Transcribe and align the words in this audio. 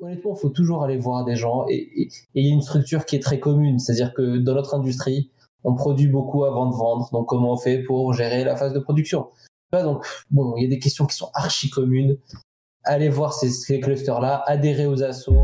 honnêtement, 0.00 0.34
il 0.36 0.40
faut 0.40 0.50
toujours 0.50 0.84
aller 0.84 0.96
voir 0.96 1.24
des 1.24 1.36
gens 1.36 1.64
et 1.68 2.08
il 2.34 2.46
y 2.46 2.50
a 2.50 2.54
une 2.54 2.62
structure 2.62 3.04
qui 3.04 3.16
est 3.16 3.22
très 3.22 3.40
commune. 3.40 3.78
C'est-à-dire 3.78 4.14
que 4.14 4.38
dans 4.38 4.54
notre 4.54 4.74
industrie, 4.74 5.30
on 5.64 5.74
produit 5.74 6.08
beaucoup 6.08 6.44
avant 6.44 6.66
de 6.66 6.74
vendre. 6.74 7.08
Donc, 7.12 7.28
comment 7.28 7.52
on 7.52 7.56
fait 7.56 7.82
pour 7.82 8.12
gérer 8.12 8.44
la 8.44 8.56
phase 8.56 8.72
de 8.72 8.78
production? 8.78 9.28
Donc, 9.72 10.04
bon, 10.30 10.54
il 10.56 10.62
y 10.62 10.66
a 10.66 10.68
des 10.68 10.78
questions 10.78 11.06
qui 11.06 11.16
sont 11.16 11.30
archi 11.34 11.68
communes. 11.68 12.16
Allez 12.84 13.08
voir 13.08 13.34
ces, 13.34 13.80
clusters-là, 13.80 14.42
adhérez 14.46 14.86
aux 14.86 15.02
assos. 15.02 15.42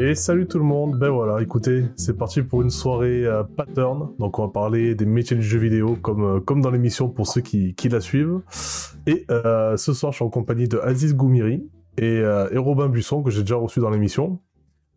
Et 0.00 0.14
salut 0.14 0.46
tout 0.46 0.58
le 0.58 0.64
monde, 0.64 0.96
ben 0.96 1.08
voilà, 1.08 1.42
écoutez, 1.42 1.86
c'est 1.96 2.16
parti 2.16 2.42
pour 2.42 2.62
une 2.62 2.70
soirée 2.70 3.26
euh, 3.26 3.42
pattern. 3.42 4.10
Donc 4.20 4.38
on 4.38 4.46
va 4.46 4.52
parler 4.52 4.94
des 4.94 5.04
métiers 5.04 5.36
du 5.36 5.42
jeu 5.42 5.58
vidéo 5.58 5.96
comme, 5.96 6.36
euh, 6.36 6.40
comme 6.40 6.60
dans 6.60 6.70
l'émission 6.70 7.08
pour 7.08 7.26
ceux 7.26 7.40
qui, 7.40 7.74
qui 7.74 7.88
la 7.88 8.00
suivent. 8.00 8.40
Et 9.08 9.26
euh, 9.32 9.76
ce 9.76 9.92
soir, 9.92 10.12
je 10.12 10.18
suis 10.18 10.24
en 10.24 10.30
compagnie 10.30 10.68
de 10.68 10.78
Aziz 10.78 11.16
Goumiri 11.16 11.68
et, 11.96 12.18
et 12.18 12.58
Robin 12.58 12.88
Buisson 12.88 13.24
que 13.24 13.32
j'ai 13.32 13.40
déjà 13.40 13.56
reçu 13.56 13.80
dans 13.80 13.90
l'émission. 13.90 14.40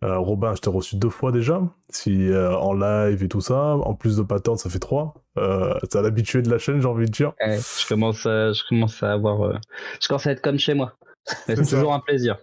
Robin, 0.04 0.54
je 0.54 0.62
t'ai 0.62 0.70
reçu 0.70 0.98
deux 0.98 1.10
fois 1.10 1.32
déjà, 1.32 1.64
si 1.90 2.30
en 2.36 2.74
live 2.74 3.24
et 3.24 3.28
tout 3.28 3.42
ça. 3.42 3.78
En 3.78 3.96
plus 3.96 4.18
de 4.18 4.22
pattern, 4.22 4.58
ça 4.58 4.70
fait 4.70 4.78
trois. 4.78 5.16
T'es 5.36 6.02
l'habitué 6.02 6.44
de 6.44 6.52
la 6.52 6.60
chaîne, 6.60 6.80
j'ai 6.80 6.88
envie 6.88 7.06
de 7.06 7.12
dire. 7.12 7.34
je 7.40 7.88
commence, 7.88 8.24
à, 8.28 8.54
je 8.54 8.62
commence 8.70 9.02
à 9.02 9.14
avoir, 9.14 9.60
je 10.00 10.08
commence 10.08 10.28
à 10.28 10.32
être 10.32 10.42
comme 10.42 10.60
chez 10.60 10.76
moi. 10.76 10.94
C'est 11.48 11.56
toujours 11.56 11.94
un 11.94 12.00
plaisir. 12.00 12.38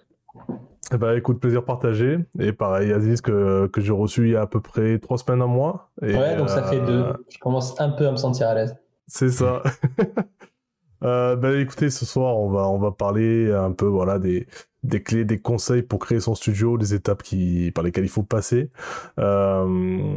Bah 0.97 1.16
écoute, 1.16 1.38
plaisir 1.38 1.65
partagé. 1.65 2.19
Et 2.38 2.52
pareil, 2.52 2.92
Aziz, 2.92 3.20
que, 3.20 3.66
que 3.66 3.80
j'ai 3.80 3.92
reçu 3.92 4.29
il 4.29 4.33
y 4.33 4.37
a 4.37 4.42
à 4.42 4.46
peu 4.46 4.60
près 4.60 4.98
trois 4.98 5.19
semaines, 5.19 5.42
un 5.42 5.46
mois. 5.46 5.91
Et 6.01 6.15
ouais, 6.15 6.37
donc 6.37 6.48
ça 6.48 6.62
fait 6.62 6.80
deux. 6.80 7.02
Euh, 7.02 7.12
Je 7.29 7.38
commence 7.38 7.79
un 7.80 7.91
peu 7.91 8.06
à 8.06 8.12
me 8.12 8.16
sentir 8.16 8.48
à 8.48 8.55
l'aise. 8.55 8.74
C'est 9.06 9.30
ça. 9.30 9.62
euh, 11.05 11.37
bah 11.37 11.56
écoutez, 11.59 11.91
ce 11.91 12.06
soir, 12.06 12.38
on 12.38 12.51
va, 12.51 12.69
on 12.69 12.79
va 12.79 12.91
parler 12.91 13.52
un 13.52 13.73
peu 13.73 13.85
voilà, 13.85 14.18
des, 14.18 14.46
des 14.82 15.02
clés, 15.02 15.26
des 15.26 15.38
conseils 15.38 15.82
pour 15.82 15.98
créer 15.98 16.21
son 16.21 16.35
studio, 16.35 16.79
des 16.79 16.95
étapes 16.95 17.23
qui, 17.23 17.70
par 17.74 17.85
lesquelles 17.85 18.04
il 18.04 18.10
faut 18.10 18.23
passer. 18.23 18.70
Euh, 19.18 19.66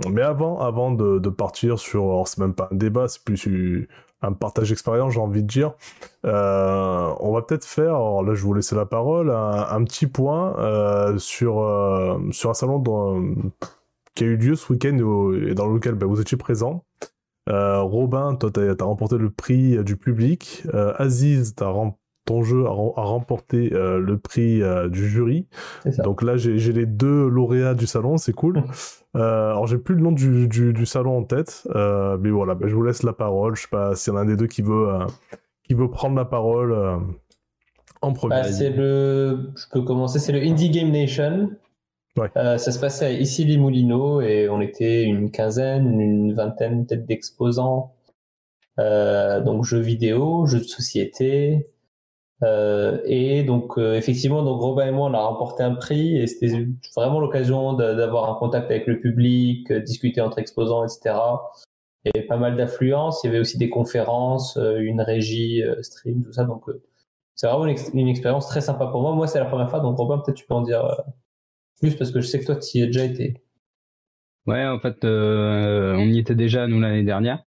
mais 0.09 0.21
avant, 0.21 0.59
avant 0.61 0.91
de, 0.91 1.19
de 1.19 1.29
partir 1.29 1.79
sur, 1.79 2.03
alors 2.03 2.27
c'est 2.29 2.39
même 2.39 2.53
pas 2.53 2.69
un 2.71 2.75
débat, 2.75 3.09
c'est 3.09 3.23
plus 3.23 3.89
un 4.21 4.33
partage 4.33 4.69
d'expérience, 4.69 5.13
j'ai 5.13 5.19
envie 5.19 5.43
de 5.43 5.47
dire. 5.47 5.73
Euh, 6.25 7.13
on 7.19 7.31
va 7.31 7.41
peut-être 7.41 7.65
faire, 7.65 7.95
alors 7.95 8.23
là 8.23 8.33
je 8.33 8.41
vais 8.41 8.47
vous 8.47 8.53
laisser 8.53 8.75
la 8.75 8.85
parole, 8.85 9.31
un, 9.31 9.83
petit 9.83 10.07
point 10.07 10.55
euh, 10.59 11.17
sur, 11.17 11.61
euh, 11.61 12.19
sur 12.31 12.49
un 12.49 12.53
salon 12.53 12.81
qui 14.15 14.23
a 14.23 14.27
eu 14.27 14.37
lieu 14.37 14.55
ce 14.55 14.71
week-end 14.71 14.97
et 15.47 15.55
dans 15.55 15.67
lequel 15.67 15.95
bah, 15.95 16.05
vous 16.05 16.21
étiez 16.21 16.37
présent. 16.37 16.85
Robin, 17.47 18.35
toi, 18.35 18.49
tu 18.51 18.61
as, 18.61 18.83
remporté 18.83 19.17
le 19.17 19.29
prix 19.29 19.83
du 19.83 19.97
public. 19.97 20.63
Aziz, 20.97 21.55
tu 21.55 21.63
as 21.63 21.67
remporté 21.67 22.00
ton 22.31 22.43
jeu 22.43 22.65
a, 22.65 22.71
remporté 22.71 23.73
euh, 23.73 23.99
le 23.99 24.17
prix 24.17 24.61
euh, 24.61 24.87
du 24.87 25.09
jury. 25.09 25.47
Donc 26.03 26.21
là, 26.21 26.37
j'ai 26.37 26.71
les 26.71 26.85
deux 26.85 27.27
lauréats 27.27 27.73
du 27.73 27.87
salon, 27.87 28.17
c'est 28.17 28.31
cool. 28.31 28.63
euh, 29.17 29.49
alors, 29.49 29.67
j'ai 29.67 29.77
plus 29.77 29.95
le 29.95 30.01
nom 30.01 30.13
du, 30.13 30.47
du, 30.47 30.85
salon 30.85 31.17
en 31.17 31.23
tête, 31.23 31.67
mais 31.75 32.29
voilà, 32.29 32.55
bah, 32.55 32.67
je 32.67 32.75
vous 32.75 32.83
laisse 32.83 33.03
la 33.03 33.13
parole. 33.13 33.55
Je 33.55 33.63
sais 33.63 33.67
pas 33.69 33.95
s'il 33.95 34.13
y 34.13 34.15
en 34.15 34.19
a 34.19 34.21
un 34.21 34.25
des 34.25 34.37
deux 34.37 34.47
qui 34.47 34.61
veut, 34.61 34.87
qui 35.63 35.73
veut 35.73 35.89
prendre 35.89 36.15
la 36.15 36.25
parole 36.25 36.73
en 38.01 38.13
premier. 38.13 38.35
Bah, 38.35 38.43
c'est 38.43 38.69
le, 38.69 39.51
je 39.55 39.65
peux 39.71 39.81
commencer, 39.81 40.19
c'est 40.19 40.31
le 40.31 40.41
Indie 40.41 40.69
Game 40.69 40.91
Nation. 40.91 41.49
ça 42.15 42.57
se 42.57 42.79
passait 42.79 43.17
ici 43.17 43.43
les 43.43 43.57
Moulineaux 43.57 44.21
et 44.21 44.47
on 44.47 44.61
était 44.61 45.03
une 45.03 45.31
quinzaine, 45.31 45.99
une 45.99 46.33
vingtaine 46.33 46.85
peut-être 46.85 47.05
d'exposants. 47.05 47.93
donc 48.77 49.65
jeux 49.65 49.81
vidéo, 49.81 50.45
jeux 50.45 50.59
de 50.59 50.63
société, 50.63 51.67
euh, 52.43 52.99
et 53.05 53.43
donc 53.43 53.77
euh, 53.77 53.93
effectivement, 53.93 54.43
donc 54.43 54.61
Robin 54.61 54.87
et 54.87 54.91
moi, 54.91 55.09
on 55.09 55.13
a 55.13 55.19
remporté 55.19 55.61
un 55.61 55.75
prix 55.75 56.17
et 56.17 56.25
c'était 56.25 56.67
vraiment 56.95 57.19
l'occasion 57.19 57.73
d'avoir 57.73 58.31
un 58.31 58.35
contact 58.35 58.71
avec 58.71 58.87
le 58.87 58.99
public, 58.99 59.69
euh, 59.71 59.79
discuter 59.79 60.21
entre 60.21 60.39
exposants, 60.39 60.83
etc. 60.83 61.15
Il 62.03 62.11
y 62.15 62.17
avait 62.17 62.27
pas 62.27 62.37
mal 62.37 62.55
d'affluence, 62.57 63.23
il 63.23 63.27
y 63.27 63.29
avait 63.29 63.39
aussi 63.39 63.59
des 63.59 63.69
conférences, 63.69 64.57
une 64.57 65.01
régie, 65.01 65.61
stream, 65.81 66.23
tout 66.23 66.33
ça. 66.33 66.45
Donc 66.45 66.63
c'est 67.35 67.45
vraiment 67.45 67.67
une, 67.67 68.07
expérience 68.07 68.47
très 68.47 68.61
sympa 68.61 68.87
pour 68.87 69.01
moi. 69.03 69.13
Moi, 69.13 69.27
c'est 69.27 69.37
la 69.37 69.45
première 69.45 69.69
fois, 69.69 69.81
donc 69.81 69.97
Robin, 69.97 70.17
peut-être 70.17 70.37
tu 70.37 70.47
peux 70.47 70.55
en 70.55 70.63
dire 70.63 70.83
plus 71.79 71.95
parce 71.95 72.09
que 72.09 72.19
je 72.19 72.25
sais 72.25 72.39
que 72.39 72.45
toi, 72.45 72.55
tu 72.55 72.79
y 72.79 72.81
as 72.81 72.87
déjà 72.87 73.03
été. 73.03 73.43
Ouais, 74.47 74.65
en 74.65 74.79
fait, 74.79 74.97
on 75.03 76.07
y 76.09 76.17
était 76.17 76.33
déjà 76.33 76.65
nous 76.65 76.79
l'année 76.79 77.03
dernière. 77.03 77.43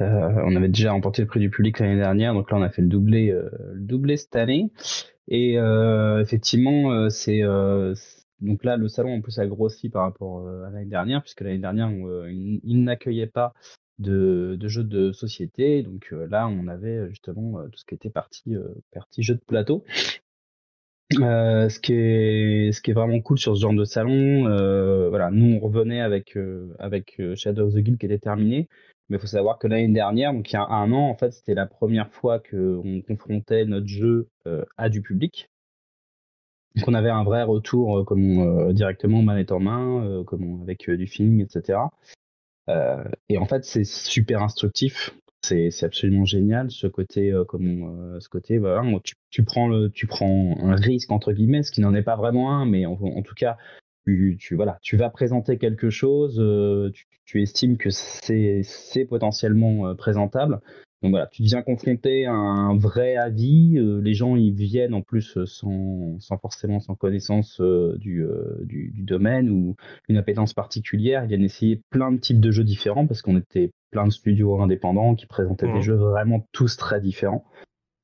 Euh, 0.00 0.42
on 0.44 0.54
avait 0.56 0.68
déjà 0.68 0.92
remporté 0.92 1.22
le 1.22 1.28
prix 1.28 1.40
du 1.40 1.50
public 1.50 1.78
l'année 1.78 1.96
dernière, 1.96 2.34
donc 2.34 2.50
là 2.50 2.58
on 2.58 2.62
a 2.62 2.68
fait 2.68 2.82
le 2.82 2.88
doublé, 2.88 3.30
euh, 3.30 3.48
le 3.74 3.80
doublé 3.80 4.16
cette 4.16 4.36
année. 4.36 4.70
Et 5.28 5.58
euh, 5.58 6.20
effectivement, 6.20 7.10
c'est 7.10 7.42
donc 8.40 8.64
là 8.64 8.76
le 8.76 8.88
salon 8.88 9.14
en 9.16 9.20
plus 9.20 9.38
a 9.38 9.46
grossi 9.46 9.88
par 9.88 10.02
rapport 10.02 10.46
à 10.46 10.70
l'année 10.70 10.86
dernière, 10.86 11.22
puisque 11.22 11.40
l'année 11.40 11.58
dernière 11.58 11.90
il, 11.90 12.84
n'accueillait 12.84 13.26
pas 13.26 13.54
de, 13.98 14.56
de, 14.60 14.68
jeux 14.68 14.84
de 14.84 15.12
société. 15.12 15.82
Donc 15.82 16.12
là, 16.12 16.46
on 16.46 16.68
avait 16.68 17.08
justement 17.08 17.64
tout 17.64 17.78
ce 17.78 17.84
qui 17.84 17.94
était 17.94 18.10
partie, 18.10 18.54
partie 18.92 19.22
jeux 19.22 19.34
de 19.34 19.44
plateau. 19.44 19.84
Euh, 21.20 21.68
ce 21.68 21.78
qui 21.78 21.92
est 21.92 22.72
ce 22.72 22.82
qui 22.82 22.90
est 22.90 22.94
vraiment 22.94 23.20
cool 23.20 23.38
sur 23.38 23.56
ce 23.56 23.62
genre 23.62 23.72
de 23.72 23.84
salon, 23.84 24.48
euh, 24.48 25.08
voilà, 25.08 25.30
nous 25.30 25.56
on 25.56 25.60
revenait 25.60 26.00
avec 26.00 26.36
avec 26.78 27.20
Shadow 27.36 27.68
of 27.68 27.74
the 27.74 27.78
Guild 27.78 27.98
qui 27.98 28.06
était 28.06 28.18
terminé, 28.18 28.68
mais 29.08 29.18
il 29.18 29.20
faut 29.20 29.26
savoir 29.26 29.58
que 29.58 29.68
l'année 29.68 29.92
dernière, 29.92 30.32
donc 30.32 30.50
il 30.50 30.54
y 30.54 30.56
a 30.56 30.66
un 30.66 30.92
an, 30.92 31.08
en 31.08 31.14
fait, 31.14 31.30
c'était 31.30 31.54
la 31.54 31.66
première 31.66 32.10
fois 32.10 32.40
qu'on 32.40 33.02
confrontait 33.06 33.64
notre 33.64 33.86
jeu 33.86 34.28
euh, 34.46 34.64
à 34.76 34.88
du 34.88 35.00
public. 35.00 35.48
Donc 36.74 36.88
on 36.88 36.94
avait 36.94 37.10
un 37.10 37.24
vrai 37.24 37.42
retour 37.42 37.98
euh, 37.98 38.04
comme 38.04 38.40
euh, 38.40 38.72
directement 38.72 39.22
manette 39.22 39.52
en 39.52 39.60
main, 39.60 40.24
comme 40.26 40.60
avec 40.62 40.90
du 40.90 41.06
feeling, 41.06 41.42
etc. 41.42 41.78
et 43.28 43.38
en 43.38 43.46
fait, 43.46 43.64
c'est 43.64 43.84
super 43.84 44.42
instructif. 44.42 45.14
C'est 45.42 45.84
absolument 45.84 46.24
génial 46.24 46.72
ce 46.72 46.88
côté, 46.88 47.32
comme 47.46 48.18
ce 48.18 48.28
côté, 48.28 48.60
tu, 49.30 49.44
prends 49.44 49.68
le, 49.68 49.90
tu 49.90 50.08
prends 50.08 50.56
un 50.60 50.74
risque 50.74 51.12
entre 51.12 51.32
guillemets, 51.32 51.62
ce 51.62 51.70
qui 51.70 51.80
n'en 51.80 51.94
est 51.94 52.02
pas 52.02 52.16
vraiment 52.16 52.52
un, 52.52 52.66
mais 52.66 52.84
en 52.84 53.22
tout 53.22 53.34
cas, 53.36 53.56
tu, 54.06 54.54
voilà, 54.54 54.78
tu 54.82 54.96
vas 54.96 55.10
présenter 55.10 55.58
quelque 55.58 55.90
chose, 55.90 56.38
euh, 56.38 56.90
tu, 57.24 57.42
estimes 57.42 57.76
que 57.76 57.90
c'est 57.90 59.04
potentiellement 59.08 59.88
euh, 59.88 59.94
présentable. 59.94 60.60
Donc 61.02 61.10
voilà, 61.10 61.26
tu 61.26 61.42
deviens 61.42 61.62
confronté 61.62 62.24
à 62.24 62.32
un 62.32 62.76
vrai 62.76 63.16
avis. 63.16 63.76
Euh, 63.76 64.00
les 64.00 64.14
gens 64.14 64.34
ils 64.34 64.54
viennent 64.54 64.94
en 64.94 65.02
plus 65.02 65.38
sans, 65.44 66.18
sans 66.20 66.38
forcément 66.38 66.80
sans 66.80 66.94
connaissance 66.94 67.60
du, 67.60 68.24
du, 68.62 69.02
domaine 69.02 69.50
ou 69.50 69.76
une 70.08 70.16
appétence 70.16 70.54
particulière. 70.54 71.24
Ils 71.24 71.28
viennent 71.28 71.44
essayer 71.44 71.82
plein 71.90 72.12
de 72.12 72.18
types 72.18 72.40
de 72.40 72.50
jeux 72.50 72.64
différents 72.64 73.06
parce 73.06 73.22
qu'on 73.22 73.36
était 73.36 73.72
plein 73.90 74.06
de 74.06 74.12
studios 74.12 74.60
indépendants 74.60 75.14
qui 75.14 75.26
présentaient 75.26 75.66
des 75.66 75.80
mmh. 75.80 75.82
jeux 75.82 75.94
vraiment 75.96 76.46
tous 76.52 76.76
très 76.76 77.00
différents. 77.00 77.44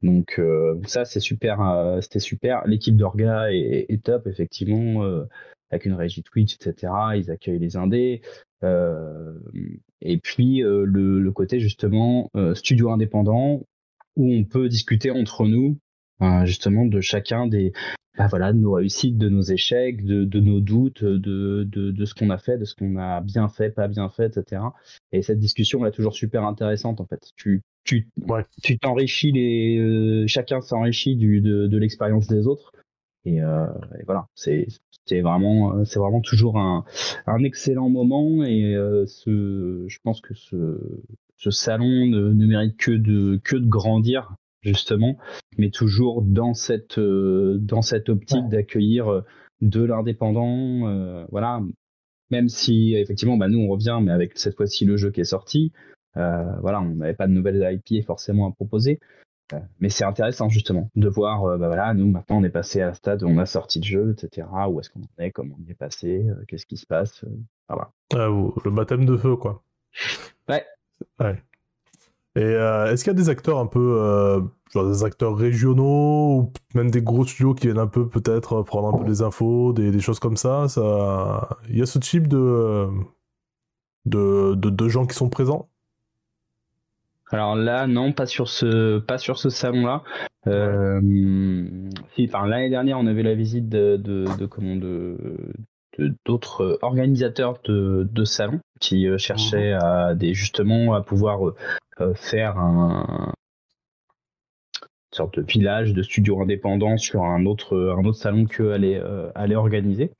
Donc 0.02 0.40
ça 0.84 1.04
c'est 1.04 1.20
super, 1.20 1.96
c'était 2.02 2.18
super. 2.18 2.62
L'équipe 2.66 2.96
d'Orga 2.96 3.52
est, 3.52 3.86
est, 3.88 4.02
top 4.04 4.26
effectivement 4.26 5.24
avec 5.72 5.86
une 5.86 5.94
régie 5.94 6.22
Twitch, 6.22 6.54
etc. 6.54 6.92
Ils 7.16 7.30
accueillent 7.30 7.58
les 7.58 7.76
indés. 7.76 8.20
Euh, 8.62 9.32
et 10.00 10.18
puis 10.18 10.62
euh, 10.62 10.84
le, 10.84 11.32
côté 11.32 11.58
justement 11.58 12.30
euh, 12.36 12.54
studio 12.54 12.90
indépendant 12.90 13.62
où 14.16 14.32
on 14.32 14.44
peut 14.44 14.68
discuter 14.68 15.10
entre 15.10 15.46
nous 15.46 15.78
justement 16.44 16.86
de 16.86 17.00
chacun 17.00 17.48
des 17.48 17.72
bah 18.16 18.28
voilà 18.28 18.52
de 18.52 18.58
nos 18.58 18.74
réussites, 18.74 19.18
de 19.18 19.28
nos 19.28 19.40
échecs, 19.42 20.04
de, 20.04 20.24
de 20.24 20.38
nos 20.38 20.60
doutes, 20.60 21.02
de, 21.02 21.64
de, 21.64 21.90
de 21.90 22.04
ce 22.04 22.14
qu'on 22.14 22.30
a 22.30 22.38
fait, 22.38 22.58
de 22.58 22.64
ce 22.64 22.76
qu'on 22.76 22.96
a 22.96 23.20
bien 23.22 23.48
fait, 23.48 23.70
pas 23.70 23.88
bien 23.88 24.08
fait, 24.08 24.36
etc. 24.36 24.62
Et 25.10 25.22
cette 25.22 25.40
discussion 25.40 25.82
elle 25.82 25.88
est 25.88 25.96
toujours 25.96 26.14
super 26.14 26.44
intéressante 26.44 27.00
en 27.00 27.06
fait. 27.06 27.32
Tu 27.34 27.62
tu 27.82 28.08
tu 28.62 28.78
t'enrichis 28.78 29.32
les 29.32 30.28
chacun 30.28 30.60
s'enrichit 30.60 31.16
du 31.16 31.40
de, 31.40 31.66
de 31.66 31.78
l'expérience 31.78 32.28
des 32.28 32.46
autres. 32.46 32.72
Et, 33.24 33.42
euh, 33.42 33.66
et, 33.98 34.04
voilà, 34.04 34.26
c'est 34.34 34.66
c'est 35.06 35.20
vraiment, 35.20 35.76
euh, 35.76 35.84
c'est 35.84 35.98
vraiment 35.98 36.20
toujours 36.20 36.58
un, 36.58 36.84
un 37.26 37.42
excellent 37.42 37.88
moment. 37.88 38.44
Et 38.44 38.74
euh, 38.74 39.04
ce, 39.06 39.84
je 39.88 39.98
pense 40.02 40.20
que 40.20 40.34
ce, 40.34 40.80
ce 41.36 41.50
salon 41.50 42.06
ne, 42.06 42.32
ne, 42.32 42.46
mérite 42.46 42.76
que 42.76 42.92
de, 42.92 43.40
que 43.42 43.56
de 43.56 43.66
grandir 43.66 44.34
justement, 44.60 45.16
mais 45.58 45.70
toujours 45.70 46.22
dans 46.22 46.54
cette, 46.54 46.98
euh, 46.98 47.58
dans 47.60 47.82
cette 47.82 48.08
optique 48.08 48.48
d'accueillir 48.48 49.24
de 49.60 49.82
l'indépendant, 49.82 51.24
voilà. 51.30 51.60
Même 52.30 52.48
si 52.48 52.94
effectivement, 52.94 53.36
bah, 53.36 53.48
nous 53.48 53.58
on 53.58 53.68
revient, 53.68 53.98
mais 54.00 54.10
avec 54.10 54.38
cette 54.38 54.56
fois-ci 54.56 54.86
le 54.86 54.96
jeu 54.96 55.10
qui 55.10 55.20
est 55.20 55.24
sorti, 55.24 55.72
voilà, 56.14 56.80
on 56.80 56.94
n'avait 56.94 57.14
pas 57.14 57.26
de 57.26 57.32
nouvelles 57.32 57.80
IP 57.86 58.04
forcément 58.06 58.48
à 58.48 58.52
proposer, 58.52 59.00
mais 59.80 59.88
c'est 59.88 60.04
intéressant 60.04 60.48
justement 60.48 60.90
de 60.94 61.08
voir, 61.08 61.44
euh, 61.44 61.58
bah 61.58 61.68
voilà, 61.68 61.94
nous 61.94 62.06
maintenant 62.10 62.38
on 62.38 62.44
est 62.44 62.50
passé 62.50 62.80
à 62.80 62.88
un 62.88 62.94
stade 62.94 63.22
où 63.22 63.28
on 63.28 63.38
a 63.38 63.46
sorti 63.46 63.80
le 63.80 63.84
jeu, 63.84 64.16
etc. 64.16 64.46
Où 64.68 64.80
est-ce 64.80 64.90
qu'on 64.90 65.00
en 65.00 65.22
est, 65.22 65.30
comment 65.30 65.56
on 65.60 65.66
y 65.66 65.70
est 65.70 65.74
passé, 65.74 66.26
euh, 66.28 66.44
qu'est-ce 66.48 66.66
qui 66.66 66.76
se 66.76 66.86
passe, 66.86 67.24
euh, 67.24 67.28
voilà. 67.68 67.90
Ah, 68.14 68.28
le 68.64 68.70
baptême 68.70 69.04
de 69.04 69.16
feu, 69.16 69.36
quoi. 69.36 69.62
Ouais. 70.48 70.64
Ouais. 71.20 71.42
Et 72.34 72.40
est-ce 72.40 73.04
qu'il 73.04 73.12
y 73.12 73.16
a 73.16 73.18
des 73.18 73.28
acteurs 73.28 73.58
un 73.58 73.66
peu, 73.66 74.42
genre 74.72 74.88
des 74.88 75.04
acteurs 75.04 75.36
régionaux 75.36 76.38
ou 76.38 76.52
même 76.74 76.90
des 76.90 77.02
gros 77.02 77.26
studios 77.26 77.52
qui 77.52 77.66
viennent 77.66 77.78
un 77.78 77.86
peu 77.86 78.08
peut-être 78.08 78.62
prendre 78.62 78.88
un 78.88 78.98
peu 78.98 79.04
des 79.04 79.20
infos, 79.20 79.74
des, 79.74 79.90
des 79.90 80.00
choses 80.00 80.18
comme 80.18 80.38
ça, 80.38 80.66
ça, 80.68 81.58
il 81.68 81.76
y 81.76 81.82
a 81.82 81.86
ce 81.86 81.98
type 81.98 82.28
de 82.28 82.88
de, 84.06 84.54
de, 84.54 84.70
de 84.70 84.88
gens 84.88 85.06
qui 85.06 85.14
sont 85.14 85.28
présents? 85.28 85.68
Alors 87.32 87.56
là, 87.56 87.86
non, 87.86 88.12
pas 88.12 88.26
sur 88.26 88.48
ce, 88.48 88.98
pas 88.98 89.16
sur 89.16 89.38
ce 89.38 89.48
salon-là. 89.48 90.02
Euh, 90.46 91.00
si, 92.14 92.26
enfin, 92.28 92.46
l'année 92.46 92.68
dernière, 92.68 92.98
on 92.98 93.06
avait 93.06 93.22
la 93.22 93.34
visite 93.34 93.68
de, 93.68 93.96
de, 93.96 94.26
de 94.38 94.46
comment 94.46 94.76
de 94.76 95.16
d'autres 96.24 96.78
organisateurs 96.80 97.58
de, 97.64 98.08
de 98.10 98.24
salons 98.24 98.60
qui 98.80 99.06
euh, 99.06 99.18
cherchaient 99.18 99.74
mhm. 99.74 99.82
à 99.82 100.14
des 100.14 100.32
justement 100.32 100.94
à 100.94 101.02
pouvoir 101.02 101.50
euh, 102.00 102.14
faire 102.14 102.58
un 102.58 103.32
une 105.12 105.16
sorte 105.16 105.38
de 105.38 105.42
village 105.42 105.92
de 105.92 106.02
studios 106.02 106.40
indépendants 106.40 106.96
sur 106.96 107.24
un 107.24 107.44
autre 107.44 107.94
un 107.94 108.04
autre 108.06 108.16
salon 108.16 108.46
allaient, 108.72 109.02
allaient 109.34 109.54
organiser. 109.54 110.12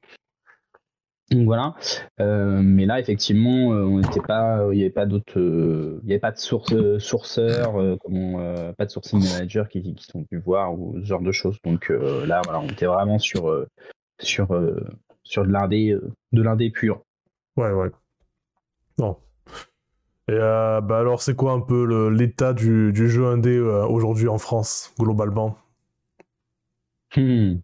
Donc 1.32 1.46
voilà. 1.46 1.75
Euh, 2.20 2.61
mais 2.62 2.87
là, 2.87 3.00
effectivement, 3.00 3.73
euh, 3.73 3.84
on 3.84 3.99
n'était 3.99 4.20
pas, 4.20 4.67
il 4.70 4.76
n'y 4.76 4.82
avait 4.82 4.90
pas 4.90 5.06
d'autres, 5.06 5.38
il 5.38 6.06
n'y 6.06 6.12
avait 6.12 6.20
pas 6.20 6.32
de 6.32 6.38
source, 6.38 6.99
sourceurs, 6.99 7.75
comme 8.00 8.75
pas 8.76 8.84
de 8.84 8.90
sourcing 8.90 9.20
manager 9.20 9.69
qui, 9.69 9.94
qui 9.94 10.05
sont 10.05 10.25
pu 10.25 10.38
voir 10.38 10.79
ou 10.79 10.99
ce 11.00 11.06
genre 11.06 11.23
de 11.23 11.32
choses. 11.32 11.58
Donc 11.64 11.88
là, 11.90 12.43
voilà, 12.44 12.61
on 12.61 12.69
était 12.69 12.87
vraiment 12.87 13.19
sur, 13.19 13.67
sur, 14.20 14.49
sur 15.23 15.46
de 15.46 15.52
l'indé, 15.52 15.96
de 16.32 16.43
l'indé 16.43 16.70
pur. 16.70 17.02
Ouais, 17.56 17.70
ouais. 17.70 17.90
Non. 18.99 19.17
Et 20.29 20.37
bah 20.38 20.99
alors, 20.99 21.23
c'est 21.23 21.34
quoi 21.34 21.52
un 21.52 21.61
peu 21.61 22.08
l'état 22.11 22.52
du, 22.52 22.93
du, 22.93 23.08
jeu 23.08 23.26
indé 23.26 23.58
aujourd'hui 23.58 24.29
en 24.29 24.38
France, 24.38 24.93
globalement? 24.99 25.56
Hmm. 27.14 27.56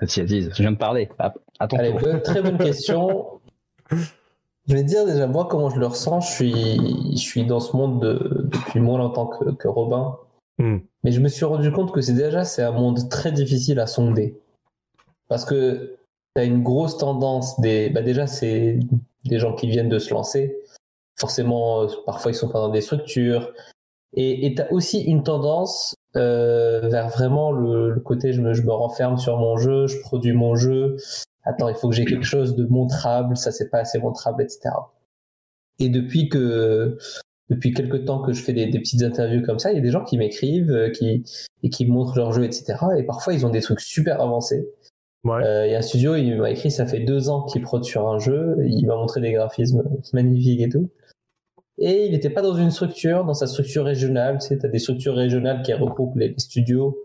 je 0.00 0.60
viens 0.60 0.72
de 0.72 0.76
parler. 0.76 1.08
Allez, 1.58 1.94
très 2.22 2.42
bonne 2.42 2.58
question. 2.58 3.40
je 3.90 4.74
vais 4.74 4.82
te 4.82 4.88
dire 4.88 5.06
déjà, 5.06 5.26
moi, 5.26 5.46
comment 5.50 5.70
je 5.70 5.78
le 5.78 5.86
ressens. 5.86 6.20
Je 6.20 6.30
suis, 6.30 7.12
je 7.12 7.22
suis 7.22 7.44
dans 7.44 7.60
ce 7.60 7.76
monde 7.76 8.00
depuis 8.52 8.80
moins 8.80 8.98
longtemps 8.98 9.26
que, 9.26 9.68
Robin. 9.68 10.16
Hmm. 10.58 10.78
Mais 11.04 11.12
je 11.12 11.20
me 11.20 11.28
suis 11.28 11.44
rendu 11.44 11.72
compte 11.72 11.92
que 11.92 12.00
c'est 12.00 12.12
déjà 12.12 12.44
c'est 12.44 12.62
un 12.62 12.72
monde 12.72 13.08
très 13.08 13.32
difficile 13.32 13.80
à 13.80 13.86
sonder. 13.86 14.40
Parce 15.28 15.44
que 15.44 15.96
tu 16.36 16.42
as 16.42 16.44
une 16.44 16.62
grosse 16.62 16.98
tendance 16.98 17.58
des. 17.60 17.90
Bah 17.90 18.02
déjà, 18.02 18.26
c'est 18.26 18.78
des 19.24 19.38
gens 19.38 19.54
qui 19.54 19.68
viennent 19.68 19.88
de 19.88 19.98
se 19.98 20.12
lancer. 20.12 20.56
Forcément, 21.18 21.82
euh, 21.82 21.86
parfois, 22.06 22.32
ils 22.32 22.34
sont 22.34 22.48
pas 22.48 22.60
dans 22.60 22.68
des 22.68 22.80
structures. 22.80 23.52
Et 24.14 24.54
tu 24.54 24.60
as 24.60 24.70
aussi 24.70 25.00
une 25.00 25.22
tendance 25.22 25.94
euh, 26.16 26.86
vers 26.88 27.08
vraiment 27.08 27.50
le, 27.50 27.98
côté 28.00 28.34
je 28.34 28.42
me, 28.42 28.52
je 28.52 28.62
me 28.62 28.72
renferme 28.72 29.16
sur 29.16 29.38
mon 29.38 29.56
jeu, 29.56 29.86
je 29.86 29.98
produis 30.00 30.32
mon 30.32 30.54
jeu, 30.54 30.96
attends, 31.44 31.68
il 31.68 31.74
faut 31.74 31.88
que 31.88 31.94
j'ai 31.94 32.04
quelque 32.04 32.24
chose 32.24 32.56
de 32.56 32.64
montrable, 32.66 33.36
ça 33.36 33.52
c'est 33.52 33.70
pas 33.70 33.78
assez 33.78 33.98
montrable, 33.98 34.42
etc. 34.42 34.70
Et 35.78 35.88
depuis 35.88 36.28
que 36.28 36.98
depuis 37.50 37.72
quelques 37.74 38.04
temps 38.04 38.22
que 38.22 38.32
je 38.32 38.42
fais 38.42 38.52
des, 38.52 38.66
petites 38.70 39.02
interviews 39.02 39.42
comme 39.42 39.58
ça, 39.58 39.72
il 39.72 39.74
y 39.74 39.78
a 39.78 39.82
des 39.82 39.90
gens 39.90 40.04
qui 40.04 40.16
m'écrivent, 40.16 40.70
euh, 40.70 40.90
qui 40.90 41.24
et 41.62 41.70
qui 41.70 41.86
montrent 41.86 42.16
leur 42.16 42.32
jeu, 42.32 42.44
etc. 42.44 42.74
Et 42.98 43.02
parfois 43.02 43.34
ils 43.34 43.44
ont 43.44 43.50
des 43.50 43.60
trucs 43.60 43.80
super 43.80 44.20
avancés. 44.20 44.68
Ouais. 45.24 45.44
Euh, 45.44 45.66
il 45.66 45.72
y 45.72 45.74
a 45.74 45.78
un 45.78 45.82
studio, 45.82 46.16
il 46.16 46.36
m'a 46.36 46.50
écrit, 46.50 46.70
ça 46.70 46.86
fait 46.86 47.00
deux 47.00 47.28
ans 47.28 47.44
qu'il 47.44 47.62
produit 47.62 47.90
sur 47.90 48.08
un 48.08 48.18
jeu, 48.18 48.56
il 48.64 48.86
m'a 48.86 48.96
montré 48.96 49.20
des 49.20 49.32
graphismes 49.32 49.84
magnifiques 50.12 50.60
et 50.62 50.68
tout. 50.68 50.90
Et 51.78 52.06
il 52.06 52.12
n'était 52.12 52.30
pas 52.30 52.42
dans 52.42 52.54
une 52.54 52.70
structure, 52.70 53.24
dans 53.24 53.34
sa 53.34 53.46
structure 53.46 53.84
régionale. 53.84 54.38
Tu 54.40 54.48
sais, 54.48 54.64
as 54.64 54.68
des 54.68 54.78
structures 54.78 55.14
régionales 55.14 55.62
qui 55.62 55.72
regroupent 55.72 56.16
les, 56.16 56.34
studios. 56.38 56.98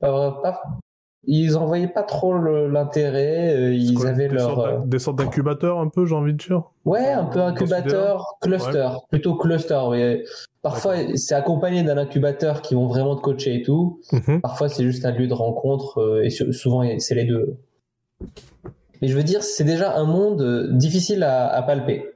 Pas, 0.00 0.40
pas, 0.42 0.60
ils 1.26 1.52
n'en 1.52 1.66
voyaient 1.66 1.88
pas 1.88 2.02
trop 2.02 2.34
l'intérêt. 2.34 3.54
Euh, 3.54 3.74
ils 3.74 4.06
avaient 4.06 4.28
des 4.28 4.34
leur. 4.34 4.54
Sortes 4.54 4.88
des 4.88 4.98
sortes 4.98 5.18
d'incubateurs, 5.18 5.78
un 5.78 5.88
peu, 5.88 6.06
j'ai 6.06 6.14
envie 6.14 6.32
de 6.32 6.38
dire? 6.38 6.62
Ouais, 6.84 7.08
un 7.10 7.24
peu 7.24 7.40
incubateur, 7.40 8.36
cluster. 8.40 8.88
Plutôt 9.10 9.34
cluster, 9.34 9.80
oui. 9.88 10.24
Parfois, 10.62 10.94
c'est 11.16 11.34
accompagné 11.34 11.82
d'un 11.82 11.98
incubateur 11.98 12.62
qui 12.62 12.74
vont 12.74 12.86
vraiment 12.86 13.16
te 13.16 13.20
coacher 13.20 13.56
et 13.56 13.62
tout. 13.62 14.00
Mhm. 14.12 14.40
Parfois, 14.40 14.68
c'est 14.68 14.84
juste 14.84 15.04
un 15.04 15.12
lieu 15.12 15.26
de 15.26 15.34
rencontre 15.34 15.98
euh, 15.98 16.24
et 16.24 16.30
souvent, 16.30 16.82
c'est 16.98 17.14
les 17.14 17.24
deux. 17.24 17.56
Mais 19.02 19.08
je 19.08 19.16
veux 19.16 19.24
dire, 19.24 19.42
c'est 19.42 19.64
déjà 19.64 19.96
un 19.96 20.04
monde 20.04 20.40
euh, 20.40 20.68
difficile 20.72 21.22
à, 21.22 21.62
palper. 21.62 22.10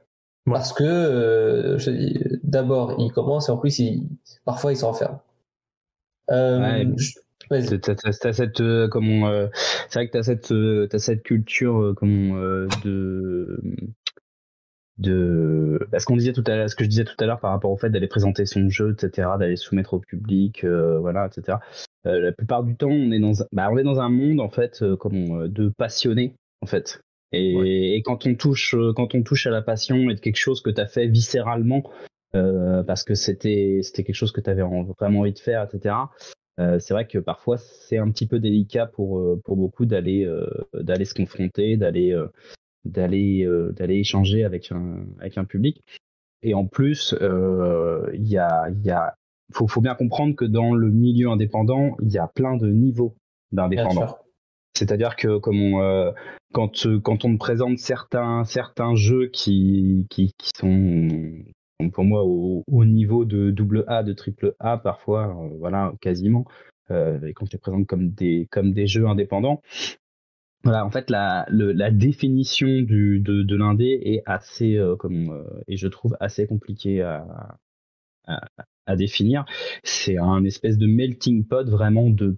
Parce 0.45 0.73
que, 0.73 1.77
d'abord, 2.43 2.95
il 2.97 3.11
commence 3.11 3.49
et 3.49 3.51
en 3.51 3.57
plus, 3.57 3.79
parfois, 4.45 4.73
il 4.73 4.77
s'enferme. 4.77 5.19
Euh, 6.31 6.85
T'as 7.49 8.33
cette 8.33 8.61
euh, 8.61 8.87
comment 8.87 9.27
euh, 9.27 9.47
c'est 9.89 9.99
vrai 9.99 10.07
que 10.07 10.11
t'as 10.11 10.21
cette 10.21 10.51
euh, 10.51 10.87
as 10.91 10.99
cette 10.99 11.23
culture 11.23 11.93
comment 11.97 12.35
de 12.83 13.59
de 14.99 15.79
bah, 15.91 15.99
ce 15.99 16.05
qu'on 16.05 16.17
disait 16.17 16.33
tout 16.33 16.43
à 16.45 16.55
l'heure 16.55 16.69
ce 16.69 16.75
que 16.75 16.83
je 16.83 16.89
disais 16.89 17.05
tout 17.05 17.15
à 17.19 17.25
l'heure 17.25 17.39
par 17.39 17.51
rapport 17.51 17.71
au 17.71 17.77
fait 17.77 17.89
d'aller 17.89 18.07
présenter 18.07 18.45
son 18.45 18.69
jeu 18.69 18.91
etc 18.93 19.29
d'aller 19.39 19.55
soumettre 19.55 19.95
au 19.95 19.99
public 19.99 20.63
voilà 20.63 21.27
etc 21.27 21.57
la 22.03 22.31
plupart 22.33 22.63
du 22.63 22.75
temps 22.75 22.89
on 22.89 23.11
est 23.11 23.19
dans 23.19 23.33
bah, 23.51 23.69
on 23.71 23.77
est 23.77 23.83
dans 23.83 23.99
un 23.99 24.09
monde 24.09 24.41
en 24.41 24.49
fait 24.49 24.83
comme 24.99 25.47
de 25.47 25.69
passionnés 25.69 26.35
en 26.61 26.67
fait. 26.67 27.01
Et, 27.31 27.95
et, 27.95 28.01
quand 28.01 28.25
on 28.25 28.33
touche 28.33 28.75
quand 28.95 29.13
on 29.13 29.21
touche 29.21 29.45
à 29.47 29.51
la 29.51 29.61
passion 29.61 30.09
et 30.09 30.15
de 30.15 30.19
quelque 30.19 30.39
chose 30.39 30.61
que 30.61 30.71
tu 30.71 30.81
as 30.81 30.87
fait 30.87 31.07
viscéralement 31.07 31.83
parce 32.33 33.03
que 33.03 33.15
c'était 33.15 33.79
c'était 33.81 34.03
quelque 34.03 34.15
chose 34.15 34.31
que 34.31 34.41
tu 34.41 34.49
avais 34.49 34.63
vraiment 34.99 35.21
envie 35.21 35.33
de 35.33 35.39
faire 35.39 35.63
etc 35.63 35.95
euh, 35.95 36.38
c'est 36.79 36.93
vrai 36.93 37.07
que 37.07 37.17
parfois 37.17 37.57
c'est 37.57 37.97
un 37.97 38.09
petit 38.11 38.27
peu 38.27 38.39
délicat 38.39 38.85
pour, 38.85 39.19
euh, 39.19 39.41
pour 39.43 39.55
beaucoup 39.55 39.85
d'aller 39.85 40.25
euh, 40.25 40.45
d'aller 40.73 41.05
se 41.05 41.13
confronter, 41.13 41.77
d'aller 41.77 42.17
d'aller 42.85 43.47
d'aller 43.73 43.97
échanger 43.97 44.43
avec 44.43 44.71
un 44.71 45.05
avec 45.19 45.37
un 45.37 45.45
public. 45.45 45.83
Et 46.41 46.53
en 46.53 46.65
plus, 46.65 47.15
il 47.19 48.27
y 48.27 48.37
a 48.37 48.69
il 48.69 48.85
y 48.85 48.91
a 48.91 49.15
faut, 49.51 49.67
faut 49.67 49.81
bien 49.81 49.95
comprendre 49.95 50.35
que 50.35 50.45
dans 50.45 50.73
le 50.73 50.89
milieu 50.89 51.29
indépendant, 51.29 51.97
il 52.01 52.09
y 52.09 52.17
a 52.17 52.27
plein 52.27 52.55
de 52.55 52.67
niveaux 52.67 53.15
d'indépendants. 53.51 54.17
C'est-à-dire 54.75 55.15
que 55.15 55.37
comme 55.37 55.61
on, 55.61 56.13
quand 56.53 56.87
quand 57.03 57.25
on 57.25 57.37
présente 57.37 57.79
certains 57.79 58.43
certains 58.45 58.95
jeux 58.95 59.27
qui 59.27 60.07
qui, 60.09 60.33
qui 60.37 60.51
sont 60.55 61.09
pour 61.87 62.03
moi 62.03 62.23
au, 62.25 62.85
niveau 62.85 63.23
de 63.23 63.51
double 63.51 63.85
A, 63.87 64.03
de 64.03 64.13
triple 64.13 64.53
A 64.59 64.77
parfois, 64.77 65.29
euh, 65.29 65.55
voilà, 65.57 65.93
quasiment, 66.01 66.45
euh, 66.91 67.21
et 67.25 67.33
quand 67.33 67.45
je 67.45 67.53
les 67.53 67.57
présente 67.57 67.87
comme 67.87 68.09
des, 68.09 68.47
comme 68.51 68.73
des 68.73 68.87
jeux 68.87 69.07
indépendants. 69.07 69.61
Voilà, 70.65 70.85
en 70.85 70.91
fait, 70.91 71.09
la, 71.09 71.45
la 71.49 71.89
définition 71.89 72.67
du, 72.67 73.21
de, 73.21 73.43
de 73.43 73.55
l'indé 73.55 74.01
est 74.03 74.21
assez, 74.25 74.75
euh, 74.75 74.97
comme, 74.97 75.45
et 75.69 75.77
je 75.77 75.87
trouve 75.87 76.17
assez 76.19 76.47
compliqué 76.47 77.01
à, 77.01 77.57
à, 78.27 78.41
à 78.85 78.95
définir. 78.97 79.45
C'est 79.83 80.17
un 80.17 80.43
espèce 80.43 80.77
de 80.77 80.85
melting 80.85 81.45
pot 81.45 81.65
vraiment 81.69 82.09
de, 82.09 82.35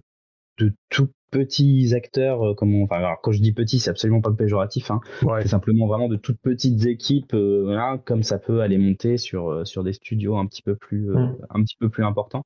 de 0.58 0.72
tout 0.90 1.08
petits 1.32 1.94
acteurs, 1.94 2.50
euh, 2.50 2.54
comme 2.54 2.80
enfin, 2.82 2.96
alors, 2.98 3.20
quand 3.20 3.32
je 3.32 3.40
dis 3.40 3.52
petit, 3.52 3.80
c'est 3.80 3.90
absolument 3.90 4.20
pas 4.20 4.30
péjoratif, 4.30 4.90
hein. 4.92 5.00
c'est 5.40 5.48
simplement 5.48 5.88
vraiment 5.88 6.08
de 6.08 6.16
toutes 6.16 6.38
petites 6.40 6.86
équipes, 6.86 7.34
euh, 7.34 7.62
voilà, 7.64 7.98
comme 8.04 8.22
ça 8.22 8.38
peut 8.38 8.60
aller 8.60 8.78
monter 8.78 9.16
sur 9.16 9.50
euh, 9.50 9.64
sur 9.64 9.82
des 9.82 9.94
studios 9.94 10.36
un 10.36 10.46
petit 10.46 10.62
peu 10.62 10.76
plus 10.76 11.08
mm. 11.08 11.36
un 11.50 11.62
petit 11.62 11.76
peu 11.80 11.88
plus 11.88 12.04
importants. 12.04 12.44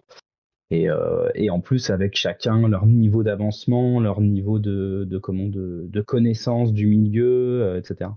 Et, 0.73 0.89
et 1.37 1.49
en 1.49 1.61
plus 1.61 1.91
avec 1.91 2.17
chacun 2.17 2.67
leur 2.67 2.87
niveau 2.87 3.23
d'avancement, 3.23 4.01
leur 4.01 4.21
niveau 4.21 4.59
de 4.59 5.07
de 5.09 5.19
comment 5.19 5.47
de, 5.47 5.87
de 5.89 6.01
connaissance 6.01 6.73
du 6.73 6.89
milieu, 6.89 7.77
etc. 7.79 8.11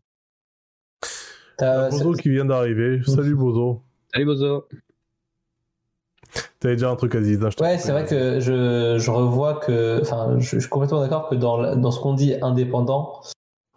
Bozo 1.60 2.14
qui 2.14 2.30
vient 2.32 2.46
d'arriver. 2.46 3.02
Salut 3.06 3.36
Bozo. 3.36 3.84
Salut 4.12 4.26
Bozo. 4.26 4.66
T'avais 6.60 6.76
déjà 6.76 6.90
un 6.90 6.96
truc 6.96 7.16
à 7.16 7.22
dire. 7.22 7.40
Ouais, 7.62 7.78
c'est 7.78 7.92
vrai 7.94 8.06
que 8.06 8.40
je, 8.42 8.98
je 9.00 9.12
revois 9.12 9.56
que, 9.56 10.00
enfin, 10.02 10.36
je, 10.40 10.60
suis 10.60 10.70
complètement 10.70 11.00
d'accord 11.00 11.30
que 11.30 11.36
dans, 11.36 11.76
dans 11.78 11.92
ce 11.92 12.02
qu'on 12.02 12.14
dit 12.14 12.36
indépendant, 12.42 13.22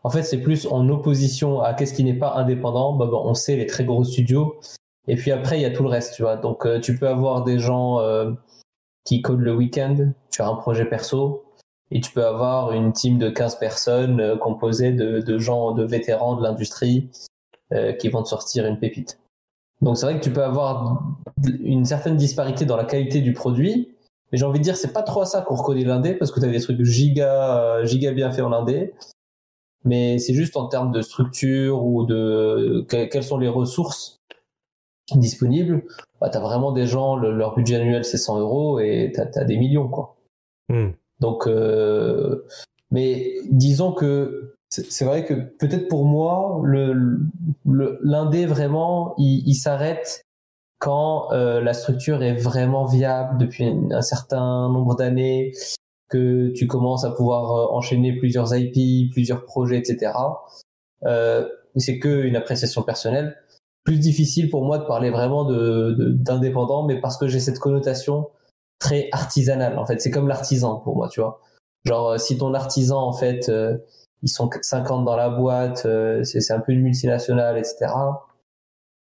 en 0.05 0.11
fait, 0.11 0.25
c'est 0.25 0.41
plus 0.41 0.67
en 0.67 0.89
opposition 0.89 1.61
à 1.61 1.75
qu'est-ce 1.75 1.95
qui 1.95 2.03
n'est 2.03 2.19
pas 2.19 2.35
indépendant. 2.35 2.95
Bah, 2.95 3.07
bah, 3.11 3.19
on 3.23 3.35
sait 3.35 3.57
les 3.57 3.67
très 3.67 3.85
gros 3.85 4.03
studios. 4.05 4.59
Et 5.07 5.17
puis 5.17 5.31
après, 5.31 5.59
il 5.59 5.62
y 5.62 5.65
a 5.65 5.71
tout 5.71 5.85
le 5.85 5.89
reste, 5.89 6.15
tu 6.15 6.23
vois. 6.23 6.37
Donc, 6.37 6.67
euh, 6.67 6.81
tu 6.81 6.99
peux 6.99 7.09
avoir 7.09 7.45
des 7.45 7.59
gens 7.59 8.01
euh, 8.01 8.33
qui 9.05 9.23
codent 9.23 9.41
le 9.41 9.55
week-end. 9.55 10.11
Tu 10.31 10.43
as 10.43 10.49
un 10.49 10.55
projet 10.57 10.85
perso. 10.85 11.45
Et 11.93 12.01
tu 12.01 12.11
peux 12.11 12.25
avoir 12.25 12.73
une 12.73 12.93
team 12.93 13.19
de 13.19 13.29
15 13.29 13.59
personnes 13.59 14.21
euh, 14.21 14.37
composée 14.37 14.93
de, 14.93 15.21
de 15.21 15.39
gens, 15.39 15.73
de 15.73 15.85
vétérans 15.85 16.37
de 16.37 16.43
l'industrie 16.43 17.11
qui 17.99 18.11
vont 18.11 18.23
te 18.23 18.29
sortir 18.29 18.67
une 18.67 18.79
pépite. 18.79 19.19
Donc 19.83 19.99
c'est 19.99 20.07
vrai 20.07 20.19
que 20.19 20.25
tu 20.25 20.33
peux 20.33 20.45
avoir 20.45 21.03
une 21.62 21.85
certaine 21.85 22.17
disparité 22.17 22.65
dans 22.65 22.77
la 22.77 22.85
qualité 22.85 23.21
du 23.21 23.33
produit, 23.33 23.95
mais 24.31 24.39
j'ai 24.39 24.45
envie 24.45 24.61
de 24.61 24.65
dire 24.65 24.77
c'est 24.77 24.93
pas 24.93 25.03
trop 25.03 25.23
à 25.23 25.27
ça 25.27 25.43
qu'on 25.43 25.57
reconnaît 25.57 25.85
l'indé 25.85 26.15
parce 26.15 26.31
que 26.31 26.41
tu 26.41 26.47
as 26.47 26.51
des 26.51 26.61
trucs 26.61 26.83
giga 26.83 27.85
giga 27.85 28.12
bien 28.12 28.31
faits 28.31 28.45
en 28.45 28.53
indé. 28.53 28.95
Mais 29.85 30.19
c'est 30.21 30.35
juste 30.35 30.57
en 30.57 30.69
termes 30.69 30.93
de 30.93 31.03
structure 31.03 31.85
ou 31.85 32.07
de 32.07 32.87
quelles 32.89 33.25
sont 33.25 33.39
les 33.39 33.49
ressources 33.49 34.23
disponibles, 35.17 35.83
bah, 36.21 36.31
tu 36.31 36.39
as 36.39 36.41
vraiment 36.41 36.73
des 36.73 36.87
gens, 36.87 37.17
leur 37.17 37.55
budget 37.55 37.77
annuel 37.77 38.05
c'est 38.05 38.19
100 38.19 38.41
euros 38.41 38.79
et 38.79 39.12
tu 39.15 39.21
as, 39.21 39.45
des 39.45 39.57
millions. 39.57 39.89
quoi. 39.89 40.17
Hmm. 40.69 40.91
Donc, 41.21 41.47
euh, 41.47 42.47
mais 42.91 43.35
disons 43.51 43.93
que 43.93 44.51
c'est 44.73 45.05
vrai 45.05 45.26
que 45.26 45.35
peut-être 45.35 45.88
pour 45.88 46.07
moi, 46.07 46.61
le, 46.64 47.21
l'indé 48.02 48.47
vraiment, 48.47 49.14
il, 49.19 49.55
s'arrête 49.55 50.23
quand 50.79 51.31
euh, 51.33 51.61
la 51.61 51.75
structure 51.75 52.23
est 52.23 52.33
vraiment 52.33 52.87
viable 52.87 53.37
depuis 53.37 53.67
un 53.91 54.00
certain 54.00 54.71
nombre 54.71 54.97
d'années, 54.97 55.52
que 56.09 56.52
tu 56.55 56.67
commences 56.67 57.05
à 57.05 57.11
pouvoir 57.11 57.52
euh, 57.52 57.76
enchaîner 57.76 58.17
plusieurs 58.19 58.55
IP, 58.55 59.11
plusieurs 59.12 59.45
projets, 59.45 59.79
etc. 59.79 60.12
Euh, 61.05 61.47
c'est 61.76 61.99
que 61.99 62.23
une 62.23 62.37
appréciation 62.37 62.83
personnelle. 62.83 63.37
Plus 63.85 63.99
difficile 63.99 64.49
pour 64.49 64.64
moi 64.64 64.79
de 64.79 64.85
parler 64.85 65.11
vraiment 65.11 65.45
de, 65.45 65.97
d'indépendant, 66.12 66.85
mais 66.87 67.00
parce 67.00 67.19
que 67.19 67.29
j'ai 67.29 67.41
cette 67.41 67.59
connotation 67.59 68.31
très 68.79 69.09
artisanale. 69.12 69.79
En 69.79 69.87
fait, 69.87 70.00
c'est 70.00 70.11
comme 70.11 70.29
l'artisan 70.29 70.76
pour 70.81 70.97
moi, 70.97 71.09
tu 71.09 71.21
vois. 71.21 71.41
Genre, 71.85 72.11
euh, 72.11 72.19
si 72.19 72.38
ton 72.38 72.55
artisan, 72.55 73.00
en 73.00 73.12
fait, 73.12 73.49
euh, 73.49 73.76
ils 74.23 74.29
sont 74.29 74.49
50 74.61 75.05
dans 75.05 75.17
la 75.17 75.31
boîte, 75.31 75.85
euh, 75.87 76.23
c'est 76.25 76.52
un 76.52 76.61
peu 76.61 76.73
une 76.73 76.83
multinationale, 76.83 77.59
etc. 77.59 77.93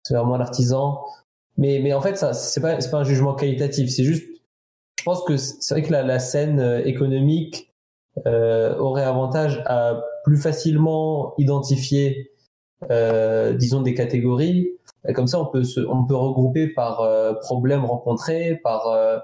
C'est 0.03 0.15
vraiment 0.15 0.37
l'artisan. 0.37 1.03
Mais, 1.57 1.81
mais 1.83 1.93
en 1.93 2.01
fait, 2.01 2.17
ça, 2.17 2.35
c'est 2.35 2.61
pas, 2.61 2.77
pas 2.77 2.99
un 2.99 3.05
jugement 3.05 3.35
qualitatif. 3.35 3.91
C'est 3.91 4.05
juste, 4.05 4.27
je 4.99 5.05
pense 5.05 5.25
que 5.25 5.37
c'est 5.37 5.75
vrai 5.75 5.83
que 5.83 5.93
la, 5.93 6.03
la 6.03 6.19
scène 6.19 6.83
économique 6.85 7.69
euh, 8.27 8.77
aurait 8.79 9.05
avantage 9.05 9.63
à 9.67 10.03
plus 10.25 10.37
facilement 10.37 11.35
identifier, 11.39 12.33
euh, 12.91 13.53
disons, 13.55 13.83
des 13.83 13.95
catégories. 13.95 14.73
Comme 15.15 15.27
ça, 15.27 15.41
on 15.41 15.47
peut 15.47 15.65
se, 15.65 15.81
on 15.81 16.05
peut 16.05 16.17
regrouper 16.17 16.69
par 16.69 17.01
euh, 17.01 17.35
problèmes 17.35 17.85
rencontrés, 17.85 18.61
par 18.63 18.89
euh, 18.89 19.19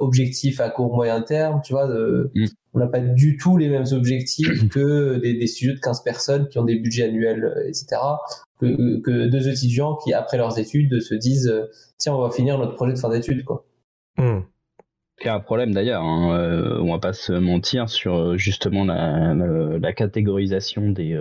objectifs 0.00 0.60
à 0.60 0.70
court 0.70 0.94
moyen 0.94 1.20
terme, 1.22 1.60
tu 1.64 1.72
vois. 1.72 1.86
Mm. 1.86 2.46
On 2.74 2.78
n'a 2.78 2.86
pas 2.86 3.00
du 3.00 3.36
tout 3.36 3.56
les 3.56 3.68
mêmes 3.68 3.86
objectifs 3.92 4.68
que 4.68 5.16
des, 5.18 5.34
des, 5.34 5.46
studios 5.46 5.74
de 5.74 5.80
15 5.80 6.02
personnes 6.02 6.48
qui 6.48 6.58
ont 6.58 6.64
des 6.64 6.76
budgets 6.76 7.04
annuels, 7.04 7.44
euh, 7.44 7.68
etc. 7.68 7.96
Que, 8.60 9.00
que 9.00 9.26
deux 9.28 9.48
étudiants 9.48 9.96
qui, 9.96 10.12
après 10.12 10.36
leurs 10.36 10.58
études, 10.58 11.00
se 11.00 11.14
disent 11.14 11.48
euh, 11.48 11.70
tiens, 11.98 12.14
on 12.14 12.20
va 12.20 12.30
finir 12.30 12.58
notre 12.58 12.74
projet 12.74 12.92
de 12.92 12.98
fin 12.98 13.08
d'études, 13.08 13.44
quoi. 13.44 13.64
Mm. 14.18 14.40
Il 15.22 15.26
y 15.26 15.28
a 15.30 15.34
un 15.34 15.40
problème 15.40 15.72
d'ailleurs, 15.72 16.02
hein. 16.02 16.78
on 16.78 16.92
va 16.92 16.98
pas 16.98 17.14
se 17.14 17.32
mentir 17.32 17.88
sur 17.88 18.36
justement 18.36 18.84
la, 18.84 19.32
la, 19.34 19.92
catégorisation 19.94 20.90
des, 20.90 21.18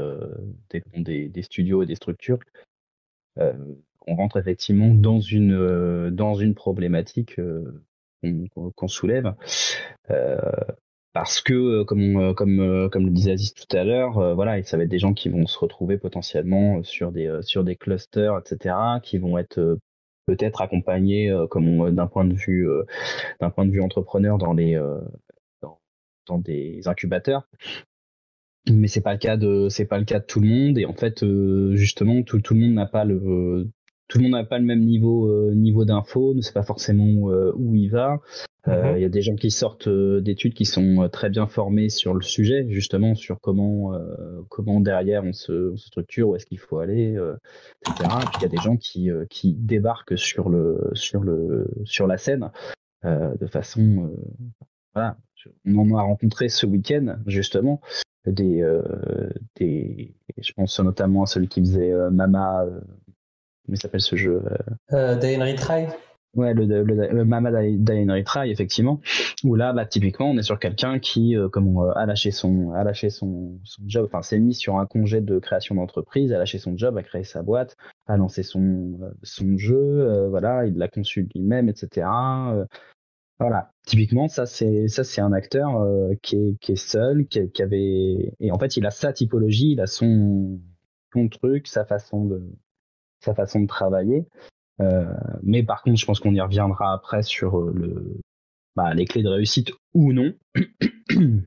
des, 0.70 1.30
des, 1.30 1.42
studios 1.42 1.82
et 1.82 1.86
des 1.86 1.96
structures. 1.96 2.40
on 3.38 4.16
rentre 4.16 4.36
effectivement 4.36 4.94
dans 4.94 5.22
une, 5.22 6.10
dans 6.10 6.36
une 6.36 6.56
problématique 6.56 7.40
qu'on 8.76 8.88
soulève. 8.88 9.34
Euh, 10.12 10.38
parce 11.14 11.42
que, 11.42 11.54
euh, 11.54 11.86
comme, 11.86 12.18
euh, 12.18 12.34
comme, 12.34 12.90
comme 12.92 13.06
le 13.06 13.12
disait 13.12 13.32
Aziz 13.32 13.54
tout 13.54 13.76
à 13.76 13.84
l'heure, 13.84 14.36
voilà, 14.36 14.62
ça 14.64 14.78
va 14.78 14.84
être 14.84 14.90
des 14.90 15.00
gens 15.00 15.14
qui 15.14 15.30
vont 15.30 15.48
se 15.48 15.58
retrouver 15.58 15.98
potentiellement 15.98 16.84
sur 16.84 17.12
des, 17.12 17.40
sur 17.42 17.64
des 17.64 17.76
clusters, 17.76 18.38
etc., 18.38 18.76
qui 19.02 19.18
vont 19.18 19.38
être 19.38 19.78
peut-être 20.26 20.62
accompagnés 20.62 21.34
comme 21.50 21.92
d'un 21.94 22.08
point 22.08 22.26
de 22.26 22.34
vue 22.34 22.68
d'un 23.40 23.52
point 23.52 23.66
de 23.66 23.72
vue 23.72 23.82
entrepreneur 23.82 24.38
dans 24.38 24.54
les 24.54 24.76
dans, 26.28 26.40
des 26.40 26.88
incubateurs 26.88 27.48
mais 28.68 28.88
c'est 28.88 29.02
pas 29.02 29.14
le 29.14 29.20
cas 29.20 29.38
de 29.38 29.70
c'est 29.70 29.86
pas 29.86 30.00
le 30.00 30.06
cas 30.06 30.20
de 30.20 30.26
tout 30.26 30.40
le 30.40 30.48
monde 30.48 30.80
et 30.80 30.86
en 30.86 30.94
fait 30.94 31.24
justement 31.74 32.24
tout, 32.24 32.40
tout 32.42 32.56
le 32.56 32.62
monde 32.62 32.74
n'a 32.74 32.88
pas 32.88 33.06
le 33.06 33.70
tout 34.08 34.20
le 34.20 34.24
monde 34.24 34.34
n'a 34.34 34.44
pas 34.44 34.60
le 34.60 34.66
même 34.66 34.84
niveau 34.84 35.30
euh, 35.30 35.54
niveau 35.56 35.86
d'info, 35.86 36.34
ne 36.34 36.42
sait 36.42 36.54
pas 36.54 36.64
forcément 36.64 37.32
euh, 37.32 37.52
où 37.56 37.76
il 37.76 37.90
va. 37.90 38.20
Euh, 38.68 38.92
mhm. 38.92 38.98
Il 38.98 39.02
y 39.02 39.06
a 39.06 39.10
des 39.10 39.22
gens 39.22 39.36
qui 39.36 39.52
sortent 39.52 39.90
d'études 39.90 40.54
qui 40.54 40.66
sont 40.66 41.08
très 41.12 41.30
bien 41.30 41.48
formés 41.48 41.90
sur 41.90 42.14
le 42.14 42.22
sujet, 42.22 42.66
justement 42.70 43.16
sur 43.16 43.40
comment 43.40 43.94
comment 44.50 44.80
derrière 44.80 45.24
on 45.24 45.34
se, 45.34 45.72
on 45.74 45.78
se 45.78 45.88
structure, 45.88 46.30
où 46.30 46.36
est-ce 46.36 46.46
qu'il 46.46 46.60
faut 46.60 46.80
aller, 46.80 47.16
etc. 47.88 48.10
Et 48.22 48.26
puis 48.26 48.38
il 48.40 48.42
y 48.42 48.46
a 48.46 48.50
des 48.50 48.58
gens 48.58 48.78
qui 48.78 49.10
qui 49.30 49.54
débarquent 49.54 50.18
sur 50.18 50.50
le 50.50 50.90
sur 50.94 51.24
le 51.24 51.68
sur 51.84 52.08
la 52.08 52.18
scène 52.18 52.52
de 53.04 53.48
façon 53.48 54.12
voilà. 54.94 55.18
On 55.68 55.92
en 55.92 55.98
a 55.98 56.02
rencontré 56.02 56.50
ce 56.50 56.66
week-end 56.66 57.18
justement 57.28 57.82
des 58.26 58.66
des 59.58 60.16
je 60.40 60.54
pense 60.54 60.80
notamment 60.80 61.24
à 61.24 61.26
celui 61.28 61.48
qui 61.48 61.62
faisait 61.62 61.94
Mama 62.10 62.66
Comment 63.66 63.78
s'appelle 63.78 64.02
ce 64.02 64.16
jeu 64.16 64.44
euh, 64.94 65.16
Day 65.16 65.38
Retry 65.38 65.88
Ouais, 66.36 66.54
le, 66.54 66.66
le, 66.66 66.84
le, 66.84 67.26
Mama 67.26 67.50
Day 67.52 68.06
Retry, 68.10 68.52
effectivement. 68.52 69.00
Où 69.46 69.56
là, 69.56 69.72
bah, 69.72 69.86
typiquement, 69.86 70.30
on 70.30 70.38
est 70.38 70.44
sur 70.44 70.60
quelqu'un 70.60 71.00
qui, 71.00 71.36
euh, 71.38 71.48
comme 71.48 71.78
on, 71.78 71.90
a 71.90 72.06
lâché 72.06 72.32
son, 72.32 72.72
a 72.72 72.84
lâché 72.84 73.10
son, 73.10 73.58
son 73.64 73.84
job, 73.88 74.06
enfin, 74.06 74.22
s'est 74.22 74.40
mis 74.40 74.54
sur 74.54 74.78
un 74.78 74.86
congé 74.86 75.22
de 75.22 75.40
création 75.40 75.76
d'entreprise, 75.76 76.34
a 76.34 76.38
lâché 76.38 76.58
son 76.58 76.78
job, 76.78 76.98
a 76.98 77.04
créé 77.04 77.24
sa 77.24 77.42
boîte, 77.42 77.78
a 78.06 78.18
lancé 78.18 78.44
son, 78.44 79.00
euh, 79.02 79.12
son 79.24 79.58
jeu, 79.58 79.78
euh, 79.78 80.28
voilà, 80.28 80.66
il 80.66 80.78
l'a 80.78 80.90
conçu 80.90 81.30
lui-même, 81.34 81.70
etc. 81.70 82.06
voilà. 83.40 83.72
Typiquement, 83.86 84.28
ça, 84.28 84.46
c'est, 84.46 84.90
ça, 84.90 85.06
c'est 85.06 85.22
un 85.22 85.32
acteur 85.32 85.88
qui 86.22 86.36
est, 86.36 86.60
qui 86.60 86.74
est 86.74 86.76
seul, 86.76 87.28
qui, 87.28 87.50
qui 87.52 87.64
avait, 87.64 88.34
et 88.42 88.52
en 88.52 88.60
fait, 88.60 88.76
il 88.76 88.86
a 88.86 88.92
sa 88.92 89.14
typologie, 89.14 89.72
il 89.72 89.80
a 89.80 89.88
son, 89.88 90.60
son 91.14 91.30
truc, 91.30 91.68
sa 91.68 91.86
façon 91.86 92.26
de, 92.26 92.42
sa 93.26 93.36
façon 93.36 93.60
de 93.60 93.68
travailler. 93.68 94.26
Euh, 94.82 95.06
mais 95.44 95.64
par 95.64 95.82
contre, 95.82 96.00
je 96.00 96.06
pense 96.06 96.20
qu'on 96.20 96.34
y 96.34 96.42
reviendra 96.42 96.94
après 96.94 97.24
sur 97.24 97.60
euh, 97.60 98.20
bah, 98.76 98.94
les 98.94 99.06
clés 99.06 99.24
de 99.24 99.30
réussite 99.30 99.72
ou 99.94 100.14
non. 100.14 100.34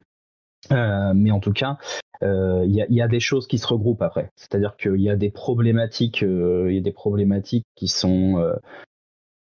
Euh, 0.72 1.14
mais 1.14 1.30
en 1.30 1.38
tout 1.38 1.52
cas, 1.52 1.78
il 2.20 2.66
y, 2.66 2.84
y, 2.92 3.00
a, 3.00 3.08
des 3.08 3.20
choses 3.20 3.46
qui 3.46 3.58
se 3.58 3.66
regroupent 3.68 4.02
après. 4.02 4.32
C'est-à-dire 4.34 4.76
qu'il 4.76 5.00
y 5.00 5.08
a 5.08 5.14
des 5.14 5.30
problématiques, 5.30 6.22
il 6.22 6.74
y 6.74 6.78
a 6.78 6.80
des 6.82 6.92
problématiques 6.92 7.64
qui 7.76 7.86
sont, 7.86 8.44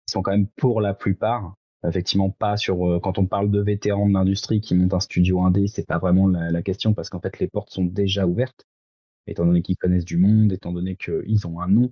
qui 0.06 0.12
sont 0.12 0.22
quand 0.22 0.32
même 0.32 0.48
pour 0.58 0.82
la 0.82 0.94
plupart, 0.94 1.56
effectivement 1.88 2.30
pas 2.30 2.58
sur 2.58 3.00
quand 3.02 3.18
on 3.18 3.26
parle 3.26 3.50
de 3.50 3.62
vétérans 3.62 4.08
de 4.08 4.14
l'industrie 4.14 4.60
qui 4.60 4.76
montent 4.76 4.94
un 4.94 5.00
studio 5.00 5.42
indé, 5.42 5.68
c'est 5.68 5.88
pas 5.88 5.98
vraiment 5.98 6.28
la 6.28 6.62
question 6.62 6.94
parce 6.94 7.10
qu'en 7.10 7.22
fait 7.22 7.40
les 7.40 7.48
portes 7.48 7.72
sont 7.72 7.86
déjà 7.86 8.28
ouvertes, 8.28 8.66
étant 9.28 9.46
donné 9.46 9.62
qu'ils 9.62 9.78
connaissent 9.78 10.06
du 10.06 10.18
monde, 10.18 10.52
étant 10.52 10.74
donné 10.74 10.98
qu'ils 10.98 11.48
ont 11.48 11.62
un 11.62 11.70
nom, 11.70 11.90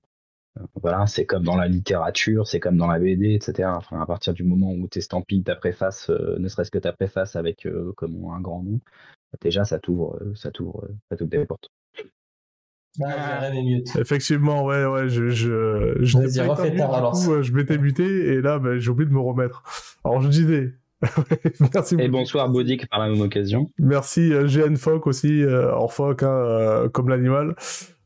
voilà, 0.82 1.06
c'est 1.08 1.26
comme 1.26 1.44
dans 1.44 1.58
la 1.58 1.68
littérature, 1.68 2.48
c'est 2.48 2.60
comme 2.60 2.78
dans 2.78 2.88
la 2.88 3.00
BD, 3.00 3.34
etc. 3.34 3.70
Enfin, 3.76 4.00
à 4.02 4.06
partir 4.06 4.34
du 4.34 4.44
moment 4.44 4.72
où 4.72 4.88
tu 4.88 5.00
estampilles 5.00 5.44
ta 5.44 5.56
préface, 5.56 6.10
euh, 6.10 6.38
ne 6.40 6.48
serait-ce 6.48 6.72
que 6.72 6.78
ta 6.78 6.94
préface 6.94 7.36
avec 7.36 7.66
euh, 7.66 7.92
comme 7.98 8.26
un 8.34 8.40
grand 8.40 8.64
nom, 8.64 8.80
déjà 9.42 9.66
ça 9.66 9.80
t'ouvre, 9.80 10.18
euh, 10.22 10.34
ça 10.36 10.52
t'ouvre, 10.52 10.88
ça 11.10 11.18
t'ouvre 11.18 11.30
des 11.30 11.46
portes. 11.46 11.70
Ah, 13.04 13.50
Effectivement, 13.98 14.64
ouais, 14.64 14.86
ouais, 14.86 15.10
je, 15.10 15.28
je, 15.30 15.98
je, 16.00 16.18
je 17.42 17.52
m'étais 17.54 17.78
muté 17.78 18.04
et 18.06 18.42
là, 18.42 18.58
ben, 18.60 18.80
j'ai 18.80 18.90
oublié 18.90 19.10
de 19.10 19.14
me 19.14 19.20
remettre. 19.20 19.64
Alors, 20.06 20.22
je 20.22 20.30
disais, 20.30 20.74
Merci 21.74 21.96
Et 22.00 22.08
bonsoir 22.08 22.50
Boudic 22.50 22.90
par 22.90 23.00
la 23.00 23.10
même 23.10 23.22
occasion. 23.22 23.70
Merci 23.78 24.30
GN 24.30 24.76
Foc 24.76 25.08
aussi, 25.08 25.44
en 25.46 25.88
Foc, 25.88 26.24
hein, 26.24 26.90
comme 26.94 27.10
l'animal. 27.10 27.56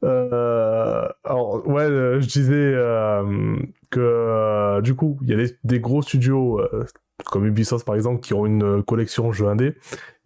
Euh, 0.04 1.08
alors 1.24 1.68
ouais, 1.68 1.84
euh, 1.84 2.22
je 2.22 2.28
disais 2.28 2.54
euh, 2.54 3.58
que 3.90 4.00
euh, 4.00 4.82
du 4.82 4.96
coup, 4.96 5.20
il 5.24 5.30
y 5.30 5.34
a 5.34 5.48
des, 5.64 5.80
gros 5.80 6.02
studios 6.02 6.62
comme 7.26 7.46
Ubisoft 7.46 7.86
par 7.86 7.96
exemple 7.96 8.22
qui 8.22 8.34
ont 8.34 8.46
une 8.46 8.82
collection 8.84 9.32
jeux 9.34 9.48
indé 9.48 9.76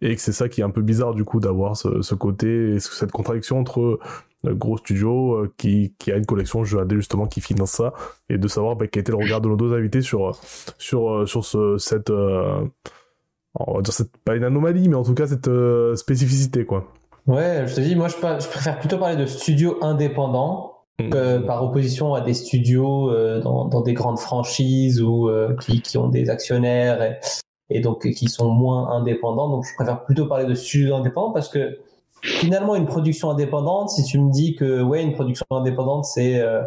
et 0.00 0.14
que 0.14 0.20
c'est 0.20 0.32
ça 0.32 0.48
qui 0.48 0.60
est 0.60 0.64
un 0.64 0.70
peu 0.70 0.82
bizarre 0.82 1.14
du 1.14 1.24
coup 1.24 1.40
d'avoir 1.40 1.76
ce, 1.76 2.14
côté, 2.14 2.78
cette 2.78 3.10
contradiction 3.10 3.58
entre 3.58 3.98
gros 4.52 4.76
studio 4.76 5.46
qui, 5.56 5.94
qui 5.98 6.12
a 6.12 6.16
une 6.16 6.26
collection 6.26 6.64
jeux 6.64 6.80
indé 6.80 6.96
justement 6.96 7.26
qui 7.26 7.40
finance 7.40 7.70
ça 7.70 7.92
et 8.28 8.38
de 8.38 8.48
savoir 8.48 8.76
bah, 8.76 8.86
quel 8.86 9.00
était 9.00 9.12
le 9.12 9.18
regard 9.18 9.40
de 9.40 9.48
nos 9.48 9.56
deux 9.56 9.72
invités 9.72 10.02
sur 10.02 10.36
sur 10.78 11.26
sur 11.26 11.44
ce, 11.44 11.78
cette 11.78 12.10
on 12.10 13.74
va 13.74 13.82
dire 13.82 13.92
c'est 13.92 14.10
pas 14.24 14.36
une 14.36 14.44
anomalie 14.44 14.88
mais 14.88 14.96
en 14.96 15.04
tout 15.04 15.14
cas 15.14 15.26
cette 15.26 15.50
spécificité 15.96 16.64
quoi. 16.64 16.86
Ouais, 17.26 17.64
je 17.66 17.74
te 17.74 17.80
dis, 17.80 17.96
moi 17.96 18.08
je, 18.08 18.16
je 18.16 18.48
préfère 18.48 18.78
plutôt 18.78 18.98
parler 18.98 19.16
de 19.16 19.24
studios 19.24 19.78
indépendants 19.82 20.74
mmh. 21.00 21.46
par 21.46 21.64
opposition 21.64 22.14
à 22.14 22.20
des 22.20 22.34
studios 22.34 23.10
euh, 23.10 23.40
dans, 23.40 23.64
dans, 23.64 23.80
des 23.80 23.94
grandes 23.94 24.18
franchises 24.18 25.00
ou 25.00 25.30
euh, 25.30 25.56
qui, 25.60 25.80
qui, 25.80 25.96
ont 25.96 26.08
des 26.08 26.28
actionnaires 26.28 27.18
et, 27.70 27.80
donc 27.80 28.06
qui 28.10 28.28
sont 28.28 28.50
moins 28.50 28.90
indépendants. 28.90 29.48
Donc 29.48 29.64
je 29.64 29.74
préfère 29.74 30.04
plutôt 30.04 30.26
parler 30.26 30.44
de 30.44 30.54
studios 30.54 30.94
indépendants 30.94 31.32
parce 31.32 31.48
que 31.48 31.78
finalement 32.24 32.74
une 32.74 32.86
production 32.86 33.30
indépendante, 33.30 33.90
si 33.90 34.02
tu 34.04 34.18
me 34.18 34.30
dis 34.30 34.54
que 34.54 34.82
ouais 34.82 35.02
une 35.02 35.12
production 35.12 35.46
indépendante 35.50 36.04
c'est 36.04 36.40
euh, 36.40 36.62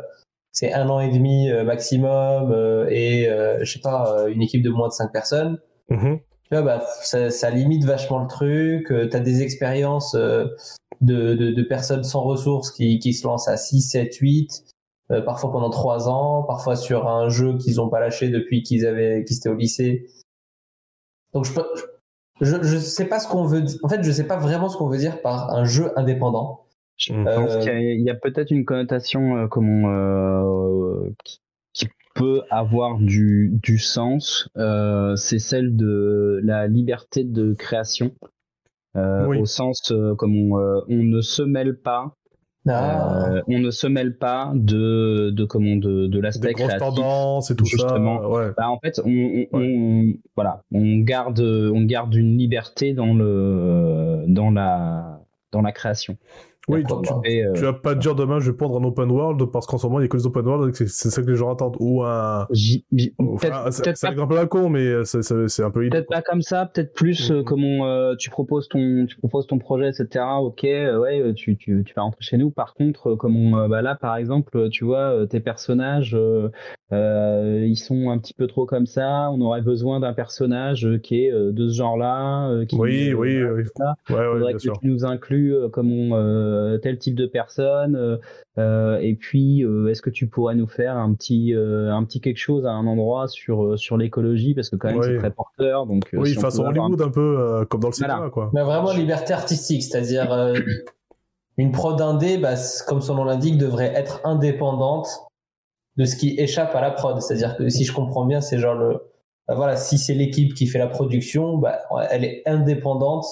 c'est 0.52 0.74
un 0.74 0.90
an 0.90 1.00
et 1.00 1.10
demi 1.10 1.52
maximum 1.66 2.52
et 2.90 3.28
je 3.62 3.72
sais 3.72 3.80
pas 3.80 4.26
une 4.28 4.42
équipe 4.42 4.64
de 4.64 4.70
moins 4.70 4.88
de 4.88 4.94
cinq 4.94 5.12
personnes. 5.12 5.60
Mmh 5.90 6.16
tu 6.50 6.56
vois, 6.56 6.62
bah, 6.62 6.86
ça, 7.02 7.30
ça, 7.30 7.50
limite 7.50 7.84
vachement 7.84 8.20
le 8.20 8.28
truc. 8.28 8.92
Euh, 8.92 9.10
tu 9.10 9.18
as 9.18 9.20
des 9.20 9.42
expériences 9.42 10.16
euh, 10.16 10.46
de, 11.02 11.34
de, 11.34 11.52
de, 11.52 11.62
personnes 11.62 12.06
sans 12.06 12.22
ressources 12.22 12.72
qui, 12.72 13.00
qui 13.00 13.14
se 13.14 13.28
lancent 13.28 13.50
à 13.50 13.58
6, 13.58 13.82
7, 13.82 14.16
8. 14.16 14.64
parfois 15.26 15.52
pendant 15.52 15.70
trois 15.70 16.08
ans, 16.08 16.44
parfois 16.44 16.78
sur 16.78 17.08
un 17.08 17.28
jeu 17.28 17.58
qu'ils 17.58 17.76
n'ont 17.76 17.90
pas 17.90 18.00
lâché 18.00 18.30
depuis 18.30 18.64
qu'ils 18.64 18.86
avaient, 18.86 19.26
qu'ils 19.26 19.38
étaient 19.38 19.50
au 19.50 19.56
lycée. 19.56 20.08
Donc 21.34 21.44
je, 21.44 21.52
je, 21.52 21.84
je 22.42 22.78
sais 22.78 23.06
pas 23.06 23.20
ce 23.20 23.28
qu'on 23.28 23.46
veut 23.46 23.62
dire. 23.62 23.80
En 23.84 23.90
fait, 23.90 24.04
je 24.04 24.12
sais 24.12 24.28
pas 24.28 24.38
vraiment 24.38 24.70
ce 24.70 24.78
qu'on 24.78 24.88
veut 24.88 24.98
dire 24.98 25.22
par 25.22 25.52
un 25.52 25.66
jeu 25.66 25.92
indépendant. 25.98 26.66
Je 26.98 27.14
pense 27.14 27.58
qu'il 27.58 28.02
y 28.02 28.10
a, 28.10 28.16
peut-être 28.16 28.50
une 28.50 28.66
connotation 28.66 29.48
comme 29.48 31.14
qui, 31.24 31.42
qui, 31.74 31.88
peut 32.16 32.42
avoir 32.50 32.98
du, 32.98 33.52
du 33.62 33.78
sens. 33.78 34.50
c'est 34.56 35.40
celle 35.40 35.76
de 35.76 36.40
la 36.44 36.68
liberté 36.68 37.24
de 37.24 37.54
création. 37.54 38.12
Euh, 38.98 39.28
au 39.28 39.46
sens 39.46 39.92
euh, 39.92 40.16
comme 40.16 40.36
on, 40.36 40.58
euh, 40.58 40.80
on, 40.90 41.04
ne 41.04 41.22
se 41.22 41.44
mêle 41.44 41.78
pas 41.78 42.16
ah. 42.76 43.42
on 43.48 43.60
ne 43.60 43.72
se 43.72 43.88
mêle 43.88 44.18
pas 44.18 44.52
de 44.54 45.30
de 45.32 45.46
comment 45.46 45.76
de, 45.76 46.08
de 46.08 46.20
l'aspect 46.20 46.54
créatif 46.54 46.80
tendances 46.80 47.52
et 47.52 47.56
tout 47.56 47.66
justement. 47.66 48.22
ça 48.22 48.30
ouais. 48.30 48.52
bah, 48.58 48.70
en 48.70 48.80
fait 48.80 49.00
on, 49.06 49.46
on, 49.54 50.14
voilà 50.36 50.64
on 50.74 51.00
garde 51.00 51.40
on 51.40 51.82
garde 51.84 52.14
une 52.16 52.38
liberté 52.38 52.94
dans 52.94 53.14
le 53.14 54.24
dans 54.28 54.52
la 54.52 55.22
dans 55.52 55.62
la 55.62 55.72
création 55.72 56.18
oui, 56.68 56.84
tu, 56.84 57.54
tu, 57.56 57.62
vas 57.62 57.74
pas 57.74 57.96
dire 57.96 58.14
demain 58.14 58.40
je 58.40 58.52
vais 58.52 58.58
prendre 58.58 58.78
un 58.78 58.84
open 58.84 59.10
world 59.10 59.46
parce 59.52 59.66
qu'en 59.66 59.78
ce 59.78 59.88
moment 59.88 60.00
il 60.00 60.04
y 60.04 60.06
a 60.06 60.10
que 60.10 60.18
les 60.18 60.26
open 60.26 60.46
world 60.46 60.74
c'est 60.76 60.88
ça 60.88 61.22
que 61.22 61.30
les 61.30 61.38
gens 61.38 61.54
attendent. 61.54 61.78
Ou 61.80 62.04
un 62.04 62.46
enfin, 63.20 63.72
c'est 63.72 64.06
un 64.06 64.28
peu 64.28 64.46
con 64.48 64.70
mais 64.70 65.06
c'est 65.06 65.64
un 65.64 65.72
peu 65.72 65.88
peut-être 65.90 66.10
pas 66.10 66.22
comme 66.22 66.42
ça 66.42 66.66
peut-être 66.66 66.94
plus 66.94 67.32
euh, 67.32 67.40
mm-hmm. 67.40 67.44
comment 67.46 67.88
euh, 67.88 68.16
tu 68.16 68.30
proposes 68.30 68.68
ton 68.68 69.06
tu 69.08 69.18
proposes 69.18 69.48
ton 69.48 69.60
projet 69.60 69.90
etc 69.90 70.26
ok 70.40 70.64
euh, 70.66 71.00
ouais 71.00 71.34
tu, 71.36 71.56
tu, 71.56 71.84
tu 71.86 71.94
vas 71.94 72.02
rentrer 72.02 72.22
chez 72.22 72.38
nous. 72.38 72.52
Par 72.52 72.74
contre 72.74 73.16
comment 73.16 73.68
bah 73.70 73.82
là 73.82 73.96
par 73.96 74.18
exemple 74.18 74.70
tu 74.70 74.84
vois 74.84 75.26
tes 75.30 75.40
personnages 75.40 76.18
ils 76.92 77.78
sont 77.78 78.10
un 78.10 78.18
petit 78.18 78.34
peu 78.34 78.48
trop 78.48 78.66
comme 78.66 78.86
ça. 78.86 79.30
On 79.32 79.42
aurait 79.42 79.62
besoin 79.62 80.00
d'un 80.00 80.14
personnage 80.14 80.88
qui 81.04 81.26
est 81.26 81.32
de 81.32 81.70
ce 81.70 81.76
genre 81.76 81.98
là 81.98 82.64
qui 82.66 82.76
oui 82.76 83.14
oui, 83.14 83.44
oui. 83.44 83.64
Ouais, 84.10 84.28
ouais, 84.28 84.54
que 84.54 84.60
tu 84.60 84.70
nous 84.84 85.06
inclus 85.06 85.54
comme 85.72 85.92
on 85.92 86.16
euh, 86.68 86.78
tel 86.78 86.98
type 86.98 87.16
de 87.16 87.26
personne 87.26 87.96
euh, 87.96 88.18
euh, 88.58 88.98
et 89.00 89.16
puis 89.16 89.64
est-ce 89.90 90.02
que 90.02 90.10
tu 90.10 90.28
pourrais 90.28 90.56
nous 90.56 90.68
faire 90.68 90.98
un 90.98 91.14
petit 91.14 91.54
un 91.56 92.04
petit 92.04 92.22
quelque 92.22 92.38
chose 92.38 92.66
à 92.66 92.72
un 92.72 92.88
endroit 92.88 93.28
sur 93.28 93.78
sur 93.78 93.98
l'écologie? 93.98 94.54
Parce 94.54 94.70
que 94.70 94.76
quand 94.76 94.90
même 94.90 95.04
c'est 95.04 95.18
très 95.18 95.32
porteur 95.32 95.86
donc 95.86 96.04
oui 96.14 96.34
façon 96.34 96.66
Hollywood 96.66 97.02
un... 97.02 97.10
peu 97.10 97.66
comme 97.70 97.82
dans 97.82 97.90
le 97.90 97.94
cinéma 97.94 98.30
quoi. 98.32 98.52
Mais 98.54 98.64
vraiment 98.64 98.94
liberté 98.94 99.34
artistique 99.34 99.84
c'est-à-dire 99.84 100.54
une 101.58 101.72
prod 101.72 102.00
indé 102.02 102.38
bah, 102.38 102.56
comme 102.88 103.02
son 103.02 103.16
nom 103.16 103.24
l'indique 103.24 103.58
devrait 103.58 103.94
être 103.96 104.22
indépendante 104.24 105.08
de 105.98 106.06
ce 106.06 106.16
qui 106.16 106.40
échappe 106.40 106.76
à 106.76 106.82
la 106.82 106.92
prod 106.92 107.22
c'est-à-dire 107.22 107.58
que 107.58 107.70
si 107.70 107.84
je 107.84 107.94
comprends 107.94 108.26
bien 108.26 108.42
c'est 108.42 108.60
genre 108.60 108.76
le 108.76 109.02
bah, 109.48 109.56
voilà 109.56 109.76
si 109.76 109.98
c'est 109.98 110.14
l'équipe 110.14 110.54
qui 110.54 110.68
fait 110.68 110.80
la 110.80 110.88
production 110.88 111.58
bah, 111.58 111.80
elle 112.10 112.24
est 112.24 112.44
indépendante 112.46 113.26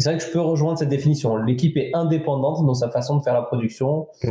c'est 0.00 0.08
vrai 0.08 0.18
que 0.18 0.24
je 0.24 0.30
peux 0.30 0.40
rejoindre 0.40 0.78
cette 0.78 0.88
définition. 0.88 1.36
L'équipe 1.36 1.76
est 1.76 1.90
indépendante 1.94 2.64
dans 2.64 2.74
sa 2.74 2.88
façon 2.90 3.18
de 3.18 3.22
faire 3.22 3.34
la 3.34 3.42
production, 3.42 4.08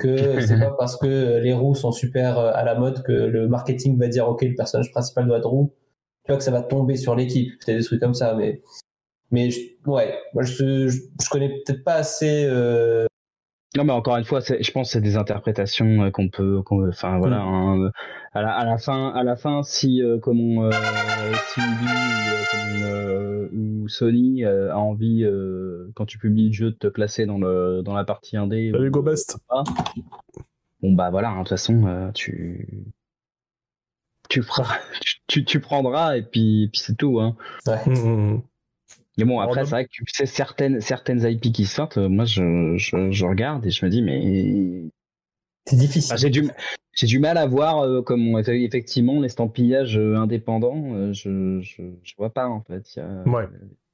que 0.00 0.40
c'est 0.40 0.58
pas 0.58 0.74
parce 0.78 0.96
que 0.96 1.38
les 1.38 1.52
roues 1.52 1.74
sont 1.74 1.92
super 1.92 2.38
euh, 2.38 2.52
à 2.54 2.64
la 2.64 2.74
mode 2.74 3.02
que 3.02 3.12
le 3.12 3.46
marketing 3.46 3.98
va 3.98 4.08
dire 4.08 4.28
ok 4.28 4.42
le 4.42 4.54
personnage 4.54 4.90
principal 4.92 5.26
doit 5.26 5.38
être 5.38 5.48
roux. 5.48 5.74
Tu 6.24 6.32
vois 6.32 6.38
que 6.38 6.44
ça 6.44 6.50
va 6.50 6.62
tomber 6.62 6.96
sur 6.96 7.14
l'équipe. 7.14 7.50
Peut-être 7.60 7.78
des 7.78 7.84
trucs 7.84 8.00
comme 8.00 8.14
ça, 8.14 8.34
mais 8.34 8.62
mais 9.30 9.50
ouais, 9.86 10.14
moi 10.32 10.42
je, 10.42 10.88
je, 10.88 11.30
connais 11.30 11.50
peut-être 11.50 11.84
pas 11.84 11.94
assez 11.94 12.44
euh, 12.46 13.06
non, 13.76 13.84
mais 13.84 13.92
encore 13.92 14.16
une 14.16 14.24
fois, 14.24 14.40
je 14.40 14.70
pense 14.72 14.88
que 14.88 14.92
c'est 14.92 15.00
des 15.00 15.16
interprétations 15.16 16.02
euh, 16.02 16.10
qu'on 16.10 16.28
peut, 16.28 16.60
enfin 16.88 17.18
voilà, 17.18 17.38
mm. 17.38 17.84
hein, 17.84 17.90
à, 18.32 18.42
la, 18.42 18.52
à, 18.52 18.64
la, 18.64 18.78
fin, 18.78 19.10
à 19.10 19.22
la 19.22 19.36
fin, 19.36 19.62
si 19.62 20.02
euh, 20.02 20.18
comme 20.18 20.40
on, 20.40 20.64
euh, 20.64 20.72
si 21.52 21.60
euh, 22.82 23.48
ou 23.52 23.88
Sony 23.88 24.44
a 24.44 24.76
envie, 24.76 25.24
quand 25.94 26.04
tu 26.04 26.18
publies 26.18 26.48
le 26.48 26.52
jeu, 26.52 26.70
de 26.72 26.76
te 26.76 26.88
placer 26.88 27.26
dans 27.26 27.38
le 27.38 27.82
dans 27.82 27.94
la 27.94 28.04
partie 28.04 28.36
1D. 28.36 28.72
Salut 28.72 28.90
Go 28.90 29.02
Best. 29.02 29.38
Bon 30.82 30.92
bah 30.92 31.10
voilà, 31.10 31.28
hein, 31.28 31.34
de 31.34 31.38
toute 31.40 31.50
façon, 31.50 32.10
tu 32.12 32.92
tu 34.28 34.42
feras, 34.42 34.78
tu, 35.28 35.44
tu, 35.44 35.60
prendras 35.60 36.16
et 36.16 36.22
puis, 36.22 36.70
puis 36.72 36.80
c'est 36.80 36.96
tout. 36.96 37.20
Hein. 37.20 37.36
Ouais. 37.66 37.84
Mm, 37.86 38.34
mm, 38.34 38.42
mais 39.18 39.24
bon, 39.24 39.40
après, 39.40 39.64
c'est 39.64 39.70
vrai 39.70 39.84
que 39.84 39.90
tu 39.90 40.04
sais, 40.12 40.26
certaines, 40.26 40.80
certaines 40.80 41.22
IP 41.22 41.52
qui 41.52 41.66
sortent, 41.66 41.98
euh, 41.98 42.08
moi, 42.08 42.24
je, 42.24 42.76
je, 42.76 43.10
je 43.10 43.24
regarde 43.26 43.66
et 43.66 43.70
je 43.70 43.84
me 43.84 43.90
dis, 43.90 44.02
mais. 44.02 44.90
C'est 45.66 45.76
difficile. 45.76 46.16
j'ai 46.16 46.30
du, 46.30 46.48
j'ai 46.94 47.06
du 47.06 47.18
mal 47.18 47.36
à 47.36 47.46
voir 47.46 47.80
euh, 47.80 48.02
comment 48.02 48.38
effectivement 48.38 49.20
l'estampillage 49.20 49.98
euh, 49.98 50.16
indépendant, 50.16 51.12
je, 51.12 51.60
je, 51.60 51.82
je, 52.02 52.14
vois 52.16 52.30
pas 52.30 52.48
en 52.48 52.62
fait. 52.62 52.96
Il 52.96 52.98
y, 52.98 53.02
a, 53.02 53.22
ouais. 53.28 53.44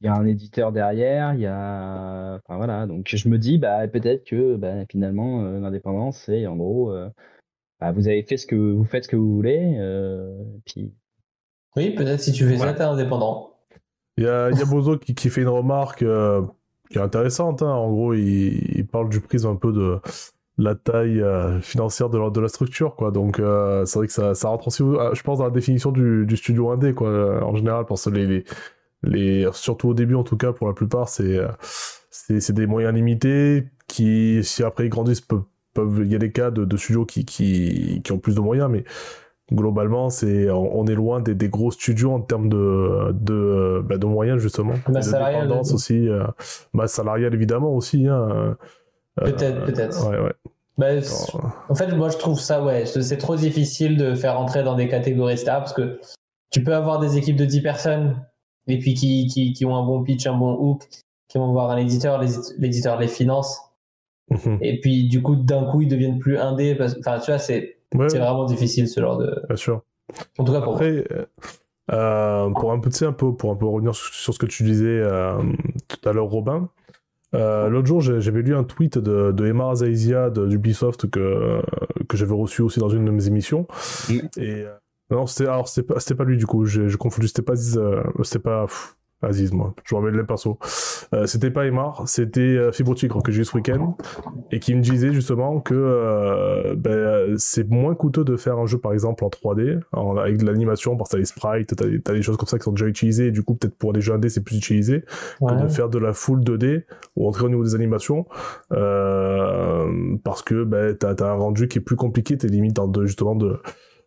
il 0.00 0.06
y 0.06 0.08
a 0.08 0.14
un 0.14 0.24
éditeur 0.26 0.70
derrière, 0.70 1.34
il 1.34 1.40
y 1.40 1.46
a, 1.46 2.36
enfin 2.36 2.56
voilà, 2.56 2.86
donc 2.86 3.08
je 3.12 3.28
me 3.28 3.36
dis 3.36 3.58
bah 3.58 3.86
peut-être 3.88 4.24
que 4.24 4.54
bah, 4.54 4.86
finalement 4.88 5.42
l'indépendance 5.42 6.18
c'est 6.18 6.46
en 6.46 6.56
gros, 6.56 6.94
bah, 7.80 7.90
vous 7.90 8.06
avez 8.06 8.22
fait 8.22 8.36
ce 8.36 8.46
que 8.46 8.54
vous 8.54 8.84
faites 8.84 9.04
ce 9.04 9.08
que 9.08 9.16
vous 9.16 9.34
voulez, 9.34 9.76
puis. 10.64 10.94
Oui, 11.74 11.90
peut-être 11.90 12.20
si 12.20 12.32
tu 12.32 12.48
fais 12.48 12.56
ça 12.56 12.72
t'es 12.72 12.82
indépendant. 12.82 13.55
Il 14.16 14.24
y 14.24 14.28
a, 14.28 14.50
y 14.50 14.64
Bozo 14.64 14.96
qui, 14.96 15.30
fait 15.30 15.42
une 15.42 15.48
remarque 15.48 16.02
euh, 16.02 16.42
qui 16.90 16.98
est 16.98 17.02
intéressante. 17.02 17.62
Hein. 17.62 17.70
En 17.70 17.90
gros, 17.90 18.14
il, 18.14 18.86
parle 18.90 19.08
du 19.08 19.20
prisme 19.20 19.48
un 19.48 19.56
peu 19.56 19.72
de 19.72 19.98
la 20.58 20.74
taille 20.74 21.20
euh, 21.20 21.60
financière 21.60 22.08
de 22.08 22.40
la, 22.40 22.48
structure. 22.48 22.96
Quoi. 22.96 23.10
Donc, 23.10 23.38
euh, 23.38 23.84
c'est 23.84 23.98
vrai 23.98 24.06
que 24.06 24.12
ça, 24.12 24.34
ça 24.34 24.48
rentre 24.48 24.68
aussi, 24.68 24.82
je 24.82 25.22
pense, 25.22 25.38
dans 25.38 25.44
la 25.44 25.50
définition 25.50 25.92
du, 25.92 26.36
studio 26.36 26.70
indé, 26.70 26.94
quoi, 26.94 27.44
en 27.44 27.54
général, 27.56 27.84
parce 27.84 28.06
que 28.06 28.10
les, 28.10 28.44
les, 29.02 29.48
surtout 29.52 29.90
au 29.90 29.94
début, 29.94 30.14
en 30.14 30.24
tout 30.24 30.38
cas, 30.38 30.52
pour 30.52 30.66
la 30.66 30.72
plupart, 30.72 31.10
c'est, 31.10 31.38
c'est, 32.10 32.52
des 32.52 32.66
moyens 32.66 32.94
limités 32.94 33.68
qui, 33.86 34.40
si 34.42 34.62
après 34.62 34.86
ils 34.86 34.90
grandissent, 34.90 35.20
peuvent 35.20 36.00
il 36.02 36.10
y 36.10 36.14
a 36.14 36.18
des 36.18 36.32
cas 36.32 36.50
de, 36.50 36.64
de 36.64 36.76
studios 36.78 37.04
qui, 37.04 37.26
qui, 37.26 38.00
qui 38.02 38.12
ont 38.12 38.18
plus 38.18 38.34
de 38.34 38.40
moyens, 38.40 38.70
mais 38.70 38.84
globalement, 39.52 40.10
c'est 40.10 40.50
on 40.50 40.86
est 40.86 40.94
loin 40.94 41.20
des, 41.20 41.34
des, 41.34 41.48
gros 41.48 41.70
studios 41.70 42.12
en 42.12 42.20
termes 42.20 42.48
de 42.48 43.12
de, 43.12 43.82
bah, 43.84 43.96
de 43.96 44.06
moyens 44.06 44.38
justement. 44.38 44.74
Masse 44.88 45.10
salariale 45.10 45.52
aussi, 45.52 46.08
euh, 46.08 46.26
masse 46.72 46.92
salariale 46.92 47.34
évidemment 47.34 47.74
aussi. 47.74 48.06
Hein, 48.08 48.56
euh, 49.20 49.24
peut-être, 49.24 49.64
peut-être. 49.64 50.10
Ouais, 50.10 50.18
ouais. 50.18 50.32
Bah, 50.78 50.88
en 51.68 51.74
fait, 51.74 51.94
moi 51.94 52.10
je 52.10 52.18
trouve 52.18 52.38
ça, 52.38 52.62
ouais, 52.62 52.84
c'est 52.84 53.16
trop 53.16 53.36
difficile 53.36 53.96
de 53.96 54.14
faire 54.14 54.38
entrer 54.38 54.62
dans 54.62 54.74
des 54.74 54.88
catégories 54.88 55.38
stars 55.38 55.60
parce 55.60 55.72
que 55.72 56.00
tu 56.50 56.62
peux 56.62 56.74
avoir 56.74 56.98
des 56.98 57.16
équipes 57.16 57.36
de 57.36 57.46
10 57.46 57.62
personnes 57.62 58.22
et 58.66 58.78
puis 58.78 58.94
qui, 58.94 59.26
qui, 59.26 59.52
qui 59.52 59.64
ont 59.64 59.76
un 59.76 59.84
bon 59.84 60.02
pitch, 60.02 60.26
un 60.26 60.36
bon 60.36 60.54
hook, 60.54 60.86
qui 61.28 61.38
vont 61.38 61.52
voir 61.52 61.70
un 61.70 61.76
éditeur, 61.76 62.20
l'éditeur 62.58 62.98
les 62.98 63.08
finance. 63.08 63.58
Mhm. 64.30 64.58
Et 64.60 64.80
puis 64.80 65.08
du 65.08 65.22
coup, 65.22 65.36
d'un 65.36 65.64
coup, 65.70 65.82
ils 65.82 65.88
deviennent 65.88 66.18
plus 66.18 66.36
indés. 66.36 66.76
Enfin, 66.98 67.18
tu 67.20 67.30
vois, 67.30 67.38
c'est 67.38 67.75
c'est 67.92 68.18
vraiment 68.18 68.44
difficile 68.44 68.88
ce 68.88 69.00
genre 69.00 69.18
de. 69.18 69.42
Bien 69.46 69.56
sûr. 69.56 69.82
En 70.38 70.44
tout 70.44 70.52
cas 70.52 70.60
pour 70.60 70.74
Après, 70.74 71.04
euh, 71.92 72.50
pour 72.50 72.72
un 72.72 72.80
peu, 72.80 72.90
un 73.04 73.12
peu, 73.12 73.34
pour 73.34 73.52
un 73.52 73.56
peu 73.56 73.66
revenir 73.66 73.94
sur 73.94 74.34
ce 74.34 74.38
que 74.38 74.46
tu 74.46 74.64
disais 74.64 75.00
euh, 75.00 75.40
tout 75.88 76.08
à 76.08 76.12
l'heure, 76.12 76.26
Robin. 76.26 76.68
Euh, 77.34 77.68
l'autre 77.68 77.86
jour, 77.86 78.00
j'avais 78.00 78.42
lu 78.42 78.54
un 78.54 78.64
tweet 78.64 78.98
de, 78.98 79.32
de 79.32 79.46
Emma 79.46 79.74
Zaizia 79.74 80.30
d'Ubisoft 80.30 81.10
que, 81.10 81.60
que 82.08 82.16
j'avais 82.16 82.34
reçu 82.34 82.62
aussi 82.62 82.80
dans 82.80 82.88
une 82.88 83.04
de 83.04 83.10
mes 83.10 83.26
émissions. 83.26 83.66
Et 84.36 84.64
non, 85.10 85.26
c'était 85.26 85.48
alors 85.48 85.68
c'était 85.68 85.86
pas, 85.86 86.00
pas 86.16 86.24
lui 86.24 86.36
du 86.36 86.46
coup. 86.46 86.64
J'ai 86.64 86.88
confondu. 86.96 87.28
C'était 87.28 87.42
pas 87.42 87.56
c'était 87.56 88.38
pas 88.38 88.66
Aziz, 89.22 89.50
moi. 89.52 89.74
Je 89.84 89.94
me 89.94 90.00
rappelle 90.00 90.14
le 90.14 90.26
perso. 90.26 90.58
Euh, 91.14 91.26
c'était 91.26 91.50
pas 91.50 91.66
Aymar, 91.66 92.02
c'était 92.06 92.40
euh, 92.40 92.70
Fibre 92.70 92.94
Tigre 92.94 93.22
que 93.22 93.32
j'ai 93.32 93.42
eu 93.42 93.44
ce 93.44 93.56
week-end 93.56 93.96
et 94.52 94.60
qui 94.60 94.74
me 94.74 94.82
disait 94.82 95.12
justement 95.12 95.60
que 95.60 95.74
euh, 95.74 96.74
ben, 96.76 97.34
c'est 97.38 97.68
moins 97.70 97.94
coûteux 97.94 98.24
de 98.24 98.36
faire 98.36 98.58
un 98.58 98.66
jeu 98.66 98.78
par 98.78 98.92
exemple 98.92 99.24
en 99.24 99.28
3D 99.28 99.80
avec 100.18 100.38
de 100.38 100.44
l'animation 100.44 100.96
parce 100.96 101.10
que 101.10 101.16
t'as 101.16 101.18
les 101.20 101.24
sprites, 101.24 101.74
t'as 101.74 101.86
des, 101.86 102.02
as 102.06 102.12
des 102.12 102.22
choses 102.22 102.36
comme 102.36 102.48
ça 102.48 102.58
qui 102.58 102.64
sont 102.64 102.72
déjà 102.72 102.86
utilisées 102.86 103.28
et 103.28 103.30
du 103.30 103.42
coup 103.42 103.54
peut-être 103.54 103.76
pour 103.76 103.92
les 103.92 104.00
jeux 104.00 104.14
1D 104.14 104.28
c'est 104.28 104.44
plus 104.44 104.56
utilisé 104.56 105.04
que 105.40 105.62
de 105.62 105.68
faire 105.68 105.88
de 105.88 105.98
la 105.98 106.12
full 106.12 106.40
2D 106.40 106.84
ou 107.16 107.26
entrer 107.26 107.46
au 107.46 107.48
niveau 107.48 107.64
des 107.64 107.74
animations 107.74 108.26
euh, 108.72 110.16
parce 110.24 110.42
que 110.42 110.64
ben, 110.64 110.94
t'as 110.94 111.14
as 111.14 111.30
un 111.30 111.34
rendu 111.34 111.68
qui 111.68 111.78
est 111.78 111.82
plus 111.82 111.96
compliqué, 111.96 112.36
t'es 112.36 112.48
limite 112.48 112.74
dans 112.74 112.88
de, 112.88 113.06
justement 113.06 113.34
de 113.34 113.58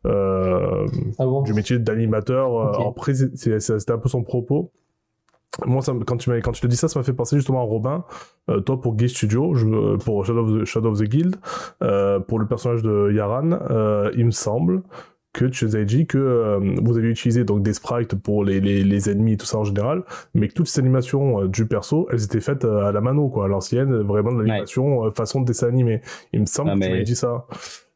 euh, 0.06 0.86
ah 1.18 1.26
bon? 1.26 1.42
du 1.42 1.54
métier 1.54 1.80
d'animateur. 1.80 2.54
Okay. 2.54 3.14
c'était 3.36 3.92
un 3.92 3.98
peu 3.98 4.10
son 4.10 4.24
propos 4.24 4.72
moi, 5.66 5.82
ça, 5.82 5.94
quand, 6.06 6.18
tu 6.18 6.32
quand 6.42 6.52
tu 6.52 6.62
te 6.62 6.68
dis 6.68 6.76
ça, 6.76 6.88
ça 6.88 7.00
m'a 7.00 7.04
fait 7.04 7.14
penser 7.14 7.36
justement 7.36 7.62
à 7.62 7.64
Robin. 7.64 8.04
Euh, 8.50 8.60
toi, 8.62 8.80
pour 8.80 8.96
Gay 8.96 9.08
Studio, 9.08 9.56
je, 9.56 9.98
pour 9.98 10.26
Shadow 10.26 10.46
of 10.46 10.62
the, 10.62 10.66
Shadow 10.66 10.92
of 10.92 11.00
the 11.00 11.04
Guild, 11.04 11.36
euh, 11.84 12.20
pour 12.20 12.40
le 12.40 12.48
personnage 12.48 12.82
de 12.82 13.12
Yaran, 13.12 13.52
euh, 13.52 14.12
il 14.16 14.26
me 14.26 14.32
semble 14.32 14.84
que 15.32 15.46
tu 15.46 15.66
nous 15.66 15.76
avais 15.76 15.86
dit 15.86 16.08
que 16.08 16.60
vous 16.82 16.98
aviez 16.98 17.12
utilisé 17.12 17.44
donc 17.44 17.62
des 17.62 17.74
sprites 17.74 18.16
pour 18.16 18.44
les, 18.44 18.60
les, 18.60 18.84
les, 18.84 19.10
ennemis 19.12 19.34
et 19.34 19.38
tout 19.38 19.46
ça 19.46 19.60
en 19.60 19.64
général, 19.64 20.04
mais 20.34 20.48
que 20.48 20.54
toutes 20.54 20.68
ces 20.68 20.80
animations 20.80 21.46
du 21.46 21.68
perso, 21.68 22.08
elles 22.12 22.24
étaient 22.24 22.42
faites 22.42 22.66
à 22.66 22.92
la 22.92 23.00
mano, 23.00 23.30
quoi, 23.30 23.46
à 23.46 23.48
l'ancienne, 23.48 23.94
vraiment 24.02 24.32
de 24.32 24.40
l'animation 24.40 25.12
façon 25.12 25.42
de 25.42 25.46
dessin 25.46 25.68
animé. 25.68 26.02
Il 26.34 26.40
me 26.42 26.46
semble 26.48 26.72
que 26.72 26.84
tu 26.84 26.90
m'avais 26.90 27.04
dit 27.04 27.16
ça. 27.16 27.46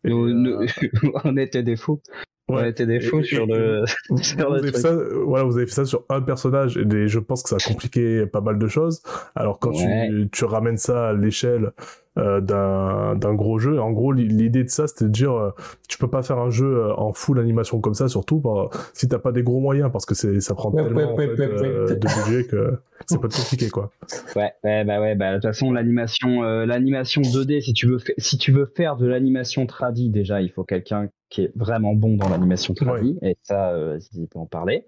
on 0.05 1.37
était 1.37 1.63
des 1.63 1.75
fous. 1.75 2.01
On 2.49 2.63
était 2.63 2.86
des 2.86 2.99
fous 2.99 3.23
sur 3.23 3.45
le. 3.45 3.86
sur 4.21 4.49
vous, 4.49 4.56
avez 4.56 4.71
fait 4.71 4.77
ça, 4.77 4.95
voilà, 5.25 5.45
vous 5.45 5.58
avez 5.58 5.65
fait 5.65 5.73
ça 5.73 5.86
sur 5.86 6.03
un 6.10 6.21
personnage 6.21 6.77
et 6.77 7.08
je 7.08 7.19
pense 7.19 7.43
que 7.43 7.49
ça 7.49 7.56
a 7.56 7.60
compliqué 7.60 8.25
pas 8.25 8.41
mal 8.41 8.60
de 8.60 8.67
choses. 8.67 9.01
Alors 9.36 9.60
quand 9.60 9.71
tu, 9.71 10.29
tu 10.32 10.45
ramènes 10.45 10.77
ça 10.77 11.10
à 11.10 11.13
l'échelle 11.13 11.71
euh, 12.19 12.41
d'un 12.41 13.34
gros 13.34 13.58
jeu. 13.58 13.82
En 13.82 13.91
gros, 13.91 14.12
l'idée 14.12 14.63
de 14.63 14.69
ça, 14.69 14.86
c'était 14.86 15.06
de 15.06 15.10
dire, 15.10 15.34
euh, 15.34 15.49
tu 15.89 15.97
peux 15.97 16.08
pas 16.08 16.21
faire 16.21 16.38
un 16.38 16.51
jeu 16.51 16.67
euh, 16.67 16.93
en 16.95 17.12
full 17.12 17.39
animation 17.39 17.79
comme 17.82 17.95
ça, 17.95 18.08
surtout 18.08 18.39
par, 18.39 18.69
si 18.93 19.08
t'as 19.08 19.17
pas 19.17 19.32
des 19.32 19.41
gros 19.41 19.60
moyens, 19.60 19.89
parce 19.91 20.06
que 20.06 20.13
c'est 20.13 20.39
ça 20.39 20.53
prend 20.53 20.69
tellement 20.71 21.15
de 21.15 21.95
budget 21.95 22.45
que 22.47 22.77
c'est 23.08 23.19
pas 23.19 23.29
compliqué, 23.29 23.69
quoi. 23.71 23.89
Ouais, 24.36 24.51
ouais, 24.63 24.84
bah 24.84 25.01
ouais, 25.01 25.15
bah 25.15 25.32
de 25.32 25.36
toute 25.38 25.45
façon, 25.45 25.71
l'animation, 25.71 26.43
l'animation 26.43 27.23
2D, 27.23 27.62
si 27.62 27.73
tu 27.73 27.88
veux, 27.88 27.97
si 28.19 28.38
tu 28.38 28.51
veux 28.51 28.67
faire 28.67 28.95
de 28.95 29.08
l'animation 29.08 29.65
tradi, 29.65 30.12
déjà, 30.12 30.39
il 30.39 30.51
faut 30.51 30.63
quelqu'un 30.63 31.10
qui 31.33 31.41
est 31.41 31.51
vraiment 31.55 31.95
bon 31.95 32.15
dans 32.15 32.29
l'animation 32.29 32.73
tradi, 32.75 33.17
et 33.23 33.37
ça, 33.41 33.71
euh, 33.71 33.99
il 34.13 34.27
peut 34.27 34.39
en 34.39 34.45
parler. 34.45 34.85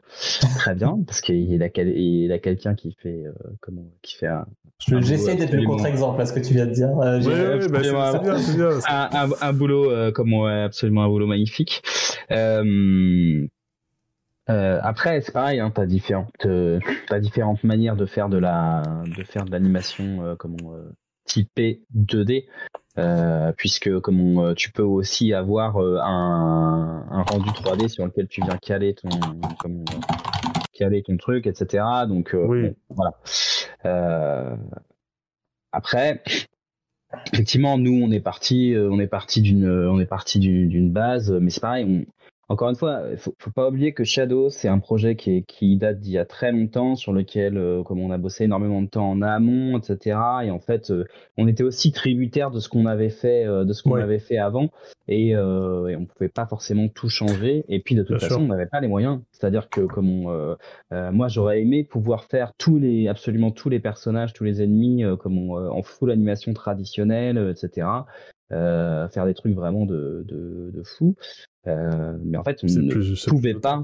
Très 0.57 0.75
bien, 0.75 0.99
parce 1.07 1.21
qu'il 1.21 1.63
a, 1.63 1.69
il 1.75 2.31
a 2.31 2.39
quelqu'un 2.39 2.75
qui 2.75 2.95
fait, 3.01 3.23
comment, 3.61 3.89
qui 4.01 4.15
fait 4.15 4.27
un, 4.27 4.45
J'essaie 4.79 5.35
d'être 5.35 5.53
le 5.53 5.65
contre-exemple 5.65 6.21
à 6.21 6.25
ce 6.25 6.33
que 6.33 6.39
tu 6.39 6.53
viens 6.53 6.67
de 6.67 6.71
dire. 6.71 6.89
Euh, 6.99 7.19
oui, 7.19 7.67
bah, 7.69 7.79
c'est 7.81 8.19
bien, 8.21 8.35
bien. 8.35 8.79
Un, 8.87 9.29
un, 9.41 9.53
boulot, 9.53 9.89
euh, 9.89 10.11
comme 10.11 10.33
absolument 10.33 11.03
un 11.03 11.07
boulot 11.07 11.27
magnifique. 11.27 11.81
Euh, 12.31 13.47
euh, 14.49 14.79
après, 14.83 15.21
c'est 15.21 15.31
pareil, 15.31 15.59
hein, 15.59 15.71
t'as 15.73 15.85
différentes, 15.85 16.29
euh, 16.45 16.79
as 17.09 17.19
différentes 17.19 17.63
manières 17.63 17.95
de 17.95 18.05
faire 18.05 18.29
de 18.29 18.37
la, 18.37 18.83
de 19.05 19.23
faire 19.23 19.45
de 19.45 19.51
l'animation, 19.51 20.23
euh, 20.23 20.35
comment 20.35 20.75
typée 21.25 21.81
2D, 21.95 22.45
puisque 23.57 23.99
comme 23.99 24.53
tu 24.55 24.71
peux 24.71 24.83
aussi 24.83 25.33
avoir 25.33 25.77
un, 25.77 27.05
un, 27.09 27.21
rendu 27.23 27.49
3D 27.49 27.87
sur 27.87 28.05
lequel 28.05 28.27
tu 28.27 28.41
viens 28.41 28.57
caler 28.57 28.95
ton, 28.95 29.09
caler 30.73 31.03
ton 31.03 31.17
truc, 31.17 31.47
etc. 31.47 31.83
Donc 32.07 32.35
oui. 32.35 32.71
voilà. 32.89 33.13
Euh, 33.85 34.55
après, 35.71 36.23
effectivement, 37.33 37.77
nous, 37.77 38.01
on 38.03 38.11
est 38.11 38.19
parti, 38.19 38.73
euh, 38.73 38.89
on 38.91 38.99
est 38.99 39.07
parti 39.07 39.41
d'une, 39.41 39.69
on 39.69 39.99
est 39.99 40.05
parti 40.05 40.39
d'une 40.39 40.91
base, 40.91 41.31
mais 41.31 41.49
c'est 41.49 41.61
pareil. 41.61 41.85
On, 41.85 42.05
encore 42.47 42.69
une 42.69 42.75
fois, 42.75 43.01
il 43.11 43.17
faut, 43.17 43.33
faut 43.39 43.51
pas 43.51 43.69
oublier 43.69 43.93
que 43.93 44.03
Shadow, 44.03 44.49
c'est 44.49 44.67
un 44.67 44.77
projet 44.77 45.15
qui, 45.15 45.37
est, 45.37 45.41
qui 45.41 45.77
date 45.77 45.99
d'il 45.99 46.13
y 46.13 46.19
a 46.19 46.25
très 46.25 46.51
longtemps, 46.51 46.95
sur 46.95 47.11
lequel, 47.11 47.57
euh, 47.57 47.81
comme 47.81 47.99
on 47.99 48.11
a 48.11 48.19
bossé 48.19 48.43
énormément 48.43 48.83
de 48.83 48.87
temps 48.87 49.09
en 49.09 49.21
amont, 49.23 49.79
etc. 49.79 50.19
Et 50.43 50.51
en 50.51 50.59
fait, 50.59 50.91
euh, 50.91 51.05
on 51.37 51.47
était 51.47 51.63
aussi 51.63 51.91
tributaire 51.91 52.51
de 52.51 52.59
ce 52.59 52.69
qu'on 52.69 52.85
avait 52.85 53.09
fait, 53.09 53.45
euh, 53.45 53.65
de 53.65 53.73
ce 53.73 53.81
qu'on 53.81 53.95
avait 53.95 54.19
fait 54.19 54.37
avant, 54.37 54.69
et, 55.07 55.29
et, 55.29 55.37
on 55.37 56.05
pouvait 56.05 56.29
pas 56.29 56.45
forcément 56.45 56.87
tout 56.87 57.09
changer. 57.09 57.65
Et 57.67 57.79
puis 57.79 57.95
de 57.95 58.03
toute 58.03 58.19
façon, 58.19 58.41
on 58.41 58.47
n'avait 58.47 58.67
pas 58.67 58.79
les 58.79 58.87
moyens. 58.87 59.21
C'est-à-dire 59.31 59.69
que, 59.69 59.81
comme 59.81 60.09
on, 60.09 60.55
moi, 60.91 61.27
j'aurais 61.27 61.61
aimé 61.61 61.83
pouvoir 61.83 62.25
faire 62.25 62.53
tous 62.57 62.77
les, 62.77 63.07
absolument 63.07 63.51
tous 63.51 63.69
les 63.69 63.79
personnages, 63.79 64.33
tous 64.33 64.43
les 64.43 64.61
ennemis, 64.61 65.03
comme 65.19 65.37
on, 65.37 65.55
en 65.55 65.81
full 65.83 66.11
animation 66.11 66.53
traditionnelle, 66.53 67.37
etc. 67.49 67.87
Euh, 68.51 69.09
faire 69.09 69.25
des 69.25 69.33
trucs 69.33 69.55
vraiment 69.55 69.85
de, 69.85 70.23
de, 70.27 70.69
de 70.71 70.83
fou. 70.83 71.15
Euh, 71.67 72.15
mais 72.23 72.37
en 72.37 72.43
fait, 72.43 72.59
on 72.63 72.67
ne 72.67 73.29
pouvait 73.29 73.55
pas, 73.55 73.83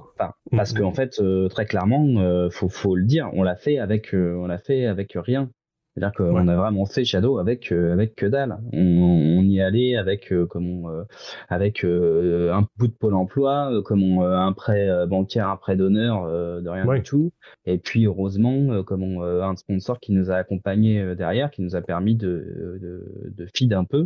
parce 0.52 0.74
qu'en 0.74 0.92
fait, 0.92 1.20
euh, 1.20 1.48
très 1.48 1.66
clairement, 1.66 2.06
euh, 2.18 2.50
faut, 2.52 2.70
faut 2.70 2.96
le 2.96 3.06
dire, 3.06 3.30
on 3.34 3.42
l'a 3.42 3.56
fait 3.56 3.80
avec, 3.80 4.14
on 4.14 4.46
l'a 4.46 4.60
fait 4.60 4.86
avec 4.86 5.14
rien. 5.16 5.50
C'est-à-dire 5.94 6.14
qu'on 6.16 6.48
a 6.48 6.56
vraiment 6.56 6.86
fait 6.86 7.04
Shadow 7.04 7.38
avec 7.38 7.72
avec 7.72 8.16
que 8.16 8.26
dalle. 8.26 8.58
On, 8.72 8.80
on 8.80 9.44
y 9.44 9.62
allait 9.62 9.98
avec 9.98 10.34
comme 10.50 11.06
avec 11.50 11.84
un 11.84 12.66
bout 12.78 12.88
de 12.88 12.94
pôle 12.94 13.14
emploi, 13.14 13.82
comme 13.84 14.20
un 14.20 14.54
prêt 14.54 15.06
bancaire, 15.08 15.50
un 15.50 15.58
prêt 15.58 15.76
d'honneur, 15.76 16.26
de 16.62 16.70
rien 16.70 16.86
du 16.86 17.04
tout. 17.04 17.32
Et 17.66 17.78
puis 17.78 18.06
heureusement, 18.06 18.84
comme 18.84 19.04
un 19.04 19.56
sponsor 19.58 20.00
qui 20.00 20.14
nous 20.14 20.32
a 20.32 20.36
accompagnés 20.36 21.14
derrière, 21.16 21.52
qui 21.52 21.62
nous 21.62 21.76
a 21.76 21.82
permis 21.82 22.16
de 22.16 22.80
de, 22.82 23.34
de 23.36 23.48
feed 23.54 23.74
un 23.74 23.84
peu 23.84 24.06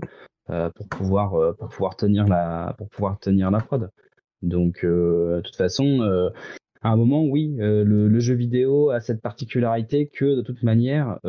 euh, 0.51 0.69
pour 0.75 0.87
pouvoir 0.87 1.33
euh, 1.33 1.53
pour 1.53 1.69
pouvoir 1.69 1.95
tenir 1.95 2.27
la 2.27 2.75
pour 2.77 2.87
pouvoir 2.89 3.17
tenir 3.19 3.49
la 3.49 3.61
prod. 3.61 3.89
Donc 4.43 4.83
euh, 4.83 5.37
de 5.37 5.41
toute 5.41 5.55
façon 5.55 6.31
à 6.83 6.89
un 6.89 6.95
moment, 6.97 7.23
oui, 7.23 7.55
le, 7.57 7.83
le, 7.83 8.19
jeu 8.19 8.35
vidéo 8.35 8.91
a 8.91 8.99
cette 8.99 9.19
particularité 9.19 10.07
que 10.07 10.35
de 10.35 10.41
toute 10.43 10.61
manière, 10.61 11.19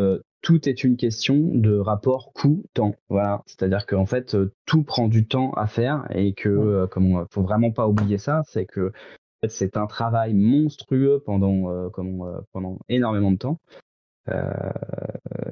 tout 0.47 0.69
est 0.69 0.85
une 0.85 0.97
question 0.97 1.35
de 1.53 1.77
rapport 1.77 2.33
coût-temps. 2.33 2.95
Voilà, 3.09 3.43
c'est-à-dire 3.47 3.85
qu'en 3.85 4.07
fait, 4.07 4.37
tout 4.65 4.85
prend 4.85 5.09
du 5.09 5.27
temps 5.27 5.51
à 5.55 5.67
faire 5.67 6.07
et 6.15 6.35
que, 6.35 6.87
comme 6.87 7.27
faut 7.33 7.43
vraiment 7.43 7.73
pas 7.73 7.89
oublier 7.89 8.17
ça, 8.17 8.43
c'est 8.47 8.65
que 8.65 8.91
en 8.91 9.41
fait, 9.43 9.51
c'est 9.51 9.77
un 9.77 9.89
travail 9.89 10.35
monstrueux 10.35 11.21
pendant, 11.27 11.91
comme, 11.91 12.45
pendant 12.53 12.79
énormément 12.89 13.33
de 13.33 13.39
temps. 13.39 13.59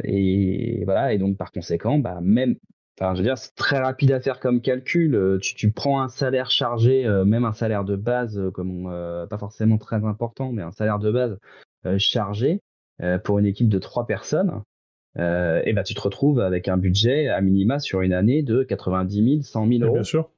et 0.05 0.85
voilà, 0.85 1.13
et 1.13 1.19
donc 1.19 1.37
par 1.39 1.51
conséquent, 1.51 1.99
bah, 1.99 2.21
même 2.23 2.55
Enfin, 3.01 3.15
je 3.15 3.19
veux 3.19 3.25
dire, 3.25 3.37
c'est 3.37 3.55
très 3.57 3.79
rapide 3.81 4.13
à 4.13 4.21
faire 4.21 4.39
comme 4.39 4.61
calcul. 4.61 5.17
Euh, 5.17 5.39
tu, 5.39 5.57
tu 5.57 5.73
prends 5.73 6.01
un 6.01 6.09
salaire 6.09 6.53
chargé, 6.53 7.05
euh, 7.05 7.25
même 7.25 7.45
un 7.45 7.53
salaire 7.53 7.85
de 7.85 7.97
base, 7.97 8.39
euh, 8.39 8.53
comme 8.53 8.85
pas 9.29 9.39
forcément 9.39 9.79
très 9.79 10.05
important, 10.05 10.53
mais 10.53 10.63
un 10.63 10.71
salaire 10.71 11.01
de 11.01 11.11
base 11.11 11.39
chargé 11.99 12.63
pour 13.25 13.39
une 13.39 13.47
équipe 13.47 13.69
de 13.69 13.79
trois 13.79 14.07
personnes. 14.07 14.63
Et 15.17 15.73
ben, 15.73 15.83
tu 15.85 15.95
te 15.95 16.01
retrouves 16.01 16.41
avec 16.41 16.69
un 16.69 16.77
budget 16.77 17.29
à 17.29 17.41
minima 17.41 17.79
sur 17.79 18.01
une 18.01 18.13
année 18.13 18.43
de 18.43 18.63
90 18.63 19.31
000, 19.31 19.43
100 19.43 19.69
000 19.69 19.85
euros. 19.85 19.95
Bien 19.95 20.03
sûr. 20.03 20.31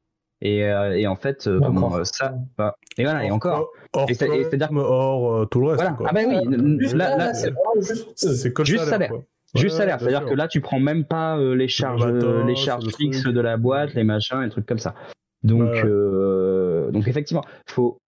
Et, 0.43 0.59
et 0.59 1.07
en 1.07 1.17
fait, 1.17 1.49
comment 1.62 2.05
ça 2.05 2.35
bah, 2.59 2.77
Et 2.99 3.05
voilà, 3.05 3.25
et 3.25 3.31
encore. 3.31 3.71
Hors, 3.95 4.07
c'est-à-dire 4.07 4.71
hors 4.73 5.49
tout 5.49 5.61
le 5.61 5.69
reste. 5.69 5.83
Voilà. 5.83 5.97
Ah 6.05 6.12
ben 6.12 6.27
oui, 6.29 6.93
là, 6.95 7.17
là, 7.17 7.35
c'est 7.35 7.55
juste, 7.81 8.65
juste 8.65 8.85
salaire. 8.85 9.12
Juste 9.55 9.77
salaire, 9.77 10.01
c'est-à-dire 10.01 10.27
que 10.27 10.35
là 10.35 10.49
tu 10.49 10.61
prends 10.61 10.81
même 10.81 11.05
pas 11.05 11.39
euh, 11.39 11.55
les 11.55 11.69
charges, 11.69 12.07
euh, 12.07 12.45
les 12.45 12.57
charges 12.57 12.89
fixes 12.97 13.25
de 13.25 13.41
la 13.41 13.57
boîte, 13.57 13.95
les 13.95 14.05
machins, 14.05 14.41
les 14.41 14.51
trucs 14.51 14.67
comme 14.67 14.79
ça. 14.79 14.95
Donc, 15.43 15.75
euh, 15.85 16.91
donc 16.91 17.07
effectivement, 17.09 17.45
faut 17.67 17.99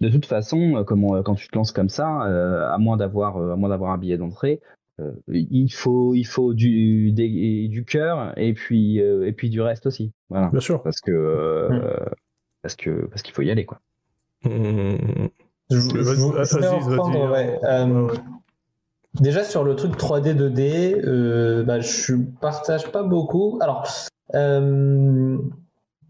de 0.00 0.08
toute 0.08 0.26
façon, 0.26 0.84
comme 0.84 1.22
quand 1.24 1.34
tu 1.34 1.48
te 1.48 1.56
lances 1.56 1.72
comme 1.72 1.88
ça, 1.88 2.06
à 2.06 2.78
moins 2.78 2.96
d'avoir, 2.96 3.36
à 3.36 3.56
moins 3.56 3.70
d'avoir 3.70 3.90
un 3.90 3.98
billet 3.98 4.16
d'entrée, 4.16 4.60
il 5.28 5.72
faut, 5.72 6.14
il 6.14 6.24
faut 6.24 6.54
du, 6.54 7.12
du 7.12 7.84
cœur 7.84 8.32
et 8.36 8.52
puis, 8.54 8.98
et 8.98 9.32
puis 9.32 9.50
du 9.50 9.60
reste 9.60 9.86
aussi. 9.86 10.12
Voilà. 10.28 10.48
Bien 10.48 10.60
sûr. 10.60 10.82
Parce 10.82 11.00
que, 11.00 11.68
mmh. 11.70 12.14
parce 12.62 12.76
que, 12.76 13.06
parce 13.06 13.22
qu'il 13.22 13.34
faut 13.34 13.42
y 13.42 13.50
aller 13.50 13.64
quoi. 13.64 13.80
Mmh. 14.44 15.28
Déjà 19.20 19.42
sur 19.42 19.64
le 19.64 19.74
truc 19.74 19.96
3D 19.96 20.34
2D, 20.34 21.00
euh, 21.04 21.64
bah, 21.64 21.80
je 21.80 22.14
partage 22.40 22.90
pas 22.92 23.02
beaucoup. 23.02 23.58
Alors 23.60 23.86
euh, 24.34 25.38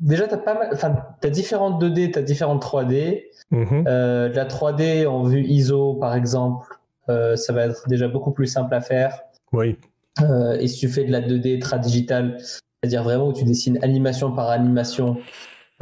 déjà 0.01 0.27
t'as 0.27 0.37
pas 0.37 0.55
mal, 0.55 0.69
enfin 0.73 0.97
t'as 1.21 1.31
différentes 1.31 1.83
2D, 1.83 2.13
t'as 2.13 2.23
différentes 2.23 2.63
3D. 2.63 3.25
Mhm. 3.51 3.85
Euh, 3.87 4.29
la 4.29 4.45
3D 4.45 5.07
en 5.07 5.23
vue 5.23 5.43
ISO 5.45 5.95
par 5.95 6.15
exemple, 6.15 6.69
euh, 6.71 6.78
ça 7.09 7.53
va 7.53 7.67
être 7.67 7.89
déjà 7.89 8.09
beaucoup 8.09 8.33
plus 8.33 8.47
simple 8.47 8.75
à 8.75 8.81
faire. 8.81 9.21
Oui. 9.53 9.77
Euh, 10.23 10.57
et 10.59 10.67
si 10.67 10.79
tu 10.81 10.89
fais 10.89 11.05
de 11.05 11.13
la 11.13 11.21
2D 11.21 11.61
très 11.61 11.79
digitale, 11.79 12.37
c'est-à-dire 12.39 13.03
vraiment 13.03 13.29
où 13.29 13.33
tu 13.33 13.45
dessines 13.45 13.79
animation 13.83 14.33
par 14.33 14.51
animation 14.51 15.17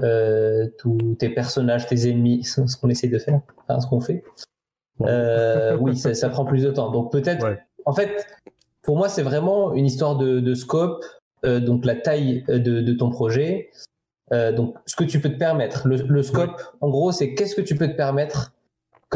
euh, 0.03 0.67
tous 0.79 1.17
tes 1.19 1.31
personnages, 1.31 1.87
tes 1.87 2.09
ennemis, 2.09 2.45
ce 2.67 2.77
qu'on 2.77 2.89
essaie 2.89 3.09
de 3.09 3.19
faire, 3.19 3.41
enfin 3.67 3.81
ce 3.81 3.87
qu'on 3.87 4.01
fait. 4.01 4.25
Euh, 5.03 5.77
oui, 5.79 5.97
ça, 5.97 6.15
ça, 6.15 6.29
prend 6.29 6.45
plus 6.45 6.63
de 6.63 6.71
temps. 6.71 6.91
Donc 6.91 7.13
peut-être, 7.13 7.47
en 7.85 7.93
fait, 7.93 8.27
pour 8.83 8.97
moi, 8.97 9.09
c'est 9.09 9.23
vraiment 9.23 9.75
une 9.75 9.87
histoire 9.87 10.17
de, 10.17 10.41
de 10.41 10.55
scope, 10.55 11.05
euh, 11.45 11.61
donc 11.61 11.85
la 11.85 11.95
taille 11.95 12.45
de, 12.49 12.81
de 12.81 12.93
ton 12.93 13.11
projet. 13.11 13.71
Euh, 14.33 14.51
donc 14.51 14.75
ce 14.87 14.97
que 14.97 15.05
tu 15.05 15.21
peux 15.21 15.29
te 15.29 15.39
permettre. 15.39 15.87
Le, 15.87 15.97
le 15.97 16.23
scope, 16.23 16.61
en 16.81 16.91
gros, 16.91 17.13
c'est 17.13 17.35
qu'est-ce 17.35 17.55
que 17.55 17.61
tu 17.61 17.77
peux 17.77 17.87
te 17.87 17.97
permettre 17.97 18.53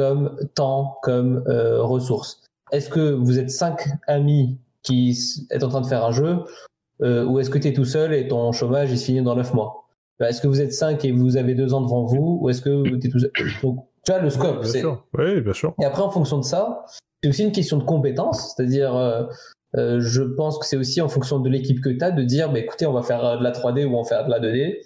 comme 0.00 0.34
temps, 0.54 0.96
comme 1.02 1.44
euh, 1.46 1.82
ressources. 1.82 2.42
Est-ce 2.72 2.88
que 2.88 3.12
vous 3.12 3.38
êtes 3.38 3.50
cinq 3.50 3.86
amis 4.06 4.58
qui 4.82 5.14
est 5.50 5.62
en 5.62 5.68
train 5.68 5.82
de 5.82 5.86
faire 5.86 6.06
un 6.06 6.10
jeu, 6.10 6.38
euh, 7.02 7.26
ou 7.26 7.38
est-ce 7.38 7.50
que 7.50 7.58
tu 7.58 7.68
es 7.68 7.74
tout 7.74 7.84
seul 7.84 8.14
et 8.14 8.26
ton 8.26 8.50
chômage 8.52 8.90
il 8.90 8.98
se 8.98 9.04
finit 9.04 9.20
dans 9.20 9.36
neuf 9.36 9.52
mois? 9.52 9.88
Est-ce 10.20 10.40
que 10.40 10.48
vous 10.48 10.62
êtes 10.62 10.72
cinq 10.72 11.04
et 11.04 11.12
vous 11.12 11.36
avez 11.36 11.54
deux 11.54 11.74
ans 11.74 11.82
devant 11.82 12.04
vous, 12.04 12.38
ou 12.40 12.48
est-ce 12.48 12.62
que 12.62 12.96
tu 12.98 13.06
es 13.08 13.10
tout 13.10 13.18
seul? 13.18 13.30
Donc, 13.62 13.86
tu 14.06 14.12
vois, 14.12 14.22
le 14.22 14.30
scope. 14.30 14.62
Bien. 14.62 15.02
Oui, 15.18 15.40
bien 15.42 15.52
sûr. 15.52 15.74
Et 15.80 15.84
après, 15.84 16.02
en 16.02 16.10
fonction 16.10 16.38
de 16.38 16.44
ça, 16.44 16.86
c'est 17.22 17.28
aussi 17.28 17.42
une 17.42 17.52
question 17.52 17.76
de 17.76 17.84
compétence. 17.84 18.54
C'est-à-dire, 18.54 18.96
euh, 18.96 19.24
euh, 19.76 20.00
je 20.00 20.22
pense 20.22 20.58
que 20.58 20.64
c'est 20.64 20.78
aussi 20.78 21.02
en 21.02 21.08
fonction 21.08 21.40
de 21.40 21.50
l'équipe 21.50 21.82
que 21.82 21.90
tu 21.90 22.02
as 22.02 22.10
de 22.10 22.22
dire, 22.22 22.50
bah, 22.50 22.58
écoutez, 22.60 22.86
on 22.86 22.94
va 22.94 23.02
faire 23.02 23.38
de 23.38 23.44
la 23.44 23.52
3D 23.52 23.84
ou 23.84 23.96
on 23.96 24.02
va 24.02 24.08
faire 24.08 24.24
de 24.24 24.30
la 24.30 24.40
2D. 24.40 24.80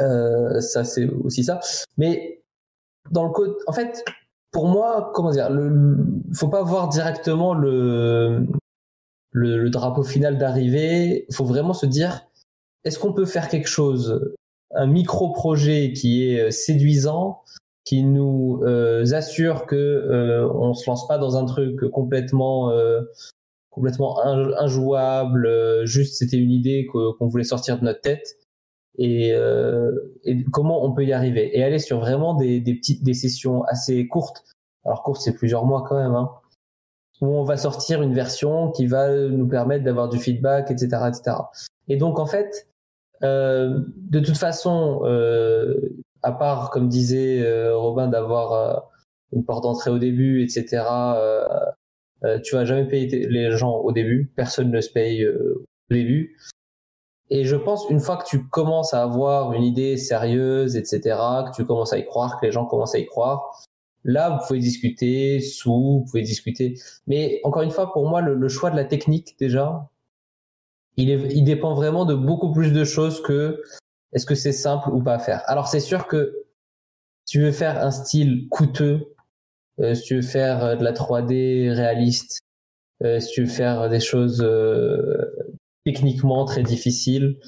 Euh, 0.00 0.60
ça, 0.60 0.84
c'est 0.84 1.06
aussi 1.06 1.44
ça. 1.44 1.60
Mais 1.96 2.37
dans 3.10 3.24
le 3.24 3.30
code, 3.30 3.54
en 3.66 3.72
fait, 3.72 4.04
pour 4.50 4.68
moi, 4.68 5.10
comment 5.14 5.30
dire, 5.30 5.50
le, 5.50 5.96
faut 6.34 6.48
pas 6.48 6.62
voir 6.62 6.88
directement 6.88 7.54
le, 7.54 8.46
le, 9.30 9.58
le 9.58 9.70
drapeau 9.70 10.02
final 10.02 10.38
d'arrivée. 10.38 11.26
Faut 11.32 11.44
vraiment 11.44 11.74
se 11.74 11.86
dire, 11.86 12.22
est-ce 12.84 12.98
qu'on 12.98 13.12
peut 13.12 13.26
faire 13.26 13.48
quelque 13.48 13.68
chose, 13.68 14.34
un 14.74 14.86
micro-projet 14.86 15.92
qui 15.92 16.24
est 16.24 16.50
séduisant, 16.50 17.42
qui 17.84 18.02
nous 18.02 18.62
assure 19.12 19.66
que 19.66 20.48
on 20.54 20.74
se 20.74 20.88
lance 20.88 21.06
pas 21.06 21.18
dans 21.18 21.36
un 21.36 21.44
truc 21.44 21.88
complètement 21.90 22.72
complètement 23.70 24.20
injouable, 24.58 25.48
juste 25.84 26.16
c'était 26.16 26.36
une 26.36 26.50
idée 26.50 26.86
qu'on 26.86 27.28
voulait 27.28 27.44
sortir 27.44 27.78
de 27.78 27.84
notre 27.84 28.00
tête. 28.00 28.36
Et, 28.98 29.30
et, 30.24 30.44
comment 30.50 30.84
on 30.84 30.92
peut 30.92 31.04
y 31.04 31.12
arriver? 31.12 31.56
Et 31.56 31.62
aller 31.62 31.78
sur 31.78 32.00
vraiment 32.00 32.34
des, 32.34 32.60
des 32.60 32.74
petites 32.74 33.04
des 33.04 33.14
sessions 33.14 33.62
assez 33.64 34.08
courtes 34.08 34.44
alors 34.84 35.02
courte 35.02 35.20
c'est 35.20 35.34
plusieurs 35.34 35.64
mois 35.64 35.84
quand 35.86 35.96
même 35.96 36.14
hein, 36.14 36.30
où 37.20 37.26
on 37.26 37.44
va 37.44 37.56
sortir 37.56 38.02
une 38.02 38.14
version 38.14 38.70
qui 38.70 38.86
va 38.86 39.12
nous 39.12 39.48
permettre 39.48 39.84
d'avoir 39.84 40.08
du 40.08 40.18
feedback, 40.18 40.70
etc., 40.70 40.86
etc. 41.08 41.36
Et 41.88 41.96
donc 41.96 42.18
en 42.18 42.26
fait, 42.26 42.68
euh, 43.22 43.80
de 43.96 44.20
toute 44.20 44.36
façon, 44.36 45.00
euh, 45.04 45.74
à 46.22 46.32
part 46.32 46.70
comme 46.70 46.88
disait 46.88 47.42
euh, 47.42 47.76
Robin 47.76 48.08
d'avoir 48.08 48.52
euh, 48.52 48.80
une 49.32 49.44
porte 49.44 49.64
d'entrée 49.64 49.90
au 49.90 49.98
début, 49.98 50.42
etc. 50.42 50.84
tu 52.42 52.54
vas 52.54 52.64
jamais 52.64 52.86
payer 52.86 53.28
les 53.28 53.50
gens 53.50 53.76
au 53.76 53.92
début, 53.92 54.32
personne 54.36 54.70
ne 54.70 54.80
se 54.80 54.90
paye 54.90 55.26
au 55.26 55.64
début. 55.90 56.36
Et 57.30 57.44
je 57.44 57.56
pense 57.56 57.86
une 57.90 58.00
fois 58.00 58.16
que 58.16 58.26
tu 58.26 58.48
commences 58.48 58.94
à 58.94 59.02
avoir 59.02 59.52
une 59.52 59.62
idée 59.62 59.96
sérieuse, 59.96 60.76
etc., 60.76 61.00
que 61.46 61.54
tu 61.54 61.64
commences 61.64 61.92
à 61.92 61.98
y 61.98 62.04
croire, 62.04 62.40
que 62.40 62.46
les 62.46 62.52
gens 62.52 62.64
commencent 62.64 62.94
à 62.94 62.98
y 62.98 63.06
croire, 63.06 63.50
Là, 64.04 64.30
vous 64.30 64.46
pouvez 64.46 64.58
discuter 64.60 65.40
sous, 65.40 66.00
vous 66.00 66.04
pouvez 66.04 66.22
discuter. 66.22 66.78
Mais 67.06 67.40
encore 67.44 67.62
une 67.62 67.70
fois, 67.70 67.92
pour 67.92 68.08
moi, 68.08 68.20
le, 68.20 68.48
choix 68.48 68.70
de 68.70 68.76
la 68.76 68.84
technique, 68.84 69.36
déjà, 69.38 69.90
il, 70.96 71.10
est, 71.10 71.32
il 71.34 71.44
dépend 71.44 71.74
vraiment 71.74 72.04
de 72.04 72.14
beaucoup 72.14 72.52
plus 72.52 72.72
de 72.72 72.84
choses 72.84 73.22
que 73.22 73.62
est-ce 74.12 74.24
que 74.24 74.34
c'est 74.34 74.52
simple 74.52 74.88
ou 74.90 75.02
pas 75.02 75.14
à 75.14 75.18
faire. 75.18 75.42
Alors, 75.46 75.68
c'est 75.68 75.80
sûr 75.80 76.06
que 76.06 76.46
si 77.24 77.32
tu 77.32 77.42
veux 77.42 77.52
faire 77.52 77.84
un 77.84 77.90
style 77.90 78.48
coûteux, 78.48 79.14
euh, 79.80 79.94
si 79.94 80.02
tu 80.04 80.14
veux 80.16 80.22
faire 80.22 80.64
euh, 80.64 80.76
de 80.76 80.84
la 80.84 80.92
3D 80.92 81.70
réaliste, 81.72 82.40
euh, 83.04 83.20
si 83.20 83.32
tu 83.32 83.42
veux 83.42 83.50
faire 83.50 83.90
des 83.90 84.00
choses 84.00 84.40
techniquement 85.92 86.44
très 86.44 86.62
difficiles, 86.62 87.38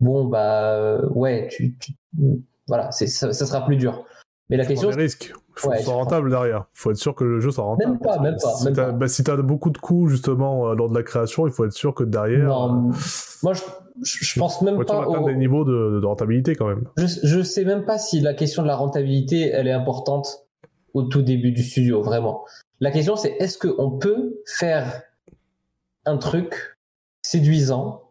bon, 0.00 0.24
bah, 0.24 1.00
ouais, 1.10 1.48
tu, 1.50 1.76
voilà, 2.66 2.90
ça, 2.92 3.06
ça 3.06 3.46
sera 3.46 3.66
plus 3.66 3.76
dur. 3.76 4.04
Mais 4.48 4.56
la 4.56 4.64
question. 4.64 4.88
Des 4.90 4.96
risques. 4.96 5.32
Il 5.56 5.60
faut 5.60 5.70
que 5.70 5.78
ce 5.78 5.84
soit 5.84 5.94
rentable 5.94 6.30
derrière. 6.30 6.64
Il 6.74 6.78
faut 6.78 6.90
être 6.90 6.96
sûr 6.96 7.14
que 7.14 7.24
le 7.24 7.40
jeu 7.40 7.50
soit 7.50 7.64
rentable. 7.64 7.90
Même 7.90 8.00
pas, 8.00 8.18
même 8.20 8.36
pas. 8.40 9.08
Si 9.08 9.22
tu 9.22 9.30
as, 9.30 9.36
bah, 9.36 9.42
beaucoup 9.42 9.68
de 9.68 9.76
coûts 9.76 10.08
justement 10.08 10.70
euh, 10.70 10.74
lors 10.74 10.88
de 10.88 10.94
la 10.94 11.02
création, 11.02 11.46
il 11.46 11.52
faut 11.52 11.66
être 11.66 11.72
sûr 11.72 11.94
que 11.94 12.02
derrière. 12.02 12.46
Non, 12.46 12.88
euh, 12.88 12.92
moi 13.42 13.52
je, 13.52 13.62
je 14.02 14.38
pense 14.40 14.62
même 14.62 14.82
pas. 14.84 15.06
Au... 15.06 15.26
des 15.26 15.36
niveaux 15.36 15.64
de, 15.64 16.00
de, 16.00 16.06
rentabilité 16.06 16.54
quand 16.54 16.66
même. 16.66 16.84
Je, 16.96 17.06
je 17.22 17.42
sais 17.42 17.64
même 17.64 17.84
pas 17.84 17.98
si 17.98 18.20
la 18.20 18.32
question 18.32 18.62
de 18.62 18.68
la 18.68 18.76
rentabilité 18.76 19.50
elle 19.50 19.68
est 19.68 19.72
importante 19.72 20.46
au 20.94 21.02
tout 21.02 21.22
début 21.22 21.52
du 21.52 21.62
studio, 21.62 22.00
vraiment. 22.00 22.44
La 22.80 22.90
question 22.90 23.16
c'est 23.16 23.36
est-ce 23.38 23.58
qu'on 23.58 23.98
peut 23.98 24.40
faire 24.46 25.02
un 26.06 26.16
truc 26.16 26.69
séduisant 27.30 28.02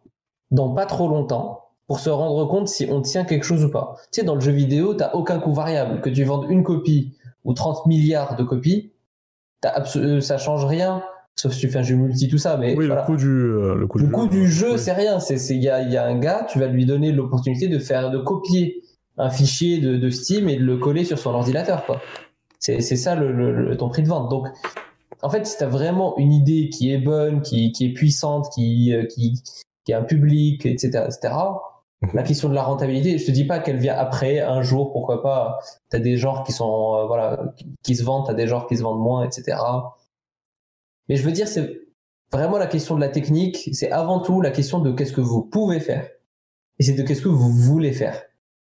dans 0.51 0.73
pas 0.73 0.85
trop 0.85 1.07
longtemps 1.07 1.65
pour 1.87 1.99
se 1.99 2.09
rendre 2.09 2.45
compte 2.47 2.67
si 2.67 2.87
on 2.89 3.01
tient 3.01 3.25
quelque 3.25 3.43
chose 3.43 3.65
ou 3.65 3.71
pas. 3.71 3.95
Tu 4.11 4.21
sais, 4.21 4.23
dans 4.25 4.35
le 4.35 4.41
jeu 4.41 4.51
vidéo, 4.51 4.95
tu 4.95 5.03
aucun 5.13 5.39
coût 5.39 5.53
variable. 5.53 6.01
Que 6.01 6.09
tu 6.09 6.23
vendes 6.23 6.45
une 6.49 6.63
copie 6.63 7.17
ou 7.43 7.53
30 7.53 7.85
milliards 7.87 8.35
de 8.35 8.43
copies, 8.43 8.91
euh, 9.65 10.21
ça 10.21 10.37
change 10.37 10.65
rien. 10.65 11.03
Sauf 11.35 11.53
si 11.53 11.61
tu 11.61 11.69
fais 11.69 11.79
un 11.79 11.83
jeu 11.83 11.95
multi, 11.95 12.27
tout 12.27 12.37
ça. 12.37 12.57
Mais 12.57 12.75
oui, 12.75 12.87
le 12.87 12.95
coût 13.05 13.15
du, 13.15 13.27
euh, 13.27 13.75
le 13.75 13.87
coût 13.87 14.27
du, 14.27 14.47
jeu, 14.47 14.77
c'est 14.77 14.91
rien. 14.91 15.17
Il 15.29 15.63
y 15.63 15.69
a, 15.69 15.81
y 15.81 15.97
a, 15.97 16.05
un 16.05 16.19
gars, 16.19 16.45
tu 16.49 16.59
vas 16.59 16.67
lui 16.67 16.85
donner 16.85 17.11
l'opportunité 17.11 17.67
de 17.67 17.79
faire, 17.79 18.11
de 18.11 18.17
copier 18.17 18.83
un 19.17 19.29
fichier 19.29 19.79
de, 19.79 19.97
de, 19.97 20.09
Steam 20.09 20.47
et 20.47 20.55
de 20.55 20.63
le 20.63 20.77
coller 20.77 21.03
sur 21.03 21.17
son 21.17 21.31
ordinateur. 21.31 21.85
quoi. 21.85 22.01
C'est 22.59 22.81
ça 22.81 23.15
le, 23.15 23.75
ton 23.77 23.89
prix 23.89 24.03
de 24.03 24.07
vente. 24.07 24.29
Donc, 24.29 24.47
en 25.21 25.29
fait, 25.29 25.45
si 25.45 25.57
tu 25.57 25.63
as 25.63 25.67
vraiment 25.67 26.17
une 26.17 26.31
idée 26.31 26.69
qui 26.69 26.91
est 26.91 26.97
bonne, 26.97 27.41
qui, 27.41 27.71
qui 27.71 27.85
est 27.85 27.93
puissante, 27.93 28.47
qui, 28.53 28.93
euh, 28.93 29.05
qui, 29.05 29.41
qui 29.85 29.93
a 29.93 29.99
un 29.99 30.03
public, 30.03 30.65
etc., 30.65 31.05
etc., 31.07 31.33
Mhm. 32.01 32.11
La 32.13 32.23
question 32.23 32.49
de 32.49 32.53
la 32.55 32.63
rentabilité, 32.63 33.17
je 33.17 33.25
te 33.25 33.31
dis 33.31 33.45
pas 33.45 33.59
qu'elle 33.59 33.77
vient 33.77 33.95
après, 33.95 34.39
un 34.39 34.61
jour, 34.61 34.91
pourquoi 34.91 35.21
pas. 35.21 35.59
T'as 35.89 35.99
des 35.99 36.17
genres 36.17 36.43
qui 36.43 36.51
sont, 36.53 36.95
euh, 36.95 37.05
voilà, 37.05 37.53
qui, 37.83 37.95
se 37.95 38.03
vendent, 38.03 38.25
t'as 38.25 38.33
des 38.33 38.47
genres 38.47 38.67
qui 38.67 38.77
se 38.77 38.83
vendent 38.83 39.01
moins, 39.01 39.25
etc. 39.25 39.57
Mais 41.07 41.15
je 41.15 41.23
veux 41.23 41.31
dire, 41.31 41.47
c'est 41.47 41.81
vraiment 42.31 42.57
la 42.57 42.67
question 42.67 42.95
de 42.95 43.01
la 43.01 43.09
technique, 43.09 43.69
c'est 43.73 43.91
avant 43.91 44.19
tout 44.21 44.41
la 44.41 44.51
question 44.51 44.79
de 44.79 44.91
qu'est-ce 44.91 45.13
que 45.13 45.21
vous 45.21 45.43
pouvez 45.43 45.79
faire. 45.79 46.07
Et 46.79 46.83
c'est 46.83 46.93
de 46.93 47.03
qu'est-ce 47.03 47.21
que 47.21 47.29
vous 47.29 47.51
voulez 47.51 47.91
faire. 47.91 48.21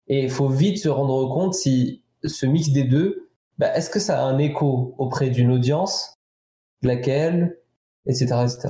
Et 0.07 0.23
il 0.23 0.29
faut 0.31 0.49
vite 0.49 0.79
se 0.79 0.89
rendre 0.89 1.29
compte 1.29 1.53
si 1.53 2.03
ce 2.23 2.45
mix 2.45 2.69
des 2.69 2.83
deux, 2.83 3.29
bah, 3.59 3.75
est-ce 3.75 3.89
que 3.89 3.99
ça 3.99 4.21
a 4.21 4.23
un 4.23 4.39
écho 4.39 4.95
auprès 4.97 5.29
d'une 5.29 5.51
audience, 5.51 6.17
laquelle, 6.81 7.57
etc., 8.05 8.25
etc. 8.43 8.69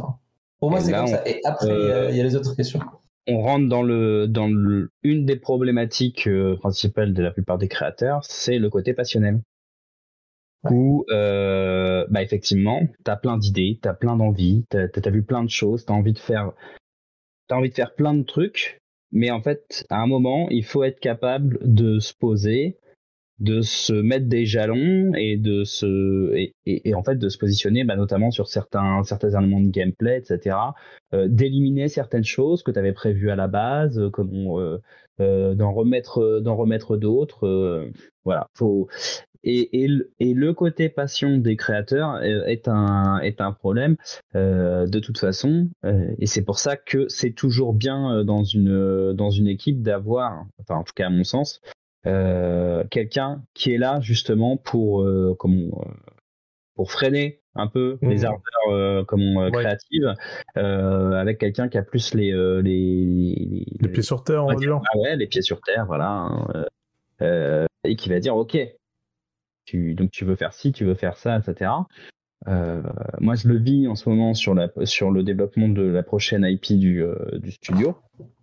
Pour 0.59 0.69
moi, 0.69 0.79
c'est 0.79 0.91
comme 0.91 1.07
ça. 1.07 1.27
Et 1.27 1.41
après, 1.43 1.67
il 2.11 2.15
y 2.15 2.21
a 2.21 2.23
les 2.23 2.35
autres 2.35 2.55
questions 2.55 2.79
on 3.27 3.41
rentre 3.41 3.67
dans 3.67 3.83
le 3.83 4.27
dans 4.27 4.47
le, 4.47 4.91
une 5.03 5.25
des 5.25 5.35
problématiques 5.35 6.27
euh, 6.27 6.57
principales 6.57 7.13
de 7.13 7.23
la 7.23 7.31
plupart 7.31 7.57
des 7.57 7.67
créateurs, 7.67 8.23
c'est 8.25 8.57
le 8.57 8.69
côté 8.69 8.93
passionnel. 8.93 9.41
Où 10.69 11.05
euh, 11.09 12.05
bah 12.09 12.21
effectivement, 12.21 12.81
t'as 13.03 13.15
plein 13.15 13.37
d'idées, 13.37 13.79
t'as 13.81 13.93
plein 13.93 14.15
d'envies, 14.15 14.65
t'as 14.69 14.85
as, 14.93 15.09
vu 15.09 15.23
plein 15.23 15.43
de 15.43 15.49
choses, 15.49 15.85
t'as 15.85 15.93
envie 15.93 16.13
de 16.13 16.19
faire 16.19 16.51
t'as 17.47 17.55
envie 17.55 17.69
de 17.69 17.73
faire 17.73 17.95
plein 17.95 18.13
de 18.13 18.23
trucs, 18.23 18.79
mais 19.11 19.31
en 19.31 19.41
fait, 19.41 19.85
à 19.89 20.01
un 20.01 20.07
moment, 20.07 20.47
il 20.49 20.63
faut 20.63 20.83
être 20.83 20.99
capable 20.99 21.57
de 21.63 21.99
se 21.99 22.13
poser, 22.13 22.77
de 23.41 23.61
se 23.61 23.93
mettre 23.93 24.27
des 24.27 24.45
jalons 24.45 25.13
et 25.15 25.35
de 25.35 25.63
se 25.63 26.31
et, 26.65 26.93
en 26.93 27.03
fait 27.03 27.15
de 27.15 27.27
se 27.27 27.39
positionner 27.39 27.83
bah, 27.83 27.95
notamment 27.95 28.29
sur 28.29 28.47
certains 28.47 29.01
certains 29.03 29.29
éléments 29.29 29.59
de 29.59 29.71
gameplay 29.71 30.19
etc 30.19 30.55
euh, 31.15 31.27
d'éliminer 31.27 31.87
certaines 31.87 32.23
choses 32.23 32.61
que 32.61 32.69
tu 32.69 32.77
avais 32.77 32.93
prévues 32.93 33.31
à 33.31 33.35
la 33.35 33.47
base 33.47 33.97
euh, 33.97 34.11
comme 34.11 34.31
euh, 34.59 34.77
euh, 35.19 35.55
d'en 35.55 35.73
remettre 35.73 36.39
d'en 36.39 36.55
remettre 36.55 36.97
d'autres 36.97 37.89
voilà. 38.23 38.47
Faut 38.55 38.87
et, 39.43 39.85
et, 39.85 39.89
et, 40.19 40.35
le 40.35 40.53
côté 40.53 40.87
passion 40.87 41.37
des 41.37 41.55
créateurs 41.55 42.21
est 42.21 42.67
un 42.67 43.17
est 43.21 43.41
un 43.41 43.51
problème 43.53 43.95
de 44.35 44.99
toute 44.99 45.17
façon 45.17 45.67
et 46.19 46.27
c'est 46.27 46.43
pour 46.43 46.59
ça 46.59 46.77
que 46.77 47.07
c'est 47.09 47.31
toujours 47.31 47.73
bien 47.73 48.23
dans 48.23 48.43
une 48.43 49.13
dans 49.13 49.31
une 49.31 49.47
équipe 49.47 49.81
d'avoir 49.81 50.45
enfin 50.59 50.75
en 50.75 50.83
tout 50.83 50.93
cas 50.95 51.07
à 51.07 51.09
mon 51.09 51.23
sens 51.23 51.59
euh, 52.07 52.83
quelqu'un 52.89 53.43
qui 53.53 53.73
est 53.73 53.77
là 53.77 53.99
justement 54.01 54.57
pour 54.57 55.03
euh, 55.03 55.35
comment, 55.37 55.83
euh, 55.85 55.91
pour 56.73 56.91
freiner 56.91 57.41
un 57.53 57.67
peu 57.67 57.99
les 58.01 58.21
mmh. 58.21 58.25
ardeurs 58.25 59.05
comme 59.05 59.51
créatives 59.51 60.15
avec 60.55 61.37
quelqu'un 61.37 61.67
qui 61.67 61.77
a 61.77 61.83
plus 61.83 62.13
les 62.15 62.31
les, 62.63 63.67
les, 63.79 63.89
pieds 63.89 64.01
sur 64.01 64.23
terre 64.23 64.45
en 64.45 64.53
dire. 64.53 64.79
Ah 64.91 64.97
ouais 64.97 65.15
les 65.17 65.27
pieds 65.27 65.41
sur 65.41 65.59
terre 65.59 65.85
voilà 65.85 66.29
hein, 67.19 67.67
et 67.83 67.95
qui 67.97 68.09
va 68.09 68.19
dire 68.19 68.37
ok 68.37 68.57
tu 69.65 69.93
donc 69.95 70.11
tu 70.11 70.23
veux 70.23 70.37
faire 70.37 70.53
ci 70.53 70.71
tu 70.71 70.85
veux 70.85 70.95
faire 70.95 71.17
ça 71.17 71.37
etc 71.37 71.71
moi, 73.19 73.35
je 73.35 73.47
le 73.47 73.57
vis 73.59 73.87
en 73.87 73.93
ce 73.93 74.09
moment 74.09 74.33
sur, 74.33 74.55
la, 74.55 74.69
sur 74.85 75.11
le 75.11 75.21
développement 75.21 75.69
de 75.69 75.83
la 75.83 76.01
prochaine 76.01 76.43
IP 76.43 76.79
du, 76.79 77.05
du 77.33 77.51
studio. 77.51 77.95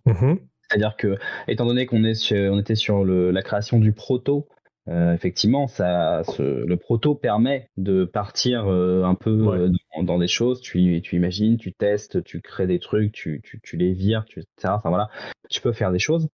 Mmh. 0.05 0.35
C'est-à-dire 0.69 0.95
que, 0.97 1.17
étant 1.47 1.65
donné 1.65 1.85
qu'on 1.85 2.03
est 2.03 2.31
on 2.31 2.59
était 2.59 2.75
sur 2.75 3.03
la 3.03 3.41
création 3.41 3.79
du 3.79 3.91
proto, 3.91 4.47
euh, 4.89 5.13
effectivement, 5.13 5.67
ça, 5.67 6.23
le 6.39 6.75
proto 6.75 7.13
permet 7.13 7.69
de 7.77 8.05
partir 8.05 8.67
euh, 8.67 9.03
un 9.03 9.13
peu 9.13 9.47
euh, 9.53 9.69
dans, 10.01 10.17
des 10.17 10.27
choses. 10.27 10.61
Tu, 10.61 11.01
tu 11.03 11.15
imagines, 11.15 11.57
tu 11.57 11.73
testes, 11.73 12.23
tu 12.23 12.41
crées 12.41 12.65
des 12.65 12.79
trucs, 12.79 13.11
tu, 13.11 13.41
tu, 13.41 13.77
les 13.77 13.93
vires, 13.93 14.25
tu, 14.25 14.39
etc. 14.39 14.73
Enfin 14.75 14.89
voilà, 14.89 15.09
tu 15.49 15.61
peux 15.61 15.73
faire 15.73 15.91
des 15.91 15.99
choses. 15.99 16.27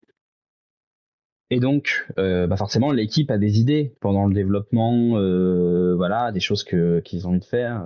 Et 1.51 1.61
donc, 1.61 2.07
bah 2.17 2.57
forcément, 2.57 2.91
l'équipe 2.91 3.31
a 3.31 3.39
des 3.39 3.61
idées 3.61 3.95
pendant 4.01 4.27
le 4.27 4.35
développement, 4.35 5.11
voilà, 5.97 6.33
des 6.33 6.41
choses 6.41 6.65
que 6.65 7.01
qu'ils 7.01 7.27
ont 7.27 7.31
envie 7.31 7.41
de 7.41 7.45
faire 7.45 7.85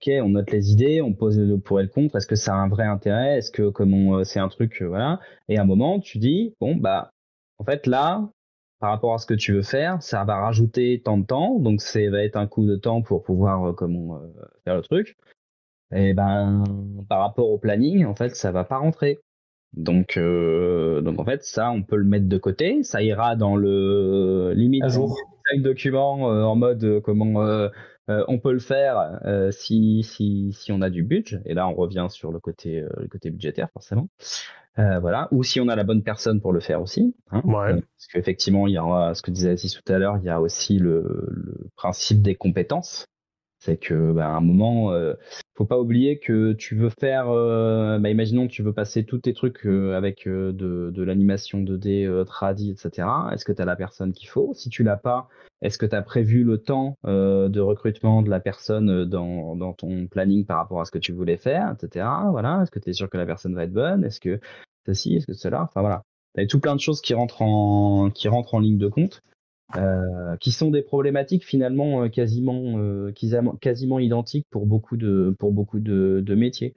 ok, 0.00 0.12
on 0.22 0.30
note 0.30 0.50
les 0.50 0.72
idées, 0.72 1.02
on 1.02 1.12
pose 1.12 1.38
le 1.38 1.58
pour 1.58 1.80
et 1.80 1.82
le 1.82 1.88
contre. 1.88 2.16
Est-ce 2.16 2.26
que 2.26 2.36
ça 2.36 2.54
a 2.54 2.56
un 2.56 2.68
vrai 2.68 2.84
intérêt? 2.84 3.38
Est-ce 3.38 3.50
que 3.50 3.68
comme 3.68 4.14
euh, 4.14 4.24
c'est 4.24 4.40
un 4.40 4.48
truc, 4.48 4.80
euh, 4.82 4.88
voilà. 4.88 5.20
Et 5.48 5.58
à 5.58 5.62
un 5.62 5.64
moment, 5.64 6.00
tu 6.00 6.18
dis 6.18 6.54
bon 6.60 6.76
bah, 6.76 7.10
en 7.58 7.64
fait 7.64 7.86
là, 7.86 8.28
par 8.80 8.90
rapport 8.90 9.14
à 9.14 9.18
ce 9.18 9.26
que 9.26 9.34
tu 9.34 9.52
veux 9.52 9.62
faire, 9.62 10.02
ça 10.02 10.24
va 10.24 10.36
rajouter 10.36 11.02
tant 11.04 11.18
de 11.18 11.26
temps, 11.26 11.58
donc 11.58 11.82
ça 11.82 12.00
va 12.10 12.24
être 12.24 12.36
un 12.36 12.46
coup 12.46 12.66
de 12.66 12.76
temps 12.76 13.02
pour 13.02 13.22
pouvoir 13.22 13.70
euh, 13.70 13.72
comment 13.72 14.20
faire 14.64 14.76
le 14.76 14.82
truc. 14.82 15.16
Et 15.94 16.14
ben 16.14 16.64
par 17.08 17.20
rapport 17.20 17.50
au 17.50 17.58
planning, 17.58 18.04
en 18.04 18.14
fait, 18.14 18.36
ça 18.36 18.52
va 18.52 18.64
pas 18.64 18.78
rentrer. 18.78 19.18
Donc, 19.72 20.18
donc 20.18 21.20
en 21.20 21.24
fait, 21.24 21.44
ça, 21.44 21.70
on 21.70 21.82
peut 21.82 21.96
le 21.96 22.04
mettre 22.04 22.28
de 22.28 22.38
côté. 22.38 22.82
Ça 22.84 23.02
ira 23.02 23.34
dans 23.34 23.56
le 23.56 24.52
limite 24.54 24.84
à 24.84 24.88
jour 24.88 25.16
document 25.58 26.22
en 26.22 26.54
mode 26.54 27.00
comment 27.04 27.68
euh, 28.10 28.24
on 28.28 28.38
peut 28.38 28.52
le 28.52 28.58
faire 28.58 29.20
euh, 29.24 29.50
si, 29.52 30.02
si, 30.02 30.52
si, 30.52 30.72
on 30.72 30.82
a 30.82 30.90
du 30.90 31.02
budget, 31.02 31.40
et 31.44 31.54
là 31.54 31.68
on 31.68 31.74
revient 31.74 32.08
sur 32.10 32.32
le 32.32 32.40
côté, 32.40 32.80
euh, 32.80 32.88
le 32.96 33.08
côté 33.08 33.30
budgétaire 33.30 33.68
forcément. 33.72 34.08
voilà. 34.76 35.28
Ou 35.30 35.42
si 35.42 35.60
on 35.60 35.68
a 35.68 35.76
la 35.76 35.84
bonne 35.84 36.02
personne 36.02 36.40
pour 36.40 36.52
le 36.52 36.60
faire 36.60 36.80
aussi. 36.80 37.14
Hein. 37.30 37.42
parce 37.44 38.06
qu'effectivement, 38.12 38.66
il 38.66 38.74
y 38.74 38.78
aura 38.78 39.14
ce 39.14 39.22
que 39.22 39.30
disait 39.30 39.50
Aziz 39.50 39.74
tout 39.74 39.92
à 39.92 39.98
l'heure, 39.98 40.16
il 40.18 40.24
y 40.24 40.30
a 40.30 40.40
aussi 40.40 40.78
le, 40.78 41.28
le 41.30 41.68
principe 41.76 42.22
des 42.22 42.34
compétences. 42.34 43.06
C'est 43.60 43.76
que 43.76 44.12
bah, 44.12 44.28
à 44.28 44.36
un 44.36 44.40
moment, 44.40 44.92
euh, 44.92 45.14
faut 45.54 45.66
pas 45.66 45.78
oublier 45.78 46.18
que 46.18 46.54
tu 46.54 46.74
veux 46.74 46.88
faire, 46.88 47.28
euh, 47.28 47.98
bah, 47.98 48.08
imaginons 48.08 48.48
que 48.48 48.52
tu 48.52 48.62
veux 48.62 48.72
passer 48.72 49.04
tous 49.04 49.18
tes 49.18 49.34
trucs 49.34 49.66
euh, 49.66 49.94
avec 49.94 50.26
euh, 50.26 50.52
de, 50.52 50.90
de 50.90 51.02
l'animation 51.02 51.60
2D, 51.60 52.24
tradi, 52.24 52.70
etc. 52.70 53.06
Est-ce 53.32 53.44
que 53.44 53.52
tu 53.52 53.62
la 53.62 53.76
personne 53.76 54.14
qu'il 54.14 54.30
faut? 54.30 54.54
Si 54.54 54.70
tu 54.70 54.82
l'as 54.82 54.96
pas, 54.96 55.28
est-ce 55.60 55.76
que 55.76 55.84
tu 55.84 55.94
as 55.94 56.00
prévu 56.00 56.42
le 56.44 56.56
temps 56.56 56.96
de 57.04 57.60
recrutement 57.60 58.22
de 58.22 58.30
la 58.30 58.40
personne 58.40 59.04
dans, 59.04 59.54
dans 59.54 59.74
ton 59.74 60.06
planning 60.06 60.46
par 60.46 60.56
rapport 60.56 60.80
à 60.80 60.86
ce 60.86 60.90
que 60.90 60.98
tu 60.98 61.12
voulais 61.12 61.36
faire, 61.36 61.74
etc. 61.74 62.06
Voilà. 62.30 62.62
Est-ce 62.62 62.70
que 62.70 62.78
tu 62.78 62.88
es 62.88 62.92
sûr 62.94 63.10
que 63.10 63.18
la 63.18 63.26
personne 63.26 63.54
va 63.54 63.64
être 63.64 63.72
bonne? 63.72 64.02
Est-ce 64.04 64.20
que 64.20 64.40
ceci, 64.86 65.16
est-ce 65.16 65.26
que 65.26 65.34
cela? 65.34 65.64
Enfin 65.64 65.82
voilà. 65.82 66.02
Tu 66.34 66.42
as 66.42 66.46
tout 66.46 66.60
plein 66.60 66.74
de 66.74 66.80
choses 66.80 67.02
qui 67.02 67.12
rentrent 67.12 67.42
en, 67.42 68.08
qui 68.10 68.28
rentrent 68.28 68.54
en 68.54 68.60
ligne 68.60 68.78
de 68.78 68.88
compte. 68.88 69.22
Euh, 69.76 70.36
qui 70.38 70.50
sont 70.50 70.70
des 70.70 70.82
problématiques 70.82 71.44
finalement 71.44 72.02
euh, 72.02 72.08
quasiment, 72.08 72.78
euh, 72.78 73.12
quasiment 73.60 74.00
identiques 74.00 74.48
pour 74.50 74.66
beaucoup 74.66 74.96
de, 74.96 75.36
pour 75.38 75.52
beaucoup 75.52 75.78
de, 75.78 76.20
de 76.24 76.34
métiers. 76.34 76.74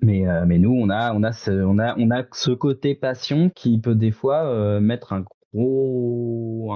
Mais, 0.00 0.26
mais 0.46 0.58
nous, 0.58 0.70
on 0.72 0.90
a, 0.90 1.12
on, 1.12 1.24
a 1.24 1.32
ce, 1.32 1.50
on, 1.50 1.80
a, 1.80 1.96
on 1.98 2.12
a 2.12 2.22
ce 2.32 2.52
côté 2.52 2.94
passion 2.94 3.50
qui 3.50 3.80
peut 3.80 3.96
des 3.96 4.12
fois 4.12 4.78
mettre 4.78 5.12
un 5.12 5.24
gros, 5.52 6.72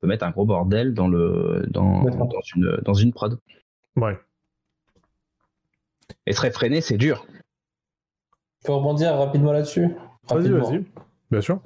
peut 0.00 0.08
mettre 0.08 0.24
un 0.24 0.32
gros 0.32 0.44
bordel 0.44 0.92
dans, 0.92 1.06
le, 1.06 1.64
dans, 1.70 2.02
dans, 2.02 2.40
une, 2.56 2.78
dans 2.82 2.94
une 2.94 3.12
prod. 3.12 3.38
Ouais. 3.94 4.18
Et 6.26 6.32
se 6.32 6.40
réfréner, 6.40 6.80
c'est 6.80 6.98
dur. 6.98 7.24
Je 8.62 8.66
peux 8.66 8.72
rebondir 8.72 9.14
rapidement 9.14 9.52
là-dessus 9.52 9.94
Vas-y, 10.28 10.48
vas-y. 10.48 10.84
Bien 11.30 11.40
sûr. 11.40 11.60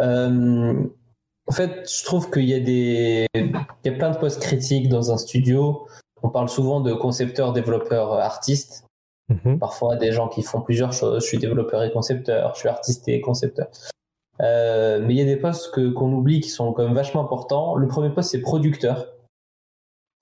En 1.46 1.52
fait, 1.52 1.90
je 1.90 2.04
trouve 2.04 2.30
qu'il 2.30 2.44
y 2.44 2.54
a 2.54 2.60
des, 2.60 3.26
il 3.34 3.52
y 3.84 3.88
a 3.88 3.92
plein 3.92 4.10
de 4.10 4.16
postes 4.16 4.40
critiques 4.40 4.88
dans 4.88 5.12
un 5.12 5.18
studio. 5.18 5.86
On 6.22 6.30
parle 6.30 6.48
souvent 6.48 6.80
de 6.80 6.94
concepteurs, 6.94 7.52
développeurs, 7.52 8.14
artistes. 8.14 8.86
Mhm. 9.28 9.58
Parfois, 9.58 9.96
des 9.96 10.12
gens 10.12 10.28
qui 10.28 10.42
font 10.42 10.60
plusieurs 10.60 10.92
choses. 10.92 11.22
Je 11.22 11.26
suis 11.26 11.38
développeur 11.38 11.82
et 11.82 11.92
concepteur, 11.92 12.54
je 12.54 12.60
suis 12.60 12.68
artiste 12.68 13.08
et 13.08 13.20
concepteur. 13.20 13.68
Euh, 14.40 15.00
mais 15.02 15.14
il 15.14 15.18
y 15.18 15.22
a 15.22 15.24
des 15.24 15.36
postes 15.36 15.72
que, 15.72 15.90
qu'on 15.90 16.12
oublie 16.12 16.40
qui 16.40 16.48
sont 16.48 16.72
quand 16.72 16.84
même 16.84 16.94
vachement 16.94 17.22
importants. 17.22 17.76
Le 17.76 17.86
premier 17.86 18.10
poste, 18.10 18.30
c'est 18.30 18.40
producteur. 18.40 19.06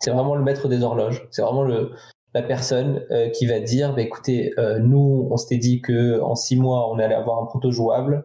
C'est 0.01 0.11
vraiment 0.11 0.35
le 0.35 0.43
maître 0.43 0.69
des 0.69 0.83
horloges. 0.83 1.29
C'est 1.31 1.43
vraiment 1.43 1.63
le, 1.63 1.93
la 2.35 2.43
personne 2.43 3.05
euh, 3.11 3.29
qui 3.31 3.47
va 3.47 3.61
dire, 3.61 3.95
bah, 3.95 4.03
écoutez, 4.03 4.53
euh, 4.59 4.79
nous, 4.79 5.29
on 5.31 5.37
s'était 5.37 5.59
dit 5.59 5.81
que 5.81 6.21
en 6.21 6.35
six 6.35 6.57
mois, 6.57 6.91
on 6.91 6.99
allait 6.99 7.15
avoir 7.15 7.43
un 7.43 7.47
proto 7.47 7.71
jouable. 7.71 8.25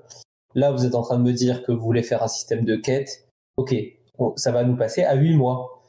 Là, 0.57 0.71
vous 0.71 0.87
êtes 0.87 0.95
en 0.95 1.03
train 1.03 1.19
de 1.19 1.23
me 1.23 1.33
dire 1.33 1.61
que 1.61 1.71
vous 1.71 1.85
voulez 1.85 2.01
faire 2.01 2.23
un 2.23 2.27
système 2.27 2.65
de 2.65 2.75
quête. 2.75 3.29
Ok, 3.57 3.75
ça 4.37 4.51
va 4.51 4.63
nous 4.63 4.75
passer 4.75 5.03
à 5.03 5.13
8 5.13 5.35
mois. 5.35 5.83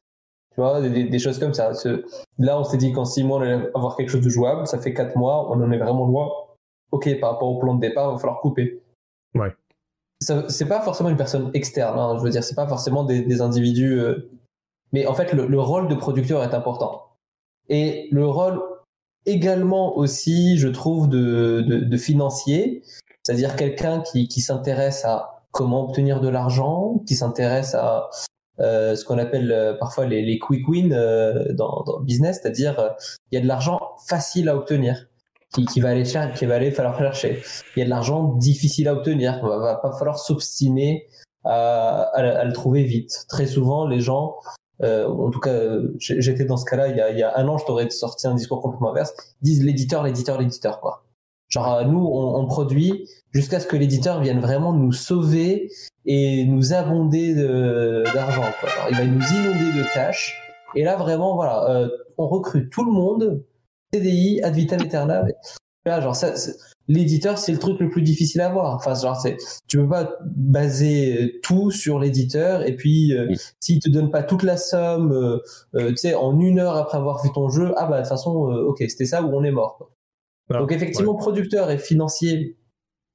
Tu 0.54 0.60
vois, 0.60 0.82
des, 0.82 1.18
choses 1.18 1.38
comme 1.38 1.54
ça. 1.54 1.72
Là, 2.38 2.60
on 2.60 2.64
s'est 2.64 2.76
dit 2.76 2.92
qu'en 2.92 3.06
6 3.06 3.24
mois, 3.24 3.38
on 3.38 3.40
allait 3.40 3.70
avoir 3.74 3.96
quelque 3.96 4.10
chose 4.10 4.20
de 4.20 4.28
jouable. 4.28 4.66
Ça 4.66 4.78
fait 4.78 4.92
4 4.92 5.16
mois, 5.16 5.50
on 5.50 5.62
en 5.62 5.72
est 5.72 5.78
vraiment 5.78 6.04
loin. 6.04 6.30
Ok, 6.92 7.08
par 7.18 7.32
rapport 7.32 7.48
au 7.48 7.58
plan 7.58 7.76
de 7.76 7.80
départ, 7.80 8.10
il 8.10 8.12
va 8.12 8.18
falloir 8.18 8.40
couper. 8.40 8.82
Ouais. 9.34 9.54
C'est 10.20 10.68
pas 10.68 10.82
forcément 10.82 11.08
une 11.08 11.16
personne 11.16 11.50
externe. 11.54 11.98
Hein. 11.98 12.16
je 12.18 12.22
veux 12.22 12.30
dire, 12.30 12.44
c'est 12.44 12.54
pas 12.54 12.68
forcément 12.68 13.04
des, 13.04 13.40
individus. 13.40 13.98
Euh, 13.98 14.30
mais 14.92 15.06
en 15.06 15.14
fait, 15.14 15.32
le, 15.32 15.60
rôle 15.60 15.88
de 15.88 15.94
producteur 15.94 16.42
est 16.42 16.54
important. 16.54 17.06
Et 17.70 18.08
le 18.12 18.26
rôle 18.26 18.60
également 19.24 19.96
aussi, 19.96 20.58
je 20.58 20.68
trouve, 20.68 21.08
de, 21.08 21.62
de 21.62 21.96
financier 21.96 22.82
c'est-à-dire 23.28 23.56
quelqu'un 23.56 24.00
qui, 24.00 24.26
qui 24.26 24.40
s'intéresse 24.40 25.04
à 25.04 25.44
comment 25.50 25.84
obtenir 25.84 26.22
de 26.22 26.28
l'argent, 26.28 27.02
qui 27.06 27.14
s'intéresse 27.14 27.74
à 27.74 28.08
euh, 28.58 28.96
ce 28.96 29.04
qu'on 29.04 29.18
appelle 29.18 29.52
euh, 29.52 29.74
parfois 29.74 30.06
les, 30.06 30.22
les, 30.22 30.38
quick 30.38 30.66
wins 30.66 30.94
euh, 30.94 31.52
dans, 31.52 31.82
dans, 31.84 31.98
le 31.98 32.04
business, 32.06 32.40
c'est-à-dire 32.40 32.80
euh, 32.80 32.88
il 33.30 33.34
y 33.34 33.38
a 33.38 33.42
de 33.42 33.46
l'argent 33.46 33.78
facile 34.08 34.48
à 34.48 34.56
obtenir, 34.56 35.08
qui, 35.54 35.66
qui 35.66 35.78
va 35.80 35.90
aller 35.90 36.06
chercher, 36.06 36.38
qui 36.38 36.46
va 36.46 36.54
aller 36.54 36.70
falloir 36.70 36.96
chercher. 36.96 37.42
Il 37.76 37.80
y 37.80 37.82
a 37.82 37.84
de 37.84 37.90
l'argent 37.90 38.22
difficile 38.36 38.88
à 38.88 38.94
obtenir, 38.94 39.46
va, 39.46 39.58
va 39.58 39.74
pas 39.76 39.92
falloir 39.92 40.18
s'obstiner 40.18 41.06
à, 41.44 42.04
à, 42.14 42.22
à, 42.22 42.44
le 42.44 42.52
trouver 42.54 42.84
vite. 42.84 43.26
Très 43.28 43.44
souvent, 43.44 43.86
les 43.86 44.00
gens, 44.00 44.36
en 44.82 45.30
tout 45.30 45.40
cas, 45.40 45.54
j'étais 45.98 46.46
dans 46.46 46.56
ce 46.56 46.64
cas-là 46.64 46.88
il 46.88 46.96
y 46.96 47.00
a, 47.02 47.10
il 47.10 47.18
y 47.18 47.22
a 47.22 47.36
un 47.36 47.46
an, 47.46 47.58
je 47.58 47.66
t'aurais 47.66 47.90
sorti 47.90 48.26
un 48.26 48.34
discours 48.34 48.62
complètement 48.62 48.92
inverse, 48.92 49.12
disent 49.42 49.62
l'éditeur, 49.62 50.02
l'éditeur, 50.02 50.40
l'éditeur, 50.40 50.80
quoi. 50.80 51.02
Genre 51.48 51.74
euh, 51.74 51.84
nous, 51.84 52.04
on, 52.04 52.46
produit 52.46 53.08
jusqu'à 53.32 53.60
ce 53.60 53.66
que 53.66 53.76
l'éditeur 53.76 54.20
vienne 54.20 54.40
vraiment 54.40 54.72
nous 54.72 54.92
sauver 54.92 55.70
et 56.04 56.44
nous 56.44 56.72
abonder 56.74 57.34
d'argent. 57.34 58.44
Il 58.90 58.96
va 58.96 59.04
nous 59.04 59.22
inonder 59.22 59.78
de 59.78 59.94
cash. 59.94 60.36
Et 60.74 60.84
là, 60.84 60.96
vraiment, 60.96 61.34
voilà, 61.34 61.70
euh, 61.70 61.88
on 62.18 62.28
recrute 62.28 62.70
tout 62.70 62.84
le 62.84 62.92
monde, 62.92 63.42
CDI, 63.92 64.42
ad 64.42 64.54
vitam 64.54 64.80
aeternam. 64.80 65.26
Là, 65.86 66.00
genre, 66.02 66.14
ça, 66.14 66.34
l'éditeur, 66.88 67.38
c'est 67.38 67.52
le 67.52 67.58
truc 67.58 67.80
le 67.80 67.88
plus 67.88 68.02
difficile 68.02 68.42
à 68.42 68.46
avoir. 68.48 68.74
Enfin, 68.74 68.94
genre, 68.94 69.18
c'est, 69.18 69.38
tu 69.66 69.78
peux 69.78 69.88
pas 69.88 70.18
baser 70.26 71.40
tout 71.42 71.70
sur 71.70 71.98
l'éditeur 71.98 72.66
et 72.66 72.76
puis 72.76 73.16
euh, 73.16 73.32
s'il 73.60 73.80
te 73.80 73.88
donne 73.88 74.10
pas 74.10 74.22
toute 74.22 74.42
la 74.42 74.58
somme, 74.58 75.40
tu 75.74 75.96
sais, 75.96 76.14
en 76.14 76.38
une 76.38 76.58
heure 76.58 76.76
après 76.76 76.98
avoir 76.98 77.22
vu 77.22 77.30
ton 77.32 77.48
jeu, 77.48 77.72
ah 77.78 77.86
bah 77.86 77.96
de 77.96 78.02
toute 78.02 78.10
façon, 78.10 78.32
ok, 78.32 78.84
c'était 78.88 79.06
ça 79.06 79.22
ou 79.22 79.34
on 79.34 79.44
est 79.44 79.50
mort. 79.50 79.76
Quoi. 79.78 79.90
Ah, 80.50 80.58
Donc 80.58 80.72
effectivement, 80.72 81.14
producteur 81.14 81.70
et 81.70 81.78
financier, 81.78 82.56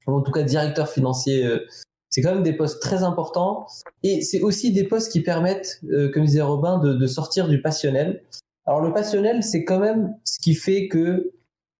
en 0.06 0.20
tout 0.20 0.32
cas 0.32 0.42
directeur 0.42 0.88
financier, 0.88 1.44
euh, 1.44 1.66
c'est 2.10 2.22
quand 2.22 2.34
même 2.34 2.44
des 2.44 2.52
postes 2.52 2.80
très 2.80 3.02
importants. 3.02 3.66
Et 4.02 4.22
c'est 4.22 4.40
aussi 4.40 4.72
des 4.72 4.84
postes 4.84 5.10
qui 5.10 5.22
permettent, 5.22 5.80
euh, 5.90 6.10
comme 6.12 6.24
disait 6.24 6.42
Robin, 6.42 6.78
de, 6.78 6.94
de, 6.94 7.06
sortir 7.06 7.48
du 7.48 7.60
passionnel. 7.60 8.22
Alors 8.66 8.80
le 8.80 8.92
passionnel, 8.92 9.42
c'est 9.42 9.64
quand 9.64 9.80
même 9.80 10.14
ce 10.24 10.38
qui 10.38 10.54
fait 10.54 10.88
que 10.88 11.32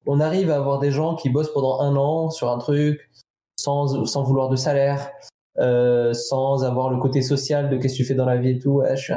on 0.07 0.21
arrive 0.21 0.51
à 0.51 0.57
avoir 0.57 0.81
des 0.81 0.91
gens 0.91 1.15
qui 1.15 1.31
bossent 1.31 1.53
pendant 1.53 1.81
un 1.81 1.97
an 1.97 2.31
sur 2.31 2.51
un 2.51 2.59
truc 2.59 3.11
sans, 3.57 4.05
sans 4.05 4.23
vouloir 4.23 4.49
de 4.49 4.57
salaire, 4.57 5.11
euh, 5.59 6.13
sans 6.13 6.65
avoir 6.65 6.91
le 6.91 6.99
côté 6.99 7.23
social 7.23 7.71
de 7.71 7.77
qu'est-ce 7.77 7.95
que 7.95 7.99
tu 7.99 8.05
fais 8.05 8.15
dans 8.15 8.27
la 8.27 8.37
vie 8.37 8.51
et 8.51 8.59
tout. 8.59 8.73
Ouais, 8.73 8.97
je 8.97 9.03
suis 9.03 9.15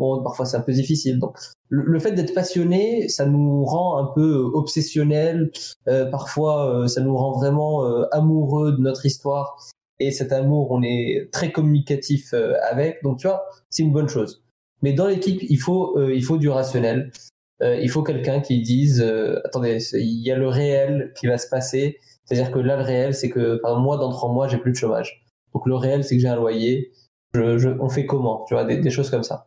bon, 0.00 0.22
parfois 0.22 0.46
c'est 0.46 0.56
un 0.56 0.62
peu 0.62 0.72
difficile. 0.72 1.18
Donc, 1.18 1.36
le, 1.68 1.98
fait 2.00 2.12
d'être 2.12 2.34
passionné, 2.34 3.08
ça 3.08 3.26
nous 3.26 3.64
rend 3.64 3.98
un 3.98 4.12
peu 4.14 4.38
euh, 4.38 4.50
obsessionnel. 4.54 5.52
Euh, 5.88 6.06
parfois, 6.06 6.74
euh, 6.74 6.86
ça 6.88 7.00
nous 7.02 7.16
rend 7.16 7.32
vraiment 7.38 7.84
amoureux 8.10 8.72
de 8.72 8.80
notre 8.80 9.06
histoire. 9.06 9.56
Et 10.00 10.10
cet 10.10 10.32
amour, 10.32 10.70
on 10.70 10.82
est 10.82 11.28
très 11.30 11.52
communicatif 11.52 12.34
avec. 12.70 13.02
Donc, 13.02 13.18
tu 13.18 13.28
vois, 13.28 13.44
c'est 13.68 13.82
une 13.82 13.92
bonne 13.92 14.08
chose. 14.08 14.42
Mais 14.82 14.94
dans 14.94 15.06
l'équipe, 15.06 15.42
il 15.42 15.58
faut, 15.58 16.00
il 16.08 16.24
faut 16.24 16.38
du 16.38 16.48
rationnel. 16.48 17.12
il 17.60 17.90
faut 17.90 18.02
quelqu'un 18.02 18.40
qui 18.40 18.62
dise, 18.62 19.02
attendez, 19.44 19.76
il 19.92 20.26
y 20.26 20.30
a 20.32 20.38
le 20.38 20.48
réel 20.48 21.12
qui 21.14 21.26
va 21.26 21.36
se 21.36 21.48
passer. 21.48 21.98
C'est-à-dire 22.24 22.50
que 22.50 22.58
là, 22.58 22.78
le 22.78 22.82
réel, 22.82 23.14
c'est 23.14 23.28
que 23.28 23.56
par 23.56 23.78
mois, 23.78 23.98
dans 23.98 24.10
trois 24.10 24.32
mois, 24.32 24.48
j'ai 24.48 24.56
plus 24.56 24.72
de 24.72 24.76
chômage. 24.76 25.26
Donc 25.52 25.66
le 25.66 25.74
réel, 25.74 26.02
c'est 26.02 26.16
que 26.16 26.22
j'ai 26.22 26.28
un 26.28 26.36
loyer. 26.36 26.92
Je, 27.34 27.68
on 27.78 27.90
fait 27.90 28.06
comment? 28.06 28.46
Tu 28.48 28.54
vois, 28.54 28.64
des 28.64 28.90
choses 28.90 29.10
comme 29.10 29.22
ça. 29.22 29.46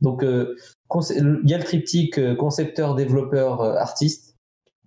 Donc, 0.00 0.22
euh, 0.22 0.56
il 1.10 1.48
y 1.48 1.54
a 1.54 1.58
le 1.58 1.64
triptyque 1.64 2.18
euh, 2.18 2.34
concepteur, 2.34 2.94
développeur, 2.94 3.60
euh, 3.60 3.74
artiste. 3.74 4.36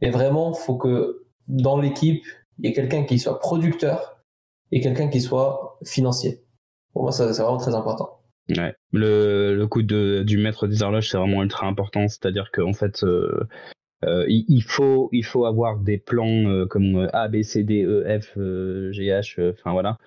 Et 0.02 0.10
vraiment, 0.10 0.54
faut 0.54 0.78
que 0.78 1.23
dans 1.47 1.80
l'équipe, 1.80 2.26
il 2.60 2.65
y 2.65 2.69
ait 2.69 2.73
quelqu'un 2.73 3.04
qui 3.04 3.19
soit 3.19 3.39
producteur 3.39 4.23
et 4.71 4.82
quelqu'un 4.82 5.08
qui 5.08 5.21
soit 5.21 5.78
financier. 5.86 6.43
Pour 6.93 7.04
moi, 7.04 7.12
c'est 7.12 7.26
vraiment 7.26 7.58
très 7.58 7.76
important. 7.76 8.19
Ouais. 8.49 8.76
Le, 8.91 9.56
le 9.56 9.67
coup 9.67 9.84
de, 9.84 10.23
du 10.23 10.38
maître 10.38 10.67
des 10.67 10.84
horloges, 10.84 11.10
c'est 11.10 11.17
vraiment 11.17 11.43
ultra 11.43 11.67
important. 11.67 12.08
C'est-à-dire 12.08 12.52
qu'en 12.52 12.73
fait, 12.73 13.06
il, 14.04 14.63
faut, 14.63 15.10
il 15.12 15.23
faut 15.23 15.45
avoir 15.45 15.80
des 15.80 15.97
plans 15.97 16.67
comme 16.67 17.10
A, 17.13 17.30
B, 17.30 17.41
C, 17.43 17.64
D, 17.64 17.84
E, 17.84 18.03
F, 18.20 18.34
G, 18.91 19.05
H, 19.05 19.51
enfin 19.51 19.72
voilà, 19.72 19.97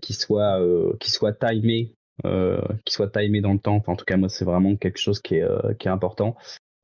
qui 0.00 0.12
soient, 0.12 0.60
qui 0.98 1.10
soient 1.10 1.32
timés 1.32 1.94
qui 2.22 2.94
soit 2.94 3.10
timé 3.10 3.40
dans 3.40 3.52
le 3.52 3.58
temps. 3.58 3.82
En 3.86 3.96
tout 3.96 4.04
cas, 4.04 4.16
moi, 4.16 4.28
c'est 4.28 4.44
vraiment 4.44 4.76
quelque 4.76 4.98
chose 4.98 5.20
qui 5.20 5.36
est, 5.36 5.42
euh, 5.42 5.72
important. 5.86 6.36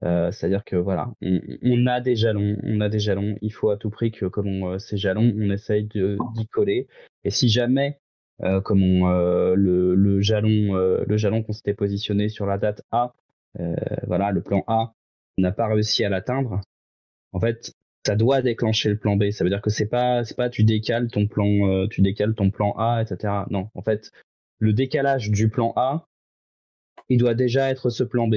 Euh, 0.04 0.30
c'est-à-dire 0.30 0.64
que 0.64 0.76
voilà, 0.76 1.10
on, 1.22 1.86
a 1.86 2.00
des 2.00 2.14
jalons, 2.14 2.56
on 2.62 2.80
a 2.80 2.88
des 2.88 2.98
jalons. 2.98 3.36
Il 3.40 3.52
faut 3.52 3.70
à 3.70 3.76
tout 3.76 3.90
prix 3.90 4.10
que, 4.10 4.26
comme 4.26 4.78
ces 4.78 4.96
jalons, 4.96 5.32
on 5.36 5.50
essaye 5.50 5.84
d'y 5.84 6.46
coller. 6.48 6.88
Et 7.24 7.30
si 7.30 7.48
jamais, 7.48 7.98
comme 8.64 8.82
on, 8.82 9.08
le, 9.54 9.94
le, 9.94 10.20
jalon, 10.20 10.74
le 10.74 11.16
jalon 11.16 11.42
qu'on 11.42 11.52
s'était 11.52 11.74
positionné 11.74 12.28
sur 12.28 12.44
la 12.44 12.58
date 12.58 12.82
A, 12.90 13.14
voilà, 14.06 14.30
le 14.30 14.42
plan 14.42 14.62
A, 14.66 14.92
on 15.38 15.42
n'a 15.42 15.52
pas 15.52 15.68
réussi 15.68 16.04
à 16.04 16.10
l'atteindre. 16.10 16.60
En 17.32 17.40
fait, 17.40 17.72
ça 18.04 18.14
doit 18.14 18.42
déclencher 18.42 18.90
le 18.90 18.98
plan 18.98 19.16
B. 19.16 19.30
Ça 19.30 19.42
veut 19.42 19.50
dire 19.50 19.62
que 19.62 19.70
c'est 19.70 19.88
pas, 19.88 20.22
c'est 20.24 20.36
pas 20.36 20.50
tu 20.50 20.64
décales 20.64 21.08
ton 21.08 21.26
plan, 21.26 21.86
tu 21.88 22.02
décales 22.02 22.34
ton 22.34 22.50
plan 22.50 22.74
A, 22.76 23.00
etc. 23.00 23.32
Non, 23.48 23.70
en 23.74 23.80
fait, 23.80 24.10
le 24.58 24.72
décalage 24.72 25.30
du 25.30 25.48
plan 25.48 25.72
A, 25.76 26.06
il 27.08 27.18
doit 27.18 27.34
déjà 27.34 27.70
être 27.70 27.90
ce 27.90 28.04
plan 28.04 28.28
B. 28.28 28.36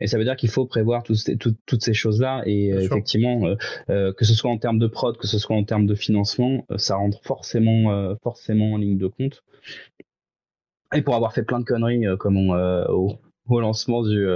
Et 0.00 0.06
ça 0.08 0.18
veut 0.18 0.24
dire 0.24 0.36
qu'il 0.36 0.50
faut 0.50 0.66
prévoir 0.66 1.04
toutes 1.04 1.82
ces 1.82 1.94
choses-là. 1.94 2.42
Et 2.44 2.70
effectivement, 2.70 3.54
que 3.86 4.24
ce 4.24 4.34
soit 4.34 4.50
en 4.50 4.58
termes 4.58 4.80
de 4.80 4.88
prod, 4.88 5.16
que 5.16 5.28
ce 5.28 5.38
soit 5.38 5.54
en 5.54 5.62
termes 5.62 5.86
de 5.86 5.94
financement, 5.94 6.66
ça 6.76 6.96
rentre 6.96 7.20
forcément, 7.22 8.16
forcément 8.22 8.72
en 8.72 8.78
ligne 8.78 8.98
de 8.98 9.06
compte. 9.06 9.44
Et 10.92 11.02
pour 11.02 11.14
avoir 11.14 11.32
fait 11.32 11.44
plein 11.44 11.60
de 11.60 11.64
conneries 11.64 12.04
comme 12.18 12.36
au, 12.36 13.16
au, 13.48 13.60
lancement 13.60 14.02
du, 14.02 14.26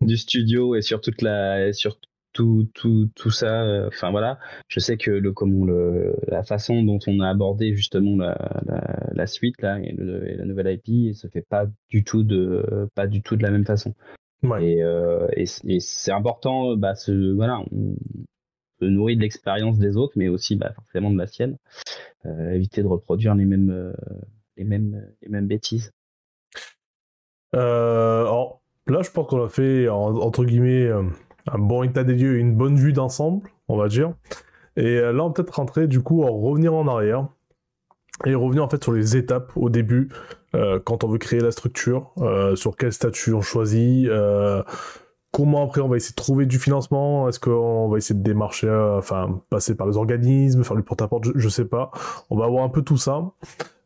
du 0.00 0.16
studio 0.16 0.74
et 0.74 0.80
sur 0.80 1.02
toute 1.02 1.20
la, 1.20 1.74
sur 1.74 1.98
tout, 2.34 2.68
tout, 2.74 3.08
tout 3.14 3.30
ça. 3.30 3.62
Euh, 3.62 3.88
enfin 3.88 4.10
voilà, 4.10 4.38
je 4.68 4.80
sais 4.80 4.98
que 4.98 5.10
le, 5.10 5.32
comment 5.32 5.64
le, 5.64 6.14
la 6.28 6.42
façon 6.42 6.82
dont 6.82 6.98
on 7.06 7.20
a 7.20 7.30
abordé 7.30 7.74
justement 7.74 8.16
la, 8.16 8.36
la, 9.12 9.26
suite 9.26 9.62
là 9.62 9.78
et, 9.80 9.94
la 9.96 10.44
nouvelle 10.44 10.80
IP 10.84 11.14
se 11.14 11.28
fait 11.28 11.46
pas 11.48 11.66
du 11.88 12.04
tout 12.04 12.24
de 12.24 12.88
pas 12.94 13.06
du 13.06 13.22
tout 13.22 13.36
de 13.36 13.42
la 13.42 13.50
même 13.50 13.64
façon. 13.64 13.94
Et, 14.60 14.82
euh, 14.82 15.26
et, 15.32 15.46
c'est 15.46 16.12
important, 16.12 16.76
bah, 16.76 16.94
ce, 16.94 17.32
voilà, 17.32 17.60
on 17.72 17.96
se 18.78 18.84
nourrit 18.84 19.16
de 19.16 19.22
l'expérience 19.22 19.78
des 19.78 19.96
autres, 19.96 20.12
mais 20.16 20.28
aussi 20.28 20.56
bah, 20.56 20.74
forcément 20.74 21.10
de 21.10 21.16
la 21.16 21.26
sienne. 21.26 21.56
Euh, 22.26 22.50
éviter 22.50 22.82
de 22.82 22.88
reproduire 22.88 23.34
les 23.34 23.46
mêmes 23.46 23.94
les 24.58 24.64
mêmes 24.64 25.08
les 25.22 25.28
mêmes 25.28 25.46
bêtises. 25.46 25.92
alors 27.52 28.60
là, 28.86 29.00
je 29.02 29.10
pense 29.10 29.28
qu'on 29.28 29.44
a 29.44 29.48
fait 29.48 29.88
entre 29.88 30.44
guillemets 30.44 30.90
un 31.50 31.58
bon 31.58 31.82
état 31.82 32.04
des 32.04 32.14
lieux 32.14 32.36
et 32.36 32.40
une 32.40 32.54
bonne 32.54 32.76
vue 32.76 32.92
d'ensemble, 32.92 33.48
on 33.68 33.76
va 33.76 33.88
dire. 33.88 34.12
Et 34.76 34.98
euh, 34.98 35.12
là, 35.12 35.24
on 35.24 35.32
peut 35.32 35.42
être 35.42 35.50
rentrer 35.50 35.86
du 35.86 36.02
coup, 36.02 36.22
en 36.22 36.32
revenir 36.32 36.74
en 36.74 36.88
arrière 36.88 37.28
et 38.24 38.34
revenir 38.34 38.64
en 38.64 38.68
fait 38.68 38.82
sur 38.82 38.92
les 38.92 39.16
étapes 39.16 39.52
au 39.56 39.70
début, 39.70 40.08
euh, 40.54 40.78
quand 40.82 41.04
on 41.04 41.08
veut 41.08 41.18
créer 41.18 41.40
la 41.40 41.50
structure, 41.50 42.12
euh, 42.18 42.54
sur 42.54 42.76
quel 42.76 42.92
statut 42.92 43.34
on 43.34 43.40
choisit, 43.40 44.08
comment 45.32 45.64
après 45.64 45.80
on 45.80 45.88
va 45.88 45.96
essayer 45.96 46.12
de 46.12 46.22
trouver 46.22 46.46
du 46.46 46.60
financement, 46.60 47.28
est-ce 47.28 47.40
qu'on 47.40 47.88
va 47.88 47.98
essayer 47.98 48.14
de 48.14 48.22
démarcher, 48.22 48.70
enfin 48.70 49.40
passer 49.50 49.76
par 49.76 49.88
les 49.88 49.96
organismes, 49.96 50.62
faire 50.62 50.76
du 50.76 50.84
porte-à-porte, 50.84 51.24
je, 51.34 51.48
sais 51.48 51.64
pas. 51.64 51.90
On 52.30 52.36
va 52.36 52.46
voir 52.46 52.62
un 52.62 52.68
peu 52.68 52.82
tout 52.82 52.98
ça. 52.98 53.32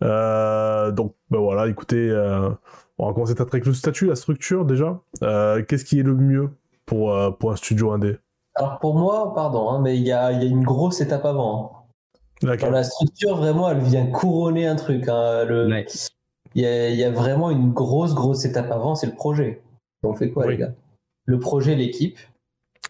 donc 0.02 1.14
ben 1.30 1.38
voilà, 1.38 1.66
écoutez, 1.68 2.12
on 2.98 3.06
va 3.06 3.14
commencer 3.14 3.34
peut-être 3.34 3.54
avec 3.54 3.64
le 3.64 3.72
statut, 3.72 4.04
la 4.04 4.16
structure 4.16 4.66
déjà. 4.66 5.00
Qu'est-ce 5.22 5.86
qui 5.86 6.00
est 6.00 6.04
le 6.04 6.14
mieux 6.14 6.50
pour, 6.89 7.14
euh, 7.14 7.30
pour 7.30 7.53
un 7.53 7.57
studio 7.57 7.93
indé 7.93 8.16
Alors 8.57 8.80
pour 8.80 8.97
moi, 8.97 9.32
pardon, 9.34 9.70
hein, 9.70 9.80
mais 9.80 9.97
il 9.97 10.03
y 10.03 10.11
a, 10.11 10.32
y 10.32 10.43
a, 10.43 10.45
une 10.45 10.64
grosse 10.64 11.01
étape 11.01 11.24
avant. 11.24 11.86
Hein. 12.43 12.57
la 12.57 12.82
structure, 12.82 13.36
vraiment, 13.36 13.70
elle 13.70 13.80
vient 13.80 14.07
couronner 14.07 14.66
un 14.66 14.74
truc. 14.74 15.07
Hein. 15.09 15.45
Le... 15.45 15.68
Il, 16.55 16.62
y 16.62 16.66
a, 16.66 16.89
y, 16.89 17.05
a, 17.05 17.11
vraiment 17.11 17.51
une 17.51 17.72
grosse, 17.72 18.14
grosse 18.14 18.45
étape 18.45 18.72
avant, 18.72 18.95
c'est 18.95 19.07
le 19.07 19.14
projet. 19.14 19.62
On 20.03 20.14
fait 20.14 20.30
quoi, 20.30 20.47
les 20.47 20.57
gars? 20.57 20.72
Le 21.26 21.39
projet, 21.39 21.76
l'équipe. 21.76 22.18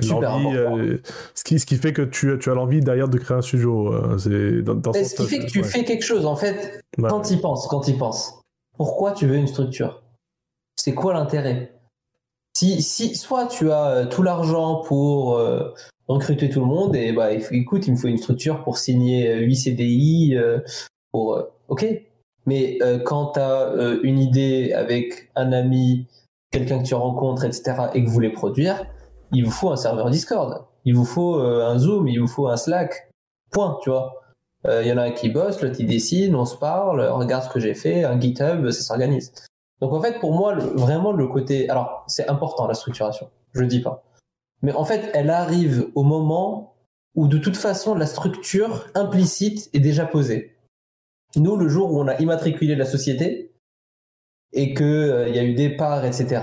Super 0.01 0.37
euh, 0.37 1.03
ce, 1.35 1.43
qui, 1.43 1.59
ce 1.59 1.67
qui 1.67 1.77
fait 1.77 1.93
que 1.93 2.03
tu, 2.03 2.39
tu 2.39 2.51
as 2.51 2.55
l'envie 2.55 2.81
derrière 2.81 3.09
de 3.09 3.19
créer 3.19 3.37
un 3.37 3.43
studio. 3.43 3.93
Euh, 3.93 4.17
c'est 4.17 4.63
dans, 4.63 4.77
dans 4.77 4.93
ce 4.93 5.17
qui 5.17 5.27
fait 5.27 5.39
que 5.41 5.51
tu 5.51 5.65
fais 5.65 5.85
quelque 5.85 6.05
chose, 6.05 6.25
en 6.25 6.37
fait, 6.37 6.85
quand 6.97 7.23
tu 7.23 7.37
penses, 7.39 7.67
quand 7.67 7.81
tu 7.81 7.95
penses. 7.95 8.41
Pourquoi 8.77 9.11
tu 9.11 9.27
veux 9.27 9.35
une 9.35 9.49
structure? 9.49 10.05
C'est 10.77 10.95
quoi 10.95 11.15
l'intérêt? 11.15 11.78
Si, 12.59 12.83
si 12.83 13.15
soit 13.15 13.47
tu 13.47 13.71
as 13.71 13.87
euh, 13.87 14.07
tout 14.07 14.25
l'argent 14.25 14.83
pour 14.83 15.37
euh, 15.37 15.73
recruter 16.09 16.51
tout 16.51 16.59
le 16.59 16.67
monde 16.67 16.97
et 16.97 17.13
bah 17.13 17.31
écoute, 17.33 17.87
il 17.87 17.93
me 17.93 17.97
faut 17.97 18.09
une 18.09 18.19
structure 18.19 18.65
pour 18.65 18.79
signer 18.79 19.33
8 19.37 19.53
euh, 19.53 19.55
CDI 19.55 20.37
pour 21.13 21.41
OK. 21.69 21.87
Mais 22.47 22.79
quand 23.05 23.33
tu 23.33 23.41
as 23.41 23.75
une 24.03 24.19
idée 24.19 24.73
avec 24.73 25.31
un 25.37 25.53
ami, 25.53 26.07
quelqu'un 26.51 26.79
que 26.83 26.89
tu 26.89 26.95
rencontres, 26.95 27.45
etc., 27.45 27.75
et 27.93 28.03
que 28.03 28.07
vous 28.09 28.15
voulez 28.15 28.33
produire, 28.33 28.87
il 29.33 29.45
vous 29.45 29.51
faut 29.51 29.71
un 29.71 29.77
serveur 29.77 30.09
Discord, 30.09 30.65
il 30.87 30.97
vous 30.97 31.05
faut 31.05 31.35
un 31.35 31.79
Zoom, 31.79 32.09
il 32.09 32.19
vous 32.21 32.27
faut 32.27 32.49
un 32.49 32.57
Slack. 32.57 33.11
Point, 33.51 33.79
tu 33.83 33.91
vois. 33.91 34.15
Il 34.65 34.87
y 34.87 34.93
en 34.93 34.97
a 34.97 35.03
un 35.03 35.11
qui 35.11 35.29
bosse, 35.29 35.61
l'autre 35.61 35.77
il 35.79 35.87
dessine, 35.87 36.35
on 36.35 36.47
se 36.47 36.57
parle, 36.57 37.03
regarde 37.03 37.45
ce 37.45 37.51
que 37.51 37.61
j'ai 37.61 37.75
fait, 37.75 38.05
un 38.05 38.19
GitHub, 38.19 38.71
ça 38.71 38.81
s'organise. 38.81 39.31
Donc 39.81 39.93
en 39.93 40.01
fait, 40.01 40.19
pour 40.19 40.33
moi, 40.33 40.55
vraiment 40.55 41.13
le 41.13 41.27
côté, 41.29 41.69
alors 41.69 42.05
c'est 42.09 42.29
important 42.29 42.67
la 42.67 42.75
structuration, 42.75 43.31
je 43.53 43.63
dis 43.65 43.81
pas, 43.81 44.05
mais 44.63 44.73
en 44.73 44.85
fait, 44.85 45.11
elle 45.15 45.31
arrive 45.31 45.89
au 45.95 46.03
moment 46.03 46.75
où 47.15 47.29
de 47.29 47.39
toute 47.39 47.57
façon 47.57 47.95
la 47.95 48.07
structure 48.07 48.87
implicite 48.95 49.71
est 49.73 49.81
déjà 49.81 50.07
posée. 50.07 50.57
Nous, 51.37 51.57
le 51.57 51.69
jour 51.69 51.93
où 51.93 52.01
on 52.01 52.09
a 52.09 52.19
immatriculé 52.21 52.75
la 52.75 52.87
société 52.87 53.53
et 54.53 54.75
que 54.75 54.85
euh, 54.85 55.29
y 55.29 55.39
a 55.39 55.45
eu 55.45 55.55
des 55.55 55.71
parts, 55.71 56.05
etc. 56.05 56.43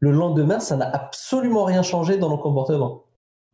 Le 0.00 0.10
lendemain, 0.10 0.60
ça 0.60 0.76
n'a 0.76 0.88
absolument 0.88 1.64
rien 1.64 1.82
changé 1.82 2.16
dans 2.16 2.28
nos 2.28 2.38
comportements. 2.38 3.04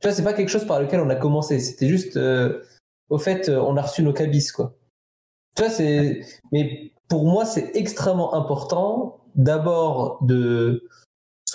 Tu 0.00 0.06
vois, 0.06 0.14
c'est 0.14 0.22
pas 0.24 0.32
quelque 0.32 0.48
chose 0.48 0.66
par 0.66 0.80
lequel 0.80 1.00
on 1.00 1.10
a 1.10 1.16
commencé. 1.16 1.58
C'était 1.58 1.88
juste, 1.88 2.16
euh, 2.16 2.62
au 3.10 3.18
fait, 3.18 3.48
euh, 3.48 3.60
on 3.60 3.76
a 3.76 3.82
reçu 3.82 4.02
nos 4.02 4.12
cabis, 4.12 4.46
quoi. 4.52 4.76
Tu 5.56 5.62
vois, 5.62 5.70
c'est, 5.70 6.20
mais 6.52 6.92
pour 7.08 7.24
moi, 7.24 7.44
c'est 7.44 7.70
extrêmement 7.74 8.34
important 8.34 9.20
d'abord 9.34 10.18
de 10.22 10.84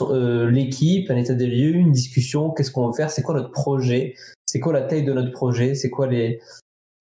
euh, 0.02 0.50
l'équipe, 0.50 1.10
un 1.12 1.18
état 1.18 1.36
des 1.36 1.48
lieux, 1.48 1.76
une 1.76 1.92
discussion, 1.92 2.50
qu'est-ce 2.50 2.72
qu'on 2.72 2.88
veut 2.88 2.94
faire, 2.94 3.12
c'est 3.12 3.22
quoi 3.22 3.36
notre 3.36 3.52
projet, 3.52 4.16
c'est 4.46 4.60
quoi 4.60 4.74
la 4.74 4.82
taille 4.82 5.06
de 5.06 5.14
notre 5.14 5.32
projet, 5.32 5.76
c'est 5.76 5.90
quoi 5.90 6.08
les 6.08 6.40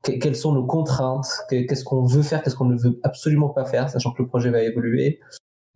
quelles 0.02 0.34
sont 0.34 0.52
nos 0.52 0.66
contraintes, 0.66 1.28
qu'est-ce 1.48 1.84
qu'on 1.84 2.04
veut 2.04 2.22
faire, 2.22 2.42
qu'est-ce 2.42 2.56
qu'on 2.56 2.64
ne 2.64 2.76
veut 2.76 2.98
absolument 3.04 3.50
pas 3.50 3.64
faire, 3.64 3.88
sachant 3.88 4.10
que 4.10 4.20
le 4.20 4.28
projet 4.28 4.50
va 4.50 4.60
évoluer, 4.60 5.20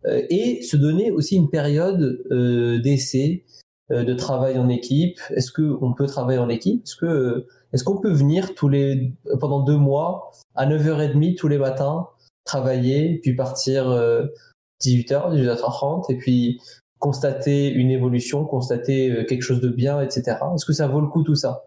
euh, 0.05 0.21
et 0.29 0.61
se 0.63 0.75
donner 0.75 1.11
aussi 1.11 1.37
une 1.37 1.49
période 1.49 2.21
euh, 2.31 2.79
d'essai, 2.81 3.45
de 3.89 4.13
travail 4.13 4.57
en 4.57 4.67
équipe. 4.67 5.17
Est-ce 5.29 5.49
que 5.49 5.77
on 5.81 5.93
peut 5.93 6.07
travailler 6.07 6.39
en 6.39 6.49
équipe? 6.49 6.83
Est-ce 6.83 6.97
que 6.97 7.47
est-ce 7.71 7.85
qu'on 7.85 8.01
peut 8.01 8.11
venir 8.11 8.53
tous 8.53 8.67
les 8.67 9.13
pendant 9.39 9.63
deux 9.63 9.77
mois 9.77 10.33
à 10.55 10.67
9h30 10.67 11.37
tous 11.37 11.47
les 11.47 11.57
matins 11.57 12.09
travailler, 12.47 13.19
puis 13.21 13.35
partir 13.35 13.85
18h, 14.81 15.31
euh, 15.31 15.35
18h30, 15.35 16.11
et 16.11 16.17
puis 16.17 16.59
constater 16.97 17.69
une 17.69 17.91
évolution, 17.91 18.45
constater 18.45 19.11
euh, 19.11 19.25
quelque 19.25 19.43
chose 19.43 19.61
de 19.61 19.69
bien, 19.69 20.01
etc. 20.01 20.37
Est-ce 20.55 20.65
que 20.65 20.73
ça 20.73 20.87
vaut 20.87 21.01
le 21.01 21.07
coup 21.07 21.23
tout 21.23 21.35
ça? 21.35 21.63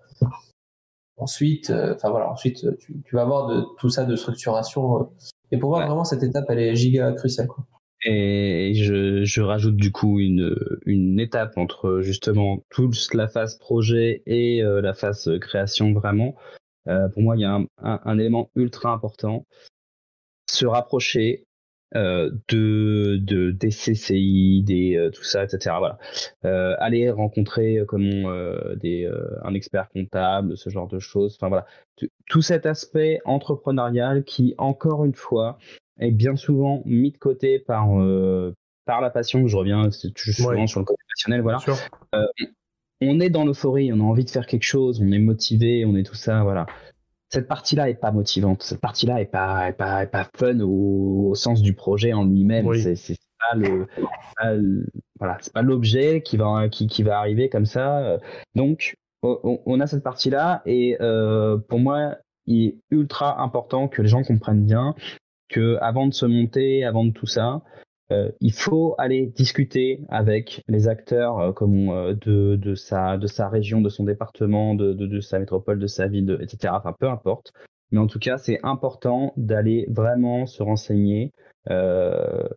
Ensuite, 1.17 1.71
euh, 1.71 1.95
enfin 1.95 2.11
voilà, 2.11 2.31
ensuite 2.31 2.67
tu, 2.79 3.15
vas 3.15 3.23
avoir 3.23 3.47
de 3.49 3.65
tout 3.79 3.91
ça 3.91 4.05
de 4.05 4.17
structuration. 4.17 5.11
et 5.53 5.59
pour 5.59 5.71
moi, 5.71 5.85
vraiment, 5.85 6.05
cette 6.05 6.23
étape, 6.23 6.47
elle 6.49 6.59
est 6.59 6.75
giga 6.75 7.13
cruciale. 7.13 7.47
Quoi. 7.47 7.65
Et 8.07 8.73
je, 8.75 9.25
je, 9.25 9.43
rajoute 9.43 9.77
du 9.77 9.93
coup 9.93 10.19
une, 10.19 10.57
une 10.87 11.21
étape 11.21 11.59
entre 11.59 12.01
justement 12.01 12.65
toute 12.71 13.13
la 13.13 13.29
phase 13.29 13.59
projet 13.59 14.23
et 14.25 14.63
la 14.63 14.95
phase 14.95 15.31
création 15.39 15.93
vraiment. 15.93 16.35
pour 16.87 17.23
moi, 17.23 17.37
il 17.37 17.41
y 17.41 17.45
a 17.45 17.57
un, 17.57 17.67
un 17.83 18.19
élément 18.19 18.49
ultra 18.57 18.91
important, 18.91 19.45
se 20.51 20.67
rapprocher 20.67 21.45
euh, 21.97 22.31
de, 22.49 23.19
de 23.21 23.51
des 23.51 23.71
CCI, 23.71 24.63
des 24.65 24.97
euh, 24.97 25.11
tout 25.11 25.25
ça, 25.25 25.43
etc. 25.43 25.75
Voilà. 25.79 25.99
Euh, 26.45 26.77
aller 26.79 27.11
rencontrer 27.11 27.83
comme 27.89 28.11
des 28.77 29.11
un 29.43 29.55
expert 29.55 29.89
comptable, 29.89 30.57
ce 30.57 30.71
genre 30.71 30.87
de 30.87 31.01
choses. 31.01 31.37
Enfin 31.37 31.49
voilà, 31.49 31.67
tout 32.29 32.43
cet 32.43 32.67
aspect 32.67 33.19
entrepreneurial 33.25 34.23
qui 34.23 34.55
encore 34.59 35.05
une 35.05 35.15
fois 35.15 35.59
est 35.99 36.13
bien 36.13 36.37
souvent 36.37 36.83
mis 36.85 37.11
de 37.11 37.19
côté 37.19 37.59
par 37.59 37.89
par 38.85 39.01
la 39.01 39.11
passion. 39.11 39.49
Je 39.49 39.57
reviens 39.57 39.91
souvent 39.91 40.69
sur 40.69 40.81
le 40.81 40.87
côté 40.87 41.03
passionnel. 41.09 41.41
Voilà. 41.43 41.59
on 43.01 43.19
est 43.19 43.31
dans 43.31 43.45
l'euphorie, 43.45 43.93
on 43.93 43.99
a 43.99 44.05
envie 44.05 44.25
de 44.25 44.31
faire 44.31 44.47
quelque 44.47 44.63
chose, 44.63 45.01
on 45.03 45.11
est 45.11 45.19
motivé, 45.19 45.85
on 45.85 45.97
est 45.97 46.05
tout 46.05 46.15
ça. 46.15 46.45
Voilà 46.45 46.67
cette 47.31 47.49
partie-là 47.49 47.89
est 47.89 47.95
pas 47.95 48.11
motivante. 48.11 48.63
Cette 48.63 48.81
partie-là 48.81 49.21
est 49.21 49.31
pas, 49.31 49.69
est 49.69 49.73
pas, 49.73 50.03
est 50.03 50.09
pas 50.09 50.29
fun 50.37 50.61
au, 50.61 51.35
sens 51.35 51.63
du 51.63 51.75
projet 51.75 52.13
en 52.13 52.25
lui-même. 52.25 52.73
C'est 52.75 53.17
pas 53.39 53.57
le, 53.57 53.87
voilà, 55.19 55.39
c'est 55.41 55.53
pas 55.53 55.63
l'objet 55.63 56.23
qui 56.23 56.37
va, 56.37 56.69
qui, 56.69 56.89
qui, 56.89 57.03
va 57.03 57.19
arriver 57.19 57.49
comme 57.49 57.67
ça. 57.67 58.19
Donc, 58.55 58.97
on, 59.23 59.81
a 59.81 59.87
cette 59.87 60.03
partie-là 60.03 60.63
et 60.67 60.97
euh, 61.01 61.57
pour 61.57 61.79
moi, 61.79 62.17
il 62.47 62.67
est 62.67 62.79
ultra 62.91 63.41
important 63.41 63.89
que 63.89 64.03
les 64.03 64.09
gens 64.09 64.23
comprennent 64.23 64.65
bien 64.65 64.95
que 65.49 65.77
avant 65.81 66.07
de 66.07 66.15
se 66.15 66.27
monter, 66.27 66.85
avant 66.85 67.05
de 67.05 67.13
tout 67.13 67.27
ça, 67.27 67.63
euh, 68.13 68.31
il 68.41 68.53
faut 68.53 68.95
aller 68.99 69.27
discuter 69.27 70.01
avec 70.09 70.65
les 70.67 70.89
acteurs 70.89 71.39
euh, 71.39 71.53
comme 71.53 71.91
euh, 71.91 72.15
de, 72.15 72.57
de, 72.57 72.75
sa, 72.75 73.17
de 73.17 73.27
sa 73.29 73.49
région, 73.49 73.81
de 73.81 73.89
son 73.89 74.05
département, 74.05 74.75
de, 74.75 74.93
de, 74.93 75.07
de 75.07 75.21
sa 75.21 75.39
métropole, 75.39 75.79
de 75.79 75.87
sa 75.87 76.09
ville, 76.09 76.37
etc. 76.41 76.75
Enfin, 76.77 76.93
peu 76.99 77.09
importe. 77.09 77.53
Mais 77.93 77.99
en 77.99 78.07
tout 78.07 78.19
cas, 78.19 78.37
c'est 78.37 78.59
important 78.63 79.33
d'aller 79.37 79.87
vraiment 79.89 80.47
se 80.47 80.63
renseigner 80.63 81.33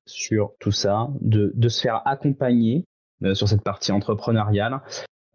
sur 0.06 0.54
tout 0.60 0.72
ça, 0.72 1.10
de, 1.20 1.52
de 1.56 1.70
se 1.70 1.82
faire 1.82 2.02
accompagner 2.06 2.86
sur 3.34 3.50
cette 3.50 3.64
partie 3.64 3.92
entrepreneuriale 3.92 4.82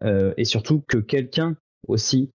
et 0.03 0.43
surtout 0.43 0.81
que 0.87 0.97
quelqu'un 0.97 1.55
aussi 1.87 2.31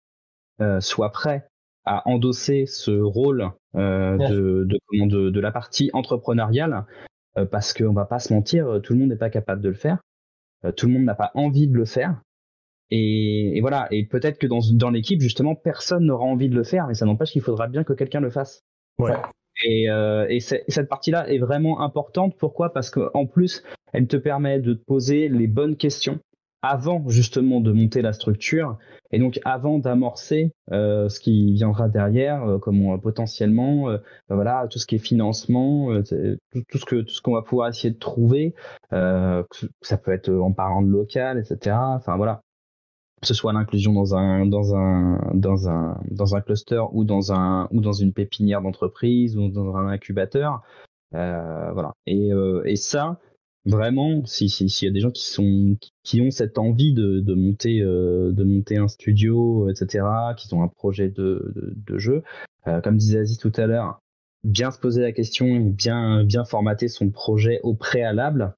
soit 0.80 1.12
prêt 1.12 1.48
à 1.86 2.08
endosser 2.08 2.66
ce 2.66 2.92
rôle 2.92 3.52
de, 3.74 4.18
de, 4.66 4.78
de, 4.92 5.30
de, 5.32 5.40
la 5.40 5.52
partie 5.52 5.90
entrepreneuriale 5.94 6.86
parce 7.52 7.74
qu'on 7.74 7.94
va 7.94 8.06
pas 8.06 8.20
se 8.20 8.34
mentir, 8.34 8.68
euh, 8.68 8.80
tout 8.80 8.94
le 8.94 9.00
monde 9.00 9.10
n'est 9.10 9.16
pas 9.16 9.30
capable 9.30 9.62
de 9.62 9.70
le 9.70 9.76
faire. 9.76 10.00
tout 10.78 10.88
le 10.88 10.94
monde 10.94 11.04
n'a 11.04 11.16
pas 11.16 11.32
envie 11.34 11.68
de 11.68 11.76
le 11.76 11.86
faire. 11.86 12.22
Et, 12.90 13.60
voilà. 13.62 13.88
Et 13.92 14.06
peut-être 14.06 14.38
que 14.38 14.48
dans, 14.48 14.60
dans 14.74 14.90
l'équipe, 14.90 15.20
justement, 15.20 15.56
personne 15.56 16.06
n'aura 16.06 16.26
envie 16.26 16.50
de 16.50 16.56
le 16.56 16.64
faire, 16.64 16.88
mais 16.88 16.94
ça 16.94 17.06
n'empêche 17.06 17.32
qu'il 17.32 17.42
faudra 17.42 17.68
bien 17.68 17.84
que 17.84 17.94
quelqu'un 17.94 18.20
le 18.20 18.30
fasse. 18.30 18.64
Ouais. 19.00 19.16
Et, 19.64 19.90
euh, 19.90 20.28
et 20.30 20.40
cette 20.40 20.90
partie-là 20.90 21.30
est 21.30 21.40
vraiment 21.40 21.82
importante. 21.82 22.36
Pourquoi? 22.38 22.72
Parce 22.74 22.90
qu'en 22.90 23.26
plus, 23.26 23.64
elle 23.94 24.08
te 24.08 24.18
permet 24.18 24.60
de 24.60 24.74
te 24.74 24.84
poser 24.84 25.28
les 25.30 25.48
bonnes 25.48 25.76
questions 25.76 26.20
avant 26.64 27.04
justement 27.10 27.60
de 27.60 27.74
monter 27.74 28.02
la 28.02 28.14
structure 28.14 28.78
et 29.12 29.20
donc 29.20 29.40
avant 29.44 29.80
d'amorcer 29.80 30.54
euh, 30.72 31.10
ce 31.10 31.20
qui 31.20 31.54
viendra 31.54 31.90
derrière, 31.90 32.44
euh, 32.46 32.58
comme 32.58 33.00
potentiellement, 33.02 33.90
euh, 33.90 33.98
ben 34.30 34.36
voilà, 34.36 34.68
tout 34.72 34.80
ce 34.80 34.88
qui 34.88 34.96
est 34.96 35.00
financement, 35.00 35.90
tout, 36.02 36.78
ce 36.78 36.86
que 36.86 37.02
tout 37.02 37.14
ce 37.14 37.22
qu'on 37.22 37.34
va 37.34 37.42
pouvoir 37.42 37.68
essayer 37.68 37.94
de 37.94 38.00
trouver. 38.00 38.56
ça 38.92 39.98
peut 40.02 40.12
être 40.12 40.34
en 40.34 40.54
parlant 40.54 40.82
de 40.82 40.88
local, 40.88 41.38
etc. 41.38 41.76
Enfin 41.80 42.16
voilà, 42.16 42.42
que 43.22 43.28
ce 43.28 43.34
soit 43.34 43.52
l'inclusion 43.52 43.92
dans 43.92 44.16
un 44.16 44.46
dans 44.46 44.74
un 44.74 45.20
dans 45.34 45.70
un 45.70 46.00
dans 46.10 46.36
un 46.36 46.42
cluster 46.42 46.82
ou 46.94 47.04
dans 47.04 47.34
un 47.34 47.68
ou 47.72 47.82
dans 47.82 47.94
une 47.94 48.14
pépinière 48.14 48.62
d'entreprise 48.62 49.38
ou 49.38 49.50
dans 49.50 49.76
un 49.76 49.90
incubateur 49.90 50.62
voilà 51.12 51.94
et 52.08 52.76
ça 52.76 53.20
vraiment 53.66 54.26
si 54.26 54.50
s'il 54.50 54.88
y 54.88 54.90
a 54.90 54.94
des 54.94 55.00
gens 55.00 55.12
qui 55.12 55.26
sont 55.26 55.78
qui 56.04 56.22
ont 56.22 56.32
cette 56.32 56.58
envie 56.58 56.94
de, 56.94 57.20
de 57.20 57.34
monter 57.34 57.82
euh, 57.82 58.32
de 58.32 58.44
monter 58.44 58.78
un 58.78 58.88
studio 58.88 59.70
etc 59.70 60.06
qui 60.36 60.54
ont 60.54 60.64
un 60.64 60.68
projet 60.68 61.10
de 61.10 61.54
de, 61.56 61.74
de 61.76 61.98
jeu 61.98 62.24
comme 62.84 62.98
disait 62.98 63.20
Aziz 63.20 63.38
tout 63.38 63.52
à 63.56 63.66
l'heure 63.68 64.00
bien 64.44 64.72
se 64.72 64.80
poser 64.80 65.02
la 65.02 65.12
question 65.12 65.60
bien 65.60 66.24
bien 66.24 66.44
formater 66.44 66.88
son 66.88 67.10
projet 67.10 67.60
au 67.64 67.74
préalable 67.74 68.56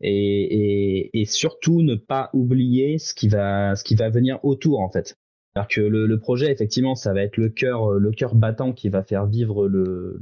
et, 0.00 0.10
et, 0.10 1.20
et, 1.20 1.24
surtout 1.24 1.82
ne 1.82 1.96
pas 1.96 2.30
oublier 2.32 2.98
ce 2.98 3.14
qui 3.14 3.28
va 3.28 3.74
ce 3.74 3.82
qui 3.82 3.96
va 3.96 4.10
venir 4.10 4.38
autour 4.44 4.78
en 4.78 4.88
fait. 4.88 5.16
Alors 5.56 5.66
que 5.66 5.80
le, 5.80 6.06
le 6.06 6.18
projet 6.20 6.52
effectivement 6.52 6.94
ça 6.94 7.12
va 7.12 7.22
être 7.22 7.36
le 7.36 7.48
cœur 7.48 7.90
le 7.90 8.12
cœur 8.12 8.34
battant 8.36 8.72
qui 8.72 8.90
va 8.90 9.02
faire 9.02 9.26
vivre 9.26 9.66
le 9.66 10.20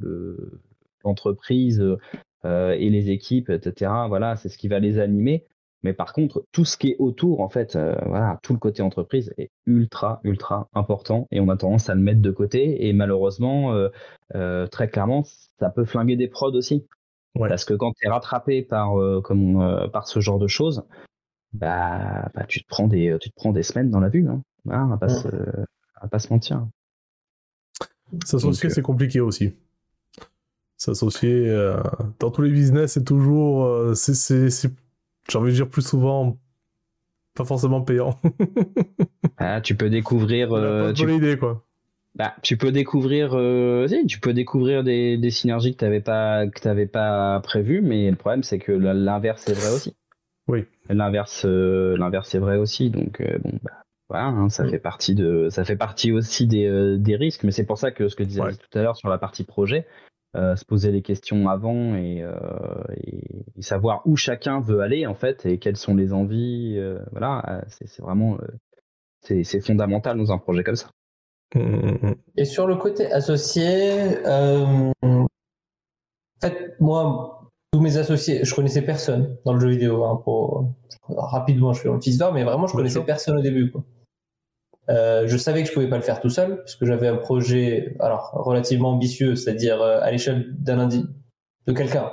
l'entreprise 1.05 1.81
euh, 1.81 1.99
et 2.79 2.91
les 2.91 3.11
équipes 3.11 3.51
etc. 3.51 3.91
Voilà 4.09 4.37
c'est 4.37 4.49
ce 4.49 4.59
qui 4.59 4.69
va 4.69 4.79
les 4.79 4.99
animer. 4.99 5.45
Mais 5.83 5.93
par 5.93 6.13
contre 6.13 6.45
tout 6.53 6.65
ce 6.65 6.77
qui 6.77 6.91
est 6.91 6.97
autour 6.99 7.41
en 7.41 7.49
fait 7.49 7.77
euh, 7.77 7.95
voilà 8.07 8.39
tout 8.43 8.53
le 8.53 8.59
côté 8.59 8.83
entreprise 8.83 9.33
est 9.39 9.51
ultra 9.67 10.21
ultra 10.25 10.69
important 10.75 11.29
et 11.31 11.39
on 11.39 11.49
a 11.49 11.57
tendance 11.57 11.89
à 11.91 11.95
le 11.95 12.01
mettre 12.01 12.21
de 12.21 12.31
côté 12.31 12.89
et 12.89 12.93
malheureusement 12.93 13.73
euh, 13.73 13.89
euh 14.35 14.67
très 14.67 14.89
clairement 14.89 15.23
ça 15.59 15.71
peut 15.71 15.85
flinguer 15.85 16.17
des 16.17 16.29
prods 16.29 16.55
aussi. 16.55 16.87
Parce 17.39 17.65
que 17.65 17.75
quand 17.75 17.93
tu 17.93 18.07
es 18.07 18.11
rattrapé 18.11 18.63
par, 18.63 18.99
euh, 18.99 19.21
comme, 19.21 19.61
euh, 19.61 19.89
par 19.89 20.09
ce 20.09 20.21
genre 20.21 20.39
de 20.39 20.47
choses, 20.47 20.85
bah, 21.53 22.31
bah, 22.35 22.45
tu, 22.49 22.63
te 22.63 22.69
prends 22.69 22.89
des, 22.89 23.17
tu 23.21 23.31
te 23.31 23.35
prends 23.35 23.53
des 23.53 23.63
semaines 23.63 23.91
dans 23.91 24.01
la 24.01 24.09
vue. 24.09 24.27
Hein. 24.29 24.43
on 24.67 24.87
va 24.87 24.97
pas, 24.97 25.09
se, 25.09 25.29
pas 26.11 26.19
se 26.19 26.33
mentir. 26.33 26.67
S'associer, 28.25 28.71
c'est 28.71 28.83
compliqué 28.83 29.21
aussi. 29.21 29.55
S'associer 30.77 31.49
euh, 31.49 31.81
dans 32.19 32.31
tous 32.31 32.43
les 32.43 32.51
business, 32.51 32.93
c'est 32.93 33.05
toujours. 33.05 33.95
c'est, 33.95 34.51
j'ai 34.51 35.39
envie 35.39 35.51
de 35.51 35.57
dire 35.57 35.69
plus 35.69 35.87
souvent 35.87 36.37
pas 37.37 37.45
forcément 37.45 37.83
payant. 37.83 38.19
ah, 39.37 39.61
tu 39.61 39.77
peux 39.77 39.91
découvrir. 39.91 40.53
Euh, 40.53 40.93
tu... 40.93 41.05
bonne 41.05 41.17
idée, 41.17 41.37
quoi. 41.39 41.63
Bah, 42.17 42.35
tu 42.41 42.57
peux 42.57 42.73
découvrir, 42.73 43.35
euh, 43.35 43.87
tu 44.09 44.21
peux 44.21 44.33
découvrir 44.33 44.83
des, 44.83 45.19
des 45.19 45.31
synergies 45.31 45.73
que 45.73 45.81
t'avais 45.81 46.01
pas, 46.01 46.47
que 46.47 46.59
t'avais 46.59 46.87
pas 46.87 47.41
prévues, 47.41 47.83
mais 47.83 48.11
le 48.11 48.17
problème 48.17 48.43
c'est 48.43 48.59
que 48.59 48.73
l'inverse 48.73 49.47
est 49.49 49.53
vrai 49.53 49.69
aussi. 49.69 49.95
Oui. 50.49 50.65
L'inverse, 50.89 51.45
euh, 51.45 51.95
l'inverse 51.99 52.35
est 52.35 52.39
vrai 52.39 52.57
aussi, 52.57 52.89
donc 52.89 53.21
euh, 53.21 53.37
bon, 53.45 53.59
bah, 53.63 53.83
voilà, 54.09 54.29
hein, 54.29 54.49
ça 54.49 54.67
fait 54.67 54.79
partie 54.79 55.15
de, 55.15 55.49
ça 55.51 55.67
fait 55.67 55.77
partie 55.77 56.11
aussi 56.11 56.47
des, 56.47 56.65
euh, 56.65 56.97
des 56.97 57.17
risques, 57.17 57.45
mais 57.45 57.51
c'est 57.51 57.67
pour 57.67 57.77
ça 57.77 57.91
que 57.91 58.09
ce 58.09 58.17
que 58.17 58.23
disais 58.23 58.41
tout 58.41 58.79
à 58.79 58.83
l'heure 58.83 58.97
sur 58.97 59.11
la 59.11 59.19
partie 59.19 59.45
projet, 59.45 59.87
se 60.57 60.65
poser 60.65 60.93
les 60.93 61.03
questions 61.03 61.49
avant 61.49 61.97
et, 61.97 62.25
et, 62.97 63.63
savoir 63.63 64.03
où 64.05 64.17
chacun 64.17 64.61
veut 64.61 64.81
aller 64.81 65.07
en 65.07 65.15
fait 65.15 65.47
et 65.47 65.59
quelles 65.59 65.77
sont 65.77 65.95
les 65.95 66.13
envies, 66.13 66.79
voilà, 67.11 67.65
c'est 67.69 68.01
vraiment, 68.01 68.39
c'est 69.23 69.61
fondamental 69.61 70.19
dans 70.19 70.33
un 70.33 70.39
projet 70.39 70.63
comme 70.63 70.77
ça. 70.77 70.91
Et 72.37 72.45
sur 72.45 72.67
le 72.67 72.77
côté 72.77 73.11
associé, 73.13 74.27
euh, 74.27 74.93
en 75.03 75.27
fait, 76.41 76.77
moi, 76.81 77.51
tous 77.73 77.81
mes 77.81 77.97
associés, 77.97 78.45
je 78.45 78.55
connaissais 78.55 78.83
personne 78.83 79.37
dans 79.45 79.55
le 79.55 79.61
jeu 79.61 79.69
vidéo. 79.69 80.05
Hein, 80.05 80.21
pour, 80.25 80.75
rapidement, 81.09 81.73
je 81.73 81.81
fais 81.81 81.89
une 81.89 81.99
petite 81.99 82.15
histoire, 82.15 82.33
mais 82.33 82.45
vraiment, 82.45 82.67
je 82.67 82.75
connaissais 82.75 83.03
personne 83.05 83.39
au 83.39 83.43
début. 83.43 83.71
Quoi. 83.71 83.85
Euh, 84.89 85.27
je 85.27 85.37
savais 85.37 85.63
que 85.63 85.69
je 85.69 85.75
pouvais 85.75 85.89
pas 85.89 85.97
le 85.97 86.03
faire 86.03 86.21
tout 86.21 86.31
seul, 86.31 86.57
parce 86.59 86.77
que 86.77 86.87
j'avais 86.87 87.09
un 87.09 87.17
projet, 87.17 87.97
alors 88.01 88.31
relativement 88.33 88.91
ambitieux, 88.91 89.35
c'est-à-dire 89.35 89.83
euh, 89.83 90.01
à 90.01 90.11
l'échelle 90.11 90.55
d'un 90.59 90.79
indice 90.79 91.05
de 91.67 91.73
quelqu'un. 91.73 92.13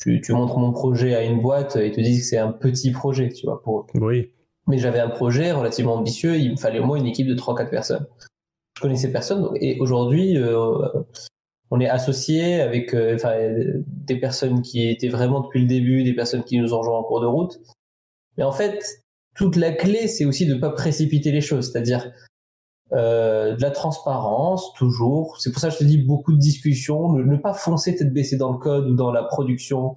Tu, 0.00 0.20
tu, 0.20 0.32
montres 0.32 0.58
mon 0.58 0.72
projet 0.72 1.14
à 1.14 1.22
une 1.24 1.40
boîte, 1.40 1.76
et 1.76 1.86
ils 1.86 1.92
te 1.92 2.00
disent 2.00 2.20
que 2.20 2.26
c'est 2.26 2.38
un 2.38 2.52
petit 2.52 2.92
projet, 2.92 3.30
tu 3.30 3.46
vois, 3.46 3.62
pour 3.62 3.86
Oui. 3.94 4.30
Mais 4.68 4.78
j'avais 4.78 5.00
un 5.00 5.08
projet 5.08 5.52
relativement 5.52 5.94
ambitieux, 5.94 6.36
il 6.36 6.52
me 6.52 6.56
fallait 6.56 6.80
au 6.80 6.84
moins 6.84 6.96
une 6.96 7.06
équipe 7.06 7.26
de 7.26 7.34
3-4 7.34 7.70
personnes 7.70 8.06
je 8.76 8.82
connaissais 8.82 9.10
personne. 9.10 9.48
Et 9.60 9.78
aujourd'hui, 9.80 10.36
euh, 10.36 10.88
on 11.70 11.80
est 11.80 11.88
associé 11.88 12.60
avec 12.60 12.94
euh, 12.94 13.16
des 13.86 14.20
personnes 14.20 14.62
qui 14.62 14.88
étaient 14.88 15.08
vraiment 15.08 15.40
depuis 15.40 15.62
le 15.62 15.66
début, 15.66 16.04
des 16.04 16.14
personnes 16.14 16.44
qui 16.44 16.58
nous 16.58 16.74
ont 16.74 16.78
rejoint 16.78 16.98
en 16.98 17.02
cours 17.02 17.20
de 17.20 17.26
route. 17.26 17.58
Mais 18.36 18.44
en 18.44 18.52
fait, 18.52 19.02
toute 19.36 19.56
la 19.56 19.72
clé, 19.72 20.08
c'est 20.08 20.24
aussi 20.24 20.46
de 20.46 20.54
ne 20.54 20.60
pas 20.60 20.70
précipiter 20.70 21.30
les 21.30 21.40
choses, 21.40 21.70
c'est-à-dire 21.70 22.10
euh, 22.92 23.56
de 23.56 23.62
la 23.62 23.70
transparence, 23.70 24.72
toujours. 24.74 25.40
C'est 25.40 25.50
pour 25.50 25.60
ça 25.60 25.68
que 25.68 25.74
je 25.74 25.78
te 25.78 25.84
dis 25.84 25.98
beaucoup 25.98 26.32
de 26.32 26.38
discussions, 26.38 27.12
ne, 27.12 27.36
pas 27.36 27.54
foncer 27.54 27.94
tête 27.96 28.12
baissée 28.12 28.36
dans 28.36 28.52
le 28.52 28.58
code 28.58 28.88
ou 28.88 28.94
dans 28.94 29.12
la 29.12 29.22
production. 29.22 29.96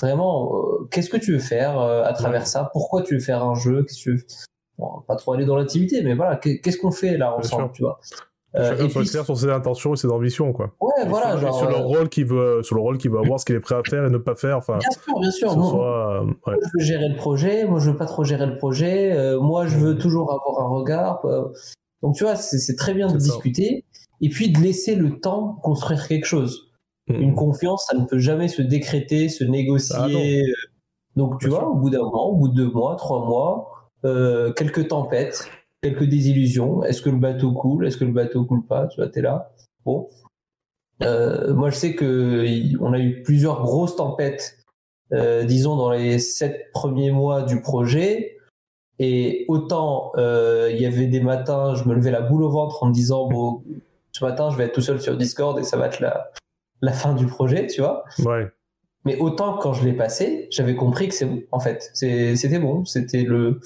Vraiment, 0.00 0.52
qu'est-ce 0.90 1.08
que 1.08 1.16
tu 1.16 1.32
veux 1.32 1.38
faire 1.38 1.80
à 1.80 2.12
travers 2.12 2.46
ça? 2.46 2.68
Pourquoi 2.74 3.02
tu 3.02 3.14
veux 3.14 3.20
faire 3.20 3.42
un 3.42 3.54
jeu? 3.54 3.82
Que 3.82 3.92
tu 3.94 4.12
veux? 4.12 4.26
Bon, 4.78 5.00
pas 5.08 5.16
trop 5.16 5.32
aller 5.32 5.46
dans 5.46 5.56
l'intimité, 5.56 6.02
mais 6.02 6.14
voilà, 6.14 6.36
qu'est-ce 6.36 6.76
qu'on 6.76 6.90
fait 6.90 7.16
là 7.16 7.34
ensemble, 7.34 7.72
tu 7.72 7.82
vois? 7.82 7.98
euh, 8.10 8.35
Chacun 8.56 8.88
soit 8.88 9.04
clair 9.04 9.24
sur 9.24 9.36
ses 9.36 9.50
intentions 9.50 9.94
et 9.94 9.96
ses 9.96 10.08
ambitions, 10.08 10.52
quoi. 10.52 10.72
Ouais, 10.80 11.06
voilà. 11.06 11.38
Sur, 11.38 11.54
sur, 11.54 11.68
le 11.68 11.76
euh, 11.76 11.78
rôle 11.78 12.08
qu'il 12.08 12.26
veut, 12.26 12.62
sur 12.62 12.74
le 12.76 12.80
rôle 12.80 12.98
qu'il 12.98 13.10
veut 13.10 13.18
avoir, 13.18 13.38
ce 13.38 13.44
qu'il 13.44 13.54
est 13.54 13.60
prêt 13.60 13.74
à 13.74 13.82
faire 13.88 14.04
et 14.04 14.10
ne 14.10 14.18
pas 14.18 14.34
faire. 14.34 14.58
Enfin, 14.58 14.78
bien 14.78 14.90
sûr, 14.90 15.20
bien 15.20 15.30
sûr. 15.30 15.56
Moi, 15.56 16.26
euh, 16.48 16.54
je 16.54 16.68
veux 16.74 16.84
gérer 16.84 17.08
le 17.08 17.16
projet. 17.16 17.64
Moi, 17.66 17.80
je 17.80 17.90
veux 17.90 17.96
pas 17.96 18.06
trop 18.06 18.24
gérer 18.24 18.46
le 18.46 18.56
projet. 18.56 19.12
Euh, 19.12 19.40
moi, 19.40 19.66
je 19.66 19.76
veux 19.76 19.94
mm. 19.94 19.98
toujours 19.98 20.32
avoir 20.32 20.66
un 20.66 20.68
regard. 20.68 21.22
donc, 22.02 22.14
tu 22.14 22.24
vois, 22.24 22.36
c'est 22.36 22.76
très 22.76 22.94
bien 22.94 23.08
de 23.08 23.16
discuter 23.16 23.84
et 24.22 24.28
puis 24.28 24.50
de 24.50 24.58
laisser 24.58 24.94
le 24.94 25.20
temps 25.20 25.58
construire 25.62 26.08
quelque 26.08 26.26
chose. 26.26 26.72
Mm. 27.08 27.14
Une 27.14 27.34
confiance, 27.34 27.86
ça 27.88 27.96
ne 27.96 28.04
peut 28.04 28.18
jamais 28.18 28.48
se 28.48 28.62
décréter, 28.62 29.28
se 29.28 29.44
négocier. 29.44 30.42
Ah, 30.44 30.66
donc, 31.16 31.40
tu 31.40 31.48
vois, 31.48 31.66
au 31.66 31.74
bout 31.74 31.90
d'un 31.90 32.02
mois, 32.02 32.24
au 32.24 32.36
bout 32.36 32.48
de 32.48 32.54
deux 32.54 32.70
mois, 32.70 32.94
trois 32.96 33.24
mois, 33.24 33.90
euh, 34.04 34.52
quelques 34.52 34.88
tempêtes, 34.88 35.50
quelques 35.90 36.04
désillusions. 36.04 36.82
Est-ce 36.82 37.02
que 37.02 37.10
le 37.10 37.18
bateau 37.18 37.52
coule? 37.52 37.86
Est-ce 37.86 37.96
que 37.96 38.04
le 38.04 38.12
bateau 38.12 38.44
coule 38.44 38.66
pas? 38.66 38.86
Tu 38.88 39.00
vois, 39.00 39.08
t'es 39.08 39.22
là. 39.22 39.52
Bon. 39.84 40.08
Euh, 41.02 41.54
moi, 41.54 41.70
je 41.70 41.76
sais 41.76 41.94
que 41.94 42.44
on 42.80 42.92
a 42.92 42.98
eu 42.98 43.22
plusieurs 43.22 43.62
grosses 43.62 43.96
tempêtes, 43.96 44.56
euh, 45.12 45.44
disons 45.44 45.76
dans 45.76 45.90
les 45.90 46.18
sept 46.18 46.70
premiers 46.72 47.10
mois 47.10 47.42
du 47.42 47.60
projet. 47.60 48.38
Et 48.98 49.44
autant 49.48 50.12
il 50.16 50.78
y 50.80 50.86
avait 50.86 51.06
des 51.06 51.20
matins, 51.20 51.74
je 51.74 51.84
me 51.84 51.94
levais 51.94 52.10
la 52.10 52.22
boule 52.22 52.42
au 52.42 52.50
ventre 52.50 52.82
en 52.82 52.86
me 52.86 52.94
disant 52.94 53.28
bon, 53.28 53.62
ce 54.12 54.24
matin, 54.24 54.48
je 54.50 54.56
vais 54.56 54.64
être 54.64 54.72
tout 54.72 54.80
seul 54.80 55.00
sur 55.00 55.18
Discord 55.18 55.58
et 55.58 55.64
ça 55.64 55.76
va 55.76 55.86
être 55.86 56.00
la 56.00 56.30
la 56.82 56.92
fin 56.92 57.14
du 57.14 57.26
projet, 57.26 57.66
tu 57.66 57.80
vois. 57.80 58.04
Ouais. 58.24 58.48
Mais 59.04 59.18
autant 59.18 59.58
quand 59.58 59.72
je 59.72 59.84
l'ai 59.84 59.92
passé, 59.92 60.48
j'avais 60.50 60.74
compris 60.74 61.08
que 61.08 61.14
c'est 61.14 61.26
bon. 61.26 61.42
En 61.52 61.60
fait, 61.60 61.90
c'était 61.92 62.58
bon. 62.58 62.84
C'était 62.84 63.22
le 63.22 63.38
euh, 63.38 63.60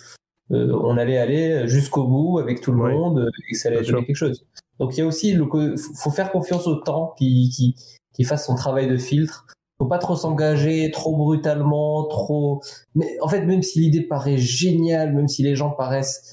on 0.51 0.97
allait 0.97 1.19
aller 1.19 1.69
jusqu'au 1.69 2.05
bout 2.05 2.39
avec 2.39 2.61
tout 2.61 2.73
le 2.73 2.79
monde 2.79 3.19
euh, 3.21 3.31
et 3.49 3.53
que 3.53 3.59
ça 3.59 3.69
allait 3.69 3.83
donner 3.83 4.05
quelque 4.05 4.17
chose. 4.17 4.45
Donc 4.79 4.97
il 4.97 5.01
y 5.01 5.03
a 5.03 5.07
aussi 5.07 5.33
le 5.33 5.47
faut 5.47 6.11
faire 6.11 6.33
confiance 6.33 6.67
au 6.67 6.77
temps 6.77 7.15
qui, 7.19 7.51
qui, 7.55 7.77
qui 8.15 8.25
fasse 8.25 8.47
son 8.47 8.55
travail 8.55 8.89
de 8.89 8.97
filtre. 8.97 9.47
Faut 9.79 9.87
pas 9.87 9.99
trop 9.99 10.17
s'engager 10.17 10.91
trop 10.91 11.17
brutalement, 11.17 12.05
trop. 12.07 12.63
Mais 12.95 13.07
en 13.23 13.29
fait, 13.29 13.43
même 13.43 13.63
si 13.63 13.81
l'idée 13.81 14.03
paraît 14.03 14.37
géniale, 14.37 15.15
même 15.15 15.29
si 15.29 15.43
les 15.43 15.55
gens 15.55 15.71
paraissent 15.71 16.33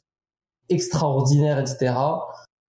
extraordinaires, 0.69 1.59
etc. 1.59 1.93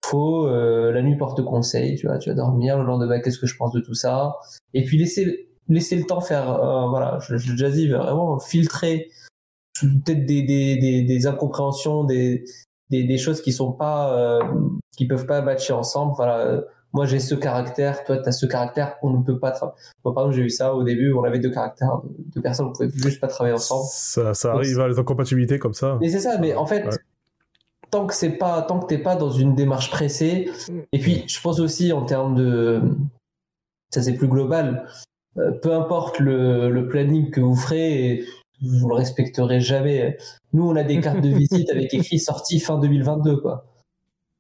Faut 0.05 0.47
euh, 0.47 0.93
la 0.93 1.03
nuit 1.03 1.17
porte 1.17 1.43
conseil, 1.43 1.97
tu 1.97 2.07
vois, 2.07 2.19
tu 2.19 2.29
vas 2.29 2.37
dormir 2.37 2.79
le 2.79 2.85
lendemain. 2.85 3.21
Qu'est-ce 3.21 3.39
que 3.39 3.47
je 3.47 3.57
pense 3.57 3.73
de 3.73 3.81
tout 3.81 3.95
ça? 3.95 4.37
Et 4.75 4.85
puis 4.85 4.99
laisser 4.99 5.49
laisser 5.69 5.97
le 5.97 6.05
temps 6.05 6.21
faire. 6.21 6.59
voilà, 6.91 7.19
je, 7.21 7.37
je 7.37 7.53
déjà 7.53 7.71
dit 7.71 7.89
vraiment 7.89 8.39
filtrer 8.39 9.11
peut-être 9.81 10.27
des, 10.27 10.43
des, 10.43 10.77
des, 10.77 11.03
des, 11.03 11.27
incompréhensions, 11.27 12.05
des, 12.05 12.45
des, 12.91 13.05
des 13.05 13.19
choses 13.19 13.41
qui 13.41 13.53
sont 13.53 13.73
pas, 13.73 14.17
euh, 14.17 14.41
qui 14.97 15.07
peuvent 15.07 15.27
pas 15.27 15.43
matcher 15.43 15.73
ensemble. 15.73 16.13
Voilà. 16.17 16.63
moi 16.93 17.05
j'ai 17.07 17.19
ce 17.19 17.35
caractère, 17.35 18.05
toi 18.05 18.19
tu 18.19 18.29
as 18.29 18.33
ce 18.33 18.47
caractère, 18.47 18.97
on 19.03 19.11
ne 19.11 19.23
peut 19.23 19.39
pas 19.39 19.51
travailler. 19.51 19.79
Moi 20.05 20.15
par 20.15 20.25
exemple 20.25 20.37
j'ai 20.37 20.47
eu 20.47 20.51
ça 20.51 20.75
au 20.75 20.83
début, 20.83 21.13
on 21.13 21.25
avait 21.25 21.39
deux 21.39 21.51
caractères, 21.51 22.01
deux 22.35 22.41
personnes, 22.41 22.67
on 22.67 22.73
pouvait 22.73 22.91
juste 22.91 23.21
pas 23.21 23.29
travailler 23.29 23.55
ensemble. 23.55 23.87
Ça, 23.91 24.35
ça 24.35 24.53
arrive 24.53 24.81
à 24.81 24.89
les 24.89 24.99
incompatibilités 24.99 25.59
comme 25.59 25.75
ça. 25.75 25.99
Mais 26.01 26.09
c'est 26.09 26.21
ça, 26.21 26.39
mais 26.39 26.55
en 26.55 26.67
fait, 26.67 26.89
tant 27.91 28.07
que 28.07 28.15
c'est 28.15 28.31
pas, 28.31 28.63
tant 28.63 28.79
que 28.81 28.87
t'es 28.87 28.99
pas 28.99 29.17
dans 29.17 29.31
une 29.31 29.55
démarche 29.55 29.91
pressée, 29.91 30.51
et 30.93 30.99
puis 30.99 31.25
je 31.27 31.41
pense 31.41 31.61
aussi 31.61 31.93
en 31.93 32.05
termes 32.05 32.35
de, 32.35 32.81
ça 33.91 34.03
c'est 34.03 34.15
plus 34.15 34.29
global, 34.29 34.87
euh, 35.39 35.53
peu 35.53 35.73
importe 35.73 36.19
le, 36.19 36.71
le, 36.71 36.89
planning 36.89 37.31
que 37.31 37.41
vous 37.41 37.57
ferez, 37.57 38.25
vous 38.63 38.89
le 38.89 38.95
respecterez 38.95 39.61
jamais. 39.61 40.17
Nous 40.53 40.69
on 40.69 40.77
a 40.77 40.83
des 40.83 41.01
cartes 41.01 41.21
de 41.21 41.29
visite 41.29 41.71
avec 41.71 41.93
écrit 41.95 42.19
sortie 42.19 42.61
fin 42.61 42.79
2022 42.79 43.37
quoi. 43.39 43.65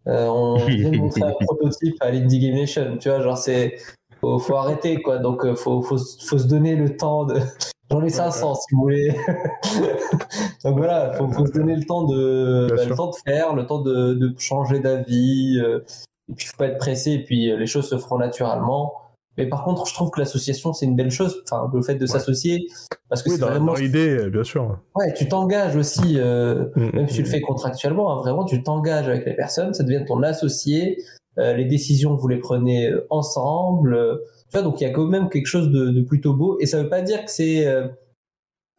Euh, 0.06 0.26
on 0.26 0.56
vient 0.66 0.90
de 0.90 0.96
montrer 0.96 1.22
un 1.22 1.32
prototype 1.32 1.96
à 2.00 2.10
l'Indie 2.10 2.38
Game 2.38 2.54
Nation, 2.54 2.96
tu 2.98 3.08
vois, 3.08 3.20
genre 3.20 3.38
c'est 3.38 3.76
faut, 4.20 4.38
faut 4.38 4.56
arrêter 4.56 5.02
quoi, 5.02 5.18
donc 5.18 5.44
euh, 5.44 5.54
faut, 5.54 5.82
faut, 5.82 5.98
faut 5.98 6.38
se 6.38 6.46
donner 6.46 6.76
le 6.76 6.96
temps 6.96 7.24
de. 7.24 7.40
J'en 7.90 8.02
ai 8.02 8.10
500 8.10 8.54
si 8.56 8.74
vous 8.74 8.80
voulez. 8.80 9.10
donc 10.64 10.76
voilà, 10.76 11.12
faut, 11.12 11.28
faut 11.28 11.46
se 11.46 11.52
donner 11.52 11.76
le 11.76 11.84
temps 11.84 12.02
de, 12.02 12.66
bah, 12.68 12.84
le 12.84 12.96
temps 12.96 13.10
de 13.10 13.16
faire, 13.24 13.54
le 13.54 13.64
temps 13.64 13.80
de, 13.80 14.14
de 14.14 14.34
changer 14.38 14.80
d'avis. 14.80 15.60
Euh, 15.62 15.84
et 16.28 16.34
puis 16.34 16.46
faut 16.46 16.56
pas 16.56 16.66
être 16.66 16.78
pressé, 16.78 17.12
et 17.12 17.22
puis 17.22 17.56
les 17.56 17.66
choses 17.66 17.88
se 17.88 17.96
feront 17.96 18.18
naturellement. 18.18 18.92
Mais 19.36 19.46
par 19.46 19.64
contre, 19.64 19.86
je 19.86 19.94
trouve 19.94 20.10
que 20.10 20.20
l'association, 20.20 20.72
c'est 20.72 20.86
une 20.86 20.96
belle 20.96 21.10
chose. 21.10 21.42
Enfin, 21.44 21.70
le 21.72 21.82
fait 21.82 21.96
de 21.96 22.06
s'associer. 22.06 22.66
Parce 23.08 23.22
que 23.22 23.30
oui, 23.30 23.36
c'est 23.36 23.42
vraiment. 23.42 23.72
Dans 23.72 23.74
l'idée, 23.74 24.30
bien 24.30 24.44
sûr. 24.44 24.78
Ouais, 24.94 25.12
tu 25.14 25.28
t'engages 25.28 25.76
aussi, 25.76 26.18
euh, 26.18 26.66
mm, 26.74 26.90
même 26.94 27.08
si 27.08 27.16
tu 27.16 27.22
le 27.22 27.28
mm, 27.28 27.30
fais 27.32 27.40
contractuellement, 27.40 28.12
hein, 28.12 28.20
vraiment, 28.20 28.44
tu 28.44 28.62
t'engages 28.62 29.08
avec 29.08 29.26
les 29.26 29.34
personnes, 29.34 29.74
ça 29.74 29.84
devient 29.84 30.04
ton 30.06 30.22
associé. 30.22 30.98
Euh, 31.38 31.52
les 31.54 31.66
décisions, 31.66 32.16
vous 32.16 32.28
les 32.28 32.38
prenez 32.38 32.88
euh, 32.88 33.06
ensemble. 33.10 33.94
Euh, 33.94 34.16
tu 34.50 34.52
vois, 34.52 34.62
donc 34.62 34.80
il 34.80 34.84
y 34.84 34.86
a 34.86 34.90
quand 34.90 35.06
même 35.06 35.28
quelque 35.28 35.46
chose 35.46 35.70
de, 35.70 35.90
de 35.90 36.00
plutôt 36.00 36.34
beau. 36.34 36.58
Et 36.60 36.66
ça 36.66 36.82
veut 36.82 36.88
pas 36.88 37.02
dire 37.02 37.24
que 37.24 37.30
c'est. 37.30 37.66
Euh, 37.66 37.88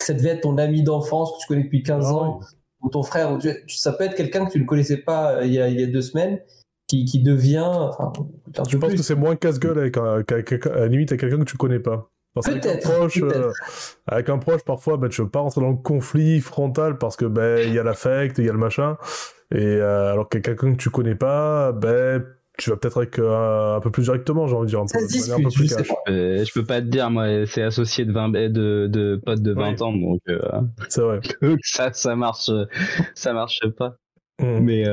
ça 0.02 0.14
devait 0.14 0.30
être 0.30 0.42
ton 0.42 0.58
ami 0.58 0.84
d'enfance 0.84 1.34
que 1.34 1.38
tu 1.42 1.48
connais 1.48 1.64
depuis 1.64 1.84
15 1.84 2.06
ah 2.06 2.14
ans, 2.14 2.40
ou 2.82 2.90
ton 2.90 3.04
frère. 3.04 3.32
Ou 3.32 3.38
tu, 3.38 3.50
ça 3.68 3.92
peut 3.92 4.06
être 4.06 4.16
quelqu'un 4.16 4.46
que 4.46 4.52
tu 4.52 4.60
ne 4.60 4.66
connaissais 4.66 4.98
pas 4.98 5.44
il 5.44 5.54
y, 5.54 5.60
a, 5.60 5.70
il 5.70 5.80
y 5.80 5.84
a 5.84 5.88
deux 5.88 6.02
semaines 6.02 6.40
qui, 6.88 7.06
qui 7.06 7.22
devient. 7.22 7.64
Enfin, 7.66 8.14
je 8.68 8.78
pense 8.78 8.94
que 8.94 9.04
c'est 9.04 9.16
moins 9.16 9.36
casse-gueule 9.36 9.78
avec, 9.78 9.98
un, 9.98 10.24
avec, 10.30 10.66
à 10.66 10.80
la 10.80 10.88
limite 10.88 11.12
à 11.12 11.18
quelqu'un 11.18 11.40
que 11.40 11.44
tu 11.44 11.58
connais 11.58 11.80
pas. 11.80 12.10
Parce 12.34 12.50
avec 12.50 12.66
un 12.68 12.78
proche, 12.78 13.20
euh, 13.24 13.52
avec 14.06 14.30
un 14.30 14.38
proche, 14.38 14.64
parfois, 14.64 14.98
ben, 14.98 15.10
tu 15.10 15.22
veux 15.22 15.30
pas 15.30 15.40
rentrer 15.40 15.62
dans 15.62 15.72
le 15.72 15.78
conflit 15.78 16.40
frontal 16.40 17.00
parce 17.00 17.16
que 17.16 17.26
ben 17.26 17.68
il 17.68 17.74
y 17.74 17.80
a 17.80 17.84
l'affect, 17.84 18.38
il 18.38 18.46
y 18.46 18.50
a 18.50 18.52
le 18.52 18.60
machin. 18.60 18.98
Et 19.52 19.58
euh, 19.58 20.12
alors 20.12 20.30
que 20.30 20.38
quelqu'un 20.38 20.74
que 20.74 20.78
tu 20.78 20.92
connais 20.92 21.16
pas, 21.16 21.72
ben 21.72 22.24
tu 22.60 22.70
vas 22.70 22.76
peut-être 22.76 22.98
avec 22.98 23.18
euh, 23.18 23.78
un 23.78 23.80
peu 23.80 23.90
plus 23.90 24.04
directement, 24.04 24.48
j'ai 24.48 24.56
envie 24.56 24.66
de 24.66 24.70
dire, 24.70 24.82
un 24.82 24.86
peu, 24.86 25.00
un 25.00 25.44
peu 25.44 25.50
plus 25.50 25.76
cash. 25.76 25.88
Je 26.08 26.54
peux 26.54 26.64
pas 26.64 26.82
te 26.82 26.88
dire, 26.88 27.10
moi, 27.10 27.46
c'est 27.48 27.64
associé 27.64 28.06
de 28.06 28.12
20 28.12 28.30
de, 28.30 28.88
de 28.88 29.20
potes 29.26 29.42
de 29.42 29.54
20 29.54 29.82
ans, 29.82 29.94
donc 29.94 30.22
c'est 30.90 31.02
vrai. 31.02 31.20
ça, 31.64 31.92
ça 31.94 32.16
marche, 32.16 32.52
ça 33.16 33.34
marche 33.34 33.62
pas. 33.78 33.96
Mmh. 34.40 34.60
Mais 34.60 34.84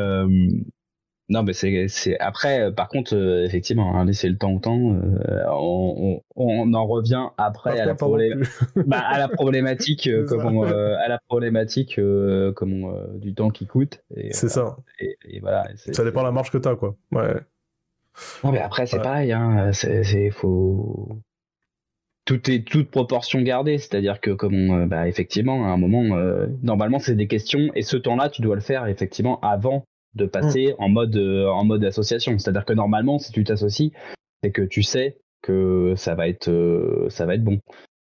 non, 1.30 1.42
mais 1.42 1.54
c'est, 1.54 2.18
après. 2.20 2.60
Euh, 2.60 2.70
par 2.70 2.88
contre, 2.88 3.16
euh, 3.16 3.44
effectivement, 3.44 3.96
hein, 3.96 4.04
laisser 4.04 4.28
le 4.28 4.36
temps 4.36 4.52
au 4.52 4.58
temps. 4.58 4.92
Euh, 4.92 5.42
on, 5.48 6.20
on, 6.36 6.74
en 6.74 6.86
revient 6.86 7.28
après 7.38 7.80
à 7.80 7.86
la, 7.86 7.94
bah, 7.94 8.98
à 8.98 9.18
la, 9.18 9.28
problématique, 9.28 10.08
comment, 10.28 10.64
à 10.64 11.08
la 11.08 11.18
problématique, 11.26 11.98
du 11.98 13.34
temps 13.34 13.50
qui 13.50 13.66
coûte. 13.66 14.04
C'est 14.32 14.50
ça. 14.50 14.76
Et, 14.98 15.40
voilà. 15.40 15.66
ça 15.76 16.04
dépend 16.04 16.20
de 16.20 16.26
la 16.26 16.32
marge 16.32 16.50
que 16.50 16.58
t'as, 16.58 16.76
quoi. 16.76 16.94
Ouais. 17.10 17.34
Non, 18.44 18.52
mais 18.52 18.60
après, 18.60 18.86
c'est 18.86 19.00
pareil. 19.00 19.32
Hein, 19.32 19.72
c'est, 19.72 20.04
c'est 20.04 20.30
faut. 20.30 21.20
Tout 22.26 22.50
est 22.50 22.66
toute 22.66 22.90
proportion 22.90 23.42
gardée, 23.42 23.76
c'est-à-dire 23.76 24.18
que 24.20 24.30
comme 24.30 24.88
bah, 24.88 25.08
effectivement 25.08 25.66
à 25.66 25.68
un 25.68 25.76
moment 25.76 26.16
normalement 26.62 26.98
c'est 26.98 27.16
des 27.16 27.26
questions 27.26 27.70
et 27.74 27.82
ce 27.82 27.98
temps-là 27.98 28.30
tu 28.30 28.40
dois 28.40 28.54
le 28.54 28.62
faire 28.62 28.86
effectivement 28.86 29.38
avant 29.40 29.84
de 30.14 30.26
passer 30.26 30.72
mm. 30.72 30.82
en 30.82 30.88
mode 30.88 31.16
euh, 31.16 31.48
en 31.48 31.64
mode 31.64 31.84
association. 31.84 32.38
C'est-à-dire 32.38 32.64
que 32.64 32.72
normalement, 32.72 33.18
si 33.18 33.32
tu 33.32 33.44
t'associes, 33.44 33.92
c'est 34.42 34.50
que 34.50 34.62
tu 34.62 34.82
sais 34.82 35.18
que 35.42 35.94
ça 35.96 36.14
va 36.14 36.28
être 36.28 36.48
euh, 36.48 37.08
ça 37.10 37.26
va 37.26 37.34
être 37.34 37.44
bon. 37.44 37.60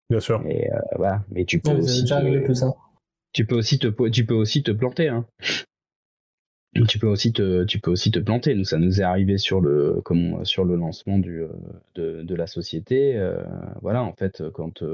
Bien 0.09 0.21
sûr. 0.21 0.45
Et 0.47 0.71
euh, 0.71 0.79
voilà. 0.97 1.25
Mais 1.31 1.45
tu 1.45 1.61
peux 1.61 1.73
aussi 1.73 2.05
te, 2.05 2.53
tu 3.33 3.47
peux 3.47 3.57
aussi 3.57 3.79
te 3.79 4.09
tu 4.09 4.27
peux 4.27 4.35
aussi 4.35 4.63
te 4.63 4.73
planter. 4.73 5.09
Hein. 5.09 5.27
Tu 6.89 7.01
peux 7.01 7.09
aussi 7.09 7.33
te 7.33 7.65
tu 7.65 7.81
peux 7.81 7.91
aussi 7.91 8.11
te 8.11 8.21
planter. 8.21 8.55
Nous, 8.55 8.65
ça 8.65 8.79
nous 8.79 9.01
est 9.01 9.05
arrivé 9.05 9.39
sur 9.39 9.61
le 9.61 10.01
comment 10.05 10.45
sur 10.45 10.65
le 10.65 10.77
lancement 10.77 11.19
du 11.19 11.43
de, 11.97 12.23
de 12.23 12.35
la 12.35 12.47
société. 12.47 13.21
voilà, 13.83 14.05
en 14.05 14.13
fait, 14.13 14.43
quand 14.53 14.85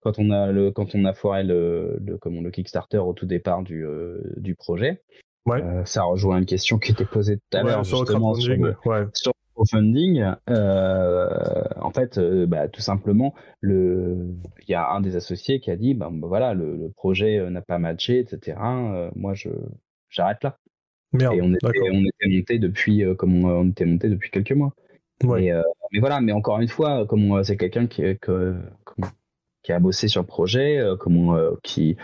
quand 0.00 0.18
on 0.18 0.30
a 0.30 0.50
le 0.50 0.70
quand 0.70 0.94
on 0.94 1.04
a 1.04 1.12
foiré 1.12 1.44
le, 1.44 1.98
le 2.02 2.16
comment 2.16 2.40
le 2.40 2.50
Kickstarter 2.50 2.98
au 2.98 3.12
tout 3.12 3.26
départ 3.26 3.62
du 3.62 3.84
du 4.38 4.54
projet. 4.54 5.02
Euh, 5.48 5.84
ça 5.84 6.02
rejoint 6.04 6.38
une 6.38 6.46
question 6.46 6.78
qui 6.78 6.92
était 6.92 7.04
posée 7.04 7.38
tout 7.38 7.56
à 7.56 7.62
l'heure 7.62 7.84
justement 7.84 8.34
sur 8.34 8.54
le, 8.54 8.76
crowdfunding. 9.54 10.34
Euh, 10.48 11.64
en 11.80 11.90
fait, 11.90 12.18
euh, 12.18 12.46
bah, 12.46 12.68
tout 12.68 12.80
simplement, 12.80 13.34
le, 13.60 14.34
il 14.66 14.70
y 14.70 14.74
a 14.74 14.90
un 14.90 15.00
des 15.00 15.16
associés 15.16 15.60
qui 15.60 15.70
a 15.70 15.76
dit, 15.76 15.94
bah, 15.94 16.10
bah 16.12 16.28
voilà, 16.28 16.54
le, 16.54 16.90
projet 16.94 17.48
n'a 17.50 17.62
pas 17.62 17.78
matché, 17.78 18.18
etc. 18.18 18.58
moi, 19.14 19.34
je 19.34 19.48
j'arrête 20.08 20.42
là. 20.44 20.58
et 21.14 21.40
on 21.40 21.54
était, 21.54 21.66
on 21.92 22.04
était 22.04 22.28
monté 22.28 22.58
depuis, 22.58 23.02
comme 23.16 23.44
on, 23.44 23.68
était 23.70 23.86
monté 23.86 24.08
depuis 24.08 24.30
quelques 24.30 24.52
mois. 24.52 24.74
mais 25.24 25.52
voilà, 25.98 26.20
mais 26.20 26.32
encore 26.32 26.60
une 26.60 26.68
fois, 26.68 27.06
comme 27.06 27.42
c'est 27.44 27.56
quelqu'un 27.56 27.86
qui, 27.86 28.02
qui 29.62 29.72
a 29.72 29.78
bossé 29.80 30.06
sur 30.08 30.20
le 30.20 30.26
projet, 30.26 30.80
comme 30.98 31.56
qui 31.62 31.96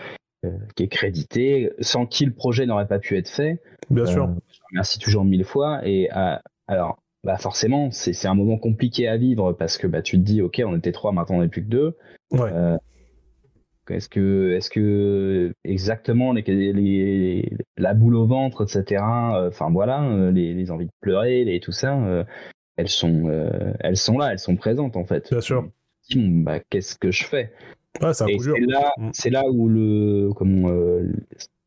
qui 0.75 0.83
est 0.83 0.87
crédité, 0.87 1.71
sans 1.79 2.05
qui 2.05 2.25
le 2.25 2.33
projet 2.33 2.65
n'aurait 2.65 2.87
pas 2.87 2.99
pu 2.99 3.17
être 3.17 3.29
fait. 3.29 3.59
Bien 3.89 4.05
sûr. 4.05 4.25
Euh, 4.25 4.33
je 4.51 4.59
remercie 4.71 4.99
toujours 4.99 5.25
mille 5.25 5.45
fois. 5.45 5.81
Et 5.83 6.09
euh, 6.15 6.35
alors, 6.67 6.99
bah 7.23 7.37
forcément, 7.37 7.89
c'est 7.91 8.27
un 8.27 8.35
moment 8.35 8.57
compliqué 8.57 9.07
à 9.07 9.17
vivre 9.17 9.53
parce 9.53 9.77
que 9.77 9.87
bah, 9.87 10.01
tu 10.01 10.17
te 10.17 10.23
dis, 10.23 10.41
ok, 10.41 10.61
on 10.65 10.75
était 10.75 10.91
trois, 10.91 11.11
maintenant 11.11 11.37
on 11.37 11.41
n'est 11.41 11.47
plus 11.47 11.63
que 11.63 11.69
deux. 11.69 11.97
Ouais. 12.31 12.51
est-ce 13.89 14.09
que, 14.09 14.51
est-ce 14.51 14.69
que 14.69 15.53
exactement 15.63 16.33
les, 16.33 17.51
la 17.77 17.93
boule 17.93 18.15
au 18.15 18.25
ventre, 18.25 18.63
etc. 18.63 19.01
Enfin 19.47 19.69
voilà, 19.71 20.29
les, 20.31 20.71
envies 20.71 20.87
de 20.87 20.91
pleurer, 21.01 21.43
les, 21.45 21.59
tout 21.59 21.71
ça, 21.71 22.25
elles 22.75 22.89
sont, 22.89 23.49
elles 23.79 23.97
sont 23.97 24.17
là, 24.17 24.31
elles 24.31 24.39
sont 24.39 24.55
présentes 24.55 24.95
en 24.95 25.05
fait. 25.05 25.29
Bien 25.31 25.41
sûr. 25.41 25.69
Bah, 26.15 26.59
qu'est-ce 26.69 26.95
que 26.95 27.11
je 27.11 27.25
fais? 27.25 27.51
C'est 28.13 28.25
là, 28.59 28.91
mm. 28.97 29.09
c'est 29.13 29.29
là 29.29 29.43
où 29.49 29.67
le, 29.69 30.31
comment, 30.35 30.69
euh, 30.69 31.11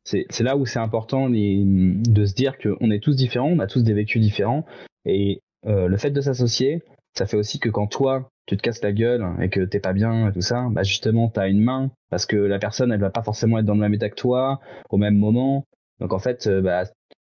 c'est 0.05 0.43
là 0.43 0.57
où 0.57 0.67
c'est 0.67 0.79
important 0.79 1.29
de 1.31 2.25
se 2.25 2.35
dire 2.35 2.59
qu'on 2.59 2.91
est 2.91 3.03
tous 3.03 3.17
différents, 3.17 3.49
on 3.49 3.59
a 3.59 3.67
tous 3.67 3.83
des 3.83 3.95
vécus 3.95 4.21
différents, 4.21 4.65
et 5.05 5.43
euh, 5.67 5.87
le 5.89 5.97
fait 5.97 6.11
de 6.11 6.21
s'associer, 6.21 6.83
ça 7.15 7.27
fait 7.27 7.37
aussi 7.37 7.59
que 7.59 7.69
quand 7.69 7.87
toi 7.87 8.31
tu 8.47 8.57
te 8.57 8.63
casses 8.63 8.83
la 8.83 8.93
gueule 8.93 9.25
et 9.41 9.49
que 9.49 9.61
t'es 9.61 9.81
pas 9.81 9.93
bien 9.93 10.29
et 10.29 10.33
tout 10.33 10.41
ça, 10.41 10.67
bah 10.71 10.83
justement 10.83 11.29
t'as 11.29 11.49
une 11.49 11.61
main 11.61 11.91
parce 12.09 12.27
que 12.27 12.37
la 12.37 12.59
personne 12.59 12.93
elle 12.93 13.01
va 13.01 13.11
pas 13.11 13.23
forcément 13.23 13.59
être 13.59 13.65
dans 13.65 13.75
le 13.75 13.81
même 13.81 13.95
état 13.95 14.09
que 14.09 14.15
toi 14.15 14.61
au 14.91 14.97
même 14.97 15.17
moment, 15.17 15.67
donc 16.01 16.13
en 16.13 16.19
fait 16.19 16.47
euh, 16.47 16.61
bah 16.61 16.85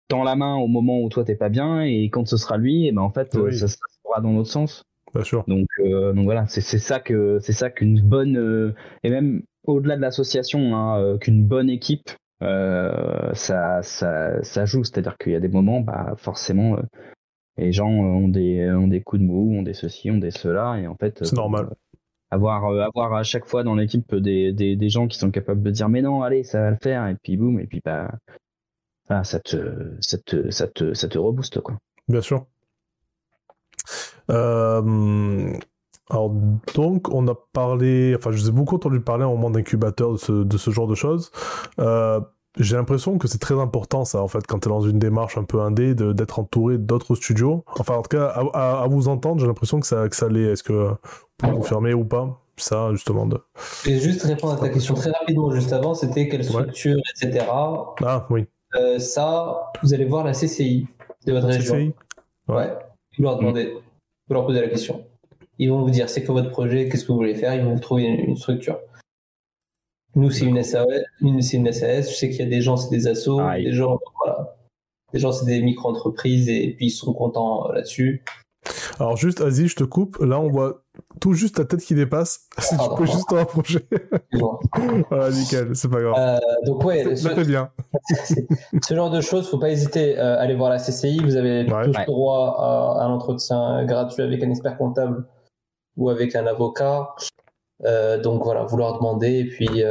tends 0.07 0.23
la 0.23 0.35
main 0.35 0.55
au 0.55 0.67
moment 0.67 1.01
où 1.01 1.09
toi 1.09 1.23
t'es 1.23 1.35
pas 1.35 1.49
bien 1.49 1.81
et 1.81 2.09
quand 2.09 2.27
ce 2.27 2.37
sera 2.37 2.57
lui, 2.57 2.87
et 2.87 2.91
ben 2.91 3.01
en 3.01 3.11
fait 3.11 3.33
ça, 3.33 3.67
ça 3.67 3.77
sera 4.03 4.21
dans 4.21 4.33
l'autre 4.33 4.49
sens. 4.49 4.83
Bien 5.13 5.23
sûr. 5.23 5.43
Donc, 5.47 5.67
euh, 5.79 6.13
donc 6.13 6.25
voilà, 6.25 6.45
c'est 6.47 6.61
ça 6.61 6.99
que 6.99 7.39
c'est 7.41 7.53
ça 7.53 7.69
qu'une 7.69 7.99
bonne 8.01 8.37
euh, 8.37 8.73
et 9.03 9.09
même 9.09 9.41
au-delà 9.65 9.95
de 9.95 10.01
l'association, 10.01 10.75
hein, 10.75 10.99
euh, 10.99 11.17
qu'une 11.17 11.45
bonne 11.45 11.69
équipe, 11.69 12.09
ça, 12.41 13.81
ça, 13.83 14.43
ça 14.43 14.65
joue. 14.65 14.83
C'est-à-dire 14.83 15.17
qu'il 15.17 15.33
y 15.33 15.35
a 15.35 15.39
des 15.39 15.49
moments, 15.49 15.81
bah 15.81 16.13
forcément, 16.17 16.77
les 17.57 17.71
gens 17.71 17.89
ont 17.89 18.27
des 18.27 18.69
ont 18.71 18.87
des 18.87 19.01
coups 19.01 19.21
de 19.21 19.27
mou, 19.27 19.57
ont 19.57 19.63
des 19.63 19.73
ceci, 19.73 20.09
ont 20.11 20.17
des 20.17 20.31
cela, 20.31 20.79
et 20.79 20.87
en 20.87 20.95
fait, 20.95 21.25
c'est 21.25 21.35
normal. 21.35 21.69
Avoir 22.31 22.63
avoir 22.65 23.13
à 23.15 23.23
chaque 23.23 23.45
fois 23.45 23.63
dans 23.63 23.75
l'équipe 23.75 24.15
des, 24.15 24.53
des, 24.53 24.75
des 24.75 24.89
gens 24.89 25.07
qui 25.07 25.17
sont 25.17 25.31
capables 25.31 25.63
de 25.63 25.71
dire 25.71 25.89
mais 25.89 26.01
non, 26.01 26.21
allez, 26.21 26.43
ça 26.43 26.61
va 26.61 26.71
le 26.71 26.77
faire, 26.81 27.07
et 27.07 27.15
puis 27.21 27.35
boum, 27.37 27.59
et 27.59 27.65
puis 27.65 27.81
bah 27.83 28.11
ça 29.23 29.39
te 29.39 29.97
ça 29.99 30.17
te 30.19 30.51
ça 30.51 30.67
te 30.67 30.93
ça 30.93 31.07
te 31.07 31.17
rebooste 31.17 31.59
quoi. 31.61 31.77
Bien 32.07 32.21
sûr. 32.21 32.45
Euh, 34.29 35.53
alors 36.09 36.31
donc, 36.73 37.13
on 37.13 37.27
a 37.27 37.35
parlé, 37.53 38.15
enfin, 38.17 38.31
je 38.31 38.41
vous 38.41 38.49
ai 38.49 38.51
beaucoup 38.51 38.75
entendu 38.75 38.99
parler 38.99 39.23
en 39.23 39.31
moment 39.31 39.51
d'incubateur 39.51 40.13
de 40.13 40.17
ce, 40.17 40.31
de 40.43 40.57
ce 40.57 40.71
genre 40.71 40.87
de 40.87 40.95
choses. 40.95 41.31
Euh, 41.79 42.19
j'ai 42.57 42.75
l'impression 42.75 43.17
que 43.19 43.27
c'est 43.27 43.37
très 43.37 43.59
important 43.59 44.05
ça 44.05 44.23
en 44.23 44.27
fait 44.27 44.45
quand 44.47 44.59
tu 44.59 44.67
es 44.67 44.71
dans 44.71 44.81
une 44.81 44.97
démarche 44.97 45.37
un 45.37 45.43
peu 45.43 45.61
indé 45.61 45.93
d'être 45.93 46.39
entouré 46.39 46.77
d'autres 46.79 47.15
studios. 47.15 47.63
Enfin 47.77 47.95
en 47.95 48.01
tout 48.01 48.17
cas 48.17 48.25
à, 48.53 48.87
vous 48.89 49.07
entendre 49.07 49.39
j'ai 49.39 49.47
l'impression 49.47 49.79
que 49.79 49.85
ça, 49.85 50.09
que 50.09 50.15
ça 50.15 50.27
l'est. 50.27 50.53
Est-ce 50.53 50.63
que 50.63 50.73
vous 50.73 50.95
pouvez 51.37 51.53
confirmer 51.53 51.93
ou 51.93 52.03
pas? 52.03 52.41
Ça 52.57 52.89
justement 52.91 53.27
de... 53.27 53.37
Et 53.85 53.99
juste 53.99 54.23
répondre 54.23 54.53
à 54.53 54.57
ta 54.57 54.69
question 54.69 54.95
très 54.95 55.11
rapidement 55.11 55.51
juste 55.51 55.71
avant, 55.71 55.93
c'était 55.93 56.27
quelle 56.27 56.43
structure, 56.43 56.97
etc. 57.15 57.45
Ah 57.49 58.25
oui. 58.31 58.45
Euh, 58.75 58.99
ça, 58.99 59.71
vous 59.81 59.93
allez 59.93 60.05
voir 60.05 60.23
la 60.23 60.33
CCI 60.33 60.87
de 61.25 61.33
votre 61.33 61.47
région. 61.47 61.75
CCI 61.75 61.93
ouais. 62.49 62.73
Vous 63.17 63.23
leur 63.23 63.37
demandez. 63.37 63.73
Vous 64.29 64.35
leur 64.35 64.45
posez 64.45 64.61
la 64.61 64.69
question. 64.69 65.05
Ils 65.57 65.69
vont 65.69 65.81
vous 65.81 65.89
dire 65.89 66.07
c'est 66.07 66.23
quoi 66.23 66.35
votre 66.35 66.51
projet, 66.51 66.87
qu'est-ce 66.87 67.03
que 67.03 67.11
vous 67.11 67.17
voulez 67.17 67.35
faire, 67.35 67.55
ils 67.55 67.63
vont 67.63 67.73
vous 67.73 67.79
trouver 67.79 68.03
une, 68.03 68.37
structure. 68.37 68.79
Nous, 70.15 70.29
c'est 70.29 70.45
une 70.45 70.61
SAS, 70.63 70.85
une, 71.19 71.41
c'est 71.41 71.57
une 71.57 71.71
SAS. 71.71 72.11
Je 72.11 72.15
sais 72.15 72.29
qu'il 72.29 72.39
y 72.39 72.43
a 72.43 72.45
des 72.45 72.61
gens, 72.61 72.77
c'est 72.77 72.95
des 72.95 73.07
assos, 73.07 73.41
des 73.55 73.73
gens, 73.73 73.99
voilà. 74.23 74.55
Des 75.11 75.19
gens, 75.19 75.31
c'est 75.31 75.45
des 75.45 75.61
micro-entreprises 75.61 76.47
et 76.47 76.75
puis 76.77 76.87
ils 76.87 76.91
sont 76.91 77.13
contents 77.13 77.71
là-dessus. 77.71 78.23
Alors 78.99 79.17
juste, 79.17 79.41
vas 79.41 79.49
je 79.49 79.75
te 79.75 79.83
coupe. 79.83 80.17
Là, 80.19 80.39
on 80.39 80.49
voit 80.49 80.83
tout 81.19 81.33
juste 81.33 81.55
ta 81.55 81.65
tête 81.65 81.81
qui 81.81 81.95
dépasse. 81.95 82.47
Si 82.59 82.77
tu 82.77 82.95
peux 82.97 83.05
juste 83.05 83.27
te 83.29 83.35
rapprocher. 83.35 83.87
voilà, 85.09 85.31
nickel, 85.31 85.75
c'est 85.75 85.89
pas 85.89 86.01
grave. 86.01 86.15
Euh, 86.17 86.39
donc 86.65 86.83
ouais, 86.83 87.15
ça 87.15 87.31
fait 87.31 87.45
bien. 87.45 87.71
ce 88.83 88.93
genre 88.93 89.09
de 89.09 89.21
choses, 89.21 89.49
faut 89.49 89.57
pas 89.57 89.69
hésiter 89.69 90.19
euh, 90.19 90.37
à 90.37 90.41
aller 90.41 90.55
voir 90.55 90.69
la 90.69 90.77
CCI. 90.77 91.19
Vous 91.23 91.35
avez 91.35 91.65
tous 91.65 92.05
droit 92.05 92.99
à, 92.99 93.05
un 93.05 93.11
entretien 93.11 93.85
gratuit 93.85 94.23
avec 94.23 94.43
un 94.43 94.49
expert 94.49 94.77
comptable 94.77 95.25
ou 95.97 96.09
avec 96.09 96.35
un 96.35 96.45
avocat. 96.45 97.15
Euh, 97.85 98.21
donc 98.21 98.43
voilà, 98.43 98.65
vous 98.65 98.77
leur 98.77 98.97
demandez 98.97 99.39
et 99.39 99.45
puis 99.45 99.83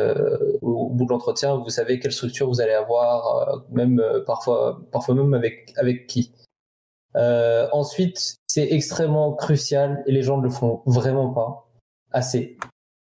au 0.62 0.90
bout 0.90 1.04
de 1.04 1.10
l'entretien, 1.10 1.56
vous 1.56 1.70
savez 1.70 1.98
quelle 1.98 2.12
structure 2.12 2.46
vous 2.46 2.60
allez 2.60 2.74
avoir, 2.74 3.64
même 3.72 4.02
parfois, 4.26 4.80
parfois 4.92 5.14
même 5.14 5.34
avec 5.34 5.72
avec 5.76 6.06
qui. 6.06 6.32
Euh, 7.16 7.68
ensuite, 7.72 8.36
c'est 8.46 8.72
extrêmement 8.72 9.32
crucial 9.32 10.02
et 10.06 10.12
les 10.12 10.22
gens 10.22 10.38
ne 10.38 10.42
le 10.42 10.50
font 10.50 10.82
vraiment 10.86 11.32
pas 11.32 11.68
assez. 12.12 12.58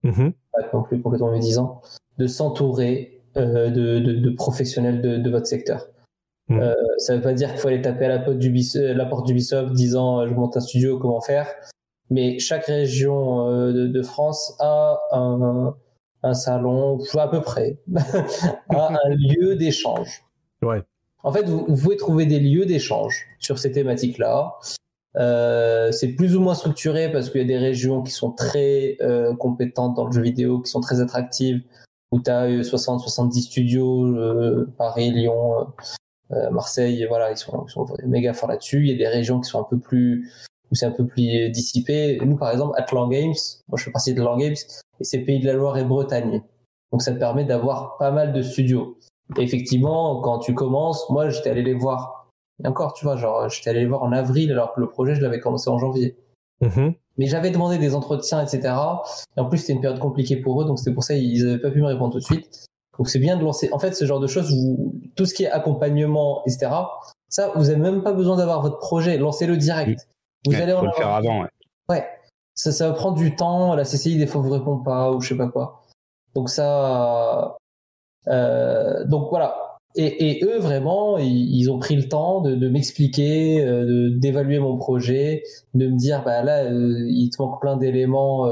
Mm-hmm. 0.05 0.33
Pas 0.53 0.59
non 0.73 0.83
plus 0.83 1.01
complètement 1.01 1.31
médisant, 1.31 1.83
de 2.19 2.27
s'entourer 2.27 3.23
euh, 3.37 3.71
de, 3.71 3.99
de, 3.99 4.31
professionnels 4.31 5.01
de, 5.03 5.17
de, 5.17 5.31
votre 5.31 5.47
secteur. 5.47 5.87
Mm. 6.49 6.61
Euh, 6.61 6.75
ça 6.99 7.13
ne 7.13 7.19
veut 7.19 7.23
pas 7.23 7.33
dire 7.33 7.51
qu'il 7.51 7.59
faut 7.59 7.69
aller 7.69 7.83
taper 7.83 8.07
à 8.07 8.09
la 8.09 8.19
porte 8.21 8.39
d'Ubisoft, 8.39 8.97
la 8.97 9.07
porte 9.07 9.27
d'Ubisoft 9.27 9.73
disant 9.73 10.27
je 10.27 10.35
monte 10.35 10.57
un 10.57 10.61
studio, 10.61 10.99
comment 10.99 11.21
faire. 11.21 11.49
Mais 12.11 12.39
chaque 12.39 12.65
région 12.65 13.71
de, 13.71 14.03
France 14.03 14.57
a 14.61 14.99
un, 15.13 15.75
un 16.23 16.35
salon, 16.35 16.99
à 17.19 17.29
peu 17.29 17.43
près, 17.43 17.79
a 18.71 18.89
un 18.89 19.09
lieu 19.11 19.57
d'échange. 19.57 20.25
Ouais. 20.63 20.83
En 21.25 21.33
fait, 21.33 21.45
vous, 21.49 21.65
pouvez 21.65 21.97
trouver 21.97 22.27
des 22.27 22.39
lieux 22.39 22.67
d'échange 22.67 23.27
sur 23.39 23.59
ces 23.59 23.73
thématiques-là. 23.73 24.55
Euh, 25.17 25.91
c'est 25.91 26.09
plus 26.09 26.37
ou 26.37 26.41
moins 26.41 26.55
structuré 26.55 27.11
parce 27.11 27.31
qu'il 27.31 27.41
y 27.41 27.45
a 27.45 27.47
des 27.47 27.59
régions 27.59 28.03
qui 28.03 28.13
sont 28.13 28.31
très 28.31 28.97
euh, 29.01 29.35
compétentes 29.35 29.97
dans 29.97 30.07
le 30.07 30.13
jeu 30.13 30.23
vidéo, 30.23 30.61
qui 30.61 30.71
sont 30.71 30.81
très 30.81 31.01
attractives, 31.01 31.63
où 32.13 32.21
tu 32.21 32.31
as 32.31 32.49
60-70 32.49 33.41
studios, 33.43 34.07
euh, 34.07 34.73
Paris, 34.79 35.11
Lyon, 35.11 35.67
Marseille, 36.53 37.07
voilà, 37.09 37.31
ils 37.31 37.39
sont, 37.39 37.65
ils 37.67 37.71
sont 37.71 37.87
méga 38.07 38.35
forts 38.35 38.51
là-dessus. 38.51 38.81
Il 38.81 38.91
y 38.91 38.95
a 38.95 38.99
des 38.99 39.09
régions 39.09 39.41
qui 39.41 39.49
sont 39.49 39.61
un 39.61 39.67
peu 39.69 39.79
plus, 39.79 40.31
où 40.71 40.75
c'est 40.75 40.87
un 40.87 40.91
peu 40.91 41.07
plus 41.07 41.49
dissipé. 41.51 42.19
Nous, 42.23 42.37
par 42.37 42.53
exemple, 42.53 42.75
Atlan 42.77 43.09
Games, 43.09 43.35
moi 43.69 43.79
je 43.79 43.85
fais 43.85 43.91
partie 43.91 44.13
de 44.13 44.21
Atlan 44.21 44.37
Games, 44.37 44.57
et 45.01 45.05
c'est 45.05 45.21
Pays 45.21 45.41
de 45.41 45.47
la 45.47 45.55
Loire 45.55 45.79
et 45.79 45.85
Bretagne. 45.85 46.43
Donc 46.93 47.03
ça 47.03 47.13
permet 47.13 47.45
d'avoir 47.45 47.97
pas 47.97 48.11
mal 48.11 48.35
de 48.35 48.43
studios 48.43 48.99
effectivement, 49.37 50.21
quand 50.21 50.39
tu 50.39 50.55
commences, 50.55 51.09
moi, 51.11 51.29
j'étais 51.29 51.51
allé 51.51 51.63
les 51.63 51.75
voir. 51.75 52.31
Et 52.63 52.67
encore, 52.67 52.95
tu 52.95 53.05
vois, 53.05 53.17
genre, 53.17 53.49
j'étais 53.49 53.71
allé 53.71 53.81
les 53.81 53.87
voir 53.87 54.03
en 54.03 54.13
avril 54.13 54.51
alors 54.51 54.75
que 54.75 54.81
le 54.81 54.89
projet, 54.89 55.15
je 55.15 55.21
l'avais 55.21 55.41
commencé 55.41 55.69
en 55.71 55.79
janvier. 55.79 56.17
Mm-hmm. 56.63 56.95
Mais 57.19 57.27
j'avais 57.27 57.51
demandé 57.51 57.79
des 57.79 57.95
entretiens, 57.95 58.43
etc. 58.43 58.75
Et 59.37 59.41
en 59.41 59.49
plus, 59.49 59.59
c'était 59.59 59.75
une 59.75 59.81
période 59.81 60.01
compliquée 60.01 60.37
pour 60.37 60.63
eux, 60.63 60.65
donc 60.65 60.79
c'est 60.79 60.93
pour 60.93 61.05
ça 61.05 61.15
qu'ils 61.15 61.45
n'avaient 61.45 61.61
pas 61.61 61.71
pu 61.71 61.81
me 61.81 61.87
répondre 61.87 62.13
tout 62.13 62.19
de 62.19 62.25
suite. 62.25 62.67
Donc 62.97 63.09
c'est 63.09 63.21
bien 63.21 63.37
de 63.37 63.45
lancer. 63.45 63.69
En 63.73 63.79
fait, 63.79 63.95
ce 63.95 64.05
genre 64.05 64.19
de 64.19 64.27
choses, 64.27 64.51
vous... 64.51 64.95
tout 65.15 65.25
ce 65.25 65.35
qui 65.35 65.45
est 65.45 65.51
accompagnement, 65.51 66.43
etc. 66.47 66.71
Ça, 67.29 67.53
vous 67.55 67.65
n'avez 67.65 67.77
même 67.77 68.03
pas 68.03 68.13
besoin 68.13 68.37
d'avoir 68.37 68.61
votre 68.61 68.79
projet. 68.79 69.19
Lancez-le 69.19 69.57
direct. 69.57 70.09
Vous 70.47 70.55
allez 70.55 70.73
en 70.73 70.83
le 70.83 70.93
faire 70.93 71.09
avant. 71.09 71.43
Ouais. 71.43 71.49
ouais. 71.91 72.07
Ça, 72.55 72.73
ça 72.73 72.89
va 72.89 72.95
prendre 72.95 73.17
du 73.17 73.37
temps. 73.37 73.75
La 73.75 73.85
CCI 73.85 74.17
des 74.17 74.27
fois 74.27 74.41
vous 74.41 74.51
répond 74.51 74.79
pas 74.79 75.13
ou 75.13 75.21
je 75.21 75.29
sais 75.29 75.37
pas 75.37 75.49
quoi. 75.49 75.83
Donc 76.35 76.51
ça, 76.51 77.57
donc 78.29 79.31
voilà. 79.31 79.69
Et, 79.97 80.45
eux, 80.45 80.59
vraiment, 80.59 81.19
ils, 81.19 81.69
ont 81.71 81.79
pris 81.79 81.97
le 81.97 82.09
temps 82.09 82.41
de, 82.41 82.69
m'expliquer, 82.69 83.65
euh, 83.65 84.11
d'évaluer 84.17 84.61
mon 84.61 84.77
projet, 84.77 85.43
de 85.75 85.89
me 85.89 85.97
dire, 85.97 86.23
bah 86.23 86.43
là, 86.43 86.65
euh, 86.65 87.05
il 87.09 87.31
te 87.31 87.43
manque 87.43 87.61
plein 87.61 87.77
d'éléments, 87.77 88.49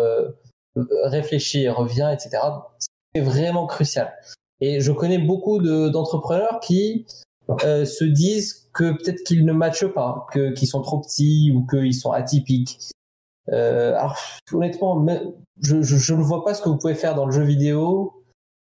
réfléchis, 1.05 1.69
reviens, 1.69 2.11
etc. 2.11 2.39
C'est 3.15 3.21
vraiment 3.21 3.67
crucial. 3.67 4.13
Et 4.61 4.81
je 4.81 4.91
connais 4.91 5.19
beaucoup 5.19 5.61
d'entrepreneurs 5.61 6.59
qui 6.61 7.07
se 7.49 8.05
disent 8.05 8.69
que 8.75 8.91
peut-être 8.93 9.23
qu'ils 9.23 9.45
ne 9.45 9.53
matchent 9.53 9.87
pas, 9.87 10.27
qu'ils 10.33 10.67
sont 10.67 10.83
trop 10.83 11.01
petits 11.01 11.53
ou 11.55 11.65
qu'ils 11.67 11.95
sont 11.95 12.11
atypiques. 12.11 12.79
alors 13.49 14.17
honnêtement, 14.53 15.07
je, 15.61 15.77
ne 15.77 16.23
vois 16.23 16.45
pas 16.45 16.55
ce 16.55 16.63
que 16.63 16.69
vous 16.69 16.79
pouvez 16.79 16.95
faire 16.95 17.15
dans 17.15 17.27
le 17.27 17.33
jeu 17.33 17.45
vidéo 17.45 18.16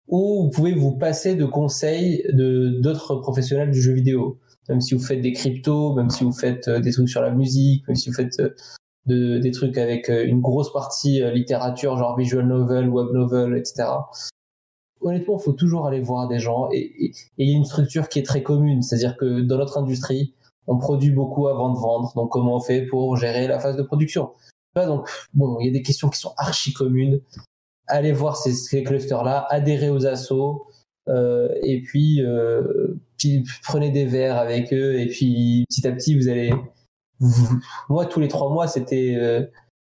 ou 0.07 0.43
vous 0.43 0.49
pouvez 0.49 0.73
vous 0.73 0.91
passer 0.91 1.35
de 1.35 1.45
conseils 1.45 2.23
de 2.31 2.79
d'autres 2.81 3.15
professionnels 3.15 3.71
du 3.71 3.81
jeu 3.81 3.93
vidéo. 3.93 4.39
Même 4.69 4.81
si 4.81 4.95
vous 4.95 5.03
faites 5.03 5.21
des 5.21 5.33
cryptos, 5.33 5.93
même 5.93 6.09
si 6.09 6.23
vous 6.23 6.31
faites 6.31 6.67
euh, 6.67 6.79
des 6.79 6.91
trucs 6.91 7.09
sur 7.09 7.21
la 7.21 7.31
musique, 7.31 7.87
même 7.87 7.95
si 7.95 8.09
vous 8.09 8.15
faites 8.15 8.39
euh, 8.39 8.55
de, 9.05 9.37
des 9.37 9.51
trucs 9.51 9.77
avec 9.77 10.09
euh, 10.09 10.25
une 10.25 10.41
grosse 10.41 10.73
partie 10.73 11.21
littérature, 11.33 11.97
genre 11.97 12.17
visual 12.17 12.47
novel, 12.47 12.89
web 12.89 13.09
novel, 13.13 13.57
etc. 13.57 13.89
Honnêtement, 15.01 15.37
il 15.39 15.43
faut 15.43 15.53
toujours 15.53 15.85
aller 15.85 15.99
voir 15.99 16.27
des 16.27 16.39
gens 16.39 16.69
et 16.71 17.11
il 17.37 17.49
y 17.49 17.53
a 17.53 17.55
une 17.55 17.65
structure 17.65 18.09
qui 18.09 18.19
est 18.19 18.23
très 18.23 18.41
commune, 18.41 18.81
c'est-à-dire 18.81 19.17
que 19.17 19.41
dans 19.41 19.57
notre 19.57 19.77
industrie, 19.77 20.33
on 20.67 20.77
produit 20.77 21.11
beaucoup 21.11 21.47
avant 21.47 21.71
de 21.71 21.77
vendre. 21.77 22.11
Donc, 22.15 22.31
comment 22.31 22.55
on 22.55 22.59
fait 22.59 22.87
pour 22.87 23.15
gérer 23.17 23.47
la 23.47 23.59
phase 23.59 23.75
de 23.75 23.83
production? 23.83 24.31
Donc, 24.75 25.07
bon, 25.33 25.59
il 25.59 25.67
y 25.67 25.69
a 25.69 25.73
des 25.73 25.83
questions 25.83 26.09
qui 26.09 26.19
sont 26.19 26.33
archi 26.37 26.73
communes 26.73 27.21
allez 27.87 28.11
voir 28.11 28.37
ces, 28.37 28.83
clusters-là, 28.83 29.47
adhérez 29.49 29.89
aux 29.89 30.05
assos, 30.05 30.67
euh, 31.07 31.49
et 31.63 31.81
puis, 31.81 32.21
euh, 32.21 32.95
prenez 33.63 33.91
des 33.91 34.05
verres 34.05 34.37
avec 34.37 34.73
eux, 34.73 34.99
et 34.99 35.07
puis 35.07 35.65
petit 35.69 35.87
à 35.87 35.91
petit, 35.91 36.17
vous 36.17 36.27
allez... 36.29 36.53
moi, 37.89 38.05
tous 38.05 38.19
les 38.19 38.27
trois 38.27 38.49
mois, 38.51 38.67
c'était... 38.67 39.15
Euh, 39.17 39.45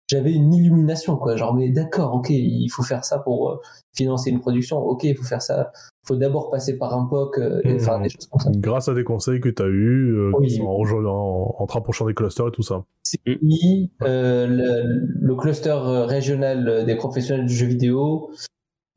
j'avais 0.07 0.33
une 0.33 0.53
illumination, 0.53 1.17
quoi. 1.17 1.35
Genre, 1.35 1.53
mais 1.55 1.69
d'accord, 1.69 2.13
ok, 2.13 2.29
il 2.29 2.69
faut 2.69 2.83
faire 2.83 3.03
ça 3.03 3.19
pour 3.19 3.49
euh, 3.49 3.61
financer 3.95 4.29
une 4.29 4.39
production, 4.39 4.77
ok, 4.77 5.03
il 5.03 5.15
faut 5.15 5.23
faire 5.23 5.41
ça. 5.41 5.71
Il 6.05 6.13
faut 6.13 6.15
d'abord 6.17 6.51
passer 6.51 6.77
par 6.77 6.95
un 6.95 7.05
POC, 7.05 7.39
euh, 7.39 7.61
et 7.63 7.79
faire 7.79 7.99
des 7.99 8.09
choses 8.09 8.27
comme 8.27 8.39
ça. 8.39 8.51
Grâce 8.53 8.87
à 8.89 8.93
des 8.93 9.03
conseils 9.03 9.39
que 9.39 9.49
tu 9.49 9.63
as 9.63 9.65
eus, 9.65 10.31
en, 10.31 10.37
en, 10.37 11.65
te 11.65 11.73
rapprochant 11.73 12.05
des 12.05 12.13
clusters 12.13 12.49
et 12.49 12.51
tout 12.51 12.61
ça. 12.61 12.83
Oui, 13.25 13.91
euh, 14.03 14.45
le, 14.45 15.07
le, 15.19 15.35
cluster 15.35 15.75
régional 16.05 16.85
des 16.85 16.95
professionnels 16.95 17.47
du 17.47 17.53
jeu 17.55 17.65
vidéo. 17.65 18.29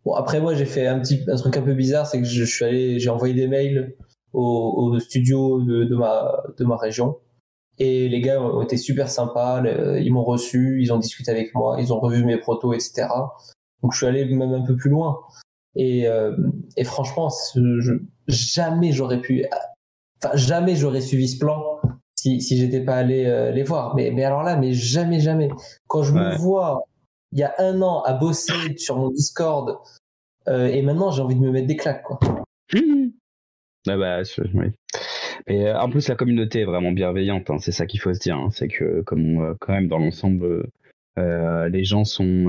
Bon, 0.05 0.15
après, 0.15 0.41
moi, 0.41 0.55
j'ai 0.55 0.67
fait 0.67 0.87
un 0.87 1.01
petit 1.01 1.25
un 1.29 1.37
truc 1.37 1.57
un 1.57 1.63
peu 1.63 1.75
bizarre, 1.75 2.07
c'est 2.07 2.21
que 2.21 2.27
je, 2.27 2.45
suis 2.45 2.65
allé, 2.65 2.99
j'ai 2.99 3.09
envoyé 3.09 3.33
des 3.33 3.49
mails 3.49 3.95
au, 4.35 4.93
au 4.93 4.99
studio 4.99 5.63
de, 5.63 5.85
de, 5.85 5.97
ma, 5.97 6.43
de 6.59 6.65
ma 6.65 6.77
région 6.77 7.17
et 7.79 8.09
les 8.09 8.21
gars 8.21 8.43
ont 8.43 8.63
été 8.63 8.77
super 8.77 9.09
sympas, 9.09 9.63
ils 9.99 10.13
m'ont 10.13 10.25
reçu, 10.25 10.83
ils 10.83 10.93
ont 10.93 10.99
discuté 10.99 11.31
avec 11.31 11.55
moi, 11.55 11.77
ils 11.79 11.93
ont 11.93 12.01
revu 12.01 12.25
mes 12.25 12.37
protos, 12.37 12.73
etc. 12.73 13.07
Donc 13.83 13.93
je 13.93 13.99
suis 13.99 14.07
allé 14.07 14.25
même 14.25 14.53
un 14.53 14.65
peu 14.65 14.77
plus 14.77 14.91
loin. 14.91 15.21
Et, 15.79 16.09
euh, 16.09 16.37
et 16.77 16.83
franchement, 16.85 17.31
je, 17.55 17.93
jamais 18.27 18.93
j'aurais 18.93 19.21
pu, 19.21 19.47
enfin 20.23 20.37
jamais 20.37 20.75
j'aurais 20.75 21.01
suivi 21.01 21.29
ce 21.29 21.39
plan 21.39 21.63
si, 22.17 22.41
si 22.41 22.59
j'étais 22.59 22.85
pas 22.85 22.97
allé 22.97 23.27
euh, 23.27 23.53
les 23.53 23.63
voir. 23.63 23.95
Mais, 23.95 24.11
mais 24.11 24.25
alors 24.25 24.43
là, 24.43 24.57
mais 24.57 24.73
jamais, 24.73 25.21
jamais. 25.21 25.49
Quand 25.87 26.03
je 26.03 26.13
me 26.13 26.37
vois 26.37 26.83
il 27.31 27.39
y 27.39 27.43
a 27.43 27.55
un 27.59 27.81
an 27.83 28.03
à 28.03 28.15
bosser 28.15 28.77
sur 28.79 28.97
mon 28.97 29.11
Discord 29.11 29.79
euh, 30.49 30.67
et 30.67 30.81
maintenant 30.81 31.11
j'ai 31.11 31.21
envie 31.21 31.35
de 31.35 31.41
me 31.41 31.51
mettre 31.51 31.67
des 31.67 31.77
claques 31.77 32.03
quoi. 32.03 32.19
Ah 33.87 33.97
bah, 33.97 34.23
oui. 34.55 34.73
Et 35.47 35.67
euh, 35.67 35.79
en 35.79 35.89
plus, 35.89 36.09
la 36.09 36.15
communauté 36.15 36.61
est 36.61 36.65
vraiment 36.65 36.93
bienveillante. 36.93 37.49
Hein, 37.49 37.57
c'est 37.59 37.73
ça 37.73 37.87
qu'il 37.87 38.01
faut 38.01 38.13
se 38.13 38.19
dire. 38.19 38.37
Hein, 38.37 38.49
c'est 38.51 38.69
que, 38.69 39.01
comme 39.03 39.57
quand 39.61 39.73
même 39.73 39.89
dans 39.89 39.99
l'ensemble, 39.99 40.69
les 41.71 41.85
gens 41.85 42.05
sont, 42.05 42.47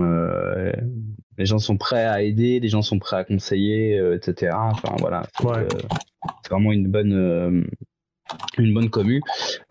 les 1.38 1.46
gens 1.46 1.60
sont 1.60 1.78
prêts 1.78 2.06
à 2.06 2.22
aider, 2.22 2.60
les 2.60 2.68
gens 2.70 2.82
sont 2.82 3.00
prêts 3.00 3.18
à 3.18 3.24
conseiller, 3.24 3.98
etc. 4.14 4.56
Enfin 4.56 4.96
voilà, 5.00 5.24
c'est 5.40 6.50
vraiment 6.50 6.72
une 6.72 6.88
bonne, 6.88 7.68
une 8.58 8.74
bonne 8.74 8.90
commu. 8.90 9.22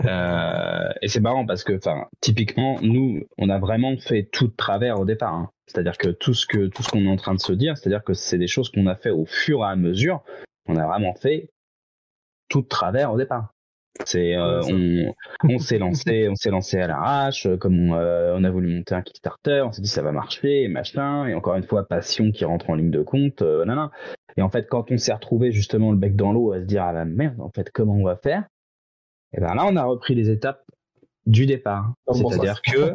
et 0.05 1.09
c'est 1.09 1.21
marrant 1.21 1.47
parce 1.47 1.65
que, 1.65 1.77
enfin, 1.77 2.07
typiquement, 2.21 2.79
nous, 2.83 3.23
on 3.39 3.49
a 3.49 3.59
vraiment 3.59 3.97
fait 3.99 4.29
tout 4.33 4.49
de 4.49 4.55
travers 4.57 4.99
au 5.01 5.05
départ. 5.05 5.35
Hein. 5.35 5.51
C'est-à-dire 5.67 5.99
que 5.99 6.09
tout 6.09 6.35
ce 6.35 6.47
que 6.47 6.67
tout 6.67 6.83
ce 6.83 6.89
qu'on 6.89 7.05
est 7.05 7.11
en 7.11 7.17
train 7.17 7.35
de 7.35 7.41
se 7.41 7.53
dire, 7.53 7.77
c'est-à-dire 7.77 8.03
que 8.03 8.15
c'est 8.15 8.39
des 8.39 8.47
choses 8.47 8.71
qu'on 8.71 8.87
a 8.87 8.97
fait 8.97 9.11
au 9.11 9.27
fur 9.27 9.61
et 9.61 9.69
à 9.69 9.77
mesure. 9.77 10.23
On 10.67 10.77
a 10.77 10.87
vraiment 10.87 11.15
fait 11.15 11.51
tout 12.49 12.63
de 12.63 12.67
travers 12.67 13.13
au 13.13 13.19
départ. 13.19 13.55
C'est 14.05 14.35
euh, 14.37 14.63
on, 14.69 15.15
on 15.45 15.59
s'est 15.59 15.79
lancé, 15.79 16.29
on 16.29 16.35
s'est 16.35 16.51
lancé 16.51 16.79
à 16.79 16.87
l'arrache, 16.87 17.47
euh, 17.47 17.57
comme 17.57 17.91
on, 17.91 17.95
euh, 17.95 18.35
on, 18.37 18.45
a 18.45 18.51
voulu 18.51 18.75
monter 18.75 18.95
un 18.95 19.03
Kickstarter, 19.03 19.63
on 19.67 19.73
s'est 19.73 19.83
dit 19.83 19.89
ça 19.89 20.03
va 20.03 20.13
marcher, 20.13 20.69
machin, 20.69 21.27
et 21.27 21.35
encore 21.35 21.57
une 21.57 21.65
fois 21.65 21.87
passion 21.87 22.31
qui 22.31 22.45
rentre 22.45 22.71
en 22.71 22.75
ligne 22.75 22.91
de 22.91 23.03
compte, 23.03 23.43
euh, 23.43 23.65
Et 24.37 24.43
en 24.43 24.49
fait, 24.49 24.69
quand 24.69 24.91
on 24.91 24.99
s'est 24.99 25.13
retrouvé 25.13 25.53
justement 25.53 25.91
le 25.91 25.99
bec 25.99 26.17
dans 26.17 26.33
l'eau 26.33 26.53
à 26.53 26.61
se 26.61 26.65
dire 26.65 26.83
ah 26.85 26.93
la 26.93 27.05
merde, 27.05 27.41
en 27.41 27.51
fait 27.51 27.71
comment 27.71 27.95
on 27.95 28.05
va 28.05 28.17
faire, 28.17 28.45
et 29.37 29.41
ben 29.41 29.55
là 29.55 29.67
on 29.67 29.77
a 29.77 29.85
repris 29.85 30.15
les 30.15 30.31
étapes 30.31 30.63
du 31.29 31.47
départ. 31.47 31.93
C'est-à-dire 32.11 32.63
que 32.63 32.95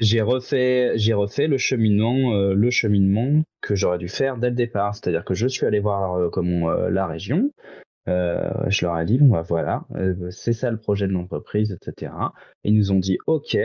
j'ai 0.00 0.22
refait, 0.22 0.92
j'ai 0.96 1.12
refait 1.12 1.46
le 1.46 1.58
cheminement, 1.58 2.34
euh, 2.34 2.54
le 2.54 2.70
cheminement 2.70 3.42
que 3.60 3.74
j'aurais 3.74 3.98
dû 3.98 4.08
faire 4.08 4.38
dès 4.38 4.50
le 4.50 4.56
départ. 4.56 4.94
C'est-à-dire 4.94 5.24
que 5.24 5.34
je 5.34 5.46
suis 5.46 5.66
allé 5.66 5.80
voir 5.80 6.14
euh, 6.14 6.30
comment 6.30 6.70
euh, 6.70 6.90
la 6.90 7.06
région. 7.06 7.50
Je 8.06 8.84
leur 8.84 8.98
ai 8.98 9.04
dit 9.04 9.18
bon 9.18 9.28
bah, 9.28 9.42
voilà, 9.42 9.84
c'est 10.30 10.52
ça 10.52 10.70
le 10.70 10.78
projet 10.78 11.06
de 11.06 11.12
l'entreprise, 11.12 11.72
etc. 11.72 12.12
Ils 12.64 12.74
nous 12.74 12.92
ont 12.92 12.98
dit 12.98 13.18
ok, 13.26 13.56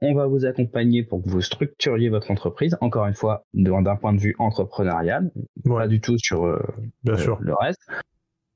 on 0.00 0.14
va 0.14 0.26
vous 0.26 0.44
accompagner 0.44 1.02
pour 1.02 1.22
que 1.22 1.28
vous 1.28 1.40
structuriez 1.40 2.08
votre 2.08 2.30
entreprise. 2.30 2.76
Encore 2.80 3.06
une 3.06 3.14
fois, 3.14 3.44
d'un 3.54 3.96
point 3.96 4.12
de 4.12 4.20
vue 4.20 4.36
entrepreneurial, 4.38 5.30
pas 5.64 5.88
du 5.88 6.00
tout 6.00 6.16
sur 6.18 6.46
le 6.46 7.54
reste. 7.60 7.80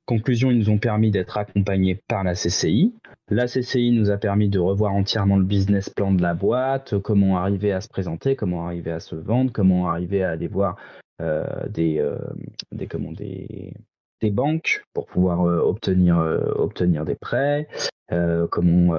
Conclusion, 0.05 0.51
ils 0.51 0.59
nous 0.59 0.71
ont 0.71 0.79
permis 0.79 1.13
d'être 1.13 1.39
accompagnés 1.39 2.03
par 2.09 2.25
la 2.25 2.35
CCI. 2.35 2.93
La 3.29 3.47
CCI 3.47 3.93
nous 3.93 4.11
a 4.11 4.19
permis 4.19 4.49
de 4.49 4.59
revoir 4.59 4.93
entièrement 4.93 5.37
le 5.37 5.45
business 5.45 5.89
plan 5.89 6.13
de 6.13 6.21
la 6.21 6.35
boîte, 6.35 6.99
comment 6.99 7.39
arriver 7.39 7.73
à 7.73 7.81
se 7.81 7.89
présenter, 7.89 8.35
comment 8.35 8.67
arriver 8.67 8.91
à 8.91 8.99
se 8.99 9.15
vendre, 9.15 9.53
comment 9.53 9.89
arriver 9.89 10.25
à 10.25 10.31
aller 10.31 10.49
voir 10.49 10.77
euh, 11.21 11.47
des, 11.69 12.01
euh, 12.01 12.19
des, 12.73 12.89
comment, 12.89 13.13
des, 13.13 13.75
des, 14.23 14.31
banques 14.31 14.85
pour 14.95 15.07
pouvoir 15.07 15.47
euh, 15.47 15.59
obtenir, 15.61 16.19
obtenir 16.57 17.05
des 17.05 17.15
prêts, 17.15 17.69
comment 18.51 18.95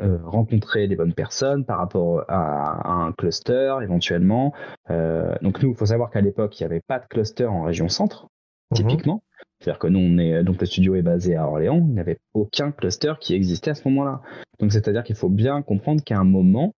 rencontrer 0.00 0.86
les 0.86 0.96
bonnes 0.96 1.14
personnes 1.14 1.64
par 1.64 1.78
rapport 1.78 2.24
à, 2.28 2.88
à 2.88 2.92
un 2.92 3.12
cluster 3.12 3.76
éventuellement. 3.82 4.52
donc 4.88 5.62
nous, 5.62 5.70
il 5.70 5.76
faut 5.76 5.86
savoir 5.86 6.10
qu'à 6.10 6.20
l'époque, 6.20 6.58
il 6.58 6.62
n'y 6.62 6.66
avait 6.66 6.82
pas 6.86 6.98
de 6.98 7.06
cluster 7.06 7.46
en 7.46 7.62
région 7.62 7.88
centre, 7.88 8.28
mhm. 8.70 8.76
typiquement. 8.76 9.22
C'est-à-dire 9.62 9.78
que 9.78 9.86
nous, 9.86 10.00
on 10.00 10.18
est, 10.18 10.42
donc 10.42 10.60
le 10.60 10.66
studio 10.66 10.96
est 10.96 11.02
basé 11.02 11.36
à 11.36 11.46
Orléans, 11.46 11.78
il 11.78 11.94
n'y 11.94 12.00
avait 12.00 12.18
aucun 12.34 12.72
cluster 12.72 13.12
qui 13.20 13.34
existait 13.34 13.70
à 13.70 13.74
ce 13.74 13.86
moment-là. 13.88 14.20
Donc 14.58 14.72
c'est-à-dire 14.72 15.04
qu'il 15.04 15.14
faut 15.14 15.28
bien 15.28 15.62
comprendre 15.62 16.02
qu'à 16.02 16.18
un 16.18 16.24
moment, 16.24 16.74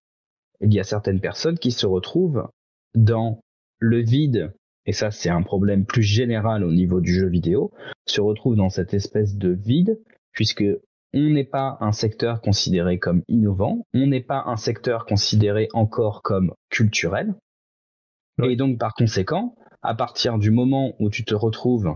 il 0.60 0.72
y 0.72 0.80
a 0.80 0.84
certaines 0.84 1.20
personnes 1.20 1.58
qui 1.58 1.70
se 1.70 1.86
retrouvent 1.86 2.48
dans 2.94 3.40
le 3.78 3.98
vide, 3.98 4.52
et 4.86 4.92
ça 4.92 5.10
c'est 5.10 5.30
un 5.30 5.42
problème 5.42 5.84
plus 5.84 6.02
général 6.02 6.64
au 6.64 6.72
niveau 6.72 7.00
du 7.00 7.12
jeu 7.12 7.28
vidéo, 7.28 7.72
se 8.06 8.20
retrouvent 8.20 8.56
dans 8.56 8.70
cette 8.70 8.94
espèce 8.94 9.36
de 9.36 9.50
vide, 9.50 9.98
puisque 10.32 10.64
on 11.12 11.30
n'est 11.30 11.44
pas 11.44 11.78
un 11.80 11.92
secteur 11.92 12.40
considéré 12.40 12.98
comme 12.98 13.22
innovant, 13.28 13.86
on 13.94 14.06
n'est 14.06 14.22
pas 14.22 14.42
un 14.46 14.56
secteur 14.56 15.06
considéré 15.06 15.68
encore 15.72 16.22
comme 16.22 16.52
culturel, 16.70 17.34
et 18.42 18.56
donc 18.56 18.78
par 18.78 18.94
conséquent, 18.94 19.54
à 19.82 19.94
partir 19.94 20.38
du 20.38 20.50
moment 20.50 20.94
où 20.98 21.10
tu 21.10 21.24
te 21.24 21.34
retrouves 21.34 21.94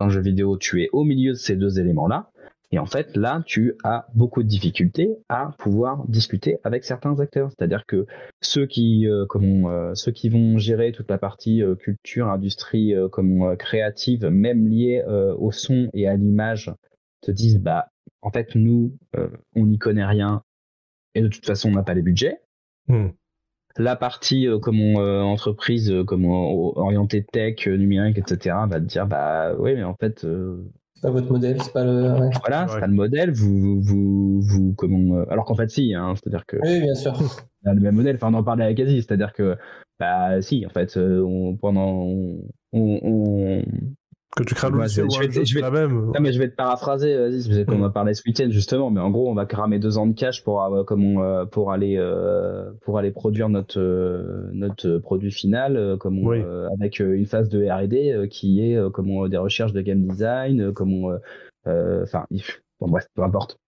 un 0.00 0.08
jeu 0.08 0.20
vidéo, 0.20 0.56
tu 0.56 0.82
es 0.82 0.88
au 0.92 1.04
milieu 1.04 1.32
de 1.32 1.38
ces 1.38 1.56
deux 1.56 1.78
éléments-là. 1.78 2.30
Et 2.74 2.78
en 2.80 2.86
fait, 2.86 3.16
là, 3.16 3.40
tu 3.46 3.74
as 3.84 4.08
beaucoup 4.16 4.42
de 4.42 4.48
difficultés 4.48 5.16
à 5.28 5.52
pouvoir 5.58 6.04
discuter 6.08 6.58
avec 6.64 6.82
certains 6.82 7.20
acteurs. 7.20 7.52
C'est-à-dire 7.52 7.86
que 7.86 8.04
ceux 8.40 8.66
qui, 8.66 9.06
euh, 9.06 9.26
euh, 9.32 9.94
ceux 9.94 10.10
qui 10.10 10.28
vont 10.28 10.58
gérer 10.58 10.90
toute 10.90 11.08
la 11.08 11.18
partie 11.18 11.62
euh, 11.62 11.76
culture, 11.76 12.26
industrie, 12.26 12.92
comme 13.12 13.56
créative, 13.56 14.26
même 14.26 14.66
liée 14.66 15.04
au 15.38 15.52
son 15.52 15.88
et 15.94 16.08
à 16.08 16.16
l'image, 16.16 16.72
te 17.20 17.30
disent, 17.30 17.60
bah, 17.60 17.86
en 18.22 18.32
fait, 18.32 18.56
nous, 18.56 18.98
on 19.54 19.66
n'y 19.66 19.78
connaît 19.78 20.04
rien 20.04 20.42
et 21.14 21.22
de 21.22 21.28
toute 21.28 21.46
façon, 21.46 21.68
on 21.68 21.74
n'a 21.74 21.84
pas 21.84 21.94
les 21.94 22.02
budgets. 22.02 22.40
Hmm 22.88 23.10
la 23.76 23.96
partie 23.96 24.46
euh, 24.46 24.58
comme 24.58 24.96
euh, 24.96 25.22
entreprise 25.22 25.90
euh, 25.90 26.04
comme 26.04 26.26
orientée 26.26 27.24
tech 27.24 27.66
numérique 27.66 28.18
etc 28.18 28.56
va 28.68 28.80
te 28.80 28.84
dire 28.84 29.06
bah 29.06 29.54
oui 29.58 29.74
mais 29.74 29.82
en 29.84 29.94
fait 29.94 30.26
pas 31.04 31.10
votre 31.10 31.30
modèle 31.30 31.60
c'est 31.62 31.72
pas 31.72 31.84
le 31.84 32.30
voilà 32.40 32.66
c'est 32.68 32.80
pas 32.80 32.86
le 32.86 32.94
modèle 32.94 33.30
vous 33.30 33.80
vous 33.82 34.40
vous 34.40 34.74
comment 34.74 35.22
alors 35.28 35.44
qu'en 35.44 35.54
fait 35.54 35.70
si 35.70 35.94
hein, 35.94 36.14
c'est 36.16 36.28
à 36.28 36.30
dire 36.30 36.46
que 36.46 36.56
oui 36.62 36.80
bien 36.80 36.94
sûr. 36.94 37.12
le 37.62 37.80
même 37.80 37.94
modèle 37.94 38.16
enfin 38.16 38.28
on 38.32 38.38
en 38.38 38.42
parlait 38.42 38.64
avec 38.64 38.80
Aziz 38.80 39.04
c'est 39.06 39.12
à 39.12 39.16
dire 39.16 39.32
que 39.34 39.56
bah 40.00 40.40
si 40.40 40.64
en 40.64 40.70
fait 40.70 40.96
on, 40.96 41.56
pendant 41.56 42.08
on, 42.72 43.62
que 44.36 44.42
tu 44.42 44.54
crées 44.54 44.68
ouais, 44.68 44.88
je, 44.88 45.02
vais, 45.02 45.44
je 45.44 45.54
vais, 45.54 45.60
la 45.60 45.70
même. 45.70 46.06
Non, 46.06 46.20
mais 46.20 46.32
je 46.32 46.38
vais 46.38 46.48
te 46.48 46.54
paraphraser, 46.54 47.16
vas-y, 47.16 47.64
on 47.68 47.84
a 47.84 47.90
parlé 47.90 48.14
ce 48.14 48.22
week-end 48.26 48.48
justement, 48.50 48.90
mais 48.90 49.00
en 49.00 49.10
gros, 49.10 49.30
on 49.30 49.34
va 49.34 49.46
cramer 49.46 49.78
deux 49.78 49.96
ans 49.98 50.06
de 50.06 50.14
cash 50.14 50.42
pour, 50.42 50.62
euh, 50.62 50.82
comme 50.84 51.18
euh, 51.18 51.44
pour 51.44 51.72
aller 51.72 51.96
euh, 51.98 52.72
pour 52.82 52.98
aller 52.98 53.10
produire 53.10 53.48
notre 53.48 53.80
notre 54.52 54.98
produit 54.98 55.30
final, 55.30 55.96
comme 55.98 56.28
avec 56.72 56.98
une 56.98 57.26
phase 57.26 57.48
de 57.48 57.66
R&D 57.66 58.28
qui 58.30 58.60
est 58.60 58.90
comme 58.92 59.28
des 59.28 59.36
recherches 59.36 59.72
de 59.72 59.80
game 59.80 60.06
design, 60.06 60.72
comme 60.72 61.18
enfin, 61.66 62.26
bon 62.80 62.88
bref, 62.88 63.06
peu 63.14 63.22
importe. 63.22 63.58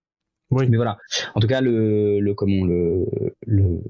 Oui. 0.51 0.69
Mais 0.69 0.77
voilà. 0.77 0.97
En 1.35 1.41
tout 1.41 1.49
cas, 1.49 1.61
le 1.61 2.21
le 2.21 2.35
comment 2.35 2.65
le 2.65 3.07
le 3.47 3.81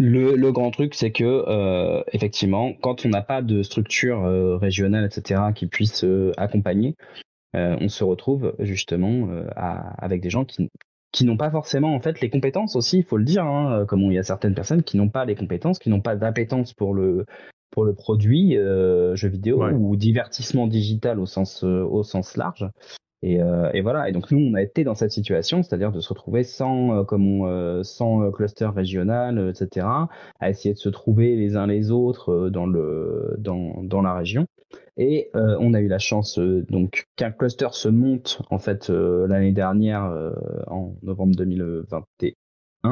le, 0.00 0.50
grand 0.50 0.70
truc, 0.70 0.94
c'est 0.94 1.12
que 1.12 1.24
euh, 1.24 2.02
effectivement, 2.12 2.72
quand 2.80 3.04
on 3.04 3.10
n'a 3.10 3.22
pas 3.22 3.42
de 3.42 3.62
structure 3.62 4.24
euh, 4.24 4.56
régionale, 4.56 5.04
etc., 5.04 5.42
qui 5.54 5.66
puisse 5.66 6.04
euh, 6.04 6.32
accompagner, 6.36 6.96
on 7.52 7.88
se 7.88 8.04
retrouve 8.04 8.54
justement 8.60 9.28
avec 9.56 10.20
des 10.20 10.30
gens 10.30 10.44
qui, 10.44 10.70
qui 11.10 11.24
n'ont 11.24 11.36
pas 11.36 11.50
forcément 11.50 11.96
en 11.96 12.00
fait 12.00 12.20
les 12.20 12.30
compétences 12.30 12.76
aussi, 12.76 12.98
il 12.98 13.04
faut 13.04 13.16
le 13.16 13.24
dire, 13.24 13.44
hein, 13.44 13.84
comme 13.88 14.02
il 14.02 14.12
y 14.12 14.18
a 14.18 14.22
certaines 14.22 14.54
personnes 14.54 14.84
qui 14.84 14.96
n'ont 14.96 15.08
pas 15.08 15.24
les 15.24 15.34
compétences, 15.34 15.80
qui 15.80 15.90
n'ont 15.90 16.00
pas 16.00 16.14
d'appétence 16.14 16.72
pour 16.72 16.94
le 16.94 17.26
pour 17.72 17.84
le 17.84 17.92
produit 17.92 18.54
jeu 18.54 19.28
vidéo 19.28 19.64
ou 19.68 19.96
divertissement 19.96 20.68
digital 20.68 21.18
au 21.18 21.26
sens 21.26 21.64
au 21.64 22.04
sens 22.04 22.36
large 22.36 22.68
et, 23.22 23.42
euh, 23.42 23.70
et, 23.74 23.82
voilà. 23.82 24.08
Et 24.08 24.12
donc 24.12 24.30
nous, 24.30 24.38
on 24.38 24.54
a 24.54 24.62
été 24.62 24.84
dans 24.84 24.94
cette 24.94 25.12
situation, 25.12 25.62
c'est-à-dire 25.62 25.92
de 25.92 26.00
se 26.00 26.08
retrouver 26.08 26.42
sans, 26.42 27.00
euh, 27.00 27.04
comme 27.04 27.42
euh, 27.44 27.82
sans 27.82 28.30
cluster 28.30 28.66
régional, 28.66 29.50
etc., 29.50 29.86
à 30.40 30.50
essayer 30.50 30.74
de 30.74 30.78
se 30.78 30.88
trouver 30.88 31.36
les 31.36 31.56
uns 31.56 31.66
les 31.66 31.90
autres 31.90 32.48
dans 32.48 32.66
le 32.66 33.36
dans, 33.38 33.82
dans 33.82 34.00
la 34.02 34.14
région. 34.14 34.46
Et 34.96 35.30
on 35.34 35.72
a 35.74 35.80
eu 35.80 35.88
la 35.88 35.98
chance 35.98 36.38
donc 36.38 37.06
qu'un 37.16 37.30
cluster 37.30 37.68
se 37.72 37.88
monte 37.88 38.42
en 38.50 38.58
fait 38.58 38.88
l'année 38.90 39.52
dernière 39.52 40.04
en 40.66 40.94
novembre 41.02 41.34
2021 41.36 42.02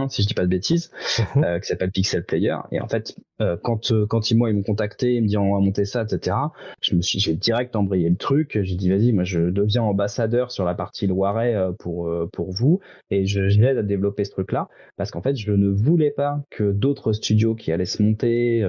si 0.08 0.22
je 0.22 0.28
dis 0.28 0.34
pas 0.34 0.42
de 0.42 0.48
bêtises, 0.48 0.90
mhm. 1.34 1.44
euh, 1.44 1.58
qui 1.60 1.66
s'appelle 1.66 1.90
Pixel 1.90 2.24
Player. 2.24 2.56
Et 2.72 2.80
en 2.80 2.88
fait, 2.88 3.16
euh, 3.40 3.56
quand 3.62 3.90
euh, 3.90 4.06
quand 4.06 4.30
ils 4.30 4.36
moi 4.36 4.50
ils 4.50 4.56
m'ont 4.56 4.62
contacté, 4.62 5.14
ils 5.14 5.22
me 5.22 5.28
disent 5.28 5.36
on 5.36 5.54
va 5.54 5.60
monter 5.60 5.84
ça, 5.84 6.02
etc. 6.02 6.36
Je 6.82 6.94
me 6.94 7.00
suis 7.00 7.18
j'ai 7.18 7.34
direct 7.34 7.74
embrayé 7.76 8.08
le 8.08 8.16
truc. 8.16 8.58
J'ai 8.62 8.76
dit 8.76 8.90
vas-y, 8.90 9.12
moi 9.12 9.24
je 9.24 9.40
deviens 9.40 9.82
ambassadeur 9.82 10.50
sur 10.50 10.64
la 10.64 10.74
partie 10.74 11.06
Loiret 11.06 11.56
pour 11.78 12.10
pour 12.32 12.52
vous 12.52 12.80
et 13.10 13.26
je 13.26 13.48
j'aide 13.48 13.78
à 13.78 13.82
développer 13.82 14.24
ce 14.24 14.30
truc-là 14.30 14.68
parce 14.96 15.10
qu'en 15.10 15.22
fait 15.22 15.36
je 15.36 15.52
ne 15.52 15.68
voulais 15.68 16.10
pas 16.10 16.40
que 16.50 16.70
d'autres 16.72 17.12
studios 17.12 17.54
qui 17.54 17.72
allaient 17.72 17.84
se 17.84 18.02
monter, 18.02 18.62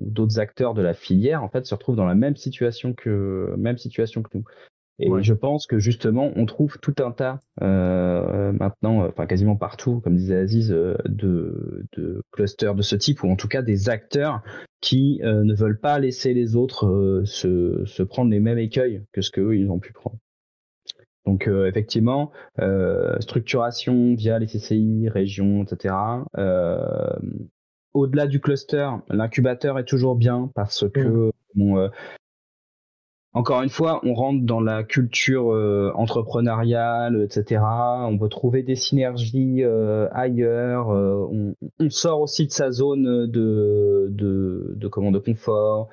d'autres 0.00 0.38
acteurs 0.38 0.74
de 0.74 0.82
la 0.82 0.94
filière 0.94 1.42
en 1.42 1.48
fait 1.48 1.66
se 1.66 1.74
retrouvent 1.74 1.96
dans 1.96 2.06
la 2.06 2.14
même 2.14 2.36
situation 2.36 2.94
que 2.94 3.54
même 3.56 3.78
situation 3.78 4.22
que 4.22 4.30
nous. 4.34 4.44
Et 5.00 5.08
je 5.22 5.32
pense 5.32 5.66
que 5.66 5.78
justement, 5.78 6.32
on 6.34 6.44
trouve 6.44 6.78
tout 6.78 6.94
un 6.98 7.12
tas 7.12 7.38
euh, 7.62 8.52
maintenant, 8.52 9.06
enfin 9.06 9.26
quasiment 9.26 9.54
partout, 9.54 10.00
comme 10.00 10.16
disait 10.16 10.36
Aziz, 10.36 10.72
euh, 10.72 10.96
de, 11.04 11.86
de, 11.96 12.22
clusters 12.32 12.74
de 12.74 12.82
ce 12.82 12.96
type, 12.96 13.22
ou 13.22 13.30
en 13.30 13.36
tout 13.36 13.46
cas 13.46 13.62
des 13.62 13.88
acteurs 13.88 14.42
qui 14.80 15.20
euh, 15.22 15.44
ne 15.44 15.54
veulent 15.54 15.78
pas 15.78 16.00
laisser 16.00 16.34
les 16.34 16.56
autres 16.56 16.86
euh, 16.86 17.24
se, 17.24 17.84
se, 17.84 18.02
prendre 18.02 18.30
les 18.30 18.40
mêmes 18.40 18.58
écueils 18.58 19.04
que 19.12 19.20
ce 19.20 19.30
qu'eux 19.30 19.56
ils 19.56 19.70
ont 19.70 19.78
pu 19.78 19.92
prendre. 19.92 20.18
Donc 21.26 21.46
effectivement, 21.46 22.32
structuration 23.20 24.14
via 24.14 24.38
les 24.38 24.46
CCI, 24.46 25.10
régions, 25.10 25.62
etc. 25.62 25.94
Au-delà 27.92 28.26
du 28.26 28.40
cluster, 28.40 28.88
l'incubateur 29.10 29.78
est 29.78 29.84
toujours 29.84 30.16
bien 30.16 30.50
parce 30.54 30.88
que 30.88 31.30
bon, 31.54 31.90
encore 33.34 33.62
une 33.62 33.68
fois, 33.68 34.00
on 34.04 34.14
rentre 34.14 34.44
dans 34.44 34.60
la 34.60 34.84
culture 34.84 35.52
euh, 35.52 35.92
entrepreneuriale, 35.94 37.22
etc. 37.22 37.60
On 37.62 38.18
peut 38.18 38.28
trouver 38.28 38.62
des 38.62 38.74
synergies 38.74 39.62
euh, 39.62 40.08
ailleurs. 40.12 40.90
Euh, 40.90 41.54
on, 41.78 41.90
sort 41.90 42.20
aussi 42.22 42.46
de 42.46 42.52
sa 42.52 42.70
zone 42.70 43.26
de 43.30 44.08
de, 44.10 44.74
de 44.76 44.88
comment 44.88 45.10
de 45.10 45.18
confort. 45.18 45.88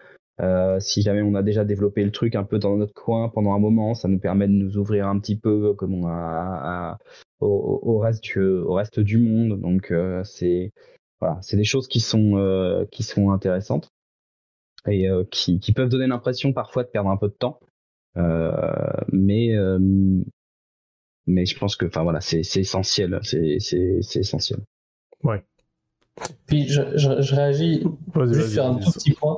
si 0.79 1.01
jamais 1.01 1.21
on 1.21 1.35
a 1.35 1.43
déjà 1.43 1.65
développé 1.65 2.03
le 2.03 2.11
truc 2.11 2.35
un 2.35 2.43
peu 2.43 2.57
dans 2.57 2.77
notre 2.77 2.93
coin 2.93 3.29
pendant 3.29 3.53
un 3.53 3.59
moment, 3.59 3.93
ça 3.95 4.07
nous 4.07 4.19
permet 4.19 4.47
de 4.47 4.53
nous 4.53 4.77
ouvrir 4.77 5.07
un 5.07 5.19
petit 5.19 5.37
peu 5.37 5.73
comme 5.73 5.93
on 5.93 6.07
a, 6.07 6.97
au, 7.41 7.99
reste 7.99 8.23
du, 8.23 8.39
au 8.39 8.73
reste 8.73 8.99
du 8.99 9.17
monde. 9.17 9.59
Donc 9.61 9.93
c'est 10.23 10.71
voilà, 11.19 11.37
c'est 11.41 11.57
des 11.57 11.63
choses 11.65 11.87
qui 11.87 11.99
sont 11.99 12.85
qui 12.91 13.03
sont 13.03 13.31
intéressantes 13.31 13.91
et 14.87 15.09
euh, 15.09 15.23
qui, 15.31 15.59
qui, 15.59 15.73
peuvent 15.73 15.89
donner 15.89 16.07
l'impression 16.07 16.53
parfois 16.53 16.83
de 16.83 16.89
perdre 16.89 17.09
un 17.09 17.17
peu 17.17 17.27
de 17.27 17.33
temps. 17.33 17.59
Euh, 18.17 18.51
mais 19.11 19.55
euh, 19.55 19.77
mais 21.27 21.45
je 21.45 21.57
pense 21.57 21.75
que 21.75 21.85
enfin 21.85 22.03
voilà 22.03 22.21
c'est 22.21 22.39
essentiel 22.55 23.19
c'est 23.21 24.15
essentiel 24.15 24.59
ouais 25.23 25.43
puis 26.45 26.65
je, 26.69 26.95
je, 26.95 27.35
réagis 27.35 27.83
juste 28.31 28.53
sur 28.53 28.65
un 28.65 28.75
tout 28.75 28.89
petit 28.89 29.11
point 29.11 29.37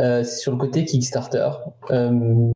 euh, 0.00 0.24
sur 0.24 0.50
le 0.50 0.58
côté 0.58 0.84
Kickstarter 0.84 1.48
euh, 1.90 2.50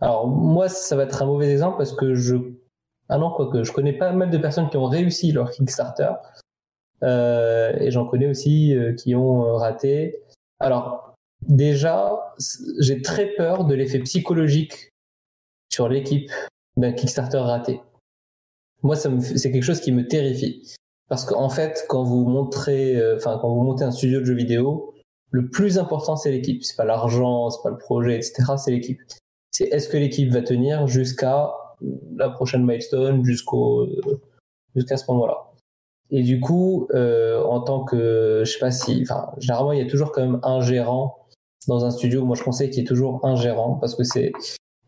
alors 0.00 0.28
moi 0.28 0.68
ça 0.68 0.94
va 0.94 1.04
être 1.04 1.22
un 1.22 1.26
mauvais 1.26 1.50
exemple 1.50 1.78
parce 1.78 1.94
que 1.94 2.14
je 2.14 2.36
un 3.08 3.22
an 3.22 3.30
quoique. 3.30 3.62
Je 3.62 3.72
connais 3.72 3.94
pas 3.94 4.12
mal 4.12 4.28
de 4.28 4.36
personnes 4.36 4.68
qui 4.68 4.76
ont 4.76 4.84
réussi 4.84 5.32
leur 5.32 5.50
Kickstarter 5.50 6.12
et 7.00 7.90
j'en 7.90 8.04
connais 8.04 8.26
aussi 8.26 8.76
qui 8.98 9.14
ont 9.14 9.54
raté. 9.54 10.20
Alors 10.60 11.14
déjà, 11.46 12.34
j'ai 12.80 13.02
très 13.02 13.26
peur 13.34 13.64
de 13.64 13.74
l'effet 13.74 14.00
psychologique 14.00 14.90
sur 15.70 15.88
l'équipe 15.88 16.30
d'un 16.76 16.92
Kickstarter 16.92 17.38
raté. 17.38 17.80
Moi, 18.82 18.96
c'est 18.96 19.50
quelque 19.52 19.62
chose 19.62 19.80
qui 19.80 19.92
me 19.92 20.06
terrifie. 20.06 20.74
Parce 21.08 21.24
qu'en 21.24 21.48
fait, 21.48 21.84
quand 21.88 22.04
vous 22.04 22.26
montrez, 22.26 22.96
euh, 22.96 23.16
enfin, 23.16 23.38
quand 23.40 23.48
vous 23.52 23.62
montez 23.62 23.84
un 23.84 23.90
studio 23.90 24.20
de 24.20 24.24
jeux 24.26 24.34
vidéo, 24.34 24.94
le 25.30 25.48
plus 25.48 25.78
important, 25.78 26.16
c'est 26.16 26.30
l'équipe. 26.30 26.62
C'est 26.62 26.76
pas 26.76 26.84
l'argent, 26.84 27.50
c'est 27.50 27.62
pas 27.62 27.70
le 27.70 27.78
projet, 27.78 28.16
etc. 28.16 28.54
C'est 28.56 28.70
l'équipe. 28.70 29.00
C'est 29.50 29.64
est-ce 29.64 29.88
que 29.88 29.96
l'équipe 29.96 30.30
va 30.30 30.42
tenir 30.42 30.86
jusqu'à 30.86 31.50
la 32.16 32.28
prochaine 32.28 32.64
milestone, 32.64 33.24
jusqu'au, 33.24 33.88
jusqu'à 34.74 34.96
ce 34.96 35.10
moment-là. 35.10 35.47
Et 36.10 36.22
du 36.22 36.40
coup, 36.40 36.88
euh, 36.94 37.42
en 37.42 37.60
tant 37.60 37.84
que, 37.84 38.42
je 38.44 38.50
sais 38.50 38.58
pas 38.58 38.70
si, 38.70 39.00
enfin, 39.02 39.30
généralement, 39.38 39.72
il 39.72 39.78
y 39.78 39.82
a 39.82 39.90
toujours 39.90 40.12
quand 40.12 40.22
même 40.22 40.40
un 40.42 40.60
gérant 40.60 41.26
dans 41.66 41.84
un 41.84 41.90
studio. 41.90 42.24
Moi, 42.24 42.34
je 42.36 42.42
conseille 42.42 42.70
qu'il 42.70 42.80
y 42.80 42.82
ait 42.82 42.88
toujours 42.88 43.24
un 43.24 43.36
gérant 43.36 43.74
parce 43.74 43.94
que 43.94 44.04
c'est, 44.04 44.32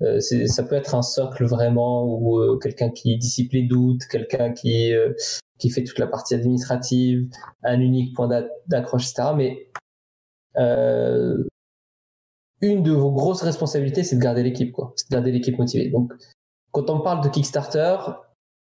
euh, 0.03 0.19
ça 0.21 0.63
peut 0.63 0.77
être 0.77 0.95
un 0.95 1.03
socle 1.03 1.45
vraiment 1.45 2.05
ou 2.05 2.39
euh, 2.39 2.59
quelqu'un 2.59 2.91
qui 2.91 3.17
dissipe 3.19 3.53
les 3.53 3.63
doutes, 3.63 4.07
quelqu'un 4.11 4.53
qui 4.53 4.93
euh, 4.95 5.13
qui 5.59 5.71
fait 5.71 5.85
toute 5.85 5.99
la 5.99 6.07
partie 6.07 6.35
administrative, 6.35 7.29
un 7.63 7.79
unique 7.81 8.17
point 8.17 8.29
d'accroche, 8.67 9.11
etc. 9.11 9.33
Mais 9.37 9.71
euh, 10.57 11.45
une 12.63 12.83
de 12.83 12.93
vos 12.93 13.13
grosses 13.13 13.43
responsabilités, 13.43 14.03
c'est 14.03 14.17
de 14.17 14.23
garder 14.23 14.43
l'équipe, 14.43 14.73
quoi. 14.73 14.95
C'est 14.97 15.11
de 15.11 15.15
garder 15.15 15.33
l'équipe 15.33 15.59
motivée. 15.59 15.91
Donc, 15.91 16.13
quand 16.73 16.89
on 16.89 17.01
parle 17.01 17.23
de 17.23 17.29
Kickstarter, 17.29 17.97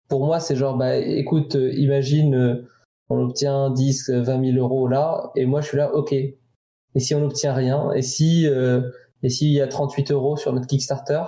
pour 0.09 0.25
moi, 0.25 0.41
c'est 0.41 0.57
genre, 0.57 0.77
bah, 0.77 0.97
écoute, 0.97 1.55
imagine, 1.55 2.65
on 3.09 3.19
obtient 3.21 3.71
10, 3.71 4.11
20 4.11 4.53
000 4.53 4.59
euros 4.59 4.89
là, 4.89 5.31
et 5.37 5.47
moi, 5.47 5.61
je 5.61 5.69
suis 5.69 5.77
là, 5.77 5.95
ok. 5.95 6.13
Et 6.13 7.01
si 7.01 7.15
on 7.15 7.21
n'obtient 7.21 7.53
rien 7.53 7.93
Et 7.93 8.01
si 8.01 8.49
et 9.23 9.29
s'il 9.29 9.53
y 9.53 9.61
a 9.61 9.67
38 9.67 10.13
euros 10.13 10.37
sur 10.37 10.53
notre 10.53 10.67
Kickstarter, 10.67 11.23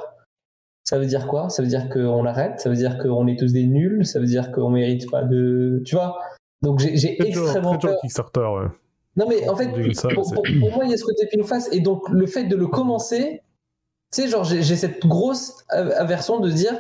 ça 0.85 0.99
veut 0.99 1.07
dire 1.07 1.27
quoi? 1.27 1.49
Ça 1.49 1.63
veut 1.63 1.69
dire 1.69 1.89
qu'on 1.89 2.25
arrête 2.25 2.61
Ça 2.61 2.71
veut 2.71 2.77
dire 2.77 2.99
qu'on 2.99 3.27
est 3.27 3.39
tous 3.39 3.53
des 3.53 3.67
nuls 3.67 4.07
Ça 4.07 4.21
veut 4.21 4.27
dire 4.27 4.53
qu'on 4.53 4.71
mérite 4.71 5.11
pas 5.11 5.23
de. 5.23 5.83
Tu 5.85 5.95
vois? 5.95 6.19
Donc 6.63 6.79
j'ai 6.79 7.21
extrêmement 7.21 7.77
peur. 7.77 7.99
Kickstarter, 8.01 8.41
ouais. 8.41 8.69
Non, 9.17 9.27
mais 9.29 9.49
en 9.49 9.57
fait, 9.57 9.69
pour, 10.15 10.71
moi, 10.71 10.85
il 10.85 10.91
y 10.91 10.95
a 10.95 10.97
ce 10.97 11.05
côté 11.05 11.27
pile 11.27 11.43
face. 11.43 11.69
Et 11.73 11.81
donc, 11.81 12.09
le 12.09 12.25
fait 12.27 12.45
de 12.45 12.55
le 12.55 12.69
commencer, 12.69 13.43
tu 14.13 14.23
sais, 14.23 14.29
genre, 14.29 14.45
j'ai 14.45 14.77
cette 14.77 15.05
grosse 15.05 15.65
aversion 15.69 16.39
de 16.39 16.49
dire 16.49 16.79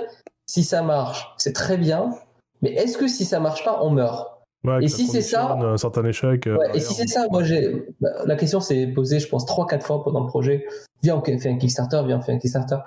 si 0.49 0.65
ça 0.65 0.83
marche, 0.83 1.33
c'est 1.37 1.53
très 1.53 1.77
bien. 1.77 2.11
Mais 2.63 2.73
est-ce 2.73 2.99
que 2.99 3.07
si 3.07 3.25
ça 3.25 3.39
marche 3.39 3.65
pas, 3.65 3.81
on 3.83 3.91
meurt? 3.91 4.39
Et 4.81 4.89
si 4.89 5.07
c'est 5.07 5.23
ça, 5.23 5.53
un 5.53 5.77
certain 5.77 6.05
échec. 6.05 6.47
Euh, 6.49 6.59
et 6.75 6.81
si 6.81 6.93
c'est 6.93 7.07
ça, 7.07 7.27
moi 7.31 7.45
j'ai 7.45 7.87
bah, 8.01 8.09
la 8.27 8.35
question 8.35 8.61
s'est 8.61 8.89
posée, 8.89 9.21
je 9.21 9.29
pense 9.29 9.47
trois 9.47 9.67
quatre 9.67 9.87
fois 9.87 10.03
pendant 10.03 10.21
le 10.21 10.27
projet. 10.27 10.67
Viens, 11.03 11.17
on 11.17 11.23
fait 11.23 11.49
un 11.49 11.57
Kickstarter, 11.57 12.03
viens, 12.05 12.19
on 12.19 12.21
fait 12.21 12.33
un 12.33 12.39
Kickstarter. 12.39 12.79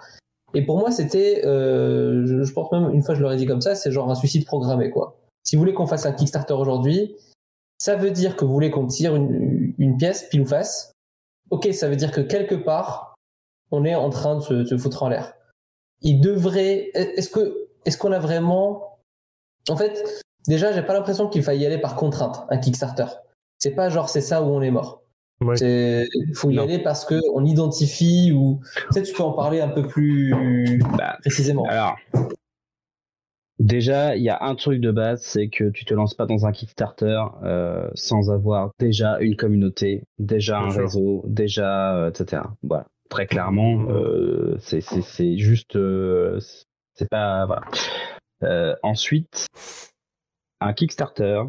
Et 0.53 0.66
pour 0.66 0.78
moi, 0.78 0.91
c'était, 0.91 1.45
euh, 1.45 2.26
je, 2.26 2.51
pense 2.51 2.70
même 2.74 2.93
une 2.93 3.01
fois 3.01 3.16
je 3.16 3.22
leur 3.22 3.32
ai 3.32 3.38
dit 3.38 3.45
comme 3.45 3.62
ça, 3.62 3.74
c'est 3.74 3.89
genre 3.89 4.12
un 4.12 4.16
suicide 4.16 4.45
programmé 4.45 4.89
quoi. 4.89 5.18
Si 5.43 5.55
vous 5.55 5.62
voulez 5.62 5.74
qu'on 5.74 5.88
fasse 5.88 6.05
un 6.05 6.12
Kickstarter 6.12 6.53
aujourd'hui, 6.53 7.16
ça 7.78 7.95
veut 7.95 8.12
dire 8.12 8.36
que 8.36 8.43
vous 8.43 8.51
voulez 8.51 8.70
qu'on 8.70 8.86
tire 8.86 9.16
une, 9.16 9.74
une, 9.78 9.97
pièce 9.97 10.28
pile 10.30 10.41
ou 10.41 10.45
face. 10.45 10.91
Ok, 11.51 11.70
ça 11.72 11.88
veut 11.88 11.95
dire 11.95 12.12
que 12.12 12.22
quelque 12.22 12.55
part, 12.55 13.16
on 13.72 13.86
est 13.86 13.95
en 13.95 14.09
train 14.09 14.36
de 14.36 14.41
se, 14.41 14.66
se 14.66 14.78
foutre 14.78 15.03
en 15.03 15.09
l'air. 15.09 15.34
Il 16.02 16.20
devrait, 16.20 16.91
est-ce 16.93 17.30
que, 17.30 17.68
est-ce 17.86 17.97
qu'on 17.97 18.12
a 18.12 18.20
vraiment, 18.20 18.99
en 19.70 19.78
fait, 19.78 20.24
Déjà, 20.47 20.72
j'ai 20.72 20.82
pas 20.82 20.93
l'impression 20.93 21.28
qu'il 21.28 21.43
faille 21.43 21.60
y 21.60 21.66
aller 21.66 21.78
par 21.78 21.95
contrainte, 21.95 22.45
un 22.49 22.58
Kickstarter. 22.58 23.06
C'est 23.60 23.76
pas 23.76 23.89
genre 23.89 24.10
c'est 24.10 24.22
ça 24.22 24.41
où 24.41 24.47
on 24.47 24.62
est 24.62 24.72
mort. 24.72 25.04
Il 25.41 26.08
faut 26.36 26.52
y 26.52 26.60
aller 26.60 26.80
parce 26.80 27.04
que 27.04 27.20
on 27.34 27.45
identifie 27.45 28.32
ou 28.32 28.60
peut-être 28.89 29.08
tu 29.08 29.14
peux 29.14 29.24
en 29.24 29.34
parler 29.34 29.60
un 29.60 29.70
peu 29.70 29.88
plus 29.88 30.80
bah, 30.97 31.18
précisément. 31.22 31.66
Alors, 31.66 31.95
déjà, 33.60 34.16
il 34.16 34.24
y 34.24 34.30
a 34.30 34.43
un 34.43 34.54
truc 34.54 34.82
de 34.82 34.91
base, 34.91 35.22
c'est 35.24 35.49
que 35.49 35.70
tu 35.70 35.84
te 35.86 35.93
lances 35.95 36.14
pas 36.14 36.28
dans 36.28 36.45
un 36.45 36.52
Kickstarter 36.52 37.24
euh, 37.43 37.89
sans 37.95 38.32
avoir 38.32 38.72
déjà 38.80 39.20
une 39.20 39.36
communauté, 39.36 40.04
déjà 40.20 40.60
un 40.60 40.70
réseau, 40.70 41.24
déjà 41.28 41.95
euh, 41.95 42.10
etc. 42.10 42.43
Voilà, 42.62 42.86
très 43.12 43.28
clairement, 43.28 43.86
euh, 43.89 44.57
c'est 44.59 45.38
juste, 45.38 45.78
c'est 46.95 47.09
pas 47.09 47.45
voilà. 47.45 48.78
ensuite, 48.82 49.45
un 50.62 50.74
Kickstarter, 50.74 51.43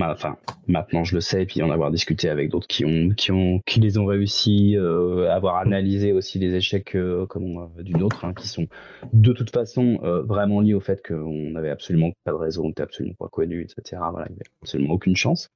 enfin 0.00 0.36
maintenant 0.66 1.04
je 1.04 1.14
le 1.14 1.20
sais, 1.20 1.42
et 1.42 1.46
puis 1.46 1.62
en 1.62 1.70
avoir 1.70 1.90
discuté 1.90 2.28
avec 2.28 2.50
d'autres 2.50 2.66
qui 2.66 2.84
ont, 2.84 3.10
qui 3.10 3.32
ont, 3.32 3.60
qui 3.66 3.80
les 3.80 3.98
ont 3.98 4.06
réussi, 4.06 4.76
euh, 4.76 5.30
avoir 5.30 5.56
analysé 5.56 6.12
aussi 6.12 6.38
les 6.38 6.54
échecs 6.54 6.94
euh, 6.94 7.26
comme 7.26 7.70
euh, 7.78 7.82
d'une 7.82 8.02
autre, 8.02 8.24
hein, 8.24 8.34
qui 8.34 8.48
sont 8.48 8.66
de 9.12 9.32
toute 9.32 9.50
façon 9.50 9.98
vraiment 10.24 10.60
liés 10.60 10.74
au 10.74 10.80
fait 10.80 11.06
qu'on 11.06 11.50
n'avait 11.50 11.70
absolument 11.70 12.12
pas 12.24 12.32
de 12.32 12.36
réseau, 12.36 12.64
on 12.64 12.68
n'était 12.68 12.82
absolument 12.82 13.16
pas 13.18 13.28
connu, 13.28 13.62
etc. 13.62 14.02
Voilà, 14.10 14.26
il 14.28 14.34
n'y 14.34 14.40
avait 14.40 14.50
absolument 14.62 14.94
aucune 14.94 15.16
chance. 15.16 15.48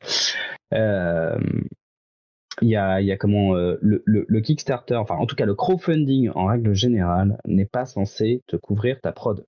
Il 2.62 2.68
y 2.68 2.76
a, 2.76 3.00
y 3.00 3.10
a 3.10 3.16
comment 3.16 3.54
le, 3.54 4.02
le, 4.06 4.40
Kickstarter, 4.40 4.94
enfin 4.94 5.16
en 5.16 5.26
tout 5.26 5.34
cas 5.34 5.44
le 5.44 5.56
crowdfunding 5.56 6.30
en 6.34 6.46
règle 6.46 6.72
générale 6.72 7.36
n'est 7.46 7.66
pas 7.66 7.84
censé 7.84 8.42
te 8.46 8.56
couvrir 8.56 9.00
ta 9.00 9.10
prod. 9.10 9.44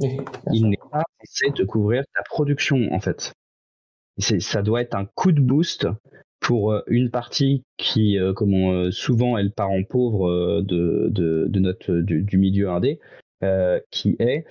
Il 0.00 0.68
n'est 0.68 0.78
pas 0.90 1.02
censé 1.20 1.52
te 1.52 1.62
couvrir 1.62 2.04
ta 2.14 2.22
production 2.22 2.88
en 2.92 3.00
fait. 3.00 3.34
Ça 4.18 4.62
doit 4.62 4.80
être 4.80 4.94
un 4.94 5.04
coup 5.04 5.32
de 5.32 5.40
boost 5.40 5.86
pour 6.40 6.72
euh, 6.72 6.82
une 6.88 7.10
partie 7.10 7.62
qui, 7.76 8.18
euh, 8.18 8.32
comment 8.32 8.72
euh, 8.72 8.90
souvent 8.90 9.38
elle 9.38 9.52
part 9.52 9.70
en 9.70 9.84
pauvre 9.84 10.62
de, 10.62 11.08
de, 11.10 11.58
notre 11.60 11.94
du, 11.94 12.38
milieu 12.38 12.70
indé, 12.70 12.98
qui 13.90 14.16
est 14.18 14.44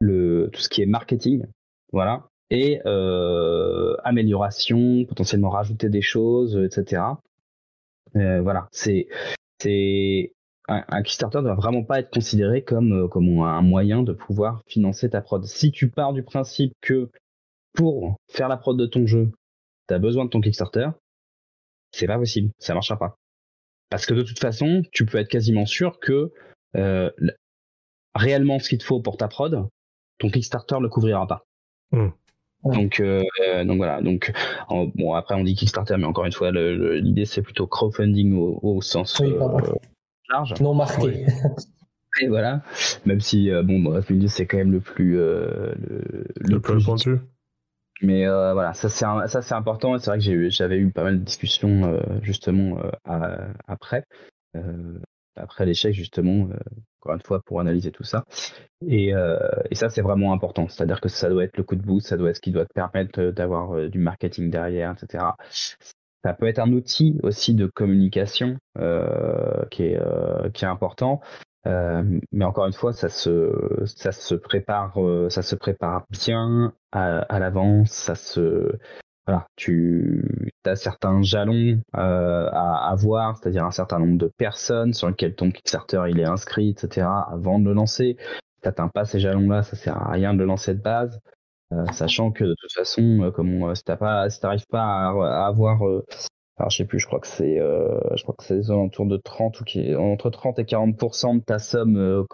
le 0.00 0.48
tout 0.52 0.60
ce 0.60 0.68
qui 0.68 0.82
est 0.82 0.86
marketing, 0.86 1.44
voilà, 1.92 2.28
et 2.50 2.80
amélioration, 4.04 5.04
potentiellement 5.06 5.50
rajouter 5.50 5.88
des 5.88 6.02
choses, 6.02 6.56
etc. 6.56 7.02
voilà, 8.14 8.68
c'est 8.72 9.08
c'est 9.60 10.32
un, 10.68 11.02
Kickstarter 11.02 11.38
ne 11.38 11.44
doit 11.44 11.54
vraiment 11.54 11.84
pas 11.84 12.00
être 12.00 12.10
considéré 12.10 12.62
comme, 12.62 12.92
euh, 12.92 13.08
comme 13.08 13.40
un 13.40 13.62
moyen 13.62 14.02
de 14.02 14.12
pouvoir 14.12 14.62
financer 14.66 15.10
ta 15.10 15.20
prod. 15.20 15.44
Si 15.44 15.72
tu 15.72 15.90
pars 15.90 16.12
du 16.12 16.22
principe 16.22 16.72
que 16.80 17.10
pour 17.74 18.16
faire 18.28 18.48
la 18.48 18.56
prod 18.56 18.78
de 18.78 18.86
ton 18.86 19.06
jeu, 19.06 19.30
tu 19.88 19.94
as 19.94 19.98
besoin 19.98 20.24
de 20.24 20.30
ton 20.30 20.40
Kickstarter, 20.40 20.88
c'est 21.92 22.06
pas 22.06 22.18
possible, 22.18 22.50
ça 22.58 22.74
marchera 22.74 22.98
pas. 22.98 23.16
Parce 23.90 24.06
que 24.06 24.14
de 24.14 24.22
toute 24.22 24.38
façon, 24.38 24.82
tu 24.92 25.04
peux 25.04 25.18
être 25.18 25.28
quasiment 25.28 25.66
sûr 25.66 25.98
que 25.98 26.32
euh, 26.76 27.10
réellement 28.14 28.60
ce 28.60 28.68
qu'il 28.68 28.78
te 28.78 28.84
faut 28.84 29.00
pour 29.00 29.16
ta 29.16 29.26
prod, 29.26 29.68
ton 30.18 30.30
Kickstarter 30.30 30.76
le 30.80 30.88
couvrira 30.88 31.26
pas. 31.26 31.44
Donc, 32.64 33.00
euh, 33.00 33.22
donc 33.64 33.78
voilà. 33.78 34.02
Donc 34.02 34.32
bon 34.68 35.14
après 35.14 35.34
on 35.34 35.44
dit 35.44 35.54
Kickstarter, 35.54 35.96
mais 35.96 36.04
encore 36.04 36.26
une 36.26 36.32
fois 36.32 36.50
l'idée 36.52 37.24
c'est 37.24 37.42
plutôt 37.42 37.66
crowdfunding 37.66 38.34
au, 38.34 38.80
sens 38.82 39.20
non 40.60 40.74
marqué. 40.74 41.26
Et 42.20 42.28
voilà, 42.28 42.62
même 43.06 43.20
si 43.20 43.50
euh, 43.50 43.62
bon, 43.62 43.80
bref, 43.80 44.10
c'est 44.26 44.46
quand 44.46 44.56
même 44.56 44.72
le 44.72 44.80
plus 44.80 45.18
euh, 45.18 45.72
le, 46.36 46.60
plus 46.60 46.84
pointu. 46.84 47.18
Mais 48.02 48.26
euh, 48.26 48.52
voilà, 48.52 48.74
ça 48.74 48.88
c'est 48.88 49.04
ça 49.28 49.42
c'est 49.42 49.54
important. 49.54 49.96
C'est 49.98 50.10
vrai 50.10 50.18
que 50.18 50.50
j'avais 50.50 50.78
eu 50.78 50.90
pas 50.90 51.04
mal 51.04 51.20
de 51.20 51.24
discussions 51.24 52.00
justement 52.22 52.78
après 53.66 54.04
après 55.36 55.66
l'échec 55.66 55.94
justement 55.94 56.48
encore 57.00 57.14
une 57.14 57.22
fois 57.22 57.40
pour 57.40 57.60
analyser 57.60 57.90
tout 57.90 58.04
ça. 58.04 58.24
Et, 58.86 59.10
et 59.70 59.74
ça 59.74 59.88
c'est 59.88 60.02
vraiment 60.02 60.32
important. 60.32 60.68
C'est-à-dire 60.68 61.00
que 61.00 61.08
ça 61.08 61.28
doit 61.28 61.44
être 61.44 61.56
le 61.56 61.64
coup 61.64 61.76
de 61.76 61.82
boost, 61.82 62.08
ça 62.08 62.16
doit 62.16 62.30
être 62.30 62.36
ce 62.36 62.40
qui 62.40 62.50
doit 62.50 62.66
te 62.66 62.72
permettre 62.72 63.30
d'avoir 63.30 63.88
du 63.88 63.98
marketing 63.98 64.50
derrière, 64.50 64.92
etc. 64.92 65.24
Ça 66.24 66.34
peut 66.34 66.46
être 66.46 66.58
un 66.58 66.72
outil 66.72 67.18
aussi 67.22 67.54
de 67.54 67.66
communication 67.66 68.58
euh, 68.78 69.64
qui, 69.70 69.84
est, 69.84 69.98
euh, 69.98 70.50
qui 70.50 70.64
est 70.64 70.68
important. 70.68 71.20
Euh, 71.66 72.02
mais 72.32 72.44
encore 72.44 72.66
une 72.66 72.74
fois, 72.74 72.92
ça 72.92 73.08
se, 73.08 73.52
ça 73.86 74.12
se 74.12 74.34
prépare, 74.34 74.96
ça 75.28 75.42
se 75.42 75.56
prépare 75.56 76.04
bien 76.10 76.74
à, 76.92 77.38
l'avance. 77.38 77.90
Ça 77.90 78.14
se, 78.14 78.72
tu 79.56 80.52
as 80.64 80.76
certains 80.76 81.22
jalons 81.22 81.80
à 81.92 82.90
avoir, 82.90 83.36
c'est-à-dire 83.36 83.64
un 83.64 83.70
certain 83.70 83.98
nombre 83.98 84.18
de 84.18 84.30
personnes 84.36 84.92
sur 84.92 85.08
lesquelles 85.08 85.34
ton 85.34 85.50
Kickstarter 85.50 86.02
il 86.08 86.20
est 86.20 86.24
inscrit, 86.24 86.70
etc. 86.70 87.06
Avant 87.30 87.58
de 87.58 87.64
le 87.64 87.72
lancer. 87.72 88.16
T'atteins 88.62 88.88
pas 88.88 89.06
ces 89.06 89.20
jalons-là, 89.20 89.62
ça 89.62 89.74
sert 89.76 89.96
à 89.96 90.10
rien 90.10 90.34
de 90.34 90.38
le 90.38 90.44
lancer 90.44 90.74
de 90.74 90.82
base. 90.82 91.18
Euh, 91.72 91.84
sachant 91.92 92.30
que 92.30 92.44
de 92.44 92.54
toute 92.58 92.72
façon, 92.72 93.22
euh, 93.22 93.30
comme 93.30 93.74
si 93.74 93.84
t'as 93.84 93.96
pas, 93.96 94.28
si 94.28 94.40
t'arrives 94.40 94.66
pas 94.68 94.82
à, 94.82 95.46
avoir 95.46 95.80
alors 96.58 96.68
je 96.68 96.76
sais 96.76 96.84
plus, 96.84 96.98
je 96.98 97.06
crois 97.06 97.20
que 97.20 97.26
c'est, 97.26 97.56
je 97.56 98.22
crois 98.22 98.34
que 98.36 98.44
c'est 98.44 98.68
autour 98.70 99.06
de 99.06 99.16
30 99.16 99.60
ou 99.60 99.64
entre 99.98 100.28
30 100.28 100.58
et 100.58 100.64
40% 100.64 101.38
de 101.38 101.44
ta 101.44 101.58
somme 101.58 102.26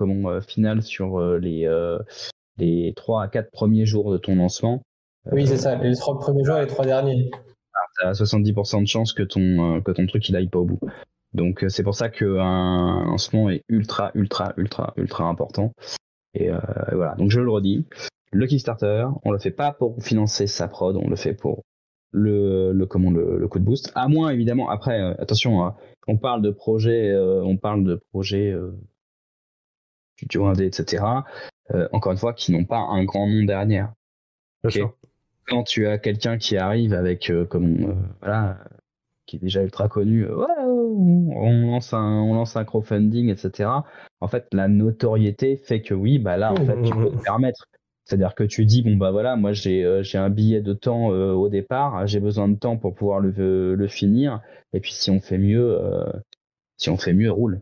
finale 0.48 0.82
sur 0.82 1.20
les 1.38 1.68
les 2.58 2.92
3 2.96 3.22
à 3.22 3.28
4 3.28 3.50
premiers 3.50 3.86
jours 3.86 4.12
de 4.12 4.18
ton 4.18 4.36
lancement. 4.36 4.82
Oui, 5.32 5.46
c'est 5.46 5.56
ça, 5.56 5.76
les 5.76 5.96
3 5.96 6.18
premiers 6.18 6.44
jours 6.44 6.56
et 6.56 6.62
les 6.62 6.66
3 6.66 6.84
derniers. 6.84 7.30
Tu 7.98 8.06
as 8.06 8.12
70% 8.12 8.82
de 8.82 8.86
chance 8.86 9.12
que 9.12 9.22
ton, 9.22 9.80
que 9.80 9.90
ton 9.90 10.06
truc 10.06 10.28
il 10.28 10.36
aille 10.36 10.48
pas 10.48 10.58
au 10.58 10.64
bout. 10.64 10.80
Donc 11.34 11.64
c'est 11.68 11.82
pour 11.82 11.94
ça 11.94 12.08
qu'un 12.08 13.04
lancement 13.04 13.50
est 13.50 13.62
ultra, 13.68 14.10
ultra, 14.14 14.52
ultra, 14.56 14.94
ultra 14.96 15.24
important. 15.24 15.72
Et 16.34 16.50
voilà, 16.92 17.14
donc 17.16 17.30
je 17.30 17.40
le 17.40 17.50
redis, 17.50 17.86
le 18.32 18.46
Kickstarter, 18.46 19.06
on 19.24 19.30
le 19.30 19.38
fait 19.38 19.50
pas 19.50 19.72
pour 19.72 20.02
financer 20.02 20.46
sa 20.46 20.68
prod, 20.68 20.96
on 20.96 21.08
le 21.08 21.16
fait 21.16 21.34
pour 21.34 21.64
le, 22.10 22.72
le 22.72 22.86
comment 22.86 23.10
le, 23.10 23.46
coup 23.48 23.58
de 23.58 23.64
boost. 23.64 23.92
À 23.94 24.08
moins 24.08 24.30
évidemment, 24.30 24.68
après 24.68 25.00
euh, 25.00 25.14
attention, 25.18 25.64
hein, 25.64 25.76
on 26.06 26.16
parle 26.16 26.42
de 26.42 26.50
projets, 26.50 27.10
euh, 27.10 27.42
on 27.42 27.56
parle 27.56 27.84
de 27.84 28.00
projets 28.10 28.50
euh, 28.50 28.72
studio 30.16 30.46
indé, 30.46 30.66
etc. 30.66 31.04
encore 31.92 32.12
une 32.12 32.18
fois, 32.18 32.32
qui 32.32 32.52
n'ont 32.52 32.64
pas 32.64 32.78
un 32.78 33.04
grand 33.04 33.26
nom 33.26 33.44
derrière. 33.44 33.92
Quand 35.48 35.62
tu 35.62 35.86
as 35.86 35.98
quelqu'un 35.98 36.38
qui 36.38 36.56
arrive 36.56 36.92
avec 36.92 37.32
comme 37.48 38.10
voilà 38.20 38.58
qui 39.26 39.36
est 39.36 39.40
déjà 39.40 39.62
ultra 39.62 39.88
connu, 39.88 40.26
on 40.28 41.70
lance 41.72 41.92
un, 41.92 42.22
on 42.22 42.34
lance 42.34 42.56
un 42.56 42.64
crowdfunding, 42.64 43.28
etc. 43.28 43.70
En 44.20 44.28
fait, 44.28 44.46
la 44.52 44.68
notoriété 44.68 45.56
fait 45.56 45.82
que 45.82 45.94
oui, 45.94 46.18
bah 46.18 46.36
là, 46.36 46.52
en 46.52 46.56
fait, 46.56 46.80
tu 46.82 46.94
peux 46.94 47.10
te 47.10 47.22
permettre. 47.22 47.66
C'est-à-dire 48.04 48.36
que 48.36 48.44
tu 48.44 48.64
dis 48.64 48.82
bon 48.82 48.96
bah 48.96 49.10
voilà, 49.10 49.34
moi 49.34 49.52
j'ai 49.52 49.84
euh, 49.84 50.02
un 50.14 50.30
billet 50.30 50.60
de 50.60 50.74
temps 50.74 51.10
euh, 51.10 51.32
au 51.32 51.48
départ, 51.48 52.06
j'ai 52.06 52.20
besoin 52.20 52.48
de 52.48 52.56
temps 52.56 52.76
pour 52.76 52.94
pouvoir 52.94 53.18
le, 53.18 53.88
finir. 53.88 54.40
Et 54.72 54.78
puis 54.78 54.92
si 54.92 55.10
on 55.10 55.20
fait 55.20 55.38
mieux, 55.38 55.76
euh, 55.82 56.04
si 56.76 56.88
on 56.88 56.96
fait 56.96 57.12
mieux, 57.12 57.32
roule. 57.32 57.60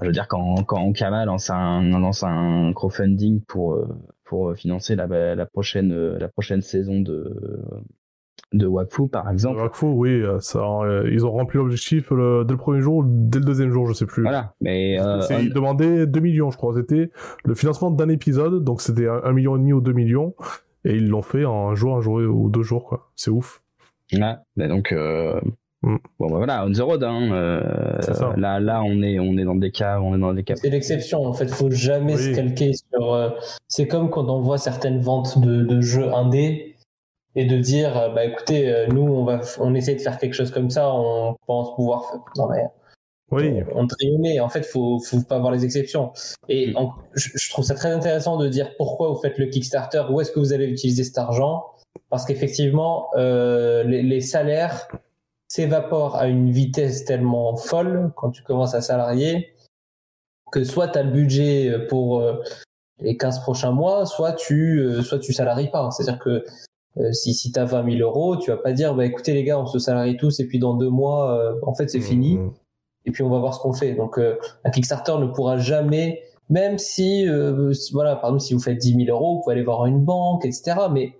Je 0.00 0.06
veux 0.06 0.12
dire 0.12 0.26
quand 0.26 0.64
quand 0.64 0.90
Kama 0.92 1.26
lance 1.26 1.50
un 1.50 1.82
lance 1.82 2.22
un 2.22 2.72
crowdfunding 2.72 3.42
pour 3.42 3.78
pour 4.28 4.54
financer 4.54 4.94
la, 4.94 5.06
la 5.34 5.46
prochaine 5.46 6.16
la 6.16 6.28
prochaine 6.28 6.62
saison 6.62 7.00
de 7.00 7.34
de 8.52 8.66
Wakfu 8.66 9.08
par 9.08 9.30
exemple. 9.30 9.60
Wakfu, 9.60 9.86
oui, 9.86 10.10
euh, 10.22 10.40
ça, 10.40 10.60
euh, 10.60 11.08
ils 11.12 11.26
ont 11.26 11.32
rempli 11.32 11.58
l'objectif 11.58 12.10
dès 12.10 12.14
le 12.16 12.56
premier 12.56 12.80
jour 12.80 12.98
ou 12.98 13.04
dès 13.06 13.38
le 13.38 13.44
deuxième 13.44 13.70
jour, 13.70 13.86
je 13.86 13.92
sais 13.92 14.06
plus. 14.06 14.22
Voilà, 14.22 14.54
mais 14.60 14.98
euh, 15.00 15.20
ils 15.40 15.52
demandaient 15.52 16.06
2 16.06 16.20
millions, 16.20 16.50
je 16.50 16.56
crois. 16.56 16.74
C'était 16.74 17.10
le 17.44 17.54
financement 17.54 17.90
d'un 17.90 18.08
épisode, 18.08 18.64
donc 18.64 18.80
c'était 18.80 19.06
1 19.06 19.32
million 19.32 19.56
et 19.56 19.58
demi 19.58 19.72
ou 19.72 19.80
2 19.80 19.92
millions, 19.92 20.34
et 20.84 20.94
ils 20.94 21.08
l'ont 21.08 21.22
fait 21.22 21.44
en 21.44 21.68
un 21.68 21.74
jour, 21.74 21.96
un 21.96 22.00
jour 22.00 22.16
ou 22.16 22.48
deux 22.48 22.62
jours, 22.62 22.84
quoi. 22.84 23.10
C'est 23.16 23.30
ouf. 23.30 23.62
Ouais, 24.12 24.36
donc 24.68 24.94
mm. 25.82 25.96
bon 26.18 26.30
bah 26.30 26.36
voilà, 26.36 26.64
on 26.66 26.72
the 26.72 26.80
road. 26.80 27.02
Hein, 27.04 27.28
là, 28.36 28.60
là, 28.60 28.82
on 28.84 29.02
est, 29.02 29.18
on 29.18 29.36
est 29.36 29.44
dans 29.44 29.54
des 29.54 29.70
cas, 29.70 30.00
on 30.00 30.14
est 30.14 30.20
dans 30.20 30.34
des 30.34 30.44
cas. 30.44 30.54
C'est 30.56 30.70
l'exception. 30.70 31.24
En 31.24 31.32
fait, 31.32 31.48
faut 31.48 31.70
jamais 31.70 32.16
se 32.16 32.34
calquer 32.34 32.72
sur. 32.74 33.36
c'est 33.68 33.86
comme 33.86 34.10
quand 34.10 34.28
on 34.28 34.40
voit 34.40 34.58
certaines 34.58 35.00
ventes 35.00 35.40
de, 35.40 35.62
de 35.62 35.80
jeux 35.80 36.12
indés 36.12 36.76
et 37.38 37.44
de 37.44 37.56
dire 37.56 37.96
euh, 37.96 38.08
bah 38.08 38.24
écoutez 38.24 38.68
euh, 38.68 38.86
nous 38.88 39.02
on 39.02 39.24
va 39.24 39.40
on 39.60 39.74
essaie 39.74 39.94
de 39.94 40.00
faire 40.00 40.18
quelque 40.18 40.34
chose 40.34 40.50
comme 40.50 40.70
ça 40.70 40.92
on 40.92 41.36
pense 41.46 41.74
pouvoir 41.76 42.10
faire... 42.10 42.20
non 42.36 42.48
mais 42.48 42.64
oui. 43.30 43.62
on, 43.74 43.86
on 43.86 44.44
en 44.44 44.48
fait 44.48 44.62
faut 44.62 44.98
faut 44.98 45.22
pas 45.22 45.36
avoir 45.36 45.52
les 45.52 45.64
exceptions 45.64 46.12
et 46.48 46.74
je, 47.14 47.50
trouve 47.50 47.64
ça 47.64 47.74
très 47.74 47.90
intéressant 47.90 48.38
de 48.38 48.48
dire 48.48 48.70
pourquoi 48.76 49.08
vous 49.10 49.20
faites 49.20 49.38
le 49.38 49.46
Kickstarter 49.46 50.02
où 50.10 50.20
est-ce 50.20 50.32
que 50.32 50.40
vous 50.40 50.52
allez 50.52 50.66
utiliser 50.66 51.04
cet 51.04 51.18
argent? 51.18 51.66
Parce 52.10 52.24
qu'effectivement 52.24 53.10
euh, 53.16 53.84
les, 53.84 54.02
les, 54.02 54.20
salaires 54.22 54.88
s'évaporent 55.48 56.16
à 56.16 56.28
une 56.28 56.50
vitesse 56.50 57.04
tellement 57.04 57.56
folle 57.56 58.12
quand 58.16 58.30
tu 58.30 58.42
commences 58.42 58.74
à 58.74 58.80
salarier 58.80 59.54
que 60.52 60.64
soit 60.64 60.88
tu 60.88 60.98
as 60.98 61.02
le 61.02 61.10
budget 61.10 61.86
pour 61.88 62.22
les 63.00 63.18
15 63.18 63.40
prochains 63.40 63.70
mois, 63.70 64.06
soit 64.06 64.32
tu, 64.32 64.82
soit 65.02 65.18
tu 65.18 65.34
salaries 65.34 65.70
pas. 65.70 65.90
C'est-à-dire 65.90 66.18
que 66.18 66.44
euh, 66.98 67.12
si 67.12 67.34
si 67.34 67.52
tu 67.52 67.58
as 67.58 67.64
20 67.64 67.98
000 67.98 68.08
euros, 68.08 68.36
tu 68.36 68.50
vas 68.50 68.56
pas 68.56 68.72
dire, 68.72 68.94
bah 68.94 69.04
écoutez 69.04 69.32
les 69.32 69.44
gars, 69.44 69.58
on 69.58 69.66
se 69.66 69.78
salarie 69.78 70.16
tous 70.16 70.40
et 70.40 70.46
puis 70.46 70.58
dans 70.58 70.74
deux 70.74 70.88
mois, 70.88 71.38
euh, 71.38 71.54
en 71.62 71.74
fait 71.74 71.88
c'est 71.88 71.98
mmh, 71.98 72.02
fini. 72.02 72.38
Mmh. 72.38 72.52
Et 73.06 73.10
puis 73.10 73.22
on 73.22 73.30
va 73.30 73.38
voir 73.38 73.54
ce 73.54 73.60
qu'on 73.60 73.72
fait. 73.72 73.94
Donc 73.94 74.18
euh, 74.18 74.38
un 74.64 74.70
Kickstarter 74.70 75.14
ne 75.18 75.26
pourra 75.26 75.58
jamais, 75.58 76.22
même 76.50 76.78
si, 76.78 77.26
voilà, 77.92 78.16
pardon, 78.16 78.38
si 78.38 78.54
vous 78.54 78.60
faites 78.60 78.78
10 78.78 79.04
000 79.04 79.16
euros, 79.16 79.36
vous 79.36 79.42
pouvez 79.42 79.54
aller 79.54 79.64
voir 79.64 79.86
une 79.86 80.02
banque, 80.02 80.44
etc. 80.44 80.76
Mais 80.90 81.14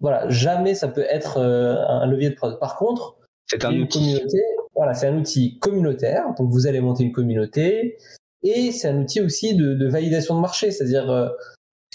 voilà, 0.00 0.28
jamais 0.28 0.74
ça 0.74 0.88
peut 0.88 1.04
être 1.08 1.38
un 1.38 2.06
levier 2.06 2.30
de 2.30 2.34
prod. 2.34 2.58
Par 2.58 2.76
contre, 2.76 3.16
c'est 3.46 3.64
un 3.64 3.80
outil. 3.80 3.98
Communauté, 3.98 4.38
voilà, 4.74 4.94
c'est 4.94 5.08
un 5.08 5.16
outil 5.16 5.58
communautaire. 5.58 6.26
Donc 6.38 6.50
vous 6.50 6.66
allez 6.66 6.80
monter 6.80 7.04
une 7.04 7.12
communauté 7.12 7.98
et 8.42 8.72
c'est 8.72 8.88
un 8.88 9.00
outil 9.00 9.20
aussi 9.20 9.54
de, 9.54 9.74
de 9.74 9.88
validation 9.88 10.34
de 10.34 10.40
marché. 10.40 10.70
C'est-à-dire 10.70 11.32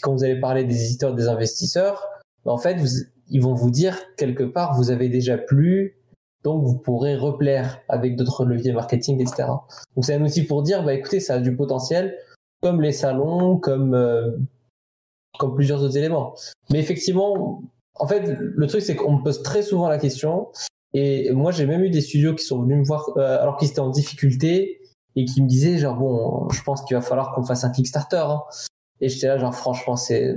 quand 0.02 0.14
vous 0.14 0.24
allez 0.24 0.39
parler 0.39 0.64
des 0.64 0.86
éditeurs, 0.86 1.14
des 1.14 1.28
investisseurs, 1.28 2.08
en 2.45 2.58
fait, 2.58 2.78
ils 3.30 3.41
vont 3.41 3.54
vous 3.54 3.72
dire 3.72 3.97
quelque 4.18 4.43
part, 4.43 4.76
vous 4.76 4.91
avez 4.91 5.10
déjà 5.10 5.38
plu, 5.38 5.97
donc 6.43 6.66
vous 6.66 6.78
pourrez 6.78 7.16
replaire 7.16 7.80
avec 7.88 8.16
d'autres 8.16 8.45
leviers 8.45 8.74
marketing, 8.74 9.22
etc. 9.22 9.49
Donc 9.95 10.06
c'est 10.06 10.16
un 10.16 10.22
outil 10.24 10.43
pour 10.43 10.64
dire, 10.64 10.84
bah 10.84 10.93
écoutez, 10.93 11.20
ça 11.20 11.36
a 11.36 11.39
du 11.39 11.56
potentiel, 11.56 12.18
comme 12.62 12.82
les 12.82 12.91
salons, 12.91 13.58
comme 13.58 13.93
euh, 13.93 14.32
comme 15.39 15.56
plusieurs 15.56 15.84
autres 15.84 15.97
éléments. 15.97 16.36
Mais 16.72 16.80
effectivement, 16.80 17.62
en 17.95 18.08
fait, 18.08 18.38
le 18.39 18.68
truc 18.68 18.82
c'est 18.82 18.95
qu'on 18.95 19.18
me 19.18 19.24
pose 19.24 19.43
très 19.43 19.62
souvent 19.62 19.88
la 19.88 19.99
question, 19.99 20.47
et 20.94 21.32
moi 21.32 21.52
j'ai 21.52 21.66
même 21.66 21.84
eu 21.84 21.89
des 21.89 22.02
studios 22.02 22.36
qui 22.36 22.44
sont 22.44 22.62
venus 22.62 22.78
me 22.80 22.84
voir 22.84 23.10
euh, 23.18 23.42
alors 23.42 23.58
qu'ils 23.58 23.70
étaient 23.70 23.80
en 23.80 23.89
difficulté 23.89 24.82
et 25.16 25.26
qui 25.26 25.42
me 25.42 25.48
disaient 25.48 25.78
genre 25.78 25.96
bon, 25.96 26.50
je 26.50 26.62
pense 26.64 26.84
qu'il 26.84 26.96
va 26.96 27.02
falloir 27.02 27.32
qu'on 27.34 27.44
fasse 27.44 27.64
un 27.64 27.72
Kickstarter. 27.72 28.24
Hein. 28.26 28.42
Et 29.00 29.10
j'étais 29.10 29.28
là 29.28 29.38
genre 29.38 29.56
franchement 29.56 29.96
c'est 29.96 30.36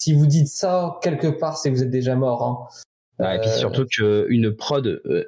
si 0.00 0.14
vous 0.14 0.26
dites 0.26 0.48
ça 0.48 0.98
quelque 1.02 1.28
part, 1.28 1.56
c'est 1.56 1.70
que 1.70 1.76
vous 1.76 1.82
êtes 1.82 1.90
déjà 1.90 2.16
mort. 2.16 2.70
Hein. 3.18 3.34
et 3.34 3.38
puis 3.40 3.50
euh, 3.50 3.56
surtout 3.56 3.84
qu'une 3.86 4.54
prod, 4.56 4.86
euh, 4.86 5.24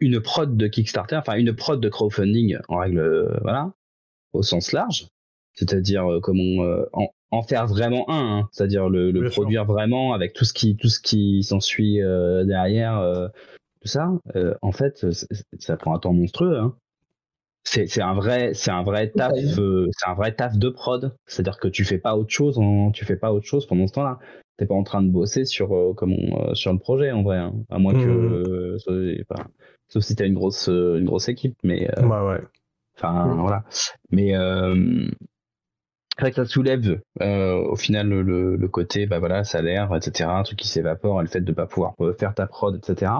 une 0.00 0.20
prod 0.20 0.56
de 0.56 0.66
Kickstarter, 0.68 1.16
enfin 1.16 1.34
une 1.34 1.54
prod 1.54 1.80
de 1.80 1.88
crowdfunding 1.88 2.58
en 2.68 2.78
règle, 2.78 3.00
euh, 3.00 3.38
voilà, 3.42 3.72
au 4.32 4.42
sens 4.42 4.72
large, 4.72 5.08
c'est-à-dire 5.54 6.06
comment 6.22 6.64
en, 6.92 7.42
faire 7.42 7.66
vraiment 7.66 8.08
un, 8.08 8.38
hein. 8.38 8.48
c'est-à-dire 8.52 8.88
le, 8.88 9.28
produire 9.30 9.64
vraiment 9.64 10.12
avec 10.12 10.34
tout 10.34 10.44
ce 10.44 10.52
qui 10.52 10.76
tout 10.76 10.88
ce 10.88 11.00
qui 11.00 11.42
s'ensuit 11.42 11.98
derrière, 12.44 13.30
tout 13.82 13.88
ça. 13.88 14.10
en 14.62 14.72
fait, 14.72 15.04
ça 15.58 15.76
prend 15.76 15.94
un 15.94 15.98
temps 15.98 16.12
monstrueux. 16.12 16.58
Hein 16.58 16.74
c'est 17.64 18.02
un 18.02 18.14
vrai 18.14 18.54
c'est 18.54 18.70
un 18.70 18.82
vrai 18.82 19.10
taf 19.10 19.32
euh, 19.58 19.88
c'est 19.96 20.08
un 20.08 20.14
vrai 20.14 20.34
taf 20.34 20.56
de 20.56 20.68
prod 20.68 21.16
c'est 21.26 21.40
à 21.40 21.44
dire 21.44 21.58
que 21.58 21.68
tu 21.68 21.84
fais 21.84 21.98
pas 21.98 22.16
autre 22.16 22.30
chose 22.30 22.60
tu 22.92 23.04
fais 23.04 23.16
pas 23.16 23.32
autre 23.32 23.46
chose 23.46 23.66
pendant 23.66 23.86
ce 23.86 23.92
temps-là 23.92 24.18
t'es 24.56 24.66
pas 24.66 24.74
en 24.74 24.82
train 24.82 25.02
de 25.02 25.10
bosser 25.10 25.44
sur 25.44 25.74
euh, 25.74 25.92
comment 25.96 26.16
euh, 26.16 26.54
sur 26.54 26.72
le 26.72 26.78
projet 26.78 27.12
en 27.12 27.22
vrai 27.22 27.38
hein. 27.38 27.54
à 27.70 27.78
moins 27.78 27.94
que 27.94 28.76
mmh. 28.76 29.54
sauf 29.88 30.02
si 30.02 30.16
t'as 30.16 30.26
une 30.26 30.34
grosse 30.34 30.68
une 30.68 31.04
grosse 31.04 31.28
équipe 31.28 31.56
mais 31.62 31.88
bah 32.02 32.26
ouais 32.26 32.42
enfin 32.96 33.26
mmh. 33.26 33.40
voilà 33.40 33.64
mais 34.10 34.32
c'est 36.16 36.20
vrai 36.20 36.30
que 36.30 36.36
ça 36.36 36.44
soulève 36.44 37.00
au 37.20 37.76
final 37.76 38.08
le, 38.08 38.56
le, 38.56 38.68
côté 38.68 39.06
bah 39.06 39.18
voilà 39.18 39.44
salaire 39.44 39.94
etc 39.94 40.28
un 40.28 40.42
truc 40.42 40.58
qui 40.58 40.68
s'évapore 40.68 41.20
et 41.20 41.24
le 41.24 41.30
fait 41.30 41.40
de 41.40 41.52
pas 41.52 41.66
pouvoir 41.66 41.94
faire 42.18 42.34
ta 42.34 42.46
prod 42.46 42.76
etc 42.76 43.12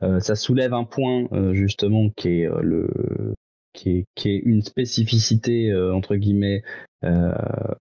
ça 0.00 0.36
soulève 0.36 0.74
un 0.74 0.84
point 0.84 1.26
justement 1.52 2.10
qui 2.10 2.42
est 2.42 2.48
le 2.62 3.34
qui 3.72 4.06
est, 4.24 4.42
une 4.44 4.62
spécificité 4.62 5.70
euh, 5.70 5.94
entre 5.94 6.16
guillemets 6.16 6.62
euh, 7.04 7.32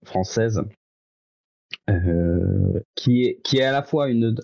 française, 0.06 0.62
euh, 1.90 2.80
qui 2.96 3.24
est 3.24 3.42
qui 3.44 3.58
est 3.58 3.64
à 3.64 3.72
la 3.72 3.82
fois 3.82 4.10
une 4.10 4.36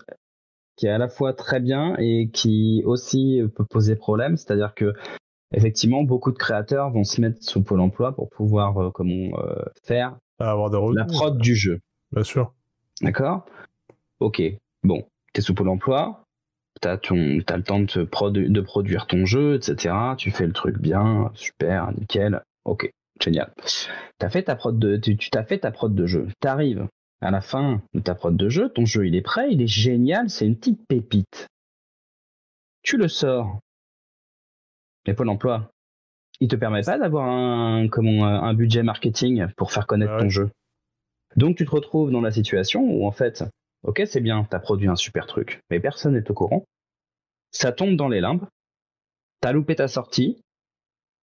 qui 0.76 0.88
est 0.88 0.90
à 0.90 0.98
la 0.98 1.10
fois 1.10 1.34
très 1.34 1.60
bien 1.60 1.96
et 2.00 2.30
qui 2.32 2.82
aussi 2.86 3.42
peut 3.56 3.66
poser 3.66 3.96
problème, 3.96 4.38
c'est-à-dire 4.38 4.74
que 4.74 4.94
effectivement 5.54 6.04
beaucoup 6.04 6.32
de 6.32 6.38
créateurs 6.38 6.90
vont 6.90 7.04
se 7.04 7.22
mettre 7.22 7.44
sous 7.44 7.62
Pôle 7.62 7.82
Emploi 7.82 8.16
pour 8.16 8.30
pouvoir 8.30 8.92
comment 8.92 9.38
faire 9.84 10.18
avoir 10.40 10.72
la 10.92 11.06
prod 11.06 11.38
du 11.38 11.56
jeu. 11.56 11.80
Bien 12.12 12.24
sûr. 12.24 12.54
D'accord? 13.02 13.46
Ok. 14.20 14.42
Bon, 14.84 15.06
tu 15.34 15.40
es 15.40 15.42
sous 15.42 15.54
Pôle 15.54 15.70
Emploi, 15.70 16.23
t'as 16.84 16.94
as 16.96 17.58
le 17.58 17.64
temps 17.64 17.80
de, 17.80 18.48
de 18.48 18.62
produire 18.62 19.08
ton 19.08 19.26
jeu, 19.26 19.56
etc. 19.56 19.96
Tu 20.18 20.32
fais 20.32 20.46
le 20.46 20.54
truc 20.54 20.78
bien, 20.78 21.32
super, 21.34 21.92
nickel, 21.94 22.42
ok, 22.66 22.92
génial. 23.22 23.54
T'as 24.18 24.30
fait 24.30 24.44
ta 24.44 24.56
prod 24.56 24.78
de, 24.78 24.98
tu 24.98 25.30
t'as 25.30 25.44
fait 25.44 25.60
ta 25.60 25.72
prod 25.72 25.96
de 25.96 26.06
jeu. 26.06 26.28
T'arrives 26.42 26.88
à 27.22 27.32
la 27.32 27.42
fin 27.42 27.82
de 27.94 28.02
ta 28.02 28.16
prod 28.16 28.36
de 28.36 28.50
jeu, 28.50 28.70
ton 28.70 28.86
jeu 28.86 29.08
il 29.08 29.16
est 29.16 29.22
prêt, 29.22 29.48
il 29.52 29.62
est 29.62 29.68
génial, 29.68 30.30
c'est 30.30 30.46
une 30.46 30.58
petite 30.58 30.86
pépite. 30.88 31.48
Tu 32.82 32.98
le 32.98 33.08
sors. 33.08 33.60
Mais 35.08 35.14
Pôle 35.14 35.30
Emploi, 35.30 35.70
il 36.42 36.50
te 36.50 36.58
permet 36.58 36.82
pas 36.82 36.98
d'avoir 36.98 37.30
un, 37.30 37.88
comment, 37.88 38.26
un 38.26 38.54
budget 38.54 38.84
marketing 38.84 39.48
pour 39.56 39.72
faire 39.72 39.88
connaître 39.88 40.18
ton 40.18 40.30
jeu. 40.30 40.50
Donc 41.38 41.56
tu 41.56 41.66
te 41.66 41.72
retrouves 41.72 42.12
dans 42.12 42.22
la 42.22 42.32
situation 42.32 42.82
où 42.82 43.08
en 43.08 43.12
fait, 43.12 43.46
ok 43.84 44.02
c'est 44.06 44.22
bien, 44.22 44.46
t'as 44.50 44.60
produit 44.60 44.90
un 44.90 44.98
super 44.98 45.28
truc, 45.28 45.62
mais 45.70 45.80
personne 45.80 46.14
n'est 46.14 46.30
au 46.30 46.34
courant 46.34 46.66
ça 47.54 47.72
tombe 47.72 47.96
dans 47.96 48.10
les 48.10 48.20
limbes. 48.20 48.46
t'as 49.42 49.54
loupé 49.54 49.76
ta 49.76 49.88
sortie. 49.88 50.44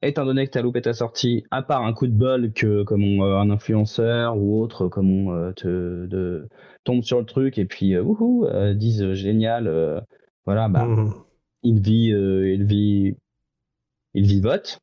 Étant 0.02 0.24
donné 0.24 0.47
que 0.47 0.52
t'as 0.52 0.62
loupé 0.62 0.81
ta 0.81 0.94
sortie, 0.94 1.44
à 1.51 1.61
part 1.61 1.85
un 1.85 1.93
coup 1.93 2.07
de 2.07 2.15
bol 2.15 2.55
que 2.55 2.85
comme 2.85 3.20
un 3.20 3.51
influenceur 3.51 4.39
ou 4.39 4.59
autre, 4.62 4.89
comme 4.89 5.11
on 5.28 5.52
te 5.52 6.07
de, 6.07 6.48
tombe 6.85 7.02
sur 7.02 7.19
le 7.19 7.27
truc 7.27 7.59
et 7.59 7.66
puis 7.66 7.98
wouhou, 7.98 8.48
disent 8.74 9.12
génial, 9.12 10.02
voilà, 10.47 10.70
bah 10.70 10.86
mmh. 10.86 11.15
il 11.65 11.81
vit, 11.82 12.15
il 12.15 12.65
vit, 12.65 13.15
il 14.15 14.24
vivote. 14.24 14.81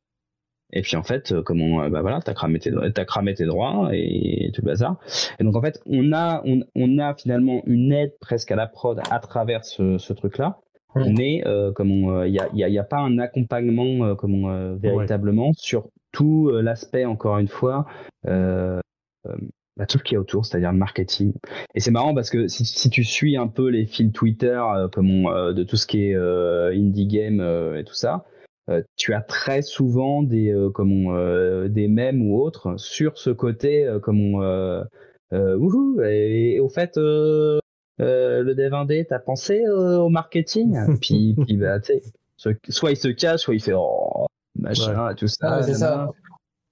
Et 0.72 0.82
puis 0.82 0.96
en 0.96 1.02
fait, 1.02 1.32
euh, 1.32 1.42
comment, 1.42 1.82
euh, 1.82 1.88
bah 1.88 2.02
voilà, 2.02 2.20
t'as 2.20 2.34
cramé 2.34 2.58
tes, 2.58 2.70
as 2.74 3.04
cramé 3.04 3.34
tes 3.34 3.46
droits 3.46 3.88
et 3.92 4.50
tout 4.52 4.60
le 4.62 4.66
bazar. 4.66 4.98
Et 5.38 5.44
donc 5.44 5.56
en 5.56 5.62
fait, 5.62 5.80
on 5.86 6.12
a, 6.12 6.42
on, 6.44 6.60
on 6.74 6.98
a 6.98 7.14
finalement 7.14 7.62
une 7.66 7.92
aide 7.92 8.12
presque 8.20 8.50
à 8.50 8.56
la 8.56 8.66
prod 8.66 9.00
à 9.10 9.18
travers 9.18 9.64
ce, 9.64 9.96
ce 9.98 10.12
truc-là. 10.12 10.60
Mais 10.96 11.42
euh, 11.46 11.70
comment, 11.72 12.24
il 12.24 12.32
n'y 12.32 12.38
a, 12.40 12.48
y 12.52 12.64
a, 12.64 12.68
y 12.68 12.78
a, 12.78 12.84
pas 12.84 12.98
un 12.98 13.18
accompagnement 13.18 14.04
euh, 14.04 14.14
comment, 14.14 14.74
véritablement 14.76 15.52
sur 15.56 15.88
tout 16.12 16.50
l'aspect 16.50 17.04
encore 17.04 17.38
une 17.38 17.48
fois, 17.48 17.86
euh, 18.26 18.80
bah, 19.76 19.86
tout 19.86 19.98
ce 19.98 20.02
qui 20.02 20.14
est 20.14 20.18
autour, 20.18 20.46
c'est-à-dire 20.46 20.72
le 20.72 20.78
marketing. 20.78 21.34
Et 21.74 21.80
c'est 21.80 21.90
marrant 21.90 22.14
parce 22.14 22.30
que 22.30 22.48
si, 22.48 22.64
si, 22.64 22.90
tu 22.90 23.04
suis 23.04 23.36
un 23.36 23.46
peu 23.46 23.68
les 23.68 23.86
fils 23.86 24.12
Twitter, 24.12 24.60
comment, 24.92 25.52
de 25.52 25.62
tout 25.62 25.76
ce 25.76 25.86
qui 25.86 26.04
est 26.04 26.16
indie 26.16 27.06
game 27.06 27.40
et 27.76 27.84
tout 27.84 27.94
ça, 27.94 28.24
euh, 28.68 28.82
tu 28.96 29.14
as 29.14 29.22
très 29.22 29.62
souvent 29.62 30.22
des 30.22 30.52
euh, 30.52 30.70
euh, 30.78 31.68
des 31.68 31.88
mèmes 31.88 32.22
ou 32.22 32.40
autres 32.42 32.76
sur 32.76 33.16
ce 33.16 33.30
côté 33.30 33.88
comme 34.02 34.34
wouhou 35.32 36.00
et, 36.02 36.60
au 36.60 36.68
fait 36.68 36.98
le 37.98 38.54
dev 38.54 38.74
indé 38.74 39.06
t'as 39.08 39.18
pensé 39.18 39.66
au 39.68 40.08
marketing? 40.08 40.76
Puis, 41.00 41.34
puis 41.46 41.56
bah 41.56 41.80
tu 41.80 41.94
sais 42.36 42.56
soit 42.68 42.90
il 42.92 42.96
se 42.96 43.08
cache 43.08 43.40
soit 43.40 43.54
il 43.54 43.62
fait 43.62 43.74
oh 43.74 44.26
machin 44.58 45.14
tout 45.14 45.26
ça 45.26 45.62
c'est 45.62 45.74
ça. 45.74 46.08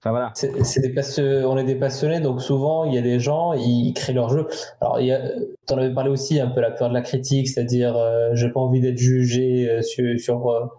Enfin, 0.02 0.10
voilà. 0.10 0.30
C'est 0.34 0.80
des 0.80 1.44
on 1.44 1.56
est 1.56 1.64
des 1.64 1.74
passionnés, 1.74 2.20
donc 2.20 2.40
souvent 2.40 2.84
il 2.84 2.94
y 2.94 2.98
a 2.98 3.02
des 3.02 3.18
gens, 3.18 3.54
ils 3.54 3.92
créent 3.92 4.12
leur 4.12 4.28
jeu. 4.28 4.46
Alors, 4.80 4.98
tu 4.98 5.74
en 5.74 5.78
avais 5.78 5.92
parlé 5.92 6.10
aussi 6.10 6.38
un 6.38 6.48
peu 6.48 6.60
la 6.60 6.70
peur 6.70 6.90
de 6.90 6.94
la 6.94 7.00
critique, 7.00 7.48
c'est-à-dire 7.48 7.96
euh, 7.96 8.30
j'ai 8.34 8.50
pas 8.50 8.60
envie 8.60 8.80
d'être 8.80 8.98
jugé 8.98 9.80
sur, 9.82 10.04
sur 10.20 10.70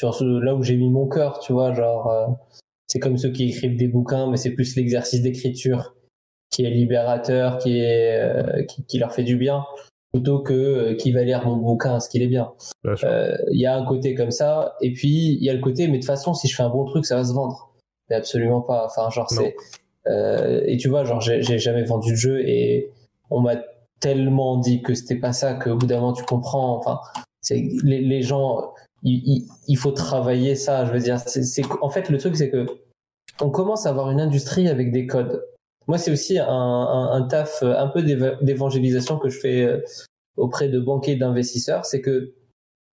sur 0.00 0.14
ce, 0.14 0.24
là 0.24 0.54
où 0.54 0.62
j'ai 0.62 0.76
mis 0.76 0.88
mon 0.88 1.08
cœur, 1.08 1.40
tu 1.40 1.52
vois, 1.52 1.74
genre 1.74 2.10
euh, 2.10 2.26
c'est 2.86 2.98
comme 2.98 3.18
ceux 3.18 3.30
qui 3.30 3.50
écrivent 3.50 3.76
des 3.76 3.88
bouquins, 3.88 4.30
mais 4.30 4.38
c'est 4.38 4.52
plus 4.52 4.76
l'exercice 4.76 5.20
d'écriture 5.20 5.94
qui 6.50 6.64
est 6.64 6.70
libérateur, 6.70 7.58
qui 7.58 7.80
est 7.80 8.18
euh, 8.18 8.64
qui, 8.64 8.98
leur 8.98 9.12
fait 9.12 9.24
du 9.24 9.36
bien, 9.36 9.64
plutôt 10.12 10.40
que 10.40 10.52
euh, 10.52 10.94
qui 10.94 11.12
va 11.12 11.22
lire 11.22 11.44
mon 11.46 11.56
bouquin, 11.56 12.00
ce 12.00 12.08
qu'il 12.08 12.22
est 12.22 12.28
bien. 12.28 12.52
Il 12.84 13.60
y 13.60 13.66
a 13.66 13.76
un 13.76 13.84
côté 13.84 14.14
comme 14.14 14.30
ça, 14.30 14.76
et 14.80 14.92
puis 14.92 15.34
il 15.34 15.44
y 15.44 15.50
a 15.50 15.54
le 15.54 15.60
côté, 15.60 15.86
mais 15.86 15.94
de 15.94 16.02
toute 16.02 16.06
façon, 16.06 16.34
si 16.34 16.48
je 16.48 16.56
fais 16.56 16.62
un 16.62 16.70
bon 16.70 16.84
truc, 16.84 17.06
ça 17.06 17.16
va 17.16 17.24
se 17.24 17.32
vendre. 17.32 17.72
Mais 18.08 18.16
absolument 18.16 18.60
pas. 18.60 18.86
Enfin, 18.86 19.08
genre 19.10 19.30
c'est 19.30 19.56
et 20.66 20.76
tu 20.78 20.88
vois, 20.88 21.04
genre 21.04 21.20
j'ai 21.20 21.58
jamais 21.58 21.84
vendu 21.84 22.12
de 22.12 22.16
jeu 22.16 22.40
et 22.40 22.90
on 23.30 23.40
m'a 23.40 23.56
tellement 24.00 24.56
dit 24.56 24.82
que 24.82 24.94
c'était 24.94 25.16
pas 25.16 25.32
ça 25.32 25.54
qu'au 25.54 25.76
bout 25.76 25.86
d'un 25.86 26.00
moment 26.00 26.12
tu 26.12 26.24
comprends. 26.24 26.76
Enfin, 26.76 26.98
c'est 27.40 27.62
les, 27.84 28.00
les 28.00 28.22
gens 28.22 28.72
il, 29.02 29.76
faut 29.76 29.92
travailler 29.92 30.54
ça. 30.54 30.84
Je 30.84 30.92
veux 30.92 30.98
dire, 30.98 31.18
c'est 31.18 31.62
en 31.80 31.90
fait 31.90 32.08
le 32.08 32.18
truc, 32.18 32.36
c'est 32.36 32.50
que 32.50 32.66
on 33.40 33.50
commence 33.50 33.86
à 33.86 33.90
avoir 33.90 34.10
une 34.10 34.20
industrie 34.20 34.68
avec 34.68 34.92
des 34.92 35.06
codes. 35.06 35.42
Moi, 35.90 35.98
c'est 35.98 36.12
aussi 36.12 36.38
un, 36.38 37.26
taf, 37.28 37.64
un 37.64 37.88
peu 37.88 38.02
d'évangélisation 38.02 39.18
que 39.18 39.28
je 39.28 39.40
fais 39.40 39.64
euh, 39.64 39.84
auprès 40.36 40.68
de 40.68 40.78
banquiers 40.78 41.16
d'investisseurs, 41.16 41.84
c'est 41.84 42.00
que 42.00 42.32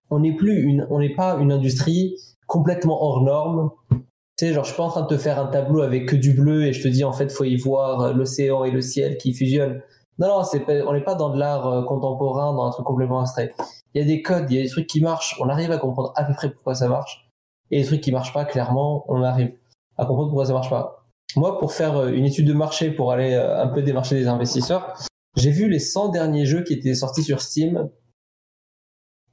on 0.09 0.19
n'est 0.19 0.35
plus 0.35 0.61
une, 0.61 0.85
on 0.89 0.99
n'est 0.99 1.15
pas 1.15 1.37
une 1.39 1.53
industrie 1.53 2.17
complètement 2.47 3.01
hors 3.01 3.23
norme. 3.23 3.71
Tu 3.89 4.45
sais, 4.45 4.53
genre, 4.53 4.65
je 4.65 4.71
suis 4.71 4.77
pas 4.77 4.83
en 4.83 4.89
train 4.89 5.03
de 5.03 5.07
te 5.07 5.17
faire 5.17 5.39
un 5.39 5.47
tableau 5.47 5.81
avec 5.81 6.05
que 6.05 6.17
du 6.17 6.33
bleu 6.33 6.65
et 6.65 6.73
je 6.73 6.83
te 6.83 6.89
dis 6.89 7.05
en 7.05 7.13
fait, 7.13 7.31
faut 7.31 7.45
y 7.45 7.55
voir 7.55 8.13
l'océan 8.13 8.65
et 8.65 8.71
le 8.71 8.81
ciel 8.81 9.17
qui 9.17 9.33
fusionnent. 9.33 9.81
Non, 10.19 10.27
non, 10.27 10.43
on 10.85 10.93
n'est 10.93 11.03
pas 11.03 11.15
dans 11.15 11.29
de 11.29 11.39
l'art 11.39 11.67
euh, 11.67 11.83
contemporain, 11.83 12.53
dans 12.53 12.65
un 12.65 12.71
truc 12.71 12.85
complètement 12.85 13.21
abstrait 13.21 13.55
il 13.93 14.01
y 14.01 14.03
a 14.03 14.07
des 14.07 14.21
codes, 14.21 14.49
il 14.49 14.57
y 14.57 14.59
a 14.59 14.63
des 14.63 14.69
trucs 14.69 14.87
qui 14.87 15.01
marchent, 15.01 15.37
on 15.39 15.49
arrive 15.49 15.71
à 15.71 15.77
comprendre 15.77 16.13
à 16.15 16.23
peu 16.23 16.33
près 16.33 16.49
pourquoi 16.49 16.75
ça 16.75 16.87
marche. 16.87 17.29
Et 17.71 17.79
les 17.79 17.85
trucs 17.85 18.01
qui 18.01 18.11
marchent 18.11 18.33
pas, 18.33 18.45
clairement, 18.45 19.05
on 19.07 19.23
arrive 19.23 19.53
à 19.97 20.05
comprendre 20.05 20.29
pourquoi 20.29 20.45
ça 20.45 20.53
marche 20.53 20.69
pas. 20.69 21.00
Moi, 21.35 21.57
pour 21.59 21.73
faire 21.73 21.97
euh, 21.97 22.11
une 22.11 22.25
étude 22.25 22.47
de 22.47 22.53
marché, 22.53 22.91
pour 22.91 23.11
aller 23.11 23.33
euh, 23.33 23.61
un 23.61 23.67
peu 23.67 23.81
démarcher 23.81 24.15
des 24.15 24.27
investisseurs, 24.27 24.95
j'ai 25.35 25.51
vu 25.51 25.69
les 25.69 25.79
100 25.79 26.09
derniers 26.09 26.45
jeux 26.45 26.63
qui 26.63 26.73
étaient 26.73 26.93
sortis 26.93 27.23
sur 27.23 27.41
Steam 27.41 27.89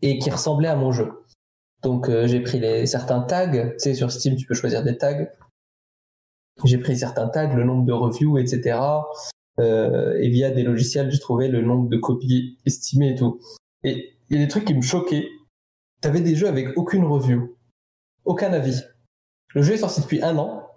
et 0.03 0.19
qui 0.19 0.31
ressemblaient 0.31 0.69
à 0.69 0.77
mon 0.77 0.93
jeu. 0.93 1.25
Donc 1.83 2.09
euh, 2.09 2.27
j'ai 2.27 2.41
pris 2.41 2.61
les, 2.61 2.87
certains 2.87 3.21
tags, 3.21 3.71
tu 3.73 3.79
sais, 3.79 3.95
sur 3.95 4.13
Steam, 4.13 4.37
tu 4.37 4.47
peux 4.47 4.55
choisir 4.55 4.85
des 4.85 4.97
tags. 4.97 5.27
J'ai 6.65 6.79
pris 6.79 6.97
certains 6.97 7.29
tags, 7.29 7.55
le 7.55 7.65
nombre 7.65 7.85
de 7.85 7.93
reviews, 7.93 8.39
etc. 8.39 8.81
et 9.61 10.29
via 10.29 10.51
des 10.51 10.65
logiciels, 10.65 11.11
j'ai 11.11 11.21
trouvé 11.21 11.49
le 11.49 11.63
nombre 11.63 11.89
de 11.89 11.97
copies 11.97 12.59
estimées 12.67 13.13
et 13.13 13.15
tout. 13.15 13.41
Et 13.85 14.19
il 14.29 14.37
y 14.37 14.41
a 14.41 14.45
des 14.45 14.49
trucs 14.49 14.65
qui 14.65 14.75
me 14.75 14.83
choquaient. 14.83 15.29
T'avais 16.01 16.21
des 16.21 16.35
jeux 16.35 16.49
avec 16.49 16.77
aucune 16.77 17.05
review, 17.05 17.57
aucun 18.25 18.53
avis. 18.53 18.83
Le 19.55 19.63
jeu 19.63 19.75
est 19.75 19.79
sorti 19.79 20.01
depuis 20.01 20.23
un 20.23 20.37
an. 20.37 20.68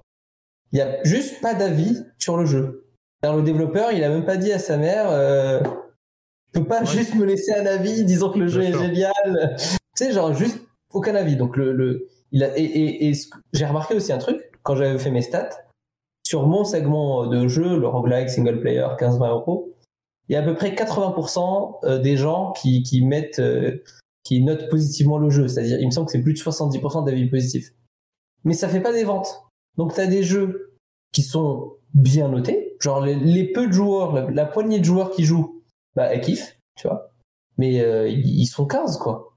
Il 0.71 0.75
n'y 0.75 0.81
a 0.81 1.03
juste 1.03 1.41
pas 1.41 1.53
d'avis 1.53 2.03
sur 2.17 2.37
le 2.37 2.45
jeu. 2.45 2.87
Alors 3.23 3.37
le 3.37 3.43
développeur, 3.43 3.91
il 3.91 4.03
a 4.03 4.09
même 4.09 4.25
pas 4.25 4.37
dit 4.37 4.51
à 4.51 4.59
sa 4.59 4.77
mère, 4.77 5.09
euh, 5.09 5.59
peux 6.53 6.63
pas 6.63 6.83
juste 6.83 7.15
me 7.15 7.25
laisser 7.25 7.53
un 7.53 7.65
avis 7.65 8.03
disant 8.03 8.31
que 8.31 8.39
le 8.39 8.47
jeu 8.47 8.63
est 8.63 8.73
génial. 8.73 9.55
tu 9.57 9.77
sais, 9.95 10.11
genre 10.11 10.33
juste 10.33 10.59
aucun 10.93 11.15
avis. 11.15 11.35
Donc 11.35 11.57
le, 11.57 11.73
le 11.73 12.07
il 12.31 12.43
a, 12.43 12.57
et, 12.57 12.63
et, 12.63 13.09
et 13.09 13.13
j'ai 13.53 13.65
remarqué 13.65 13.95
aussi 13.95 14.13
un 14.13 14.17
truc 14.17 14.51
quand 14.63 14.75
j'avais 14.75 14.97
fait 14.97 15.11
mes 15.11 15.21
stats 15.21 15.49
sur 16.23 16.47
mon 16.47 16.63
segment 16.63 17.27
de 17.27 17.47
jeu, 17.47 17.77
le 17.77 17.87
roguelike 17.87 18.29
single 18.29 18.61
player 18.61 18.87
15-20 18.97 19.29
euros 19.29 19.71
il 20.31 20.33
y 20.33 20.37
a 20.37 20.39
à 20.39 20.43
peu 20.43 20.55
près 20.55 20.71
80% 20.71 21.79
euh, 21.83 21.99
des 21.99 22.15
gens 22.15 22.53
qui, 22.53 22.83
qui 22.83 23.03
mettent, 23.03 23.39
euh, 23.39 23.83
qui 24.23 24.41
notent 24.41 24.69
positivement 24.69 25.17
le 25.17 25.29
jeu. 25.29 25.49
C'est-à-dire, 25.49 25.77
il 25.77 25.85
me 25.85 25.91
semble 25.91 26.05
que 26.05 26.13
c'est 26.13 26.21
plus 26.21 26.33
de 26.33 26.39
70% 26.39 27.05
d'avis 27.05 27.29
positifs. 27.29 27.73
Mais 28.45 28.53
ça 28.53 28.69
fait 28.69 28.79
pas 28.79 28.93
des 28.93 29.03
ventes. 29.03 29.43
Donc, 29.77 29.93
tu 29.93 30.01
as 30.01 30.07
des 30.07 30.23
jeux 30.23 30.75
qui 31.11 31.21
sont 31.21 31.73
bien 31.93 32.29
notés. 32.29 32.75
Genre, 32.79 33.01
les, 33.05 33.51
peu 33.51 33.67
de 33.67 33.73
joueurs, 33.73 34.29
la, 34.31 34.45
poignée 34.45 34.79
de 34.79 34.85
joueurs 34.85 35.11
qui 35.11 35.23
jouent, 35.23 35.61
bah, 35.95 36.13
elles 36.13 36.21
kiffent, 36.21 36.57
tu 36.75 36.87
vois. 36.87 37.11
Mais 37.57 37.81
euh, 37.81 38.07
ils 38.09 38.47
sont 38.47 38.65
15, 38.65 38.97
quoi 38.97 39.31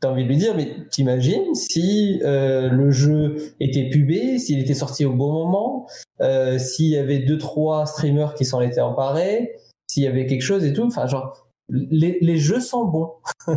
t'as 0.00 0.08
envie 0.08 0.24
de 0.24 0.28
lui 0.28 0.38
dire, 0.38 0.56
mais 0.56 0.74
t'imagines 0.90 1.54
si 1.54 2.20
euh, 2.24 2.70
le 2.70 2.90
jeu 2.90 3.54
était 3.60 3.88
pubé, 3.88 4.38
s'il 4.38 4.58
était 4.58 4.74
sorti 4.74 5.04
au 5.04 5.12
bon 5.12 5.32
moment, 5.32 5.86
euh, 6.22 6.58
s'il 6.58 6.88
y 6.88 6.96
avait 6.96 7.18
deux 7.18 7.38
trois 7.38 7.86
streamers 7.86 8.34
qui 8.34 8.46
s'en 8.46 8.62
étaient 8.62 8.80
emparés, 8.80 9.52
s'il 9.88 10.02
y 10.02 10.06
avait 10.06 10.26
quelque 10.26 10.42
chose 10.42 10.64
et 10.64 10.72
tout. 10.72 10.84
Enfin, 10.84 11.06
genre, 11.06 11.46
les, 11.68 12.18
les 12.22 12.38
jeux 12.38 12.60
sont 12.60 12.86
bons. 12.86 13.12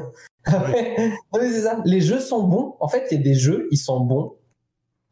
c'est 0.45 1.61
ça. 1.61 1.81
Les 1.85 2.01
jeux 2.01 2.19
sont 2.19 2.43
bons. 2.43 2.75
En 2.81 2.89
fait, 2.89 3.07
il 3.11 3.17
y 3.17 3.19
a 3.21 3.23
des 3.23 3.35
jeux, 3.35 3.67
ils 3.71 3.77
sont 3.77 4.01
bons. 4.01 4.33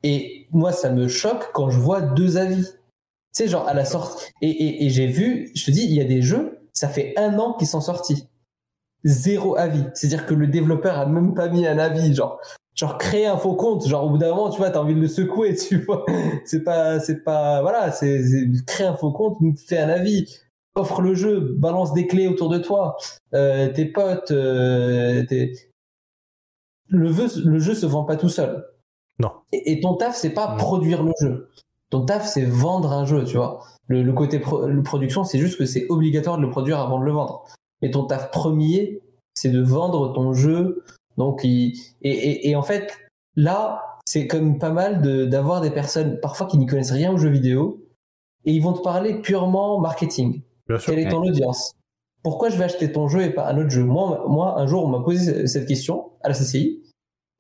Et 0.04 0.48
moi, 0.52 0.72
ça 0.72 0.90
me 0.90 1.08
choque 1.08 1.52
quand 1.54 1.70
je 1.70 1.80
vois 1.80 2.02
deux 2.02 2.38
avis. 2.38 2.66
Tu 2.66 3.44
sais, 3.44 3.48
genre 3.48 3.68
à 3.68 3.74
la 3.74 3.86
sortie. 3.86 4.32
Et, 4.42 4.50
et, 4.50 4.86
et 4.86 4.90
j'ai 4.90 5.08
vu, 5.08 5.52
je 5.56 5.66
te 5.66 5.72
dis, 5.72 5.84
il 5.84 5.94
y 5.94 6.02
a 6.02 6.06
des 6.06 6.22
jeux, 6.22 6.60
ça 6.74 6.90
fait 6.90 7.14
un 7.18 7.38
an 7.40 7.54
qu'ils 7.54 7.68
sont 7.68 7.82
sortis 7.82 8.28
zéro 9.04 9.58
avis. 9.58 9.84
C'est-à-dire 9.94 10.26
que 10.26 10.34
le 10.34 10.48
développeur 10.48 10.98
a 10.98 11.06
même 11.06 11.34
pas 11.34 11.50
mis 11.50 11.66
un 11.66 11.78
avis, 11.78 12.14
genre, 12.14 12.40
genre 12.76 12.98
créer 12.98 13.26
un 13.26 13.38
faux 13.38 13.56
compte, 13.56 13.88
genre 13.88 14.06
au 14.06 14.10
bout 14.10 14.18
d'un 14.18 14.30
moment, 14.30 14.50
tu 14.50 14.58
vois, 14.58 14.70
t'as 14.70 14.80
envie 14.80 14.96
de 14.96 15.02
le 15.02 15.08
secouer, 15.08 15.56
tu 15.70 15.78
vois. 15.78 16.06
C'est 16.46 16.64
pas, 16.64 17.00
c'est 17.00 17.24
pas, 17.24 17.62
voilà, 17.62 17.92
c'est 17.92 18.22
créer 18.68 18.88
un 18.88 18.96
faux 18.96 19.12
compte, 19.12 19.38
fais 19.68 19.80
un 19.80 19.90
avis, 19.90 20.28
offre 20.76 21.02
le 21.02 21.14
jeu, 21.16 21.56
balance 21.58 21.94
des 21.94 22.08
clés 22.08 22.28
autour 22.28 22.50
de 22.50 22.58
toi, 22.58 22.98
euh, 23.34 23.70
tes 23.70 23.86
potes, 23.86 24.32
euh, 24.32 25.24
jeu, 26.90 27.28
le 27.46 27.60
jeu 27.60 27.74
se 27.74 27.86
vend 27.86 28.04
pas 28.04 28.18
tout 28.18 28.30
seul. 28.30 28.66
Non. 29.22 29.32
Et, 29.52 29.80
ton 29.80 29.96
taf, 29.96 30.16
c'est 30.16 30.34
pas 30.34 30.56
produire 30.56 31.04
le 31.04 31.12
jeu. 31.22 31.50
Ton 31.90 32.06
taf, 32.06 32.28
c'est 32.28 32.44
vendre 32.44 32.92
un 32.92 33.06
jeu, 33.06 33.24
tu 33.24 33.38
vois. 33.38 33.60
Le, 33.88 34.02
le 34.02 34.14
côté 34.14 34.40
production, 34.40 35.24
c'est 35.24 35.40
juste 35.40 35.58
que 35.58 35.66
c'est 35.66 35.86
obligatoire 35.90 36.38
de 36.38 36.42
le 36.42 36.50
produire 36.50 36.80
avant 36.80 37.00
de 37.00 37.06
le 37.06 37.12
vendre. 37.12 37.46
Et 37.82 37.92
ton 37.92 38.06
taf 38.06 38.32
premier, 38.32 39.02
c'est 39.34 39.50
de 39.50 39.62
vendre 39.62 40.14
ton 40.14 40.34
jeu. 40.34 40.84
Donc, 41.18 41.46
et, 41.46 41.74
et, 42.02 42.56
en 42.56 42.64
fait, 42.64 42.98
là, 43.36 44.00
c'est 44.06 44.28
comme 44.28 44.58
pas 44.58 44.72
mal 44.72 45.02
d'avoir 45.30 45.62
des 45.62 45.72
personnes 45.72 46.20
parfois 46.20 46.48
qui 46.48 46.58
n'y 46.58 46.66
connaissent 46.66 46.92
rien 46.92 47.12
aux 47.12 47.18
jeux 47.18 47.30
vidéo 47.30 47.86
et 48.46 48.54
ils 48.54 48.62
vont 48.62 48.74
te 48.74 48.82
parler 48.82 49.22
purement 49.22 49.80
marketing. 49.80 50.42
Bien 50.68 50.78
Quelle 50.78 51.00
est 51.00 51.10
ton 51.10 51.24
audience? 51.24 51.74
Pourquoi 52.24 52.50
je 52.50 52.58
vais 52.58 52.64
acheter 52.64 52.92
ton 52.92 53.08
jeu 53.08 53.24
et 53.24 53.30
pas 53.30 53.48
un 53.48 53.58
autre 53.58 53.70
jeu? 53.70 53.84
Moi, 53.84 54.26
moi, 54.28 54.60
un 54.60 54.68
jour, 54.68 54.84
on 54.86 54.88
m'a 54.88 55.02
posé 55.02 55.48
cette 55.48 55.68
question 55.68 56.12
à 56.22 56.30
la 56.30 56.36
CCI 56.36 56.82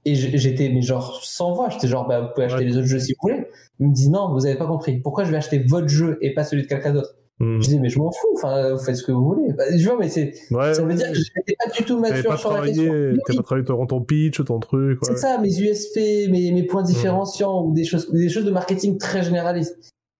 et 0.05 0.15
j'étais 0.15 0.69
mais 0.69 0.81
genre 0.81 1.19
sans 1.23 1.53
voix. 1.53 1.69
J'étais 1.69 1.87
genre, 1.87 2.07
bah, 2.07 2.21
vous 2.21 2.27
pouvez 2.33 2.45
acheter 2.45 2.65
les 2.65 2.77
autres 2.77 2.87
jeux 2.87 2.99
si 2.99 3.13
vous 3.13 3.29
voulez. 3.29 3.47
Ils 3.79 3.89
me 3.89 3.93
disent 3.93 4.09
non, 4.09 4.33
vous 4.33 4.45
avez 4.45 4.55
pas 4.55 4.67
compris. 4.67 4.99
Pourquoi 4.99 5.23
je 5.23 5.31
vais 5.31 5.37
acheter 5.37 5.59
votre 5.59 5.87
jeu 5.87 6.17
et 6.21 6.33
pas 6.33 6.43
celui 6.43 6.63
de 6.63 6.67
quelqu'un 6.67 6.93
d'autre? 6.93 7.15
Je 7.41 7.59
disais, 7.59 7.79
mais 7.79 7.89
je 7.89 7.97
m'en 7.97 8.11
fous, 8.11 8.33
enfin, 8.35 8.73
vous 8.73 8.77
faites 8.77 8.97
ce 8.97 9.03
que 9.03 9.11
vous 9.11 9.23
voulez. 9.23 9.53
Bah, 9.53 9.63
je 9.75 9.83
vois, 9.83 9.97
mais 9.97 10.09
c'est, 10.09 10.33
ça 10.33 10.83
veut 10.83 10.93
dire 10.93 11.07
que 11.07 11.15
je 11.15 11.31
n'étais 11.35 11.55
pas 11.57 11.71
du 11.71 11.83
tout 11.83 11.99
mature 11.99 12.37
sur 12.37 12.53
la 12.53 12.67
question. 12.67 12.93
Tu 13.25 13.35
pas 13.35 13.43
travaillé 13.43 13.65
ton 13.65 14.01
pitch, 14.01 14.43
ton 14.43 14.59
truc. 14.59 14.99
C'est 15.01 15.17
ça, 15.17 15.39
mes 15.39 15.59
USP, 15.59 16.29
mes, 16.29 16.51
mes 16.51 16.63
points 16.63 16.83
différenciants 16.83 17.65
ou 17.65 17.73
des 17.73 17.83
choses, 17.83 18.11
des 18.11 18.29
choses 18.29 18.45
de 18.45 18.51
marketing 18.51 18.97
très 18.97 19.23
généralistes. 19.23 19.75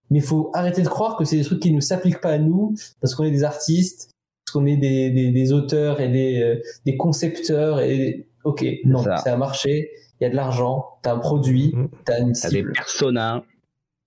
Mais 0.10 0.18
il 0.20 0.24
faut 0.24 0.50
arrêter 0.54 0.82
de 0.82 0.90
croire 0.90 1.16
que 1.16 1.24
c'est 1.24 1.38
des 1.38 1.44
trucs 1.44 1.62
qui 1.62 1.72
ne 1.72 1.80
s'appliquent 1.80 2.22
pas 2.22 2.32
à 2.32 2.38
nous 2.38 2.74
parce 3.00 3.16
qu'on 3.16 3.24
est 3.24 3.32
des 3.32 3.44
artistes, 3.44 4.10
parce 4.46 4.54
qu'on 4.54 4.66
est 4.66 4.76
des, 4.76 5.10
des, 5.12 5.32
des, 5.32 5.54
auteurs 5.54 6.02
et 6.02 6.10
des, 6.10 6.42
euh, 6.42 6.62
des 6.86 6.98
concepteurs 6.98 7.80
et 7.80 8.28
ok, 8.44 8.66
non, 8.86 9.04
c'est 9.04 9.30
un 9.30 9.38
marché, 9.38 9.92
il 10.20 10.24
y 10.24 10.28
a 10.28 10.30
de 10.30 10.36
l'argent, 10.36 10.86
t'as 11.02 11.14
un 11.14 11.20
produit, 11.20 11.74
mmh. 11.76 11.88
t'as 12.06 12.20
une 12.20 12.34
cible. 12.36 12.52
T'as 12.52 12.68
des 12.68 12.72
personas, 12.74 13.44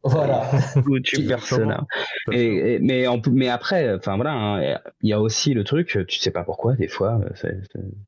voilà. 0.04 0.50
tu 1.04 1.26
persona. 1.26 1.86
Et, 2.30 2.78
mais, 2.80 3.06
mais 3.32 3.48
après, 3.48 3.94
enfin 3.94 4.16
voilà, 4.16 4.32
hein, 4.32 4.78
il 5.00 5.08
y 5.08 5.14
a 5.14 5.20
aussi 5.20 5.54
le 5.54 5.64
truc, 5.64 5.98
tu 6.06 6.18
sais 6.18 6.30
pas 6.30 6.44
pourquoi, 6.44 6.74
des 6.74 6.88
fois, 6.88 7.20
c'est, 7.34 7.56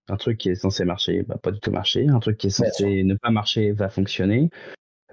un 0.09 0.17
truc 0.17 0.37
qui 0.39 0.51
est 0.51 0.55
censé 0.55 0.85
marcher, 0.85 1.23
va 1.23 1.39
pas 1.39 1.51
du 1.51 1.59
tout 1.59 1.71
marcher, 1.71 2.07
un 2.07 2.21
truc 2.21 2.37
qui 2.37 2.49
est 2.49 2.51
censé 2.51 3.03
ne 3.03 3.15
pas 3.15 3.31
marcher 3.31 3.73
va 3.73 3.89
fonctionner. 3.89 4.51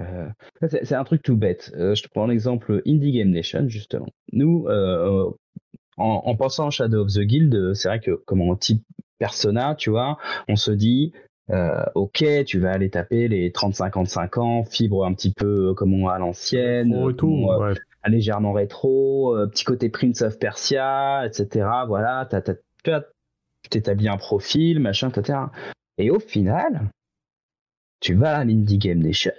Euh, 0.02 0.28
c'est, 0.68 0.94
un 0.94 1.04
truc 1.04 1.22
tout 1.22 1.38
bête. 1.38 1.72
Euh, 1.78 1.96
je 1.96 2.04
te 2.04 2.10
prends 2.10 2.28
l'exemple 2.28 2.82
Indie 2.86 3.14
Game 3.14 3.30
Nation, 3.30 3.70
justement. 3.70 4.08
Nous, 4.34 4.66
euh, 4.68 5.30
en, 5.98 6.24
en, 6.26 6.36
pensant 6.36 6.68
à 6.68 6.70
Shadow 6.72 7.06
of 7.06 7.14
the 7.14 7.20
Guild, 7.20 7.74
c'est 7.76 7.88
vrai 7.88 8.00
que 8.00 8.12
comme 8.26 8.42
on 8.42 8.56
type 8.56 8.84
persona, 9.24 9.74
tu 9.76 9.90
vois, 9.90 10.18
on 10.50 10.58
se 10.58 10.70
dit, 10.70 11.14
euh, 11.50 11.82
ok, 11.96 12.26
tu 12.46 12.60
vas 12.60 12.72
aller 12.72 12.90
taper 12.90 13.30
les 13.30 13.52
30-55 13.52 14.38
ans, 14.38 14.66
fibre 14.66 15.06
un 15.06 15.14
petit 15.14 15.32
peu 15.32 15.74
comme 15.76 15.94
on 15.94 16.10
a 16.10 16.16
à 16.16 16.20
l'ancienne, 16.20 16.94
euh, 16.94 17.74
légèrement 18.06 18.52
rétro, 18.52 19.38
euh, 19.38 19.48
petit 19.48 19.64
côté 19.64 19.88
Prince 19.88 20.24
of 20.24 20.38
Persia, 20.40 21.26
etc. 21.26 21.66
Voilà, 21.88 22.28
tu 22.44 23.70
t'établis 23.70 24.10
un 24.10 24.18
profil, 24.18 24.82
machin, 24.82 25.08
etc. 25.08 25.40
Et 25.98 26.12
au 26.12 26.20
final, 26.20 26.90
tu 28.02 28.16
vas 28.16 28.40
à 28.40 28.44
l'Indie 28.44 28.78
Game 28.78 29.00
Nation, 29.00 29.32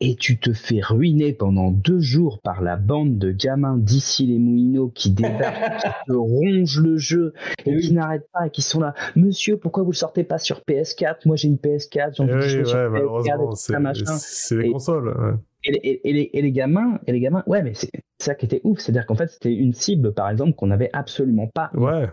et 0.00 0.14
tu 0.14 0.38
te 0.38 0.52
fais 0.52 0.80
ruiner 0.80 1.32
pendant 1.32 1.70
deux 1.70 2.00
jours 2.00 2.40
par 2.42 2.62
la 2.62 2.76
bande 2.76 3.18
de 3.18 3.32
gamins 3.32 3.78
d'ici 3.78 4.26
les 4.26 4.38
Moulineaux 4.38 4.88
qui 4.94 5.10
débarquent, 5.10 5.82
qui 5.82 5.88
te 6.06 6.12
rongent 6.12 6.80
le 6.80 6.96
jeu 6.98 7.32
et 7.64 7.76
qui 7.78 7.92
n'arrêtent 7.92 8.28
pas 8.32 8.46
et 8.46 8.50
qui 8.50 8.62
sont 8.62 8.80
là. 8.80 8.94
Monsieur, 9.14 9.56
pourquoi 9.56 9.84
vous 9.84 9.92
le 9.92 9.96
sortez 9.96 10.24
pas 10.24 10.38
sur 10.38 10.60
PS4 10.60 11.20
Moi 11.24 11.36
j'ai 11.36 11.48
une 11.48 11.56
PS4, 11.56 12.16
j'ai 12.16 12.22
envie 12.22 12.34
de 12.34 12.40
jouer 12.40 12.64
sur 12.64 12.78
PS4, 12.78 14.18
c'est 14.18 14.56
les 14.56 14.72
consoles 14.72 15.38
et, 15.66 16.40
les, 16.42 16.52
gamins, 16.52 17.00
et 17.06 17.12
les 17.12 17.20
gamins, 17.20 17.42
ouais, 17.46 17.62
mais 17.62 17.74
c'est 17.74 17.90
ça 18.18 18.34
qui 18.34 18.46
était 18.46 18.60
ouf, 18.64 18.78
c'est-à-dire 18.78 19.06
qu'en 19.06 19.14
fait 19.14 19.28
c'était 19.28 19.54
une 19.54 19.72
cible, 19.72 20.12
par 20.12 20.30
exemple, 20.30 20.52
qu'on 20.54 20.68
n'avait 20.68 20.90
absolument 20.92 21.48
pas 21.48 21.70
ouais, 21.74 22.08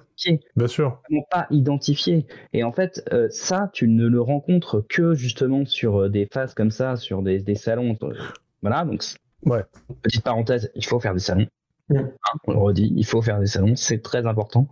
bien 0.55 0.67
sûr, 0.67 1.01
pas 1.29 1.47
identifié. 1.51 2.25
Et 2.53 2.63
en 2.63 2.71
fait, 2.71 3.03
euh, 3.13 3.27
ça, 3.29 3.69
tu 3.73 3.87
ne 3.87 4.07
le 4.07 4.21
rencontres 4.21 4.85
que 4.87 5.13
justement 5.13 5.65
sur 5.65 6.03
euh, 6.03 6.09
des 6.09 6.27
phases 6.31 6.53
comme 6.53 6.71
ça, 6.71 6.95
sur 6.95 7.21
des, 7.21 7.39
des 7.39 7.55
salons. 7.55 7.95
Euh, 8.03 8.13
voilà, 8.61 8.85
donc 8.85 9.03
ouais. 9.45 9.63
petite 10.01 10.23
parenthèse, 10.23 10.71
il 10.75 10.85
faut 10.85 10.99
faire 10.99 11.13
des 11.13 11.19
salons. 11.19 11.47
Hein, 11.93 12.09
on 12.47 12.53
le 12.53 12.59
redit, 12.59 12.93
il 12.95 13.05
faut 13.05 13.21
faire 13.21 13.39
des 13.39 13.47
salons, 13.47 13.75
c'est 13.75 14.01
très 14.01 14.25
important. 14.25 14.67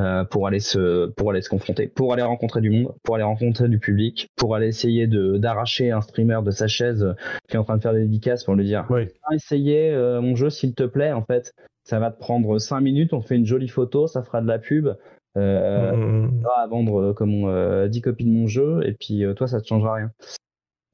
Euh, 0.00 0.24
pour 0.24 0.46
aller 0.46 0.60
se 0.60 1.08
pour 1.08 1.30
aller 1.30 1.42
se 1.42 1.50
confronter, 1.50 1.86
pour 1.86 2.14
aller 2.14 2.22
rencontrer 2.22 2.62
du 2.62 2.70
monde, 2.70 2.94
pour 3.02 3.16
aller 3.16 3.24
rencontrer 3.24 3.68
du 3.68 3.78
public, 3.78 4.28
pour 4.34 4.54
aller 4.54 4.68
essayer 4.68 5.06
de 5.06 5.36
d'arracher 5.36 5.90
un 5.90 6.00
streamer 6.00 6.40
de 6.42 6.50
sa 6.50 6.68
chaise 6.68 7.14
qui 7.48 7.56
est 7.56 7.58
en 7.58 7.64
train 7.64 7.76
de 7.76 7.82
faire 7.82 7.92
des 7.92 8.02
dédicaces 8.02 8.44
pour 8.44 8.54
lui 8.54 8.64
dire 8.64 8.86
oui. 8.88 9.08
ah, 9.24 9.34
essayez 9.34 9.90
euh, 9.90 10.22
mon 10.22 10.36
jeu 10.36 10.48
s'il 10.48 10.74
te 10.74 10.84
plaît. 10.84 11.12
En 11.12 11.22
fait 11.22 11.52
ça 11.84 11.98
va 11.98 12.10
te 12.10 12.18
prendre 12.18 12.58
5 12.58 12.80
minutes. 12.80 13.12
On 13.12 13.20
fait 13.20 13.36
une 13.36 13.44
jolie 13.44 13.68
photo. 13.68 14.06
Ça 14.06 14.22
fera 14.22 14.40
de 14.40 14.46
la 14.46 14.58
pub. 14.58 14.88
Euh, 15.36 15.94
mmh. 15.94 16.46
à 16.56 16.66
vendre 16.66 17.12
comme 17.12 17.44
on, 17.44 17.86
10 17.86 18.00
copies 18.00 18.24
de 18.24 18.30
mon 18.30 18.46
jeu. 18.46 18.80
Et 18.86 18.92
puis 18.92 19.24
toi 19.36 19.48
ça 19.48 19.60
te 19.60 19.66
changera 19.66 19.94
rien. 19.94 20.12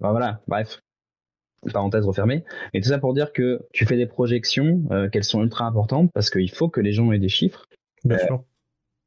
Voilà. 0.00 0.40
Bref. 0.48 0.80
Parenthèse 1.72 2.04
refermée. 2.06 2.44
Et 2.74 2.80
tout 2.80 2.88
ça 2.88 2.98
pour 2.98 3.14
dire 3.14 3.32
que 3.32 3.60
tu 3.72 3.86
fais 3.86 3.96
des 3.96 4.06
projections 4.06 4.82
qu'elles 5.12 5.24
sont 5.24 5.42
ultra 5.42 5.66
importantes 5.66 6.10
parce 6.12 6.30
qu'il 6.30 6.50
faut 6.50 6.68
que 6.68 6.80
les 6.80 6.92
gens 6.92 7.12
aient 7.12 7.20
des 7.20 7.28
chiffres. 7.28 7.66
Bien 8.04 8.18
sûr 8.18 8.42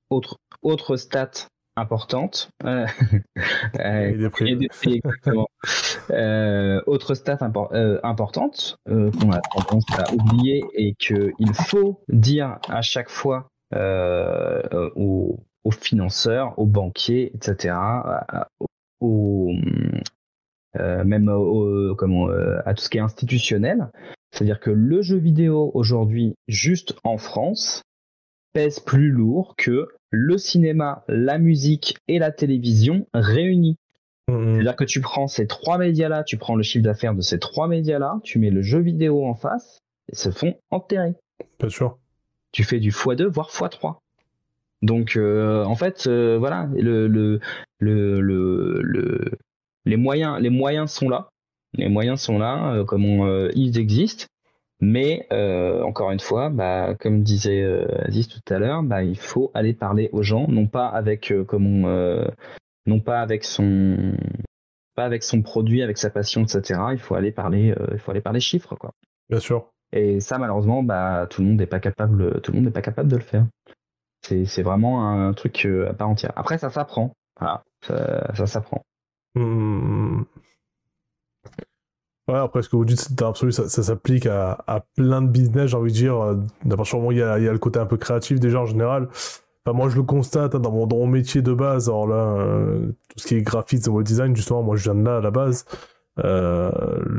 autre, 0.09 0.37
autre 0.61 0.97
stat 0.97 1.31
importante. 1.79 2.49
Euh, 3.79 4.27
euh, 4.27 4.67
euh, 6.11 6.81
autre 6.87 7.13
stat 7.13 7.37
importante 8.03 8.77
qu'on 8.85 9.31
a 9.31 9.41
tendance 9.41 9.85
à 9.97 10.13
oublier 10.13 10.63
et 10.73 10.93
qu'il 10.95 11.53
faut 11.53 12.01
dire 12.09 12.59
à 12.67 12.81
chaque 12.81 13.09
fois 13.09 13.49
aux, 13.73 15.39
aux, 15.63 15.71
financeurs, 15.71 16.57
aux 16.57 16.65
banquiers, 16.65 17.31
etc., 17.35 17.75
aux, 18.99 19.51
même 20.75 21.31
comment, 21.97 22.27
à 22.65 22.73
tout 22.73 22.83
ce 22.83 22.89
qui 22.89 22.97
est 22.97 23.01
institutionnel. 23.01 23.89
C'est-à-dire 24.31 24.59
que 24.59 24.71
le 24.71 25.01
jeu 25.01 25.17
vidéo 25.17 25.71
aujourd'hui, 25.73 26.35
juste 26.47 26.95
en 27.03 27.17
France, 27.17 27.83
pèse 28.53 28.79
plus 28.79 29.09
lourd 29.09 29.55
que 29.57 29.87
le 30.11 30.37
cinéma, 30.37 31.03
la 31.07 31.37
musique 31.37 31.97
et 32.07 32.19
la 32.19 32.31
télévision 32.31 33.07
réunis. 33.13 33.77
Mm-hmm. 34.27 34.53
C'est-à-dire 34.53 34.75
que 34.75 34.83
tu 34.83 35.01
prends 35.01 35.27
ces 35.27 35.47
trois 35.47 35.77
médias-là, 35.77 36.23
tu 36.23 36.37
prends 36.37 36.55
le 36.55 36.63
chiffre 36.63 36.83
d'affaires 36.83 37.15
de 37.15 37.21
ces 37.21 37.39
trois 37.39 37.67
médias-là, 37.67 38.19
tu 38.23 38.39
mets 38.39 38.49
le 38.49 38.61
jeu 38.61 38.79
vidéo 38.79 39.25
en 39.25 39.35
face, 39.35 39.79
et 40.11 40.15
se 40.15 40.29
font 40.31 40.55
enterrer. 40.71 41.15
Bien 41.59 41.69
sûr. 41.69 41.97
Tu 42.51 42.63
fais 42.63 42.79
du 42.79 42.91
x2, 42.91 43.25
voire 43.25 43.49
x3. 43.49 43.97
Donc, 44.81 45.17
euh, 45.17 45.63
en 45.65 45.75
fait, 45.75 46.07
euh, 46.07 46.37
voilà, 46.37 46.69
le, 46.73 47.07
le, 47.07 47.39
le, 47.79 49.31
les, 49.85 49.97
moyens, 49.97 50.39
les 50.39 50.49
moyens 50.49 50.91
sont 50.91 51.09
là. 51.09 51.29
Les 51.73 51.89
moyens 51.89 52.21
sont 52.21 52.39
là, 52.39 52.73
euh, 52.73 52.85
comme 52.85 53.49
ils 53.55 53.77
existent. 53.77 54.25
Mais 54.81 55.27
euh, 55.33 55.81
encore 55.83 56.11
une 56.11 56.19
fois, 56.19 56.49
bah, 56.49 56.95
comme 56.99 57.21
disait 57.21 57.61
euh, 57.61 57.85
Aziz 58.05 58.27
tout 58.29 58.53
à 58.53 58.59
l'heure, 58.59 58.81
bah, 58.81 59.03
il 59.03 59.17
faut 59.17 59.51
aller 59.53 59.73
parler 59.73 60.09
aux 60.13 60.23
gens, 60.23 60.47
non 60.47 60.67
pas 60.67 60.87
avec 60.87 61.31
euh, 61.31 62.27
non 62.85 62.99
pas 63.01 63.19
avec 63.19 63.43
son 63.43 64.13
pas 64.95 65.03
avec 65.03 65.23
son 65.23 65.41
produit, 65.41 65.81
avec 65.81 65.97
sa 65.97 66.09
passion, 66.09 66.43
etc. 66.43 66.79
Il 66.91 66.99
faut 66.99 67.15
aller 67.15 67.31
parler, 67.31 67.73
il 67.91 67.99
faut 67.99 68.11
aller 68.11 68.21
parler 68.21 68.39
chiffres, 68.39 68.75
quoi. 68.75 68.93
Bien 69.29 69.39
sûr. 69.39 69.69
Et 69.91 70.19
ça, 70.19 70.37
malheureusement, 70.37 70.83
bah, 70.83 71.27
tout 71.29 71.41
le 71.41 71.47
monde 71.49 71.57
n'est 71.57 71.65
pas 71.65 71.79
capable, 71.79 72.41
tout 72.41 72.51
le 72.51 72.57
monde 72.57 72.65
n'est 72.65 72.71
pas 72.71 72.81
capable 72.81 73.09
de 73.09 73.15
le 73.17 73.21
faire. 73.21 73.45
C'est 74.21 74.61
vraiment 74.61 75.09
un 75.09 75.33
truc 75.33 75.65
à 75.65 75.93
part 75.93 76.09
entière. 76.09 76.33
Après, 76.35 76.57
ça 76.57 76.69
s'apprend. 76.69 77.13
Voilà, 77.39 77.63
ça, 77.81 78.45
s'apprend. 78.45 78.83
Mmh. 79.35 79.98
Ouais, 82.29 82.37
après, 82.37 82.61
ce 82.61 82.69
que 82.69 82.75
vous 82.75 82.85
dites, 82.85 82.99
c'est 82.99 83.19
absolu, 83.23 83.51
ça, 83.51 83.67
s'applique 83.67 84.27
à, 84.27 84.85
plein 84.95 85.23
de 85.23 85.27
business, 85.27 85.71
j'ai 85.71 85.77
envie 85.77 85.91
de 85.91 85.97
dire. 85.97 86.21
Euh, 86.21 86.35
d'abord, 86.63 86.85
sûrement, 86.85 87.11
il 87.11 87.17
y, 87.17 87.23
a, 87.23 87.39
il 87.39 87.45
y 87.45 87.47
a 87.47 87.51
le 87.51 87.57
côté 87.57 87.79
un 87.79 87.87
peu 87.87 87.97
créatif 87.97 88.39
déjà 88.39 88.59
en 88.59 88.65
général. 88.67 89.07
Moi, 89.65 89.89
je 89.89 89.95
le 89.95 90.03
constate 90.03 90.55
hein, 90.55 90.59
dans, 90.59 90.71
mon, 90.71 90.85
dans 90.85 91.05
métier 91.07 91.41
de 91.41 91.53
base. 91.53 91.89
Alors 91.89 92.07
là, 92.07 92.15
euh, 92.15 92.87
tout 93.09 93.19
ce 93.19 93.27
qui 93.27 93.35
est 93.35 93.41
graphisme, 93.41 93.91
web 93.91 94.05
design, 94.05 94.35
justement, 94.35 94.61
moi, 94.61 94.75
je 94.75 94.83
viens 94.83 94.95
de 94.95 95.03
là 95.03 95.17
à 95.17 95.21
la 95.21 95.31
base. 95.31 95.65
Euh, 96.23 96.71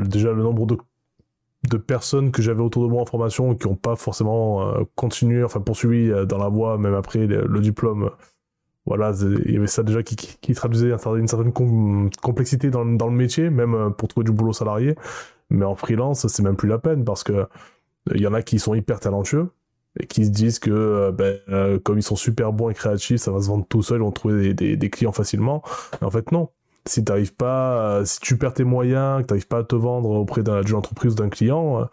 déjà, 0.05 0.31
le 0.31 0.43
nombre 0.43 0.65
de, 0.65 1.77
personnes 1.77 2.31
que 2.31 2.41
j'avais 2.41 2.61
autour 2.61 2.83
de 2.83 2.89
moi 2.89 3.01
en 3.01 3.05
formation 3.05 3.53
qui 3.55 3.67
n'ont 3.67 3.75
pas 3.75 3.97
forcément 3.97 4.73
continué, 4.95 5.43
enfin 5.43 5.59
poursuivi 5.59 6.11
dans 6.25 6.37
la 6.37 6.49
voie, 6.49 6.77
même 6.77 6.95
après 6.95 7.27
le 7.27 7.59
diplôme 7.59 8.09
voilà, 8.85 9.13
il 9.45 9.53
y 9.53 9.57
avait 9.57 9.67
ça 9.67 9.83
déjà 9.83 10.01
qui, 10.01 10.15
qui, 10.15 10.53
traduisait 10.53 10.91
une 10.91 11.27
certaine 11.27 11.53
complexité 11.53 12.71
dans, 12.71 12.83
le 12.83 13.11
métier, 13.11 13.49
même 13.49 13.75
euh, 13.75 13.89
pour 13.91 14.07
trouver 14.07 14.23
du 14.23 14.31
boulot 14.31 14.53
salarié. 14.53 14.95
Mais 15.49 15.65
en 15.65 15.75
freelance, 15.75 16.27
c'est 16.27 16.43
même 16.43 16.55
plus 16.55 16.69
la 16.69 16.79
peine 16.79 17.03
parce 17.03 17.23
que 17.23 17.45
il 18.07 18.17
euh, 18.17 18.23
y 18.23 18.27
en 18.27 18.33
a 18.33 18.41
qui 18.41 18.57
sont 18.57 18.73
hyper 18.73 18.99
talentueux 18.99 19.49
et 19.99 20.07
qui 20.07 20.25
se 20.25 20.31
disent 20.31 20.57
que 20.57 20.71
euh, 20.71 21.11
ben, 21.11 21.79
comme 21.79 21.99
ils 21.99 22.03
sont 22.03 22.15
super 22.15 22.53
bons 22.53 22.69
et 22.69 22.73
créatifs, 22.73 23.21
ça 23.21 23.31
va 23.31 23.41
se 23.41 23.47
vendre 23.47 23.65
tout 23.67 23.83
seul, 23.83 23.97
ils 23.97 24.03
vont 24.03 24.11
trouver 24.11 24.53
des, 24.53 24.89
clients 24.89 25.11
facilement. 25.11 25.61
en 26.01 26.09
fait, 26.09 26.31
non. 26.31 26.49
Si 26.87 27.03
t'arrives 27.03 27.35
pas, 27.35 28.03
si 28.05 28.19
tu 28.19 28.37
perds 28.37 28.55
tes 28.55 28.63
moyens, 28.63 29.21
que 29.21 29.27
t'arrives 29.27 29.47
pas 29.47 29.59
à 29.59 29.63
te 29.63 29.75
vendre 29.75 30.09
auprès 30.09 30.41
d'une 30.43 30.75
entreprise 30.75 31.13
ou 31.13 31.15
d'un 31.15 31.29
client, 31.29 31.87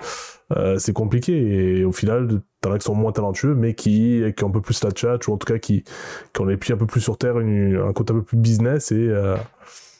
c'est 0.78 0.94
compliqué. 0.94 1.34
Et 1.78 1.84
au 1.84 1.92
final, 1.92 2.40
t'en 2.60 2.72
as 2.72 2.78
qui 2.78 2.84
sont 2.84 2.94
moins 2.94 3.12
talentueux, 3.12 3.54
mais 3.54 3.74
qui, 3.74 4.22
qui 4.36 4.44
ont 4.44 4.48
un 4.48 4.52
peu 4.52 4.60
plus 4.60 4.82
la 4.82 4.90
chat, 4.94 5.26
ou 5.28 5.32
en 5.32 5.36
tout 5.36 5.46
cas 5.52 5.58
qui, 5.58 5.82
qui 5.82 6.40
ont 6.40 6.44
les 6.44 6.56
pieds 6.56 6.74
un 6.74 6.78
peu 6.78 6.86
plus 6.86 7.00
sur 7.00 7.18
terre, 7.18 7.36
un 7.36 7.92
côté 7.92 8.12
un 8.12 8.16
peu 8.16 8.22
plus 8.22 8.36
business, 8.36 8.92
et, 8.92 8.96
euh, 8.96 9.36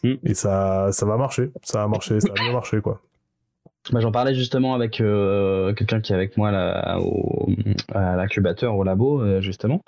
mm. 0.02 0.14
et 0.24 0.34
ça, 0.34 0.88
ça 0.92 1.06
va 1.06 1.16
marcher. 1.16 1.50
Ça 1.62 1.80
va 1.80 1.88
marcher, 1.88 2.20
ça 2.20 2.28
va 2.28 2.34
bien 2.34 2.52
marcher, 2.52 2.80
quoi. 2.80 3.00
Bah, 3.92 4.00
J'en 4.00 4.12
parlais 4.12 4.34
justement 4.34 4.74
avec 4.74 5.00
euh, 5.00 5.72
quelqu'un 5.74 6.00
qui 6.00 6.12
est 6.12 6.16
avec 6.16 6.36
moi 6.36 6.50
là, 6.50 6.98
au, 7.00 7.48
à 7.94 8.16
l'incubateur, 8.16 8.76
au 8.76 8.84
labo, 8.84 9.22
euh, 9.22 9.40
justement, 9.40 9.82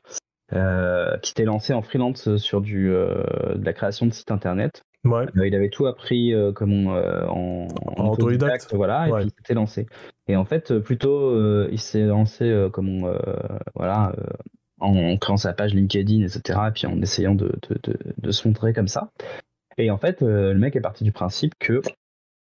qui 0.50 1.28
s'était 1.28 1.44
lancé 1.44 1.72
en 1.72 1.82
freelance 1.82 2.36
sur 2.36 2.60
du, 2.60 2.88
de 2.88 3.64
la 3.64 3.72
création 3.72 4.06
de 4.06 4.12
sites 4.12 4.30
internet. 4.30 4.82
Ouais. 5.04 5.24
il 5.34 5.54
avait 5.54 5.70
tout 5.70 5.86
appris 5.86 6.34
comme 6.54 6.88
en, 6.88 7.68
en, 7.96 8.08
autodidacte, 8.08 8.74
voilà, 8.74 9.08
et 9.08 9.12
puis 9.12 9.24
il 9.24 9.30
s'était 9.30 9.54
lancé. 9.54 9.86
Et 10.28 10.36
en 10.36 10.44
fait, 10.44 10.78
plutôt, 10.78 11.68
il 11.68 11.78
s'est 11.78 12.04
lancé 12.04 12.68
comme 12.72 13.10
voilà 13.74 14.14
en, 14.78 15.16
créant 15.16 15.38
sa 15.38 15.54
page 15.54 15.74
LinkedIn, 15.74 16.22
etc. 16.22 16.58
Et 16.68 16.72
puis 16.72 16.86
en 16.86 17.00
essayant 17.00 17.34
de, 17.34 17.50
de, 17.70 17.96
de, 18.18 18.30
se 18.30 18.46
montrer 18.46 18.74
comme 18.74 18.88
ça. 18.88 19.10
Et 19.78 19.90
en 19.90 19.96
fait, 19.96 20.20
le 20.20 20.54
mec 20.54 20.76
est 20.76 20.82
parti 20.82 21.04
du 21.04 21.12
principe 21.12 21.54
que 21.58 21.80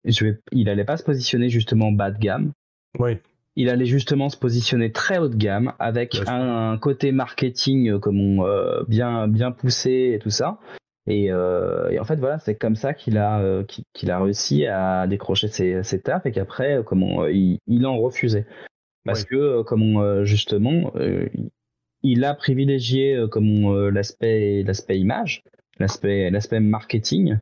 je 0.04 0.24
vais, 0.26 0.38
il 0.52 0.68
allait 0.68 0.84
pas 0.84 0.98
se 0.98 1.04
positionner 1.04 1.48
justement 1.48 1.92
bas 1.92 2.10
de 2.10 2.18
gamme. 2.18 2.52
Oui 2.98 3.18
il 3.56 3.68
allait 3.68 3.86
justement 3.86 4.28
se 4.28 4.36
positionner 4.36 4.92
très 4.92 5.18
haut 5.18 5.28
de 5.28 5.36
gamme 5.36 5.72
avec 5.78 6.20
un, 6.26 6.76
côté 6.78 7.12
marketing 7.12 7.90
euh, 7.90 7.98
comme 7.98 8.40
euh, 8.40 8.82
bien 8.88 9.28
bien 9.28 9.52
poussé 9.52 10.12
et 10.14 10.18
tout 10.18 10.30
ça. 10.30 10.58
Et, 11.06 11.30
euh, 11.30 11.98
en 12.00 12.04
fait 12.04 12.16
voilà, 12.16 12.38
c'est 12.38 12.54
comme 12.54 12.76
ça 12.76 12.94
qu'il 12.94 13.18
a 13.18 13.62
qu'il 13.92 14.10
a 14.10 14.22
réussi 14.22 14.66
à 14.66 15.06
décrocher 15.06 15.48
ses, 15.48 15.82
ses 15.82 16.00
tafs 16.00 16.24
et 16.26 16.32
qu'après 16.32 16.82
comment 16.84 17.26
il, 17.26 17.58
il, 17.66 17.86
en 17.86 17.98
refusait. 17.98 18.46
Parce 19.04 19.24
que 19.24 19.62
comment 19.62 20.24
justement 20.24 20.92
il 22.02 22.24
a 22.24 22.34
privilégié 22.34 23.22
comme 23.30 23.88
l'aspect 23.90 24.62
l'aspect 24.62 24.98
image, 24.98 25.42
l'aspect 25.78 26.30
l'aspect 26.30 26.60
marketing 26.60 27.36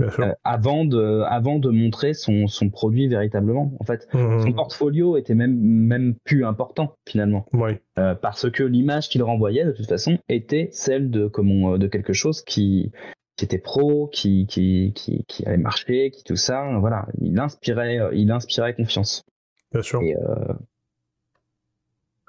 euh, 0.00 0.32
avant 0.44 0.84
de 0.84 1.22
avant 1.26 1.58
de 1.58 1.70
montrer 1.70 2.14
son, 2.14 2.46
son 2.46 2.70
produit 2.70 3.08
véritablement. 3.08 3.72
En 3.80 3.84
fait 3.84 4.06
mmh. 4.12 4.42
son 4.42 4.52
portfolio 4.52 5.16
était 5.16 5.34
même 5.34 5.56
même 5.58 6.14
plus 6.24 6.44
important 6.44 6.94
finalement. 7.06 7.46
Oui. 7.52 7.72
Euh, 7.98 8.14
parce 8.14 8.48
que 8.50 8.62
l'image 8.62 9.08
qu'il 9.08 9.22
renvoyait 9.22 9.64
de 9.64 9.72
toute 9.72 9.88
façon 9.88 10.18
était 10.28 10.68
celle 10.72 11.10
de 11.10 11.26
comment 11.26 11.78
de 11.78 11.86
quelque 11.88 12.12
chose 12.12 12.42
qui 12.42 12.92
qui 13.36 13.44
était 13.44 13.58
pro 13.58 14.08
qui 14.12 14.46
qui 14.46 14.92
qui, 14.94 15.24
qui 15.26 15.44
allait 15.46 15.56
marcher 15.56 16.10
qui 16.10 16.22
tout 16.22 16.36
ça. 16.36 16.78
Voilà. 16.78 17.06
Il 17.20 17.38
inspirait 17.40 17.98
il 18.12 18.30
inspirait 18.30 18.74
confiance. 18.74 19.24
Bien 19.72 19.82
sûr. 19.82 20.00
Et 20.02 20.14
euh, 20.16 20.52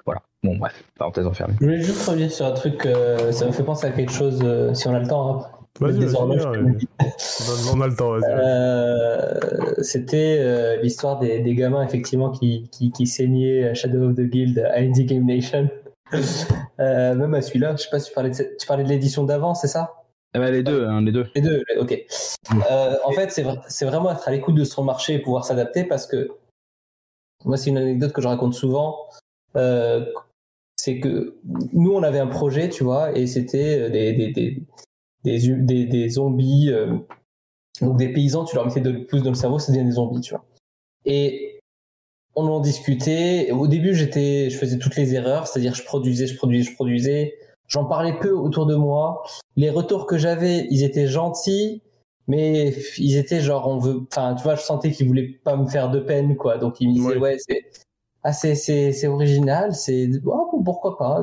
voilà. 0.04 0.22
Bon 0.42 0.56
bref 0.56 0.82
parenthèse 0.98 1.26
enfermée. 1.26 1.54
Je 1.60 1.64
voulais 1.64 1.82
juste 1.82 2.04
revenir 2.08 2.32
sur 2.32 2.46
un 2.46 2.52
truc 2.52 2.82
ça 3.30 3.46
me 3.46 3.52
fait 3.52 3.64
penser 3.64 3.86
à 3.86 3.92
quelque 3.92 4.12
chose 4.12 4.44
si 4.74 4.88
on 4.88 4.94
a 4.94 4.98
le 4.98 5.06
temps 5.06 5.38
hein. 5.38 5.59
Vas-y, 5.80 6.04
vas 6.04 6.20
on 7.72 7.80
a 7.80 7.86
le 7.88 7.96
temps, 7.96 8.14
euh, 8.14 9.74
C'était 9.82 10.36
euh, 10.40 10.76
l'histoire 10.82 11.18
des, 11.18 11.40
des, 11.40 11.54
gamins, 11.54 11.82
effectivement, 11.82 12.30
qui, 12.30 12.68
qui, 12.70 12.92
qui, 12.92 13.06
saignaient 13.06 13.74
Shadow 13.74 14.10
of 14.10 14.16
the 14.16 14.22
Guild 14.22 14.58
à 14.58 14.78
Indie 14.78 15.06
Game 15.06 15.24
Nation. 15.24 15.70
euh, 16.80 17.14
même 17.14 17.34
à 17.34 17.42
celui-là, 17.42 17.76
je 17.76 17.82
sais 17.82 17.90
pas 17.90 17.98
si 17.98 18.08
tu 18.08 18.14
parlais 18.14 18.30
de, 18.30 18.56
tu 18.58 18.66
parlais 18.66 18.84
de 18.84 18.88
l'édition 18.88 19.24
d'avant, 19.24 19.54
c'est 19.54 19.68
ça? 19.68 19.94
Eh 20.34 20.38
ben, 20.38 20.50
les 20.50 20.62
deux, 20.62 20.86
hein, 20.86 21.02
les 21.02 21.12
deux. 21.12 21.26
Les 21.34 21.40
deux, 21.40 21.62
ok. 21.78 21.98
Euh, 22.70 22.96
en 23.04 23.12
fait, 23.12 23.30
c'est 23.30 23.84
vraiment 23.84 24.12
être 24.12 24.28
à 24.28 24.30
l'écoute 24.30 24.54
de 24.54 24.64
son 24.64 24.84
marché 24.84 25.14
et 25.14 25.18
pouvoir 25.18 25.44
s'adapter 25.44 25.84
parce 25.84 26.06
que 26.06 26.30
moi, 27.44 27.56
c'est 27.56 27.70
une 27.70 27.78
anecdote 27.78 28.12
que 28.12 28.22
je 28.22 28.28
raconte 28.28 28.54
souvent. 28.54 29.08
Euh, 29.56 30.04
c'est 30.76 31.00
que 31.00 31.36
nous, 31.72 31.92
on 31.92 32.02
avait 32.02 32.20
un 32.20 32.26
projet, 32.26 32.68
tu 32.68 32.84
vois, 32.84 33.16
et 33.16 33.26
c'était 33.26 33.90
des, 33.90 34.12
des, 34.12 34.32
des, 34.32 34.62
des, 35.24 35.86
des, 35.86 36.08
zombies. 36.08 36.70
Euh, 36.70 36.96
donc 37.80 37.96
des 37.96 38.12
paysans, 38.12 38.44
tu 38.44 38.56
leur 38.56 38.66
mettais 38.66 38.80
de 38.80 38.92
pouces 38.92 39.22
dans 39.22 39.30
le 39.30 39.36
cerveau, 39.36 39.58
ça 39.58 39.72
devient 39.72 39.84
des 39.84 39.92
zombies, 39.92 40.20
tu 40.20 40.34
vois. 40.34 40.44
Et 41.04 41.60
on 42.34 42.46
en 42.46 42.60
discutait. 42.60 43.50
Au 43.50 43.66
début, 43.66 43.94
j'étais, 43.94 44.50
je 44.50 44.58
faisais 44.58 44.78
toutes 44.78 44.96
les 44.96 45.14
erreurs, 45.14 45.46
c'est-à-dire 45.46 45.74
je 45.74 45.84
produisais, 45.84 46.26
je 46.26 46.36
produisais, 46.36 46.70
je 46.70 46.74
produisais. 46.74 47.34
J'en 47.68 47.84
parlais 47.84 48.18
peu 48.18 48.32
autour 48.32 48.66
de 48.66 48.74
moi. 48.74 49.22
Les 49.56 49.70
retours 49.70 50.06
que 50.06 50.18
j'avais, 50.18 50.66
ils 50.70 50.82
étaient 50.82 51.06
gentils, 51.06 51.82
mais 52.26 52.74
ils 52.98 53.16
étaient 53.16 53.40
genre, 53.40 53.68
on 53.68 53.78
veut, 53.78 54.06
enfin, 54.10 54.34
tu 54.34 54.42
vois, 54.42 54.56
je 54.56 54.62
sentais 54.62 54.90
qu'ils 54.90 55.06
voulaient 55.06 55.40
pas 55.44 55.56
me 55.56 55.66
faire 55.68 55.90
de 55.90 56.00
peine, 56.00 56.36
quoi. 56.36 56.58
Donc 56.58 56.80
ils 56.80 56.88
me 56.88 56.94
disaient, 56.94 57.16
ouais, 57.16 57.36
c'est, 57.38 57.62
ah, 58.22 58.32
c'est, 58.32 58.54
c'est, 58.54 59.06
original, 59.06 59.74
c'est, 59.74 60.10
oh, 60.26 60.62
pourquoi 60.64 60.98
pas. 60.98 61.22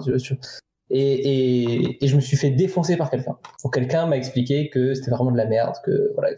Et, 0.89 1.97
et, 2.01 2.07
je 2.07 2.15
me 2.15 2.21
suis 2.21 2.37
fait 2.37 2.49
défoncer 2.49 2.95
par 2.95 3.09
quelqu'un. 3.09 3.37
Quelqu'un 3.73 4.05
m'a 4.05 4.15
expliqué 4.15 4.69
que 4.69 4.93
c'était 4.93 5.11
vraiment 5.11 5.31
de 5.31 5.37
la 5.37 5.45
merde, 5.45 5.75
que 5.83 6.13
voilà. 6.13 6.29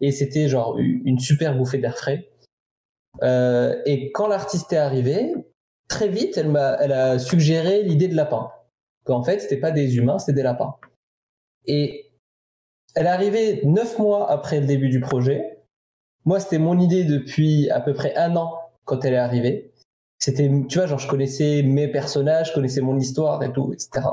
Et 0.00 0.12
c'était 0.12 0.48
genre 0.48 0.78
une 0.78 1.18
super 1.18 1.56
bouffée 1.56 1.78
d'air 1.78 1.96
frais. 1.96 2.28
Euh, 3.22 3.80
et 3.84 4.10
quand 4.12 4.26
l'artiste 4.26 4.72
est 4.72 4.78
arrivé, 4.78 5.34
très 5.88 6.08
vite, 6.08 6.38
elle 6.38 6.48
m'a, 6.48 6.76
elle 6.80 6.92
a 6.92 7.18
suggéré 7.18 7.82
l'idée 7.82 8.08
de 8.08 8.16
lapin. 8.16 8.50
Qu'en 9.04 9.22
fait, 9.22 9.40
c'était 9.40 9.58
pas 9.58 9.72
des 9.72 9.96
humains, 9.96 10.18
c'était 10.18 10.36
des 10.36 10.42
lapins. 10.42 10.76
Et 11.66 12.10
elle 12.94 13.06
est 13.06 13.10
arrivée 13.10 13.60
neuf 13.64 13.98
mois 13.98 14.30
après 14.30 14.60
le 14.60 14.66
début 14.66 14.88
du 14.88 15.00
projet. 15.00 15.58
Moi, 16.24 16.40
c'était 16.40 16.58
mon 16.58 16.78
idée 16.78 17.04
depuis 17.04 17.68
à 17.70 17.80
peu 17.80 17.92
près 17.92 18.14
un 18.16 18.36
an 18.36 18.58
quand 18.84 19.04
elle 19.04 19.14
est 19.14 19.18
arrivée 19.18 19.72
c'était, 20.18 20.50
tu 20.68 20.78
vois, 20.78 20.86
genre 20.86 20.98
je 20.98 21.08
connaissais 21.08 21.62
mes 21.62 21.88
personnages, 21.88 22.48
je 22.48 22.54
connaissais 22.54 22.80
mon 22.80 22.98
histoire 22.98 23.42
et 23.42 23.52
tout, 23.52 23.72
etc. 23.72 24.06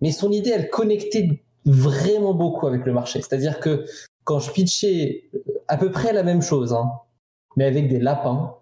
Mais 0.00 0.10
son 0.10 0.30
idée, 0.32 0.50
elle 0.50 0.70
connectait 0.70 1.44
vraiment 1.64 2.34
beaucoup 2.34 2.66
avec 2.66 2.84
le 2.86 2.92
marché. 2.92 3.20
C'est-à-dire 3.20 3.60
que 3.60 3.84
quand 4.24 4.38
je 4.38 4.50
pitchais 4.50 5.30
à 5.68 5.76
peu 5.76 5.90
près 5.90 6.12
la 6.12 6.22
même 6.22 6.42
chose, 6.42 6.72
hein, 6.72 6.90
mais 7.56 7.64
avec 7.64 7.88
des 7.88 7.98
lapins, 7.98 8.56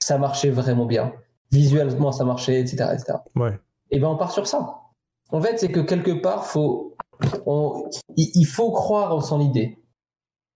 ça 0.00 0.18
marchait 0.18 0.50
vraiment 0.50 0.86
bien. 0.86 1.12
Visuellement, 1.50 2.12
ça 2.12 2.24
marchait, 2.24 2.60
etc., 2.60 2.90
etc. 2.94 3.18
Ouais. 3.36 3.58
Et 3.90 4.00
ben 4.00 4.08
on 4.08 4.16
part 4.16 4.32
sur 4.32 4.46
ça. 4.46 4.78
En 5.30 5.40
fait, 5.40 5.58
c'est 5.58 5.70
que 5.70 5.80
quelque 5.80 6.12
part, 6.12 6.46
faut, 6.46 6.96
il 8.16 8.46
faut 8.46 8.72
croire 8.72 9.14
en 9.14 9.20
son 9.20 9.40
idée. 9.40 9.81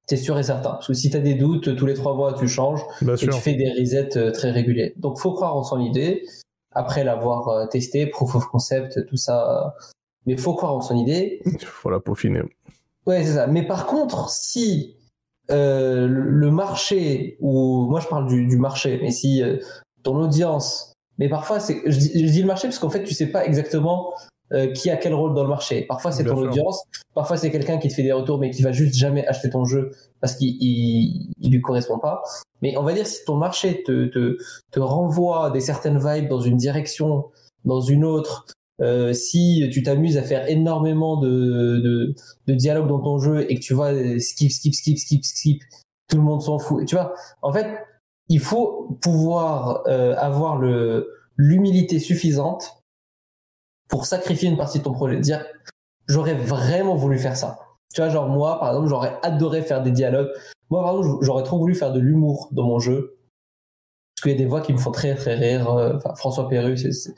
C'est 0.09 0.16
sûr 0.16 0.39
et 0.39 0.45
certain. 0.45 0.70
Parce 0.70 0.87
que 0.87 0.95
si 0.95 1.11
tu 1.11 1.16
as 1.16 1.20
des 1.20 1.35
doutes, 1.35 1.74
tous 1.77 1.87
les 1.87 1.95
trois 1.95 2.15
mois, 2.15 2.33
tu 2.35 2.47
changes 2.47 2.81
et 3.03 3.16
tu 3.16 3.33
fais 3.33 3.55
des 3.55 3.70
resets 3.73 4.16
euh, 4.16 4.31
très 4.31 4.53
réguliers. 4.53 4.95
Donc, 4.97 5.19
faut 5.19 5.33
croire 5.33 5.57
en 5.57 5.65
son 5.65 5.81
idée. 5.81 6.24
Après 6.73 7.03
l'avoir 7.03 7.49
euh, 7.49 7.66
testé, 7.66 8.07
proof 8.07 8.37
of 8.37 8.47
concept, 8.47 9.05
tout 9.07 9.16
ça. 9.16 9.74
Mais 10.27 10.37
faut 10.37 10.55
croire 10.55 10.74
en 10.74 10.81
son 10.81 10.97
idée. 10.97 11.41
Faut 11.61 11.91
la 11.91 12.01
peaufiner. 12.01 12.43
Ouais, 13.07 13.24
c'est 13.24 13.35
ça. 13.35 13.47
Mais 13.47 13.65
par 13.65 13.87
contre, 13.87 14.28
si 14.28 14.97
euh, 15.51 16.07
le 16.09 16.51
marché, 16.51 17.37
ou 17.41 17.87
moi 17.89 18.01
je 18.01 18.09
parle 18.09 18.27
du, 18.27 18.57
marché, 18.57 18.99
mais 19.01 19.12
si 19.12 19.41
ton 20.03 20.16
audience, 20.16 20.93
mais 21.19 21.28
parfois 21.28 21.61
c'est, 21.61 21.81
je, 21.87 22.01
je 22.01 22.31
dis 22.33 22.41
le 22.41 22.47
marché 22.49 22.66
parce 22.66 22.81
qu'en 22.81 22.91
fait 22.91 23.05
tu 23.05 23.15
sais 23.15 23.28
pas 23.28 23.47
exactement 23.47 24.12
euh, 24.52 24.73
qui 24.73 24.90
a 24.90 24.97
quel 24.97 25.14
rôle 25.14 25.35
dans 25.35 25.43
le 25.43 25.48
marché. 25.48 25.82
Parfois 25.89 26.12
c'est 26.12 26.24
ton 26.24 26.36
audience, 26.36 26.85
parfois 27.14 27.36
c'est 27.36 27.51
quelqu'un 27.51 27.78
qui 27.78 27.89
te 27.89 27.94
fait 27.94 28.02
des 28.02 28.12
retours 28.12 28.39
mais 28.39 28.51
qui 28.51 28.62
va 28.62 28.73
juste 28.73 28.94
jamais 28.94 29.27
acheter 29.27 29.51
ton 29.51 29.64
jeu 29.64 29.90
parce 30.20 30.36
qu'il 30.36 30.56
il, 30.60 31.31
lui 31.51 31.60
correspond 31.60 31.98
pas. 31.98 32.23
Mais 32.62 32.77
on 32.77 32.82
va 32.82 32.93
dire 32.93 33.06
si 33.06 33.24
ton 33.24 33.36
marché 33.36 33.82
te, 33.82 34.06
te, 34.06 34.36
te 34.70 34.81
renvoie 34.81 35.51
des 35.51 35.60
certaines 35.60 35.98
vibes 35.98 36.28
dans 36.28 36.40
une 36.40 36.56
direction, 36.56 37.24
dans 37.64 37.81
une 37.81 38.05
autre, 38.05 38.47
euh, 38.81 39.12
si 39.12 39.68
tu 39.73 39.82
t'amuses 39.82 40.18
à 40.18 40.23
faire 40.23 40.48
énormément 40.48 41.18
de, 41.18 41.28
de, 41.28 42.14
de 42.47 42.55
dialogue 42.55 42.89
dans 42.89 43.01
ton 43.01 43.18
jeu 43.18 43.51
et 43.51 43.55
que 43.56 43.60
tu 43.60 43.74
vois 43.74 43.93
skip, 44.18 44.52
skip, 44.52 44.74
skip, 44.74 44.98
skip, 44.98 45.24
skip, 45.24 45.62
tout 46.09 46.16
le 46.16 46.23
monde 46.23 46.43
s'en 46.43 46.59
fout. 46.59 46.86
Tu 46.86 46.94
vois, 46.94 47.14
en 47.43 47.52
fait, 47.52 47.66
il 48.28 48.40
faut 48.40 48.98
pouvoir 49.02 49.82
euh, 49.86 50.14
avoir 50.16 50.56
le 50.56 51.10
l'humilité 51.36 51.98
suffisante 51.98 52.82
pour 53.89 54.07
sacrifier 54.07 54.49
une 54.49 54.57
partie 54.57 54.79
de 54.79 54.85
ton 54.85 54.93
projet. 54.93 55.19
Dire, 55.21 55.45
j'aurais 56.09 56.35
vraiment 56.35 56.95
voulu 56.95 57.19
faire 57.19 57.37
ça. 57.37 57.59
Tu 57.95 58.01
vois, 58.01 58.11
genre 58.11 58.29
moi, 58.29 58.59
par 58.59 58.71
exemple, 58.71 58.89
j'aurais 58.89 59.17
adoré 59.23 59.63
faire 59.63 59.83
des 59.83 59.91
dialogues. 59.91 60.31
Moi, 60.71 60.83
par 60.83 60.97
exemple, 60.97 61.25
j'aurais 61.25 61.45
trop 61.45 61.59
voulu 61.59 61.75
faire 61.75 61.93
de 61.93 62.01
l'humour 62.01 62.49
dans 62.53 62.67
mon 62.67 62.79
jeu. 62.79 63.19
Parce 64.15 64.23
qu'il 64.23 64.33
y 64.33 64.35
a 64.35 64.39
des 64.39 64.47
voix 64.47 64.61
qui 64.61 64.73
me 64.73 64.79
font 64.79 64.91
très, 64.91 65.15
très 65.15 65.35
rire. 65.35 65.71
Euh, 65.71 65.97
enfin, 65.97 66.15
François 66.15 66.49
Perru, 66.49 66.77
c'est 66.77 67.15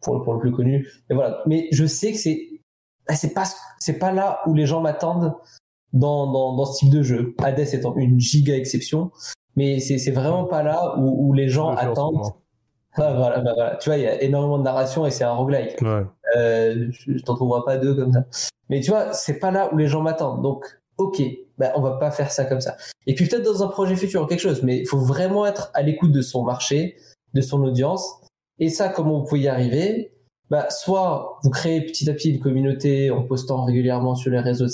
pour, 0.00 0.22
pour 0.22 0.34
le 0.34 0.40
plus 0.40 0.52
connu. 0.52 0.88
Et 1.10 1.14
voilà. 1.14 1.42
Mais 1.46 1.68
je 1.72 1.86
sais 1.86 2.12
que 2.12 2.18
c'est, 2.18 2.48
bah, 3.08 3.14
c'est 3.14 3.32
pas, 3.32 3.44
c'est 3.78 3.98
pas 3.98 4.12
là 4.12 4.40
où 4.46 4.54
les 4.54 4.66
gens 4.66 4.80
m'attendent 4.80 5.34
dans, 5.92 6.30
dans, 6.30 6.56
dans 6.56 6.64
ce 6.64 6.78
type 6.78 6.90
de 6.90 7.02
jeu. 7.02 7.34
Hades 7.42 7.58
étant 7.58 7.96
une 7.96 8.20
giga 8.20 8.56
exception. 8.56 9.10
Mais 9.56 9.80
c'est, 9.80 9.98
c'est 9.98 10.12
vraiment 10.12 10.44
pas 10.44 10.62
là 10.62 10.94
où, 10.98 11.28
où 11.28 11.32
les 11.32 11.48
gens 11.48 11.70
attendent 11.70 12.32
ah, 12.94 13.14
voilà, 13.14 13.40
bah, 13.40 13.52
voilà. 13.54 13.76
Tu 13.76 13.88
vois, 13.88 13.96
il 13.96 14.04
y 14.04 14.06
a 14.06 14.22
énormément 14.22 14.58
de 14.58 14.64
narration 14.64 15.06
et 15.06 15.10
c'est 15.10 15.24
un 15.24 15.32
roguelike. 15.32 15.80
Ouais. 15.80 16.04
Euh, 16.36 16.88
je, 16.90 17.22
t'en 17.22 17.34
trouverai 17.34 17.60
pas 17.64 17.78
deux 17.78 17.94
comme 17.94 18.12
ça. 18.12 18.24
Mais 18.68 18.80
tu 18.80 18.90
vois, 18.90 19.12
c'est 19.12 19.38
pas 19.38 19.50
là 19.50 19.72
où 19.72 19.76
les 19.76 19.86
gens 19.86 20.02
m'attendent. 20.02 20.42
Donc, 20.42 20.64
ok, 20.98 21.22
bah, 21.58 21.72
on 21.76 21.80
va 21.80 21.92
pas 21.92 22.10
faire 22.10 22.30
ça 22.30 22.44
comme 22.44 22.60
ça. 22.60 22.76
Et 23.06 23.14
puis 23.14 23.26
peut-être 23.26 23.44
dans 23.44 23.62
un 23.62 23.68
projet 23.68 23.96
futur 23.96 24.26
quelque 24.26 24.40
chose, 24.40 24.62
mais 24.62 24.78
il 24.78 24.86
faut 24.86 24.98
vraiment 24.98 25.46
être 25.46 25.70
à 25.74 25.82
l'écoute 25.82 26.12
de 26.12 26.22
son 26.22 26.44
marché, 26.44 26.96
de 27.34 27.40
son 27.40 27.62
audience. 27.62 28.20
Et 28.58 28.68
ça, 28.68 28.88
comment 28.88 29.20
vous 29.20 29.24
pouvez 29.24 29.42
y 29.42 29.48
arriver? 29.48 30.12
Bah, 30.50 30.68
Soit 30.68 31.38
vous 31.42 31.50
créez 31.50 31.80
petit 31.80 32.08
à 32.10 32.12
petit 32.12 32.30
une 32.30 32.40
communauté 32.40 33.10
en 33.10 33.22
postant 33.22 33.64
régulièrement 33.64 34.14
sur 34.14 34.30
les 34.30 34.40
réseaux. 34.40 34.68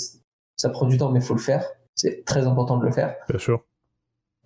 Ça 0.57 0.69
prend 0.69 0.85
du 0.85 0.97
temps, 0.97 1.09
mais 1.11 1.19
il 1.19 1.25
faut 1.25 1.35
le 1.35 1.39
faire. 1.39 1.65
C'est 1.95 2.25
très 2.25 2.45
important 2.45 2.77
de 2.77 2.85
le 2.85 2.91
faire. 2.91 3.15
Bien 3.29 3.39
sûr. 3.39 3.61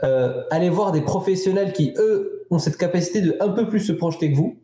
Euh, 0.02 0.44
allez 0.50 0.70
voir 0.70 0.92
des 0.92 1.02
professionnels 1.02 1.74
qui, 1.74 1.94
eux, 1.98 2.46
ont 2.50 2.60
cette 2.60 2.78
capacité 2.78 3.22
de 3.22 3.38
un 3.40 3.50
peu 3.50 3.68
plus 3.68 3.80
se 3.80 3.94
projeter 3.94 4.32
que 4.32 4.38
vous. 4.38 4.60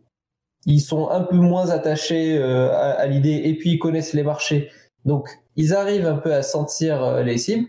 Ils 0.65 0.81
sont 0.81 1.09
un 1.09 1.21
peu 1.21 1.37
moins 1.37 1.69
attachés 1.69 2.37
euh, 2.37 2.71
à, 2.71 3.05
l'idée 3.07 3.41
et 3.45 3.57
puis 3.57 3.71
ils 3.71 3.79
connaissent 3.79 4.13
les 4.13 4.23
marchés. 4.23 4.69
Donc, 5.05 5.29
ils 5.55 5.73
arrivent 5.73 6.07
un 6.07 6.17
peu 6.17 6.33
à 6.33 6.41
sentir 6.41 7.03
euh, 7.03 7.23
les 7.23 7.37
cibles. 7.37 7.67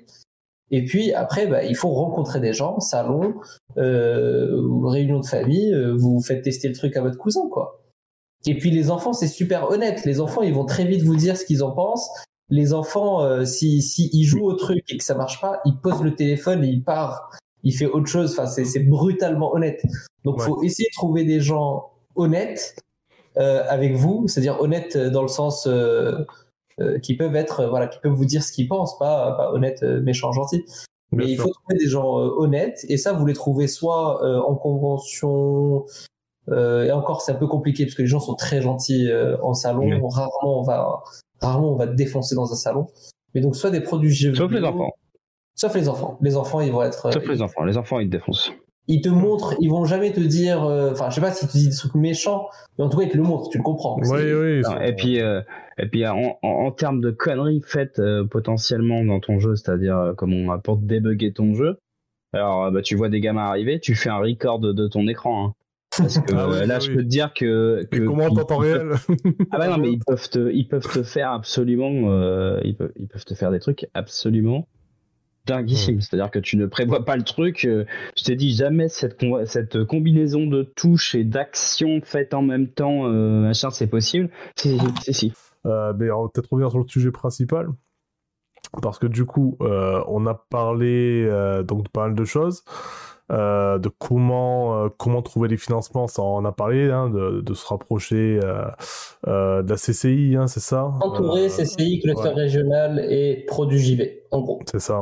Et 0.70 0.84
puis 0.84 1.12
après, 1.12 1.46
bah, 1.46 1.64
il 1.64 1.76
faut 1.76 1.88
rencontrer 1.88 2.40
des 2.40 2.52
gens, 2.52 2.78
salon, 2.80 3.34
euh, 3.76 4.62
réunion 4.84 5.18
de 5.18 5.26
famille, 5.26 5.72
euh, 5.74 5.96
vous 5.96 6.20
faites 6.22 6.42
tester 6.42 6.68
le 6.68 6.74
truc 6.74 6.96
à 6.96 7.02
votre 7.02 7.18
cousin, 7.18 7.48
quoi. 7.50 7.82
Et 8.46 8.56
puis 8.56 8.70
les 8.70 8.90
enfants, 8.90 9.12
c'est 9.12 9.28
super 9.28 9.70
honnête. 9.70 10.04
Les 10.04 10.20
enfants, 10.20 10.42
ils 10.42 10.54
vont 10.54 10.64
très 10.64 10.84
vite 10.84 11.02
vous 11.02 11.16
dire 11.16 11.36
ce 11.36 11.44
qu'ils 11.44 11.62
en 11.62 11.72
pensent. 11.72 12.08
Les 12.48 12.72
enfants, 12.72 13.22
euh, 13.22 13.44
si, 13.44 13.82
si 13.82 14.10
ils 14.12 14.24
jouent 14.24 14.44
au 14.44 14.54
truc 14.54 14.82
et 14.88 14.96
que 14.96 15.04
ça 15.04 15.14
marche 15.14 15.40
pas, 15.40 15.60
ils 15.64 15.76
posent 15.76 16.02
le 16.02 16.14
téléphone 16.14 16.64
et 16.64 16.68
ils 16.68 16.82
partent. 16.82 17.36
Il 17.62 17.72
fait 17.72 17.86
autre 17.86 18.06
chose. 18.06 18.32
Enfin, 18.32 18.46
c'est 18.46 18.80
brutalement 18.80 19.54
honnête. 19.54 19.82
Donc, 20.24 20.36
il 20.38 20.44
faut 20.44 20.62
essayer 20.62 20.88
de 20.88 20.94
trouver 20.94 21.24
des 21.24 21.40
gens 21.40 21.90
honnêtes 22.16 22.76
euh, 23.36 23.62
avec 23.68 23.94
vous, 23.94 24.26
c'est-à-dire 24.26 24.60
honnêtes 24.60 24.96
dans 24.96 25.22
le 25.22 25.28
sens 25.28 25.66
euh, 25.66 26.18
euh, 26.80 26.98
qui 26.98 27.16
peuvent 27.16 27.36
être, 27.36 27.66
voilà, 27.66 27.86
qui 27.86 27.98
peuvent 28.00 28.12
vous 28.12 28.24
dire 28.24 28.42
ce 28.42 28.52
qu'ils 28.52 28.68
pensent, 28.68 28.98
pas, 28.98 29.32
pas 29.36 29.52
honnêtes, 29.52 29.82
méchants, 29.82 30.32
gentils. 30.32 30.64
Mais 31.12 31.28
il 31.28 31.36
faut 31.36 31.48
trouver 31.48 31.76
des 31.78 31.88
gens 31.88 32.14
honnêtes, 32.14 32.84
et 32.88 32.96
ça, 32.96 33.12
vous 33.12 33.26
les 33.26 33.32
trouvez 33.32 33.66
soit 33.66 34.22
en 34.46 34.54
convention, 34.54 35.84
et 36.48 36.92
encore, 36.92 37.20
c'est 37.20 37.32
un 37.32 37.36
peu 37.36 37.48
compliqué 37.48 37.84
parce 37.84 37.96
que 37.96 38.02
les 38.02 38.08
gens 38.08 38.20
sont 38.20 38.36
très 38.36 38.62
gentils 38.62 39.08
en 39.42 39.54
salon. 39.54 40.06
Rarement 40.08 40.60
on 40.60 40.62
va, 40.62 41.02
rarement 41.40 41.72
on 41.72 41.76
va 41.76 41.86
défoncer 41.86 42.36
dans 42.36 42.52
un 42.52 42.56
salon. 42.56 42.86
Mais 43.34 43.40
donc, 43.40 43.56
soit 43.56 43.70
des 43.70 43.80
produits 43.80 44.14
Sauf 44.36 44.52
les 44.52 44.62
enfants. 44.62 44.92
Sauf 45.60 45.74
les 45.74 45.90
enfants. 45.90 46.16
Les 46.22 46.38
enfants, 46.38 46.62
ils 46.62 46.72
vont 46.72 46.82
être. 46.82 47.12
Sauf 47.12 47.28
les 47.28 47.42
enfants. 47.42 47.64
Les 47.64 47.76
enfants, 47.76 48.00
ils 48.00 48.08
défoncent 48.08 48.50
ils 48.88 49.02
te 49.02 49.08
montrent, 49.08 49.54
ils 49.60 49.68
vont 49.68 49.84
jamais 49.84 50.10
te 50.10 50.18
dire, 50.18 50.64
euh, 50.64 50.90
enfin, 50.90 51.10
je 51.10 51.14
sais 51.14 51.20
pas 51.20 51.30
si 51.30 51.46
tu 51.46 51.58
dis 51.58 51.68
des 51.68 51.76
trucs 51.76 51.94
méchants, 51.94 52.48
mais 52.76 52.84
en 52.84 52.88
tout 52.88 52.96
cas, 52.96 53.04
ils 53.04 53.10
te 53.10 53.16
le 53.16 53.22
montrent, 53.22 53.48
tu 53.48 53.58
le 53.58 53.62
comprends. 53.62 53.96
Oui, 54.02 54.32
oui. 54.32 54.62
et 54.84 54.92
puis, 54.94 55.20
euh, 55.20 55.42
et 55.78 55.86
puis, 55.86 56.04
en, 56.08 56.38
en, 56.42 56.72
termes 56.72 57.00
de 57.00 57.12
conneries 57.12 57.62
faites 57.64 58.00
euh, 58.00 58.24
potentiellement 58.24 59.04
dans 59.04 59.20
ton 59.20 59.38
jeu, 59.38 59.54
c'est-à-dire 59.54 60.14
comme 60.16 60.32
on 60.32 60.50
apporte 60.50 60.84
débugger 60.86 61.32
ton 61.32 61.54
jeu, 61.54 61.78
alors 62.32 62.72
bah, 62.72 62.82
tu 62.82 62.96
vois 62.96 63.08
des 63.08 63.20
gamins 63.20 63.44
arriver, 63.44 63.78
tu 63.78 63.94
fais 63.94 64.08
un 64.08 64.18
record 64.18 64.58
de 64.58 64.88
ton 64.88 65.06
écran. 65.06 65.46
Hein. 65.46 65.54
Parce 65.96 66.18
que 66.18 66.34
ah 66.34 66.66
là, 66.66 66.80
je 66.80 66.90
peux 66.90 67.02
te 67.02 67.08
dire 67.08 67.32
que. 67.32 67.86
que 67.92 68.00
comment 68.00 68.24
en 68.24 68.34
temps 68.34 68.56
réel 68.56 68.94
Ah 69.52 69.58
bah 69.58 69.68
non, 69.68 69.78
mais 69.78 69.92
ils 69.92 70.00
peuvent 70.04 70.28
te, 70.30 70.50
ils 70.50 70.66
peuvent 70.66 70.90
te 70.90 71.04
faire 71.04 71.30
absolument, 71.30 71.90
ils 72.64 72.74
peuvent, 72.76 72.92
ils 72.96 73.06
peuvent 73.06 73.24
te 73.24 73.34
faire 73.34 73.52
des 73.52 73.60
trucs 73.60 73.86
absolument 73.94 74.66
dinguissime. 75.50 75.96
Hmm. 75.96 76.00
C'est-à-dire 76.00 76.30
que 76.30 76.38
tu 76.38 76.56
ne 76.56 76.66
prévois 76.66 77.04
pas 77.04 77.16
le 77.16 77.24
truc. 77.24 77.64
Euh, 77.64 77.84
je 78.16 78.24
t'ai 78.24 78.36
dit 78.36 78.54
jamais 78.54 78.88
cette, 78.88 79.24
cette 79.46 79.84
combinaison 79.84 80.46
de 80.46 80.62
touches 80.62 81.14
et 81.14 81.24
d'actions 81.24 82.00
faites 82.02 82.34
en 82.34 82.42
même 82.42 82.68
temps, 82.68 83.06
euh, 83.06 83.42
machin, 83.42 83.70
c'est 83.70 83.88
possible. 83.88 84.30
Si, 84.56 84.78
si, 85.02 85.14
si. 85.14 85.32
Euh, 85.66 85.92
mais 85.98 86.10
on 86.10 86.22
va 86.22 86.28
peut-être 86.32 86.50
revenir 86.50 86.70
sur 86.70 86.78
le 86.78 86.88
sujet 86.88 87.10
principal. 87.10 87.68
Parce 88.82 88.98
que 88.98 89.06
du 89.06 89.24
coup, 89.24 89.56
on 89.60 90.26
a 90.26 90.34
parlé 90.34 91.24
donc 91.66 91.84
de 91.84 91.88
pas 91.88 92.06
mal 92.06 92.14
de 92.14 92.24
choses. 92.24 92.62
de 93.30 93.88
comment 93.98 94.88
comment 94.90 95.22
trouver 95.22 95.48
les 95.48 95.56
financements, 95.56 96.06
ça 96.06 96.22
on 96.22 96.44
a 96.44 96.52
parlé, 96.52 96.88
hein, 96.88 97.10
de, 97.10 97.54
se 97.54 97.66
rapprocher 97.66 98.38
de 99.26 99.68
la 99.68 99.76
CCI, 99.76 100.36
hein, 100.36 100.46
c'est 100.46 100.60
ça? 100.60 100.84
Entourer 101.00 101.48
CCI, 101.48 102.00
cluster 102.00 102.28
régional 102.28 103.04
et 103.10 103.44
produit 103.48 103.80
JV, 103.80 104.22
en 104.30 104.40
gros. 104.42 104.60
C'est 104.70 104.78
ça. 104.78 105.00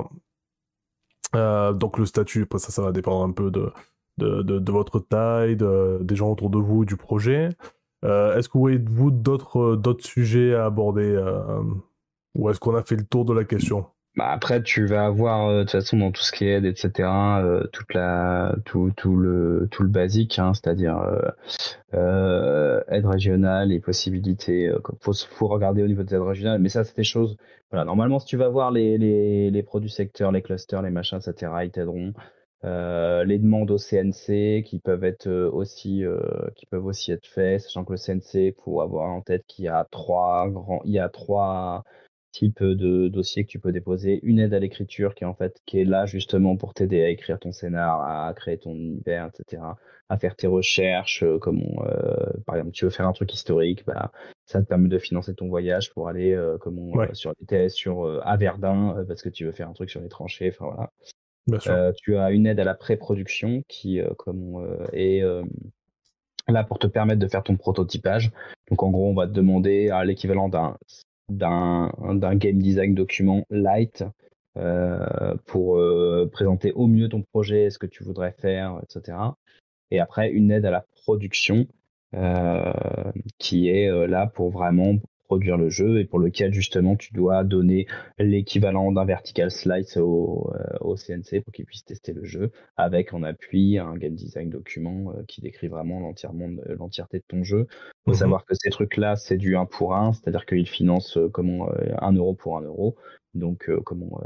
Euh, 1.35 1.73
donc 1.73 1.99
le 1.99 2.07
statut, 2.07 2.47
ça, 2.53 2.71
ça 2.71 2.83
va 2.83 2.93
dépendre 2.93 3.25
un 3.25 3.33
peu 3.33 3.51
de, 3.51 3.71
de, 4.19 4.43
de, 4.43 4.73
votre 4.73 4.99
taille, 4.99 5.57
des 5.57 6.17
gens 6.17 6.31
autour 6.31 6.51
de 6.51 6.59
vous, 6.59 6.85
du 6.85 6.97
projet. 6.97 7.51
Euh, 8.05 8.37
est-ce 8.37 8.49
que 8.49 8.55
vous 8.55 8.61
voyez, 8.61 8.79
d'autres, 8.79 9.77
d'autres 9.77 10.05
sujets 10.05 10.55
à 10.55 10.67
aborder 10.67 11.15
euh, 11.15 11.63
Ou 12.35 12.51
est-ce 12.51 12.61
qu'on 12.61 12.77
a 12.77 12.83
fait 12.83 12.97
le 12.97 13.05
tour 13.05 13.25
de 13.25 13.33
la 13.33 13.45
question? 13.45 13.87
Bah 14.19 14.31
après, 14.31 14.63
tu 14.63 14.87
vas 14.87 15.07
avoir 15.07 15.53
de 15.53 15.61
toute 15.63 15.71
façon 15.71 15.97
dans 15.99 16.13
tout 16.13 16.23
ce 16.23 16.33
qui 16.33 16.45
est 16.47 16.55
aide, 16.59 16.65
etc. 16.65 17.09
toute 17.73 17.95
la, 17.95 18.55
tout, 18.65 18.93
tout 18.97 19.17
le, 19.17 19.69
tout 19.71 19.83
le 19.83 19.89
basique, 19.89 20.39
hein, 20.39 20.53
c'est-à-dire 20.55 20.99
aide 21.93 23.07
régionale 23.07 23.73
et 23.73 23.81
possibilités. 23.81 24.71
faut, 25.01 25.13
faut 25.13 25.49
regarder 25.49 25.83
au 25.83 25.87
niveau 25.87 26.03
des 26.03 26.15
aides 26.15 26.23
régionales, 26.23 26.61
mais 26.61 26.69
ça, 26.69 26.85
c'est 26.85 26.97
des 26.97 27.05
choses 27.05 27.37
voilà, 27.71 27.85
normalement, 27.85 28.19
si 28.19 28.27
tu 28.27 28.37
vas 28.37 28.49
voir 28.49 28.71
les, 28.71 28.97
les, 28.97 29.63
produits 29.63 29.91
secteurs, 29.91 30.33
les 30.33 30.41
clusters, 30.43 30.81
les 30.83 30.91
machins, 30.91 31.19
etc., 31.19 31.53
ils 31.65 31.71
t'aideront. 31.71 32.15
Euh, 32.65 33.25
les 33.25 33.39
demandes 33.39 33.71
au 33.71 33.79
CNC 33.79 34.65
qui 34.65 34.81
peuvent 34.83 35.05
être 35.05 35.29
euh, 35.29 35.49
aussi 35.49 36.05
euh, 36.05 36.19
qui 36.57 36.67
peuvent 36.67 36.87
aussi 36.87 37.13
être 37.13 37.27
faites, 37.27 37.61
sachant 37.61 37.85
que 37.85 37.93
le 37.93 37.99
CNC, 37.99 38.57
faut 38.65 38.81
avoir 38.81 39.11
en 39.11 39.21
tête 39.21 39.45
qu'il 39.47 39.67
y 39.67 39.69
a 39.69 39.87
trois 39.93 40.49
grands, 40.49 40.81
il 40.85 40.93
y 40.93 40.99
a 40.99 41.09
trois 41.09 41.85
types 42.39 42.63
de 42.63 43.09
dossiers 43.09 43.45
que 43.45 43.51
tu 43.51 43.59
peux 43.59 43.73
déposer. 43.73 44.21
Une 44.23 44.39
aide 44.39 44.55
à 44.55 44.59
l'écriture 44.59 45.15
qui 45.15 45.25
est 45.25 45.27
en 45.27 45.35
fait 45.35 45.61
qui 45.67 45.81
est 45.81 45.85
là 45.85 46.07
justement 46.07 46.57
pour 46.57 46.75
t'aider 46.75 47.03
à 47.03 47.09
écrire 47.09 47.39
ton 47.39 47.53
scénar, 47.53 48.01
à 48.01 48.33
créer 48.35 48.59
ton 48.59 48.75
univers, 48.75 49.29
etc 49.29 49.61
à 50.09 50.19
faire 50.19 50.37
tes 50.37 50.47
recherches, 50.47 51.23
euh, 51.23 51.39
comme 51.39 51.61
euh, 51.81 52.33
par 52.47 52.57
exemple 52.57 52.73
tu 52.73 52.85
veux 52.85 52.91
faire 52.91 53.07
un 53.07 53.13
truc 53.13 53.33
historique, 53.35 53.85
bah, 53.87 54.11
ça 54.47 54.61
te 54.63 54.67
permet 54.67 54.89
de 54.89 54.99
financer 54.99 55.35
ton 55.35 55.49
voyage 55.49 55.93
pour 55.93 56.09
aller 56.09 56.33
euh, 56.33 56.57
comme 56.59 56.93
sur 57.13 57.33
les 57.39 57.47
tests 57.47 57.77
sur 57.77 58.21
à 58.25 58.37
Verdun 58.37 59.05
parce 59.07 59.23
que 59.23 59.29
tu 59.29 59.45
veux 59.45 59.53
faire 59.53 59.69
un 59.69 59.75
truc 59.75 59.91
sur 59.91 60.01
les 60.01 60.09
tranchées, 60.09 60.51
enfin 60.59 60.91
voilà. 61.47 61.93
tu 61.93 62.17
as 62.17 62.31
une 62.31 62.47
aide 62.47 62.61
à 62.61 62.65
la 62.65 62.75
pré-production 62.75 63.63
qui 63.69 64.01
comme 64.17 64.79
est 64.93 65.23
là 66.49 66.65
pour 66.65 66.79
te 66.79 66.87
permettre 66.87 67.21
de 67.21 67.29
faire 67.29 67.43
ton 67.43 67.57
prototypage. 67.57 68.31
Donc 68.71 68.83
en 68.83 68.91
gros, 68.91 69.11
on 69.11 69.15
va 69.15 69.27
te 69.27 69.33
demander 69.33 69.91
à 69.91 70.05
l'équivalent 70.05 70.49
d'un 70.49 70.79
d'un 71.29 71.91
game 72.37 72.59
design 72.59 72.95
document 72.95 73.45
light 73.51 74.05
pour 75.47 75.81
présenter 76.33 76.73
au 76.73 76.87
mieux 76.87 77.09
ton 77.09 77.23
projet, 77.23 77.71
ce 77.71 77.79
que 77.79 77.87
tu 77.87 78.03
voudrais 78.03 78.33
faire, 78.33 78.81
etc 78.83 79.17
et 79.91 80.01
après 80.01 80.31
une 80.31 80.51
aide 80.51 80.67
à 80.67 80.71
la 80.71 80.85
production 81.05 81.67
euh, 82.15 82.73
qui 83.39 83.69
est 83.69 83.89
euh, 83.89 84.07
là 84.07 84.27
pour 84.27 84.51
vraiment 84.51 84.95
produire 85.29 85.57
le 85.57 85.69
jeu 85.69 86.01
et 86.01 86.05
pour 86.05 86.19
lequel 86.19 86.53
justement 86.53 86.97
tu 86.97 87.13
dois 87.13 87.45
donner 87.45 87.87
l'équivalent 88.19 88.91
d'un 88.91 89.05
vertical 89.05 89.51
slice 89.51 89.97
au, 89.97 90.51
euh, 90.55 90.79
au 90.81 90.97
CNC 90.97 91.43
pour 91.45 91.53
qu'il 91.53 91.65
puisse 91.65 91.85
tester 91.85 92.13
le 92.13 92.25
jeu 92.25 92.51
avec 92.77 93.15
en 93.15 93.23
appui 93.23 93.79
un 93.79 93.95
game 93.97 94.15
design 94.15 94.51
document 94.51 95.13
qui 95.29 95.41
décrit 95.41 95.69
vraiment 95.69 96.01
l'entièreté 96.01 97.19
de 97.19 97.25
ton 97.29 97.45
jeu. 97.45 97.67
Il 97.69 98.11
faut 98.11 98.11
mhm. 98.13 98.17
savoir 98.17 98.45
que 98.45 98.55
ces 98.55 98.71
trucs-là, 98.71 99.17
c'est 99.17 99.37
du 99.37 99.57
1 99.57 99.67
pour 99.67 99.95
1, 99.95 100.15
c'est-à-dire 100.15 100.47
qu'ils 100.47 100.69
financent 100.69 101.19
comment 101.33 101.69
1 102.01 102.13
euro 102.15 102.35
pour 102.35 102.59
1 102.59 102.63
euro. 102.63 102.97
Donc 103.35 103.71
comment 103.85 104.21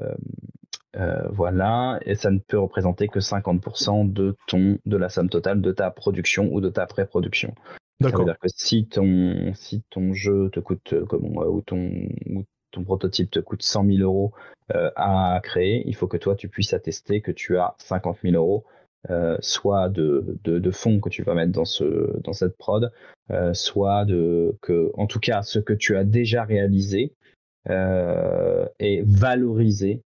euh, 0.96 1.26
voilà, 1.30 1.98
et 2.04 2.14
ça 2.14 2.30
ne 2.30 2.38
peut 2.38 2.58
représenter 2.58 3.08
que 3.08 3.18
50% 3.18 4.12
de 4.12 4.36
ton 4.46 4.78
de 4.84 4.96
la 4.96 5.08
somme 5.08 5.30
totale 5.30 5.62
de 5.62 5.72
ta 5.72 5.90
production 5.90 6.52
ou 6.52 6.60
de 6.60 6.68
ta 6.68 6.86
pré-production. 6.86 7.54
Ça 8.00 8.08
veut 8.08 8.24
dire 8.24 8.38
que 8.38 8.48
si 8.48 8.86
ton 8.86 9.52
si 9.54 9.82
ton 9.90 10.12
jeu 10.12 10.50
te 10.50 10.60
coûte 10.60 10.92
euh, 10.92 11.04
comme 11.04 11.36
ou 11.36 11.60
ton 11.62 12.08
ou 12.30 12.44
ton 12.72 12.84
prototype 12.84 13.30
te 13.30 13.38
coûte 13.38 13.62
100 13.62 13.86
000 13.86 13.98
euros 13.98 14.32
euh, 14.74 14.90
à 14.96 15.38
créer, 15.42 15.82
il 15.86 15.94
faut 15.94 16.08
que 16.08 16.16
toi 16.16 16.34
tu 16.34 16.48
puisses 16.48 16.72
attester 16.72 17.20
que 17.20 17.30
tu 17.30 17.58
as 17.58 17.74
50 17.78 18.18
000 18.22 18.34
euros 18.34 18.64
soit 19.40 19.88
de, 19.88 20.38
de, 20.44 20.60
de, 20.60 20.70
fonds 20.70 21.00
que 21.00 21.08
tu 21.08 21.24
vas 21.24 21.34
mettre 21.34 21.50
dans 21.50 21.64
ce 21.64 22.20
dans 22.20 22.32
cette 22.32 22.56
prod, 22.56 22.92
soit 23.52 24.04
de 24.04 24.56
que 24.62 24.92
en 24.94 25.06
tout 25.06 25.18
cas 25.18 25.42
ce 25.42 25.58
que 25.58 25.72
tu 25.72 25.96
as 25.96 26.04
déjà 26.04 26.44
réalisé 26.44 27.12
est 27.68 29.02
valorisé 29.04 30.02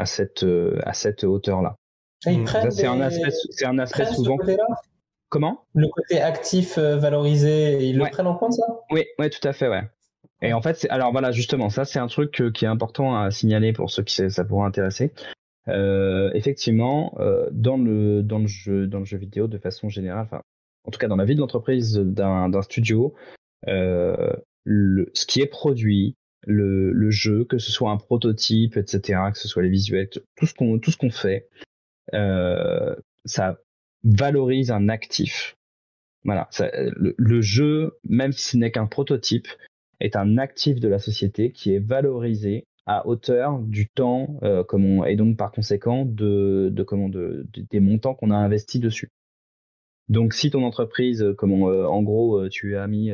à 0.00 0.06
cette, 0.06 0.44
euh, 0.44 0.78
à 0.84 0.94
cette 0.94 1.24
hauteur-là. 1.24 1.76
C'est 2.20 2.86
un 2.86 3.00
aspect, 3.00 3.30
c'est 3.50 3.66
un 3.66 3.78
aspect 3.78 4.06
souvent. 4.06 4.36
Comment? 5.30 5.64
Le 5.74 5.88
côté 5.88 6.20
actif 6.20 6.76
euh, 6.76 6.96
valorisé, 6.96 7.86
ils 7.88 7.96
le 7.96 8.04
prennent 8.10 8.26
en 8.26 8.34
compte 8.34 8.52
ça? 8.52 8.64
Oui, 8.90 9.04
ouais, 9.18 9.30
tout 9.30 9.46
à 9.46 9.52
fait, 9.52 9.68
ouais. 9.68 9.82
Et 10.42 10.52
en 10.52 10.60
fait, 10.60 10.86
alors 10.90 11.12
voilà, 11.12 11.32
justement, 11.32 11.70
ça 11.70 11.84
c'est 11.84 11.98
un 11.98 12.06
truc 12.06 12.40
euh, 12.40 12.50
qui 12.50 12.64
est 12.64 12.68
important 12.68 13.16
à 13.16 13.30
signaler 13.30 13.72
pour 13.72 13.90
ceux 13.90 14.02
qui 14.02 14.30
ça 14.30 14.44
pourrait 14.44 14.66
intéresser. 14.66 15.12
effectivement, 16.34 17.16
dans 17.52 17.76
le 17.76 18.22
dans 18.22 18.38
le 18.38 18.46
jeu 18.46 18.86
dans 18.86 18.98
le 18.98 19.04
jeu 19.04 19.18
vidéo 19.18 19.46
de 19.46 19.58
façon 19.58 19.88
générale, 19.88 20.24
enfin, 20.24 20.42
en 20.84 20.90
tout 20.90 20.98
cas 20.98 21.08
dans 21.08 21.16
la 21.16 21.24
vie 21.24 21.36
de 21.36 21.40
l'entreprise 21.40 21.94
d'un 21.96 22.62
studio, 22.62 23.14
le, 24.64 25.10
ce 25.14 25.26
qui 25.26 25.40
est 25.40 25.46
produit, 25.46 26.16
le, 26.46 27.10
jeu, 27.10 27.44
que 27.44 27.58
ce 27.58 27.70
soit 27.70 27.90
un 27.90 27.96
prototype, 27.96 28.76
etc., 28.76 29.20
que 29.32 29.38
ce 29.38 29.48
soit 29.48 29.62
les 29.62 29.68
visuels, 29.68 30.08
tout 30.08 30.46
ce 30.46 30.54
qu'on 30.54 30.78
tout 30.78 30.90
ce 30.90 30.96
qu'on 30.96 31.10
fait, 31.10 31.48
euh, 32.14 32.94
ça 33.24 33.58
valorise 34.04 34.70
un 34.70 34.88
actif. 34.88 35.56
Voilà, 36.24 36.48
le, 36.74 37.40
jeu, 37.40 37.98
même 38.04 38.32
si 38.32 38.50
ce 38.50 38.56
n'est 38.58 38.70
qu'un 38.70 38.86
prototype, 38.86 39.48
est 40.00 40.16
un 40.16 40.38
actif 40.38 40.80
de 40.80 40.88
la 40.88 40.98
société 40.98 41.52
qui 41.52 41.74
est 41.74 41.78
valorisé 41.78 42.64
à 42.86 43.06
hauteur 43.06 43.58
du 43.60 43.88
temps, 43.88 44.38
euh, 44.42 44.64
et 45.04 45.16
donc 45.16 45.36
par 45.36 45.52
conséquent 45.52 46.04
de, 46.04 46.72
comment 46.86 47.08
de, 47.08 47.46
des 47.70 47.80
montants 47.80 48.14
qu'on 48.14 48.30
a 48.30 48.36
investis 48.36 48.80
dessus. 48.80 49.08
Donc, 50.08 50.34
si 50.34 50.50
ton 50.50 50.64
entreprise, 50.64 51.22
euh, 51.22 51.34
comment, 51.34 51.68
euh, 51.68 51.84
en 51.86 52.02
gros, 52.02 52.48
tu 52.48 52.76
as 52.76 52.86
mis, 52.88 53.12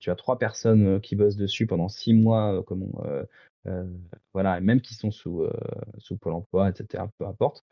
tu 0.00 0.10
as 0.10 0.16
trois 0.16 0.38
personnes 0.38 1.00
qui 1.00 1.14
bossent 1.14 1.36
dessus 1.36 1.66
pendant 1.66 1.88
six 1.88 2.14
mois, 2.14 2.64
comment, 2.66 3.04
voilà, 4.32 4.60
même 4.60 4.80
qui 4.80 4.94
sont 4.94 5.10
sous, 5.10 5.46
sous 5.98 6.16
Pôle 6.16 6.32
emploi, 6.32 6.70
etc., 6.70 7.04
peu 7.18 7.26
importe. 7.26 7.62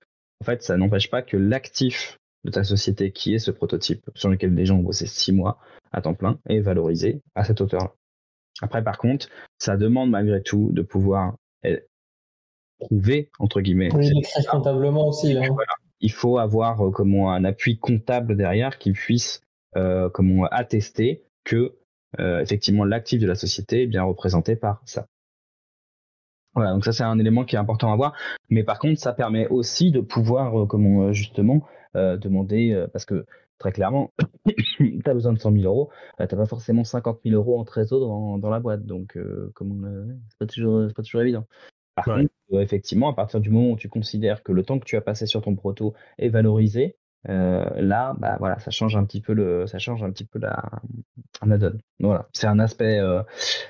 En 0.40 0.44
fait, 0.44 0.62
ça 0.62 0.76
n'empêche 0.76 1.10
pas 1.10 1.22
que 1.22 1.36
l'actif 1.36 2.19
de 2.44 2.50
ta 2.50 2.64
société, 2.64 3.12
qui 3.12 3.34
est 3.34 3.38
ce 3.38 3.50
prototype 3.50 4.08
sur 4.14 4.28
lequel 4.28 4.54
les 4.54 4.66
gens 4.66 4.76
ont 4.76 4.82
bossé 4.82 5.06
six 5.06 5.32
mois 5.32 5.58
à 5.92 6.00
temps 6.00 6.14
plein, 6.14 6.38
est 6.48 6.60
valorisé 6.60 7.20
à 7.34 7.44
cette 7.44 7.60
hauteur-là. 7.60 7.92
Après, 8.62 8.82
par 8.82 8.98
contre, 8.98 9.28
ça 9.58 9.76
demande 9.76 10.10
malgré 10.10 10.42
tout 10.42 10.70
de 10.72 10.82
pouvoir 10.82 11.36
eh, 11.64 11.84
prouver, 12.78 13.30
entre 13.38 13.60
guillemets. 13.60 13.94
Oui, 13.94 14.10
comptablement 14.50 15.08
aussi. 15.08 15.36
Hein. 15.36 15.54
Il 16.00 16.12
faut 16.12 16.38
avoir 16.38 16.86
euh, 16.86 16.90
comment, 16.90 17.32
un 17.32 17.44
appui 17.44 17.78
comptable 17.78 18.36
derrière 18.36 18.78
qui 18.78 18.92
puisse 18.92 19.42
euh, 19.76 20.08
comment, 20.08 20.46
attester 20.46 21.22
que 21.44 21.74
euh, 22.18 22.40
effectivement 22.40 22.84
l'actif 22.84 23.20
de 23.20 23.26
la 23.26 23.34
société 23.34 23.82
est 23.82 23.86
bien 23.86 24.02
représenté 24.02 24.56
par 24.56 24.82
ça. 24.84 25.06
Voilà, 26.54 26.72
donc 26.72 26.84
ça 26.84 26.92
c'est 26.92 27.04
un 27.04 27.18
élément 27.18 27.44
qui 27.44 27.54
est 27.54 27.58
important 27.58 27.92
à 27.92 27.96
voir. 27.96 28.14
Mais 28.48 28.64
par 28.64 28.78
contre, 28.78 28.98
ça 28.98 29.12
permet 29.12 29.46
aussi 29.48 29.92
de 29.92 30.00
pouvoir, 30.00 30.66
comment 30.66 31.12
justement, 31.12 31.64
demander, 31.94 32.86
parce 32.92 33.04
que 33.04 33.26
très 33.58 33.72
clairement, 33.72 34.12
tu 34.76 35.00
as 35.04 35.14
besoin 35.14 35.32
de 35.32 35.38
100 35.38 35.52
000 35.52 35.64
euros, 35.64 35.90
tu 36.18 36.22
n'as 36.22 36.28
pas 36.28 36.46
forcément 36.46 36.84
50 36.84 37.20
000 37.24 37.36
euros 37.36 37.58
en 37.58 37.64
trésor 37.64 38.00
dans, 38.00 38.38
dans 38.38 38.50
la 38.50 38.60
boîte. 38.60 38.84
Donc, 38.84 39.18
comme 39.54 40.18
c'est 40.28 40.38
pas, 40.38 40.46
toujours, 40.46 40.92
pas 40.94 41.02
toujours 41.02 41.22
évident. 41.22 41.46
Par 41.94 42.04
contre, 42.04 42.30
effectivement, 42.52 43.10
à 43.10 43.14
partir 43.14 43.40
du 43.40 43.50
moment 43.50 43.72
où 43.72 43.76
tu 43.76 43.88
considères 43.88 44.42
que 44.42 44.52
le 44.52 44.62
temps 44.62 44.78
que 44.78 44.86
tu 44.86 44.96
as 44.96 45.02
passé 45.02 45.26
sur 45.26 45.42
ton 45.42 45.54
proto 45.54 45.94
est 46.18 46.28
valorisé, 46.28 46.96
là, 47.26 48.14
bah 48.18 48.36
voilà, 48.38 48.58
ça 48.60 48.70
change 48.70 48.96
un 48.96 49.04
petit 49.04 49.20
peu 49.20 49.34
le, 49.34 49.66
ça 49.66 49.78
change 49.78 50.02
un 50.02 50.10
petit 50.10 50.24
peu 50.24 50.38
la, 50.38 50.62
la 51.44 51.58
donne. 51.58 51.80
Voilà, 51.98 52.28
c'est 52.32 52.46
un 52.46 52.58
aspect, 52.58 53.00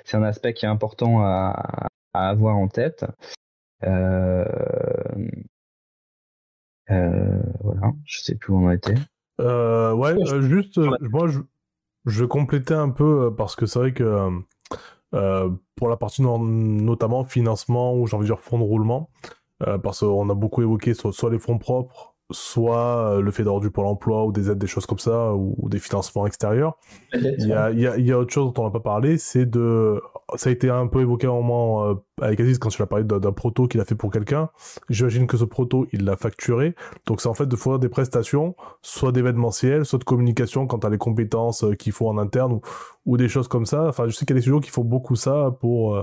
c'est 0.05 0.17
un 0.17 0.23
aspect 0.23 0.55
qui 0.55 0.67
est 0.67 0.69
important 0.69 1.23
à, 1.23 1.89
à 2.13 2.29
avoir 2.29 2.57
en 2.57 2.69
tête. 2.69 3.05
Euh, 3.85 4.45
voilà, 6.91 7.93
je 8.05 8.21
sais 8.21 8.35
plus 8.35 8.53
où 8.53 8.67
on 8.67 8.71
était. 8.71 8.95
Euh, 9.41 9.93
ouais, 9.93 10.11
euh, 10.11 10.43
juste, 10.43 10.79
euh, 10.79 10.91
moi, 11.01 11.29
je, 11.29 11.41
je, 12.07 12.23
vais 12.23 12.29
compléter 12.29 12.75
un 12.75 12.91
peu 12.91 13.35
parce 13.35 13.57
que 13.57 13.67
c'est 13.67 13.79
vrai 13.79 13.95
que 13.95 14.29
pour 15.77 15.89
la 15.89 15.97
partie 15.97 16.23
notamment 16.23 17.25
financement 17.25 17.97
ou 17.97 18.07
j'ai 18.07 18.17
envie 18.17 18.29
de 18.29 18.33
dire 18.35 18.41
fonds 18.41 18.59
de 18.59 18.65
roulement, 18.65 19.11
parce 19.83 20.01
qu'on 20.01 20.29
a 20.29 20.35
beaucoup 20.35 20.63
évoqué 20.63 20.95
soit 20.95 21.31
les 21.31 21.39
fonds 21.39 21.59
propres, 21.59 22.10
soit 22.31 23.17
euh, 23.17 23.21
le 23.21 23.31
fait 23.31 23.43
d'avoir 23.43 23.61
du 23.61 23.71
pôle 23.71 23.87
emploi 23.87 24.25
ou 24.25 24.33
des 24.33 24.51
aides, 24.51 24.59
des 24.59 24.67
choses 24.67 24.87
comme 24.87 24.99
ça, 24.99 25.35
ou, 25.35 25.69
des 25.69 25.79
financements 25.79 26.27
extérieurs. 26.27 26.77
Il 27.13 27.47
y, 27.47 27.53
a, 27.53 27.71
il, 27.71 28.07
y 28.07 28.13
a, 28.13 28.19
autre 28.19 28.33
chose 28.33 28.53
dont 28.53 28.63
on 28.63 28.67
n'a 28.67 28.71
pas 28.71 28.81
parlé, 28.81 29.19
c'est 29.19 29.47
de... 29.47 30.01
Ça 30.37 30.51
a 30.51 30.53
été 30.53 30.71
un 30.71 30.87
peu 30.87 31.01
évoqué 31.01 31.27
à 31.27 31.31
un 31.31 31.35
moment 31.35 31.85
euh, 31.85 31.95
avec 32.21 32.39
Aziz 32.41 32.59
quand 32.59 32.69
tu 32.69 32.81
as 32.83 32.87
parlé 32.87 33.05
d'un 33.05 33.33
proto 33.33 33.67
qu'il 33.67 33.81
a 33.81 33.85
fait 33.85 33.95
pour 33.95 34.11
quelqu'un. 34.11 34.51
J'imagine 34.89 35.27
que 35.27 35.37
ce 35.37 35.45
proto, 35.45 35.87
il 35.93 36.05
l'a 36.05 36.17
facturé. 36.17 36.75
Donc 37.07 37.21
c'est 37.21 37.29
en 37.29 37.35
fait 37.35 37.47
de 37.47 37.57
fournir 37.57 37.81
des 37.81 37.89
prestations, 37.89 38.55
soit 38.83 39.13
d'événementiel, 39.13 39.85
soit 39.85 39.99
de 39.99 40.05
communication 40.05 40.67
quant 40.67 40.79
à 40.79 40.89
les 40.89 40.99
compétences 40.99 41.65
euh, 41.65 41.75
qu'il 41.75 41.93
faut 41.93 42.09
en 42.09 42.19
interne, 42.19 42.53
ou, 42.53 42.61
ou, 43.07 43.17
des 43.17 43.29
choses 43.29 43.49
comme 43.49 43.67
ça. 43.67 43.89
Enfin, 43.89 44.07
je 44.07 44.13
sais 44.13 44.25
qu'il 44.25 44.35
y 44.35 44.39
a 44.39 44.41
des 44.41 44.43
studios 44.43 44.61
qui 44.61 44.71
font 44.71 44.85
beaucoup 44.85 45.17
ça 45.17 45.57
pour... 45.61 45.97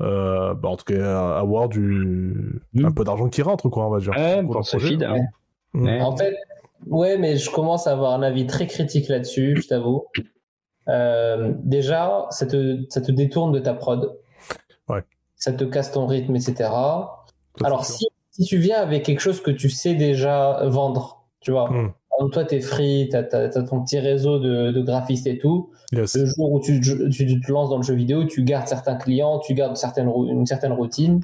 Euh, 0.00 0.54
bah 0.54 0.70
en 0.70 0.76
tout 0.76 0.86
cas 0.86 1.36
avoir 1.36 1.68
du 1.68 2.60
un 2.82 2.90
peu 2.90 3.04
d'argent 3.04 3.28
qui 3.28 3.42
rentre 3.42 3.68
quoi 3.68 3.86
on 3.86 3.90
va 3.90 4.00
dire 4.00 4.12
ouais, 4.16 4.42
pour 4.42 4.66
ce 4.66 4.76
feed. 4.76 5.06
Mm. 5.74 6.00
En 6.00 6.16
fait, 6.16 6.36
ouais, 6.86 7.18
mais 7.18 7.36
je 7.36 7.50
commence 7.50 7.86
à 7.86 7.92
avoir 7.92 8.12
un 8.14 8.22
avis 8.22 8.46
très 8.46 8.66
critique 8.66 9.08
là-dessus, 9.08 9.60
je 9.60 9.68
t'avoue. 9.68 10.06
Euh, 10.88 11.52
déjà, 11.62 12.26
ça 12.30 12.46
te, 12.46 12.84
ça 12.88 13.00
te 13.00 13.10
détourne 13.10 13.52
de 13.52 13.58
ta 13.58 13.74
prod. 13.74 14.18
Ouais. 14.88 15.02
Ça 15.36 15.52
te 15.52 15.64
casse 15.64 15.92
ton 15.92 16.06
rythme, 16.06 16.36
etc. 16.36 16.70
Alors, 17.62 17.84
si, 17.84 18.06
si, 18.30 18.44
tu 18.44 18.58
viens 18.58 18.80
avec 18.80 19.04
quelque 19.04 19.20
chose 19.20 19.40
que 19.40 19.50
tu 19.50 19.68
sais 19.68 19.94
déjà 19.94 20.64
vendre, 20.66 21.24
tu 21.40 21.50
vois, 21.50 21.70
mm. 21.70 22.30
toi, 22.32 22.44
tu 22.44 22.56
es 22.56 22.60
free, 22.60 23.08
tu 23.10 23.16
as, 23.16 23.48
ton 23.48 23.82
petit 23.82 23.98
réseau 23.98 24.38
de, 24.38 24.70
de 24.70 24.82
graphistes 24.82 25.26
et 25.26 25.38
tout. 25.38 25.70
Le 25.92 26.06
jour 26.06 26.52
où 26.52 26.60
tu, 26.60 26.80
tu, 26.80 27.40
te 27.40 27.52
lances 27.52 27.70
dans 27.70 27.76
le 27.76 27.82
jeu 27.82 27.94
vidéo, 27.94 28.24
tu 28.24 28.42
gardes 28.42 28.66
certains 28.66 28.96
clients, 28.96 29.38
tu 29.38 29.54
gardes 29.54 29.76
certaines, 29.76 30.08
une 30.08 30.46
certaine 30.46 30.72
routine. 30.72 31.20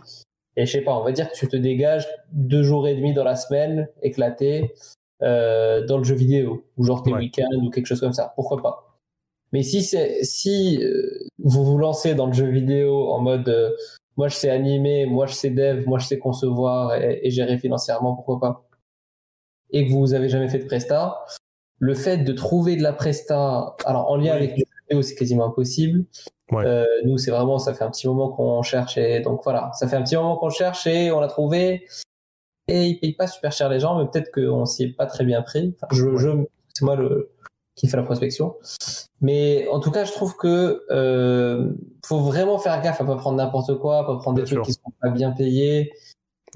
Et 0.57 0.67
je 0.67 0.73
sais 0.73 0.83
pas, 0.83 0.97
on 0.97 1.05
va 1.05 1.13
dire 1.13 1.31
que 1.31 1.37
tu 1.37 1.49
te 1.49 1.57
dégages 1.57 2.07
deux 2.33 2.63
jours 2.63 2.89
et 2.89 2.95
demi 2.95 3.15
dans 3.15 3.25
la 3.25 3.37
semaine, 3.37 3.89
éclaté, 4.03 4.75
euh, 5.23 5.85
dans 5.87 5.99
le 5.99 6.05
jeu 6.05 6.15
vidéo, 6.15 6.65
ou 6.77 6.85
genre 6.85 7.03
tes 7.03 7.13
week-ends 7.13 7.63
ou 7.63 7.71
quelque 7.71 7.87
chose 7.87 8.01
comme 8.01 8.13
ça. 8.13 8.33
Pourquoi 8.37 8.63
pas? 8.63 8.99
Mais 9.53 9.63
si, 9.63 9.83
si 9.83 10.83
euh, 10.83 11.27
vous 11.39 11.65
vous 11.65 11.79
lancez 11.79 12.15
dans 12.15 12.27
le 12.27 12.33
jeu 12.33 12.47
vidéo 12.47 13.11
en 13.11 13.21
mode 13.21 13.49
euh, 13.49 13.71
moi 14.17 14.29
je 14.29 14.37
sais 14.37 14.51
animer, 14.51 15.07
moi 15.07 15.27
je 15.27 15.35
sais 15.35 15.51
dev, 15.51 15.85
moi 15.87 15.99
je 15.99 16.07
sais 16.07 16.19
concevoir 16.19 16.95
et, 16.95 17.31
gérer 17.31 17.59
financièrement, 17.59 18.15
pourquoi 18.15 18.41
pas? 18.41 18.69
Et 19.71 19.87
que 19.87 19.93
vous 19.93 20.15
avez 20.15 20.29
jamais 20.29 20.49
fait 20.49 20.59
de 20.59 20.67
presta, 20.67 21.25
le 21.79 21.95
fait 21.95 22.19
de 22.19 22.33
trouver 22.33 22.77
de 22.77 22.83
la 22.83 22.93
presta, 22.93 23.77
alors 23.85 24.11
en 24.11 24.17
lien 24.17 24.33
avec 24.33 24.53
le 24.53 24.59
jeu 24.59 24.65
vidéo, 24.89 25.03
c'est 25.03 25.15
quasiment 25.15 25.47
impossible. 25.47 26.05
Euh, 26.53 26.85
nous, 27.05 27.19
c'est 27.19 27.31
vraiment, 27.31 27.59
ça 27.59 27.75
fait 27.75 27.85
un 27.85 27.91
petit 27.91 28.09
moment 28.09 28.31
qu'on 28.31 28.63
cherche 28.63 28.99
et 28.99 29.21
donc 29.21 29.43
voilà, 29.45 29.71
ça 29.75 29.87
fait 29.87 29.97
un 29.97 30.03
petit 30.03 30.17
moment 30.17 30.37
qu'on 30.37 30.51
cherche 30.51 30.87
et 30.87 31.13
on 31.13 31.21
l'a 31.21 31.29
trouvé. 31.29 31.87
Et 32.69 32.87
ils 32.87 33.01
payent 33.01 33.15
pas 33.15 33.27
super 33.27 33.53
cher 33.53 33.69
les 33.69 33.81
gens, 33.81 33.99
mais 33.99 34.07
peut-être 34.09 34.31
qu'on 34.33 34.65
s'y 34.67 34.85
est 34.85 34.93
pas 34.93 35.07
très 35.07 35.25
bien 35.25 35.43
pris. 35.43 35.75
je, 35.93 36.17
je 36.17 36.31
c'est 36.75 36.85
moi 36.85 36.97
le 36.97 37.33
qui 37.81 37.89
fait 37.89 37.97
la 37.97 38.03
prospection. 38.03 38.57
Mais 39.23 39.67
en 39.69 39.81
tout 39.81 39.91
cas, 39.91 40.05
je 40.05 40.13
trouve 40.13 40.37
que 40.37 40.85
euh, 40.91 41.73
faut 42.05 42.21
vraiment 42.21 42.59
faire 42.59 42.81
gaffe 42.83 43.01
à 43.01 43.05
pas 43.05 43.17
prendre 43.17 43.39
n'importe 43.39 43.79
quoi, 43.79 44.07
pas 44.07 44.17
prendre 44.17 44.37
des 44.37 44.45
trucs 44.45 44.63
qui 44.63 44.75
sont 44.75 44.93
pas 45.01 45.09
bien 45.09 45.31
payés. 45.31 45.93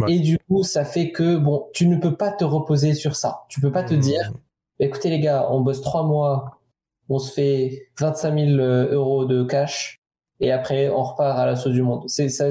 Et 0.09 0.19
du 0.19 0.39
coup, 0.39 0.65
ça 0.65 0.85
fait 0.85 1.13
que 1.13 1.37
bon, 1.37 1.69
tu 1.73 1.87
ne 1.87 1.97
peux 1.97 2.17
pas 2.17 2.31
te 2.31 2.45
reposer 2.45 2.95
sur 2.95 3.17
ça. 3.17 3.45
Tu 3.49 3.61
peux 3.61 3.73
pas 3.73 3.85
te 3.85 3.95
mmh. 3.95 4.01
dire, 4.01 4.33
écoutez 4.81 5.09
les 5.09 5.21
gars, 5.21 5.49
on 5.51 5.61
bosse 5.61 5.81
trois 5.81 6.03
mois 6.03 6.61
on 7.09 7.19
se 7.19 7.33
fait 7.33 7.89
25 7.99 8.39
000 8.39 8.59
euh, 8.59 8.93
euros 8.93 9.25
de 9.25 9.45
cash 9.45 10.01
et 10.41 10.53
après 10.53 10.89
on 10.89 11.03
repart 11.03 11.39
à 11.39 11.47
l'assaut 11.47 11.71
du 11.71 11.83
monde. 11.83 12.05
C'est 12.09 12.29
ça. 12.29 12.51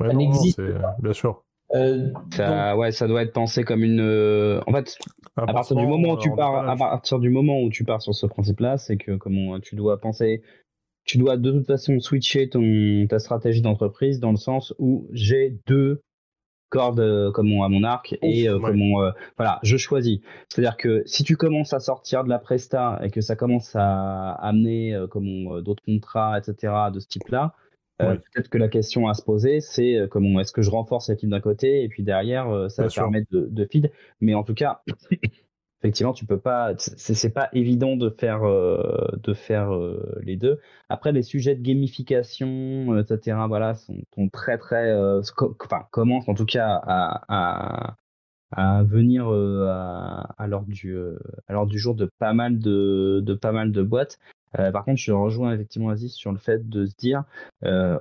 Euh, 0.00 0.78
bien 1.00 1.12
sûr. 1.12 1.44
Euh, 1.72 2.10
ça, 2.34 2.76
ouais, 2.76 2.90
ça 2.90 3.06
doit 3.06 3.22
être 3.22 3.32
pensé 3.32 3.62
comme 3.62 3.84
une. 3.84 4.00
en 4.66 4.72
fait, 4.72 4.98
à 5.36 5.52
partir 5.52 5.76
du 5.76 5.86
moment 5.86 6.14
où 6.14 6.18
tu 6.18 6.34
pars, 6.34 6.68
à 6.68 6.76
partir 6.76 7.18
du 7.20 7.30
moment 7.30 7.60
où 7.60 7.70
tu 7.70 7.84
pars 7.84 8.02
sur 8.02 8.14
ce 8.14 8.26
principe-là, 8.26 8.76
c'est 8.76 8.96
que 8.96 9.12
comment 9.12 9.60
tu 9.60 9.76
dois 9.76 10.00
penser, 10.00 10.42
tu 11.04 11.18
dois 11.18 11.36
de 11.36 11.52
toute 11.52 11.66
façon 11.66 12.00
switcher 12.00 12.48
ton 12.48 13.06
ta 13.08 13.20
stratégie 13.20 13.62
d'entreprise 13.62 14.18
dans 14.18 14.32
le 14.32 14.36
sens 14.36 14.74
où 14.78 15.06
j'ai 15.12 15.58
deux 15.66 16.02
corde 16.70 17.00
euh, 17.00 17.30
comme 17.30 17.48
à 17.60 17.68
mon 17.68 17.84
arc 17.84 18.16
et 18.22 18.48
euh, 18.48 18.58
comme 18.58 18.80
euh, 18.80 19.10
voilà 19.36 19.58
je 19.62 19.76
choisis. 19.76 20.20
C'est 20.48 20.60
à 20.60 20.62
dire 20.62 20.76
que 20.78 21.02
si 21.04 21.24
tu 21.24 21.36
commences 21.36 21.74
à 21.74 21.80
sortir 21.80 22.24
de 22.24 22.30
la 22.30 22.38
presta 22.38 22.98
et 23.02 23.10
que 23.10 23.20
ça 23.20 23.36
commence 23.36 23.76
à 23.76 24.30
amener 24.32 24.98
comme 25.10 25.60
d'autres 25.62 25.84
contrats 25.84 26.38
etc 26.38 26.72
de 26.92 27.00
ce 27.00 27.08
type 27.08 27.28
là 27.28 27.52
peut-être 27.98 28.48
que 28.48 28.56
la 28.56 28.68
question 28.68 29.08
à 29.08 29.14
se 29.14 29.22
poser 29.22 29.60
c'est 29.60 29.98
comment 30.10 30.40
est-ce 30.40 30.52
que 30.52 30.62
je 30.62 30.70
renforce 30.70 31.10
l'équipe 31.10 31.28
d'un 31.28 31.40
côté 31.40 31.82
et 31.82 31.88
puis 31.88 32.02
derrière 32.02 32.70
ça 32.70 32.84
va 32.84 32.88
permettre 32.88 33.26
de, 33.30 33.46
de 33.50 33.64
feed. 33.66 33.92
Mais 34.22 34.32
en 34.32 34.42
tout 34.42 34.54
cas 34.54 34.80
effectivement, 35.80 36.12
tu 36.12 36.26
peux 36.26 36.38
pas, 36.38 36.74
c'est 36.76 37.32
pas 37.32 37.48
évident 37.52 37.96
de 37.96 38.10
faire, 38.10 38.44
euh, 38.44 39.08
de 39.22 39.32
faire 39.32 39.74
euh, 39.74 40.18
les 40.22 40.36
deux. 40.36 40.60
Après, 40.88 41.12
les 41.12 41.22
sujets 41.22 41.54
de 41.54 41.62
gamification, 41.62 42.92
euh, 42.92 43.02
etc., 43.02 43.38
voilà, 43.48 43.74
sont, 43.74 43.96
sont 44.14 44.28
très, 44.28 44.58
très, 44.58 44.94
enfin, 45.62 45.86
commencent 45.90 46.28
en 46.28 46.34
tout 46.34 46.44
cas 46.44 46.80
à, 46.84 47.24
à, 47.28 47.96
à 48.52 48.82
venir 48.82 49.28
à, 49.28 50.34
à 50.36 50.46
l'ordre 50.46 50.68
du, 50.68 50.94
du 51.66 51.78
jour 51.78 51.94
de 51.94 52.10
pas 52.18 52.34
mal 52.34 52.58
de, 52.58 53.20
de 53.24 53.34
pas 53.34 53.52
mal 53.52 53.72
de 53.72 53.82
boîtes. 53.82 54.18
par 54.52 54.84
contre, 54.84 54.98
je 55.00 55.12
rejoins 55.12 55.54
effectivement 55.54 55.88
Aziz 55.88 56.12
sur 56.12 56.32
le 56.32 56.38
fait 56.38 56.68
de 56.68 56.86
se 56.86 56.94
dire 56.96 57.24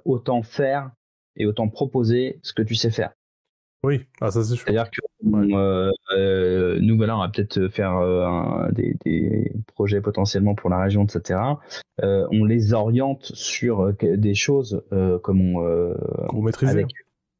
autant 0.05 0.43
faire 0.43 0.91
et 1.37 1.45
autant 1.45 1.69
proposer 1.69 2.39
ce 2.43 2.53
que 2.53 2.61
tu 2.61 2.75
sais 2.75 2.91
faire. 2.91 3.11
Oui, 3.83 4.01
ah, 4.19 4.29
ça 4.29 4.43
c'est 4.43 4.55
sûr. 4.55 4.65
C'est-à-dire 4.65 4.91
que 4.91 4.99
euh, 5.55 5.91
euh, 6.11 6.79
nous, 6.81 6.97
voilà, 6.97 7.15
on 7.15 7.21
va 7.21 7.29
peut-être 7.29 7.69
faire 7.69 7.95
euh, 7.97 8.69
des, 8.71 8.97
des, 9.05 9.53
projets 9.67 10.01
potentiellement 10.01 10.53
pour 10.53 10.69
la 10.69 10.79
région, 10.81 11.05
etc. 11.05 11.39
on 12.01 12.43
les 12.43 12.73
oriente 12.73 13.31
sur 13.33 13.93
des 14.01 14.33
choses 14.33 14.83
comme 15.23 15.41
on, 15.41 15.95
avec, 16.61 16.87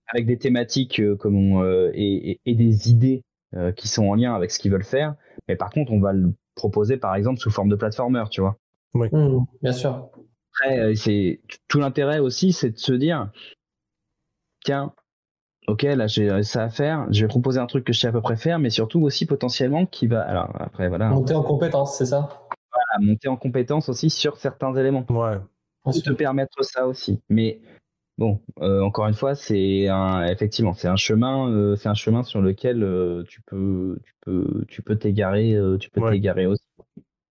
avec, 0.07 0.25
des 0.25 0.37
thématiques 0.37 1.01
comme 1.17 1.35
on, 1.35 1.91
et, 1.93 2.39
et, 2.45 2.55
des 2.55 2.89
idées 2.89 3.23
qui 3.75 3.89
sont 3.89 4.07
en 4.07 4.15
lien 4.15 4.33
avec 4.33 4.51
ce 4.51 4.59
qu'ils 4.59 4.71
veulent 4.71 4.83
faire. 4.83 5.15
Mais 5.49 5.57
par 5.57 5.71
contre, 5.71 5.91
on 5.91 5.99
va 5.99 6.13
le 6.13 6.33
proposer, 6.55 6.95
par 6.95 7.15
exemple, 7.15 7.39
sous 7.39 7.51
forme 7.51 7.69
de 7.69 7.75
platformer, 7.75 8.23
tu 8.31 8.39
vois. 8.39 8.57
Oui. 8.93 9.09
Mmh, 9.11 9.45
bien 9.61 9.73
sûr. 9.73 10.09
Après, 10.53 10.95
c'est 10.95 11.41
tout 11.67 11.79
l'intérêt 11.79 12.19
aussi, 12.19 12.53
c'est 12.53 12.71
de 12.71 12.77
se 12.77 12.93
dire, 12.93 13.29
tiens, 14.63 14.93
ok, 15.69 15.83
là 15.83 16.07
j'ai 16.07 16.43
ça 16.43 16.63
à 16.63 16.69
faire, 16.69 17.05
je 17.11 17.21
vais 17.21 17.27
proposer 17.27 17.59
un 17.59 17.65
truc 17.67 17.85
que 17.85 17.93
je 17.93 17.99
sais 17.99 18.07
à 18.07 18.11
peu 18.11 18.21
près 18.21 18.35
faire, 18.35 18.59
mais 18.59 18.69
surtout 18.69 19.01
aussi 19.01 19.25
potentiellement 19.25 19.85
qui 19.85 20.07
va. 20.07 20.21
Alors 20.21 20.49
après, 20.59 20.89
voilà. 20.89 21.09
Monter 21.09 21.35
en 21.35 21.43
compétence, 21.43 21.97
c'est 21.97 22.07
ça? 22.07 22.29
Voilà, 22.71 23.07
monter 23.11 23.27
en 23.27 23.37
compétence 23.37 23.89
aussi 23.89 24.09
sur 24.09 24.37
certains 24.37 24.75
éléments. 24.75 25.05
Ouais. 25.09 25.37
Pour 25.83 25.93
te 25.93 26.11
permettre 26.11 26.63
ça 26.63 26.87
aussi. 26.87 27.21
Mais 27.29 27.61
bon, 28.17 28.41
encore 28.59 29.07
une 29.07 29.13
fois, 29.13 29.33
c'est 29.33 29.87
un, 29.87 30.25
effectivement, 30.25 30.73
c'est 30.73 30.87
un 30.87 30.97
chemin, 30.97 31.75
c'est 31.77 31.89
un 31.89 31.93
chemin 31.93 32.23
sur 32.23 32.41
lequel 32.41 32.79
tu 33.27 33.41
peux, 33.41 33.97
tu 34.03 34.13
peux, 34.21 34.65
tu 34.67 34.81
peux 34.81 34.97
t'égarer, 34.97 35.57
tu 35.79 35.89
peux 35.89 36.09
t'égarer 36.11 36.45
aussi. 36.45 36.63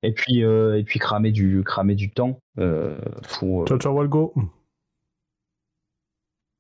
Et 0.03 0.13
puis, 0.13 0.41
et 0.41 0.83
puis 0.85 0.99
cramer 0.99 1.31
du, 1.31 1.63
cramer 1.65 1.95
du 1.95 2.11
temps 2.11 2.41
pour. 2.57 3.67
Ciao, 3.67 3.79
ciao, 3.79 3.93
Walgo. 3.93 4.33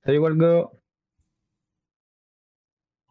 Salut, 0.04 0.18
Walgo. 0.18 0.70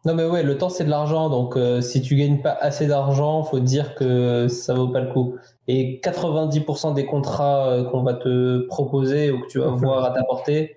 Non 0.08 0.14
mais 0.14 0.24
ouais, 0.24 0.42
le 0.42 0.56
temps 0.56 0.70
c'est 0.70 0.84
de 0.84 0.88
l'argent, 0.88 1.28
donc 1.28 1.54
euh, 1.54 1.82
si 1.82 2.00
tu 2.00 2.16
gagnes 2.16 2.40
pas 2.40 2.52
assez 2.52 2.86
d'argent, 2.86 3.42
faut 3.42 3.60
dire 3.60 3.94
que 3.94 4.48
ça 4.48 4.72
vaut 4.72 4.88
pas 4.88 5.00
le 5.00 5.12
coup. 5.12 5.36
Et 5.66 6.00
90% 6.02 6.94
des 6.94 7.04
contrats 7.04 7.68
euh, 7.68 7.84
qu'on 7.84 8.02
va 8.02 8.14
te 8.14 8.66
proposer 8.68 9.30
ou 9.30 9.42
que 9.42 9.48
tu 9.48 9.58
vas 9.58 9.68
voir 9.68 10.06
à 10.06 10.12
t'apporter, 10.12 10.76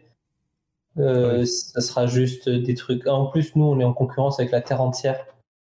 euh, 0.97 1.45
ça 1.45 1.79
sera 1.79 2.07
juste 2.07 2.49
des 2.49 2.75
trucs. 2.75 3.07
En 3.07 3.27
plus, 3.27 3.55
nous, 3.55 3.63
on 3.63 3.79
est 3.79 3.85
en 3.85 3.93
concurrence 3.93 4.37
avec 4.37 4.51
la 4.51 4.59
terre 4.59 4.81
entière. 4.81 5.25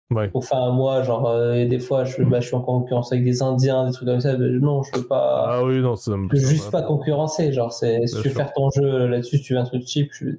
Ouais. 0.10 0.32
Enfin, 0.34 0.72
moi, 0.72 1.04
genre, 1.04 1.30
euh, 1.30 1.64
des 1.64 1.78
fois, 1.78 2.04
je, 2.04 2.24
bah, 2.24 2.40
je, 2.40 2.48
suis 2.48 2.56
en 2.56 2.62
concurrence 2.62 3.12
avec 3.12 3.24
des 3.24 3.44
Indiens, 3.44 3.86
des 3.86 3.92
trucs 3.92 4.08
comme 4.08 4.22
ça. 4.22 4.36
non, 4.40 4.82
je 4.82 4.92
peux 4.92 5.06
pas. 5.06 5.46
Ah 5.50 5.64
oui, 5.64 5.82
non, 5.82 5.96
c'est. 5.96 6.14
juste 6.34 6.72
pas 6.72 6.82
concurrencer. 6.82 7.54
Genre, 7.54 7.72
c'est, 7.72 8.08
si 8.08 8.20
tu 8.24 8.30
veux 8.30 8.34
faire 8.34 8.54
ton 8.54 8.72
jeu 8.72 9.06
là-dessus, 9.06 9.38
si 9.38 9.44
tu 9.44 9.54
veux 9.54 9.60
un 9.60 9.66
truc 9.66 9.84
cheap, 9.86 10.10
je 10.14 10.32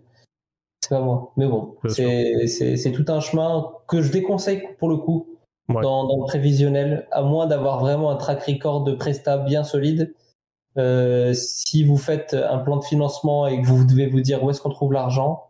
c'est 0.83 0.91
pas 0.91 1.01
moi. 1.01 1.33
Mais 1.37 1.47
bon, 1.47 1.77
c'est 1.89 2.93
tout 2.93 3.05
un 3.09 3.21
chemin 3.21 3.71
que 3.87 4.03
je 4.03 4.13
déconseille 4.13 4.63
pour 4.79 4.89
le 4.89 4.97
coup 4.97 5.29
dans, 5.69 6.17
le 6.17 6.27
prévisionnel, 6.27 7.07
à 7.13 7.23
moins 7.23 7.47
d'avoir 7.47 7.81
vraiment 7.81 8.11
un 8.11 8.17
track 8.17 8.43
record 8.45 8.85
de 8.85 8.93
Presta 8.93 9.39
bien 9.39 9.65
solide. 9.65 10.15
Euh, 10.77 11.33
si 11.35 11.85
vous 11.85 11.97
faites 11.97 12.35
un 12.35 12.59
plan 12.59 12.77
de 12.77 12.85
financement 12.85 13.47
et 13.47 13.61
que 13.61 13.67
vous 13.67 13.85
devez 13.85 14.07
vous 14.07 14.21
dire 14.21 14.43
où 14.43 14.51
est-ce 14.51 14.61
qu'on 14.61 14.71
trouve 14.71 14.93
l'argent, 14.93 15.47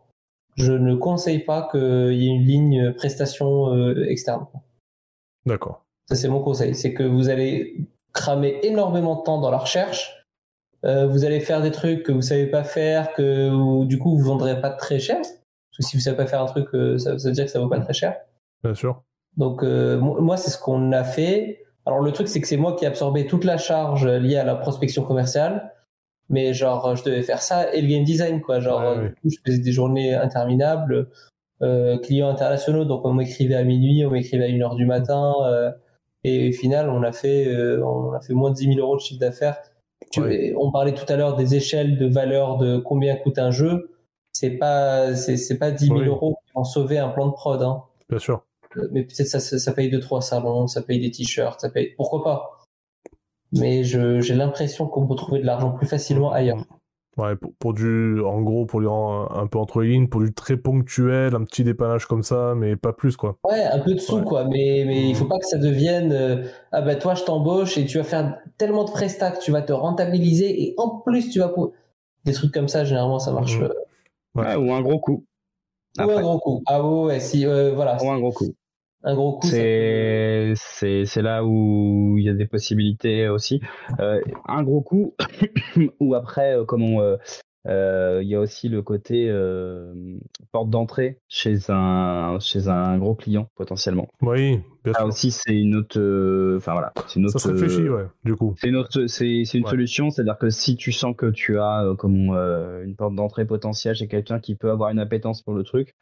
je 0.55 0.71
ne 0.71 0.95
conseille 0.95 1.39
pas 1.39 1.67
qu'il 1.71 2.13
y 2.13 2.27
ait 2.27 2.31
une 2.31 2.45
ligne 2.45 2.93
prestation 2.93 3.73
euh, 3.73 4.05
externe. 4.07 4.45
D'accord. 5.45 5.83
Ça, 6.09 6.15
c'est 6.15 6.27
mon 6.27 6.41
conseil. 6.41 6.75
C'est 6.75 6.93
que 6.93 7.03
vous 7.03 7.29
allez 7.29 7.87
cramer 8.13 8.59
énormément 8.63 9.15
de 9.15 9.23
temps 9.23 9.39
dans 9.39 9.49
la 9.49 9.57
recherche 9.57 10.22
euh, 10.85 11.07
vous 11.07 11.23
allez 11.23 11.39
faire 11.39 11.61
des 11.61 11.71
trucs 11.71 12.03
que 12.03 12.11
vous 12.11 12.21
savez 12.21 12.45
pas 12.45 12.63
faire, 12.63 13.13
que 13.13 13.85
du 13.85 13.97
coup 13.97 14.17
vous 14.17 14.25
vendrez 14.25 14.59
pas 14.59 14.69
très 14.69 14.99
cher. 14.99 15.17
Parce 15.17 15.77
que 15.77 15.83
si 15.83 15.95
vous 15.95 16.01
savez 16.01 16.17
pas 16.17 16.25
faire 16.25 16.41
un 16.41 16.45
truc, 16.45 16.67
euh, 16.73 16.97
ça, 16.97 17.13
veut 17.13 17.31
dire 17.31 17.45
que 17.45 17.51
ça 17.51 17.59
vaut 17.59 17.69
pas 17.69 17.79
très 17.79 17.93
cher. 17.93 18.17
Bien 18.63 18.73
sûr. 18.73 19.01
Donc 19.37 19.63
euh, 19.63 19.97
moi 19.97 20.37
c'est 20.37 20.51
ce 20.51 20.57
qu'on 20.57 20.91
a 20.91 21.03
fait. 21.03 21.63
Alors 21.85 22.01
le 22.01 22.11
truc 22.11 22.27
c'est 22.27 22.41
que 22.41 22.47
c'est 22.47 22.57
moi 22.57 22.75
qui 22.75 22.85
ai 22.85 22.87
absorbé 22.87 23.25
toute 23.25 23.45
la 23.45 23.57
charge 23.57 24.07
liée 24.07 24.37
à 24.37 24.43
la 24.43 24.55
prospection 24.55 25.03
commerciale. 25.03 25.71
Mais 26.29 26.53
genre 26.53 26.95
je 26.95 27.03
devais 27.03 27.21
faire 27.21 27.41
ça 27.41 27.73
et 27.73 27.81
le 27.81 27.87
game 27.87 28.03
design 28.03 28.41
quoi. 28.41 28.59
Genre 28.59 28.99
du 28.99 29.09
coup, 29.09 29.29
je 29.29 29.37
faisais 29.45 29.59
des 29.59 29.71
journées 29.71 30.13
interminables, 30.13 31.09
clients 32.03 32.29
internationaux. 32.29 32.85
Donc 32.85 33.05
on 33.05 33.13
m'écrivait 33.13 33.55
à 33.55 33.63
minuit, 33.63 34.05
on 34.05 34.11
m'écrivait 34.11 34.45
à 34.45 34.49
1h 34.49 34.75
du 34.75 34.85
matin. 34.85 35.33
et 36.23 36.49
au 36.49 36.51
final 36.53 36.89
on 36.89 37.03
a 37.03 37.11
fait 37.11 37.53
on 37.81 38.13
a 38.13 38.21
fait 38.21 38.33
moins 38.33 38.51
de 38.51 38.55
10 38.55 38.75
000 38.75 38.79
euros 38.79 38.95
de 38.95 39.01
chiffre 39.01 39.19
d'affaires 39.19 39.57
on 40.17 40.71
parlait 40.71 40.93
tout 40.93 41.11
à 41.11 41.15
l'heure 41.15 41.35
des 41.35 41.55
échelles 41.55 41.97
de 41.97 42.07
valeur 42.07 42.57
de 42.57 42.77
combien 42.77 43.15
coûte 43.15 43.39
un 43.39 43.51
jeu. 43.51 43.89
C'est 44.31 44.51
pas, 44.51 45.15
c'est, 45.15 45.57
pas 45.57 45.71
10 45.71 45.87
000 45.87 45.99
euros 46.01 46.37
qui 46.45 46.53
vont 46.55 46.63
sauver 46.63 46.97
un 46.97 47.09
plan 47.09 47.27
de 47.27 47.33
prod. 47.33 47.61
Hein. 47.61 47.83
Bien 48.09 48.19
sûr. 48.19 48.43
Euh, 48.77 48.87
mais 48.91 49.03
peut-être 49.03 49.27
ça, 49.27 49.39
ça, 49.39 49.73
paye 49.73 49.91
2-3 49.91 50.21
salons, 50.21 50.67
ça 50.67 50.81
paye 50.81 50.99
des 50.99 51.11
t-shirts, 51.11 51.61
ça 51.61 51.69
paye. 51.69 51.93
Pourquoi 51.95 52.23
pas 52.23 52.65
Mais 53.51 53.83
j'ai 53.83 54.33
l'impression 54.33 54.87
qu'on 54.87 55.05
peut 55.05 55.15
trouver 55.15 55.39
de 55.39 55.45
l'argent 55.45 55.71
plus 55.71 55.87
facilement 55.87 56.31
ailleurs. 56.31 56.65
Ouais, 57.15 57.35
pour, 57.59 57.73
du, 57.73 58.19
en 58.21 58.41
gros, 58.41 58.65
pour 58.65 58.79
lui 58.79 58.87
un 58.89 59.45
peu 59.45 59.59
entre 59.59 59.83
lignes, 59.83 60.07
pour 60.07 60.21
du 60.21 60.33
très 60.33 60.57
ponctuel, 60.57 61.35
un 61.35 61.43
petit 61.43 61.63
dépannage 61.63 62.07
comme 62.07 62.23
ça, 62.23 62.55
mais 62.55 62.75
pas 62.75 62.91
plus, 62.91 63.15
quoi. 63.17 63.37
Ouais, 63.47 63.63
un 63.63 63.79
peu 63.79 63.93
de 63.93 63.99
sous, 63.99 64.23
quoi, 64.23 64.45
mais, 64.45 64.83
mais 64.87 65.09
il 65.09 65.15
faut 65.15 65.25
pas 65.25 65.37
que 65.37 65.45
ça 65.45 65.59
devienne, 65.59 66.11
euh, 66.11 66.43
ah 66.71 66.81
bah 66.81 66.95
toi, 66.95 67.13
je 67.13 67.23
t'embauche 67.23 67.77
et 67.77 67.85
tu 67.85 67.99
vas 67.99 68.03
faire 68.03 68.39
tellement 68.57 68.83
de 68.83 68.89
prestats 68.89 69.29
que 69.29 69.39
tu 69.39 69.51
vas 69.51 69.61
te 69.61 69.71
rentabiliser 69.73 70.63
et 70.63 70.73
en 70.77 70.89
plus, 70.89 71.29
tu 71.29 71.37
vas 71.37 71.53
Des 72.25 72.33
trucs 72.33 72.51
comme 72.51 72.67
ça, 72.67 72.83
généralement, 72.83 73.19
ça 73.19 73.31
marche. 73.31 73.59
Mmh. 73.59 73.63
Euh, 73.63 74.41
ouais, 74.41 74.55
ou 74.55 74.73
un 74.73 74.81
gros 74.81 74.99
coup. 74.99 75.23
Ou 75.99 76.09
un 76.09 76.21
gros 76.21 76.39
coup. 76.39 76.63
Ah 76.65 76.83
ouais, 76.83 77.19
si, 77.19 77.45
euh, 77.45 77.73
voilà. 77.75 78.03
Ou 78.03 78.09
un 78.09 78.19
gros 78.19 78.31
coup 78.31 78.55
un 79.03 79.15
gros 79.15 79.39
coup. 79.39 79.47
C'est 79.47 80.53
c'est 80.55 81.21
là 81.21 81.43
où 81.43 82.15
il 82.17 82.25
y 82.25 82.29
a 82.29 82.33
des 82.33 82.47
possibilités 82.47 83.27
aussi. 83.27 83.61
Euh, 83.99 84.21
un 84.47 84.63
gros 84.63 84.81
coup 84.81 85.15
ou 85.99 86.15
après 86.15 86.57
euh, 86.57 86.65
comment 86.65 87.01
euh, 87.65 88.19
il 88.21 88.27
y 88.27 88.35
a 88.35 88.39
aussi 88.39 88.67
le 88.69 88.81
côté 88.81 89.31
porte 90.51 90.69
d'entrée 90.69 91.19
chez 91.27 91.57
un 91.69 92.37
chez 92.39 92.67
un 92.67 92.97
gros 92.97 93.15
client 93.15 93.47
potentiellement. 93.55 94.07
Oui, 94.21 94.59
bien 94.83 94.93
sûr. 94.93 95.05
aussi 95.05 95.31
c'est 95.31 95.55
une 95.55 95.75
autre 95.75 95.99
enfin 96.57 96.73
voilà, 96.73 96.93
c'est 97.07 97.19
une 97.19 97.25
autre 97.25 97.39
Ça 97.39 97.49
se 97.49 97.53
réfléchit 97.53 97.89
ouais, 97.89 98.05
du 98.23 98.35
coup. 98.35 98.55
C'est 98.57 98.69
une 98.69 98.75
autre 98.77 99.07
c'est 99.07 99.43
une 99.53 99.65
solution, 99.65 100.09
c'est-à-dire 100.09 100.37
que 100.37 100.49
si 100.49 100.75
tu 100.75 100.91
sens 100.91 101.15
que 101.15 101.29
tu 101.29 101.59
as 101.59 101.93
comme 101.97 102.15
une 102.15 102.95
porte 102.95 103.15
d'entrée 103.15 103.45
potentielle 103.45 103.95
chez 103.95 104.07
quelqu'un 104.07 104.39
qui 104.39 104.55
peut 104.55 104.71
avoir 104.71 104.89
une 104.89 104.99
appétence 104.99 105.41
pour 105.41 105.53
le 105.53 105.63
truc, 105.63 105.95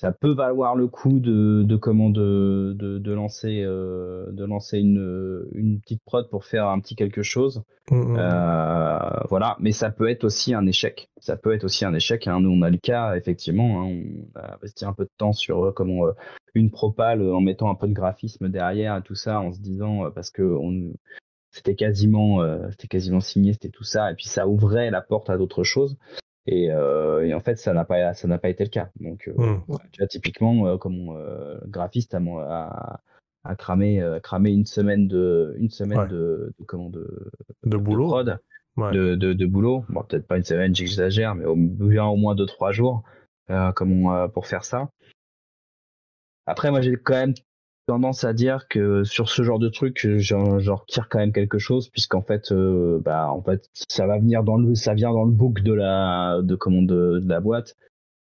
ça 0.00 0.12
peut 0.12 0.32
valoir 0.32 0.76
le 0.76 0.88
coup 0.88 1.20
de, 1.20 1.62
de 1.62 1.76
comment 1.76 2.08
de, 2.08 2.74
de, 2.74 3.12
lancer 3.12 3.60
euh, 3.62 4.32
de 4.32 4.46
lancer 4.46 4.78
une, 4.78 5.46
une 5.52 5.78
petite 5.78 6.02
prod 6.06 6.26
pour 6.30 6.46
faire 6.46 6.68
un 6.68 6.80
petit 6.80 6.96
quelque 6.96 7.22
chose 7.22 7.62
mmh, 7.90 7.96
mmh, 7.96 8.12
mmh. 8.12 8.16
Euh, 8.18 9.20
voilà 9.28 9.58
mais 9.60 9.72
ça 9.72 9.90
peut 9.90 10.08
être 10.08 10.24
aussi 10.24 10.54
un 10.54 10.66
échec 10.66 11.10
ça 11.18 11.36
peut 11.36 11.52
être 11.52 11.64
aussi 11.64 11.84
un 11.84 11.92
échec 11.92 12.26
hein. 12.28 12.40
nous 12.40 12.48
on 12.48 12.62
a 12.62 12.70
le 12.70 12.78
cas 12.78 13.14
effectivement 13.14 13.82
hein. 13.82 14.02
on 14.34 14.38
a 14.38 14.54
investi 14.54 14.86
un 14.86 14.94
peu 14.94 15.04
de 15.04 15.10
temps 15.18 15.34
sur 15.34 15.66
euh, 15.66 15.72
comment 15.72 16.06
une 16.54 16.70
propale 16.70 17.20
en 17.20 17.42
mettant 17.42 17.68
un 17.68 17.74
peu 17.74 17.86
de 17.86 17.92
graphisme 17.92 18.48
derrière 18.48 18.96
et 18.96 19.02
tout 19.02 19.14
ça 19.14 19.40
en 19.40 19.52
se 19.52 19.60
disant 19.60 20.10
parce 20.14 20.30
que 20.30 20.42
on 20.42 20.94
c'était 21.50 21.74
quasiment 21.74 22.38
c'était 22.70 22.88
quasiment 22.88 23.20
signé 23.20 23.52
c'était 23.52 23.68
tout 23.68 23.84
ça 23.84 24.10
et 24.10 24.14
puis 24.14 24.28
ça 24.28 24.48
ouvrait 24.48 24.90
la 24.90 25.02
porte 25.02 25.28
à 25.28 25.36
d'autres 25.36 25.62
choses 25.62 25.98
euh, 26.70 27.22
et, 27.22 27.34
en 27.34 27.40
fait, 27.40 27.56
ça 27.56 27.72
n'a 27.72 27.84
pas, 27.84 28.14
ça 28.14 28.28
n'a 28.28 28.38
pas 28.38 28.48
été 28.48 28.64
le 28.64 28.70
cas. 28.70 28.90
Donc, 29.00 29.28
euh, 29.28 29.32
hmm. 29.32 29.62
tu 29.92 30.00
vois, 30.00 30.08
typiquement, 30.08 30.66
euh, 30.66 30.76
comme 30.76 31.16
graphiste 31.66 32.14
a, 32.14 33.00
a, 33.44 33.54
cramé, 33.56 34.02
cramé 34.22 34.50
une 34.50 34.66
semaine 34.66 35.08
de, 35.08 35.54
une 35.58 35.70
semaine 35.70 36.08
de, 36.08 36.52
de, 36.58 36.64
comment 36.64 36.90
de, 36.90 37.30
de 37.64 37.76
boulot, 37.76 38.22
de, 38.22 38.34
de, 39.14 39.32
de, 39.32 39.46
boulot. 39.46 39.84
Bon, 39.88 40.02
peut-être 40.02 40.26
pas 40.26 40.36
une 40.36 40.44
semaine, 40.44 40.74
j'exagère, 40.74 41.34
mais 41.34 41.44
au, 41.44 41.56
bien 41.56 42.06
au 42.06 42.16
moins 42.16 42.34
deux 42.34 42.46
trois 42.46 42.72
jours, 42.72 43.02
comme 43.74 44.30
pour 44.32 44.46
faire 44.46 44.64
ça. 44.64 44.90
Après, 46.46 46.70
moi, 46.70 46.80
j'ai 46.80 46.96
quand 46.96 47.14
même 47.14 47.34
tendance 47.90 48.22
à 48.22 48.32
dire 48.32 48.68
que 48.68 49.02
sur 49.02 49.28
ce 49.28 49.42
genre 49.42 49.58
de 49.58 49.68
truc, 49.68 50.06
j'en 50.18 50.60
retire 50.76 51.08
quand 51.08 51.18
même 51.18 51.32
quelque 51.32 51.58
chose, 51.58 51.88
puisqu'en 51.88 52.22
fait, 52.22 52.52
euh, 52.52 53.00
bah, 53.04 53.32
en 53.32 53.42
fait, 53.42 53.68
ça 53.72 54.06
va 54.06 54.16
venir 54.16 54.44
dans 54.44 54.56
le, 54.56 54.76
ça 54.76 54.94
vient 54.94 55.10
dans 55.10 55.24
le 55.24 55.32
book 55.32 55.62
de 55.62 55.72
la, 55.72 56.38
de 56.40 56.54
commande 56.54 56.86
de, 56.86 57.20
la 57.26 57.40
boîte, 57.40 57.74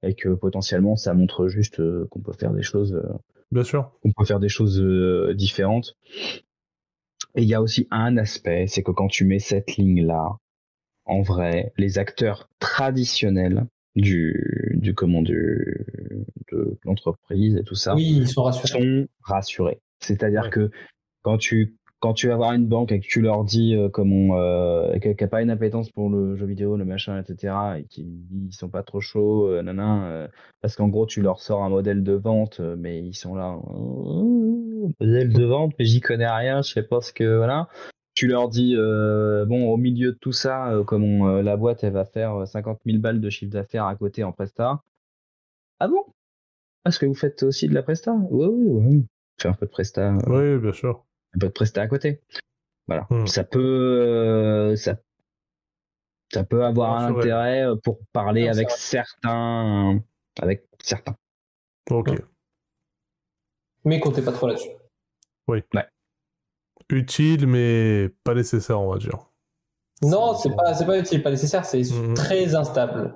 et 0.02 0.14
que 0.14 0.30
potentiellement, 0.30 0.96
ça 0.96 1.12
montre 1.12 1.48
juste 1.48 1.80
euh, 1.80 2.06
qu'on 2.10 2.20
peut 2.20 2.32
faire 2.32 2.54
des 2.54 2.62
choses. 2.62 2.94
Euh, 2.94 3.12
Bien 3.52 3.62
sûr. 3.62 3.92
On 4.04 4.12
peut 4.12 4.24
faire 4.24 4.40
des 4.40 4.48
choses 4.48 4.82
différentes. 5.36 5.98
Et 7.34 7.42
il 7.42 7.48
y 7.48 7.54
a 7.54 7.60
aussi 7.60 7.86
un 7.90 8.16
aspect, 8.16 8.68
c'est 8.68 8.82
que 8.82 8.92
quand 8.92 9.08
tu 9.08 9.26
mets 9.26 9.38
cette 9.38 9.76
ligne-là, 9.76 10.38
en 11.04 11.20
vrai, 11.20 11.74
les 11.76 11.98
acteurs 11.98 12.48
traditionnels 12.58 13.66
du, 13.96 14.76
du 14.80 14.94
comment 14.94 15.22
du, 15.22 15.86
de 16.52 16.78
l'entreprise 16.84 17.56
et 17.56 17.62
tout 17.62 17.74
ça 17.74 17.94
oui, 17.94 18.18
ils 18.18 18.28
sont 18.28 18.42
rassurés. 18.42 18.80
Sont 18.80 19.08
rassurés. 19.22 19.80
C'est-à-dire 20.00 20.50
que 20.50 20.70
quand 21.22 21.38
tu 21.38 21.76
quand 22.00 22.14
tu 22.14 22.28
vas 22.28 22.36
voir 22.36 22.52
une 22.52 22.66
banque 22.66 22.92
et 22.92 23.00
que 23.00 23.06
tu 23.06 23.20
leur 23.20 23.44
dis 23.44 23.74
euh, 23.74 23.88
comment 23.88 24.38
euh, 24.38 24.96
qu'elle 25.00 25.16
n'a 25.20 25.26
pas 25.26 25.42
une 25.42 25.50
appétence 25.50 25.90
pour 25.90 26.08
le 26.08 26.36
jeu 26.36 26.46
vidéo, 26.46 26.76
le 26.76 26.84
machin, 26.84 27.20
etc., 27.20 27.54
et 27.78 27.84
qu'ils 27.84 28.52
sont 28.52 28.68
pas 28.68 28.84
trop 28.84 29.00
chauds, 29.00 29.48
euh, 29.48 29.62
euh, 29.66 30.28
parce 30.60 30.76
qu'en 30.76 30.88
gros 30.88 31.06
tu 31.06 31.22
leur 31.22 31.40
sors 31.40 31.64
un 31.64 31.68
modèle 31.68 32.04
de 32.04 32.12
vente, 32.12 32.60
mais 32.60 33.00
ils 33.00 33.14
sont 33.14 33.34
là, 33.34 33.58
modèle 35.00 35.32
de 35.32 35.44
vente, 35.44 35.72
mais 35.78 35.84
j'y 35.84 36.00
connais 36.00 36.30
rien, 36.30 36.62
je 36.62 36.72
sais 36.72 36.84
pas 36.84 37.00
ce 37.00 37.12
que 37.12 37.36
voilà 37.36 37.68
tu 38.18 38.26
leur 38.26 38.48
dis 38.48 38.74
euh, 38.76 39.44
bon 39.44 39.70
au 39.70 39.76
milieu 39.76 40.10
de 40.10 40.18
tout 40.18 40.32
ça 40.32 40.72
euh, 40.72 40.82
comment 40.82 41.28
euh, 41.28 41.40
la 41.40 41.56
boîte 41.56 41.84
elle 41.84 41.92
va 41.92 42.04
faire 42.04 42.48
50 42.48 42.80
000 42.84 42.98
balles 42.98 43.20
de 43.20 43.30
chiffre 43.30 43.52
d'affaires 43.52 43.86
à 43.86 43.94
côté 43.94 44.24
en 44.24 44.32
presta. 44.32 44.82
Ah 45.78 45.86
bon? 45.86 46.04
Est-ce 46.84 46.98
que 46.98 47.06
vous 47.06 47.14
faites 47.14 47.44
aussi 47.44 47.68
de 47.68 47.74
la 47.74 47.84
presta? 47.84 48.12
Oui 48.30 48.48
oui 48.50 48.70
oui 48.70 49.06
fais 49.40 49.46
un 49.46 49.52
peu 49.52 49.66
de 49.66 49.70
presta 49.70 50.18
oui 50.26 50.58
bien 50.58 50.72
sûr. 50.72 51.06
un 51.34 51.38
peu 51.38 51.46
de 51.46 51.52
presta 51.52 51.80
à 51.80 51.86
côté. 51.86 52.20
Voilà. 52.88 53.06
Hmm. 53.08 53.24
ça 53.28 53.44
peut 53.44 54.74
ça 54.74 54.96
ça 56.32 56.42
peut 56.42 56.64
avoir 56.64 56.98
un 56.98 57.14
intérêt 57.14 57.68
pour 57.84 58.00
parler 58.12 58.48
avec 58.48 58.72
certains 58.72 60.02
avec 60.40 60.66
certains. 60.82 61.14
Ok. 61.88 62.10
Mais 63.84 64.00
comptez 64.00 64.22
pas 64.22 64.32
trop 64.32 64.48
là-dessus. 64.48 64.70
Oui 65.46 65.62
ouais 65.72 65.86
utile, 66.90 67.46
mais 67.46 68.08
pas 68.24 68.34
nécessaire, 68.34 68.80
on 68.80 68.90
va 68.90 68.98
dire. 68.98 69.18
Non, 70.02 70.34
c'est 70.34 70.54
pas, 70.54 70.72
pas 70.72 70.98
utile, 70.98 71.22
pas 71.22 71.30
nécessaire, 71.30 71.64
c'est 71.64 71.82
mhm. 71.82 72.14
très 72.14 72.54
instable. 72.54 73.14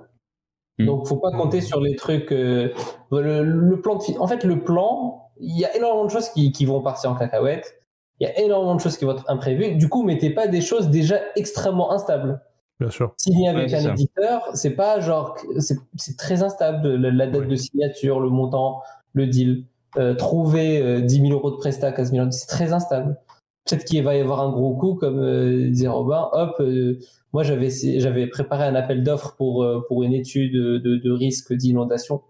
Hmm. 0.79 0.87
Donc, 0.87 1.07
faut 1.07 1.17
pas 1.17 1.31
compter 1.31 1.61
sur 1.61 1.81
les 1.81 1.97
trucs. 1.97 2.31
le, 2.31 3.75
plan 3.77 3.97
de, 3.97 4.19
en 4.19 4.27
fait, 4.27 4.45
le 4.45 4.63
plan, 4.63 5.31
il 5.39 5.59
y 5.59 5.65
a 5.65 5.77
énormément 5.77 6.07
de 6.07 6.11
choses 6.11 6.29
qui, 6.31 6.53
qui 6.53 6.65
vont 6.65 6.81
partir 6.81 7.11
en 7.11 7.15
cacahuète. 7.15 7.79
Il 8.21 8.27
y 8.27 8.31
a 8.31 8.39
énormément 8.41 8.75
de 8.75 8.81
choses 8.81 8.97
qui 8.97 9.05
vont 9.05 9.13
être 9.13 9.29
imprévues. 9.29 9.75
Du 9.75 9.89
coup, 9.89 10.03
mettez 10.03 10.31
pas 10.31 10.47
des 10.47 10.61
choses 10.61 10.89
déjà 10.89 11.19
extrêmement 11.35 11.93
instables. 11.93 12.41
Bien 12.79 12.91
sûr. 12.91 13.15
Signer 13.17 13.49
avec 13.49 13.73
un 13.73 13.93
éditeur, 13.93 14.49
c'est 14.55 14.75
pas 14.75 15.01
genre, 15.01 15.37
c'est 15.59 16.17
très 16.17 16.43
instable. 16.43 16.95
La, 16.97 17.27
date 17.27 17.47
de 17.49 17.57
signature, 17.57 18.21
le 18.21 18.29
montant, 18.29 18.83
le 19.13 19.27
deal. 19.27 19.65
Euh, 19.99 20.15
trouver 20.15 21.03
10 21.03 21.21
euh, 21.21 21.27
000 21.27 21.33
euros 21.39 21.51
de 21.51 21.57
prestat, 21.57 21.93
15 21.93 22.13
000 22.13 22.23
euros, 22.23 22.31
c'est 22.31 22.47
très 22.47 22.73
instable. 22.73 23.19
Peut-être 23.65 23.85
qu'il 23.85 24.03
va 24.03 24.17
y 24.17 24.21
avoir 24.21 24.41
un 24.41 24.51
gros 24.51 24.77
coup, 24.77 24.95
comme 24.95 25.21
euh, 25.21 25.69
disait 25.69 25.89
Robin. 25.89 26.29
Hop, 26.33 26.57
euh, 26.61 26.99
moi 27.33 27.43
j'avais 27.43 27.71
j'avais 27.71 28.27
préparé 28.27 28.65
un 28.65 28.75
appel 28.75 29.03
d'offres 29.03 29.37
pour 29.37 29.67
pour 29.87 30.03
une 30.03 30.13
étude 30.13 30.55
de, 30.55 30.97
de 30.97 31.11
risque 31.11 31.53
d'inondation. 31.53 32.23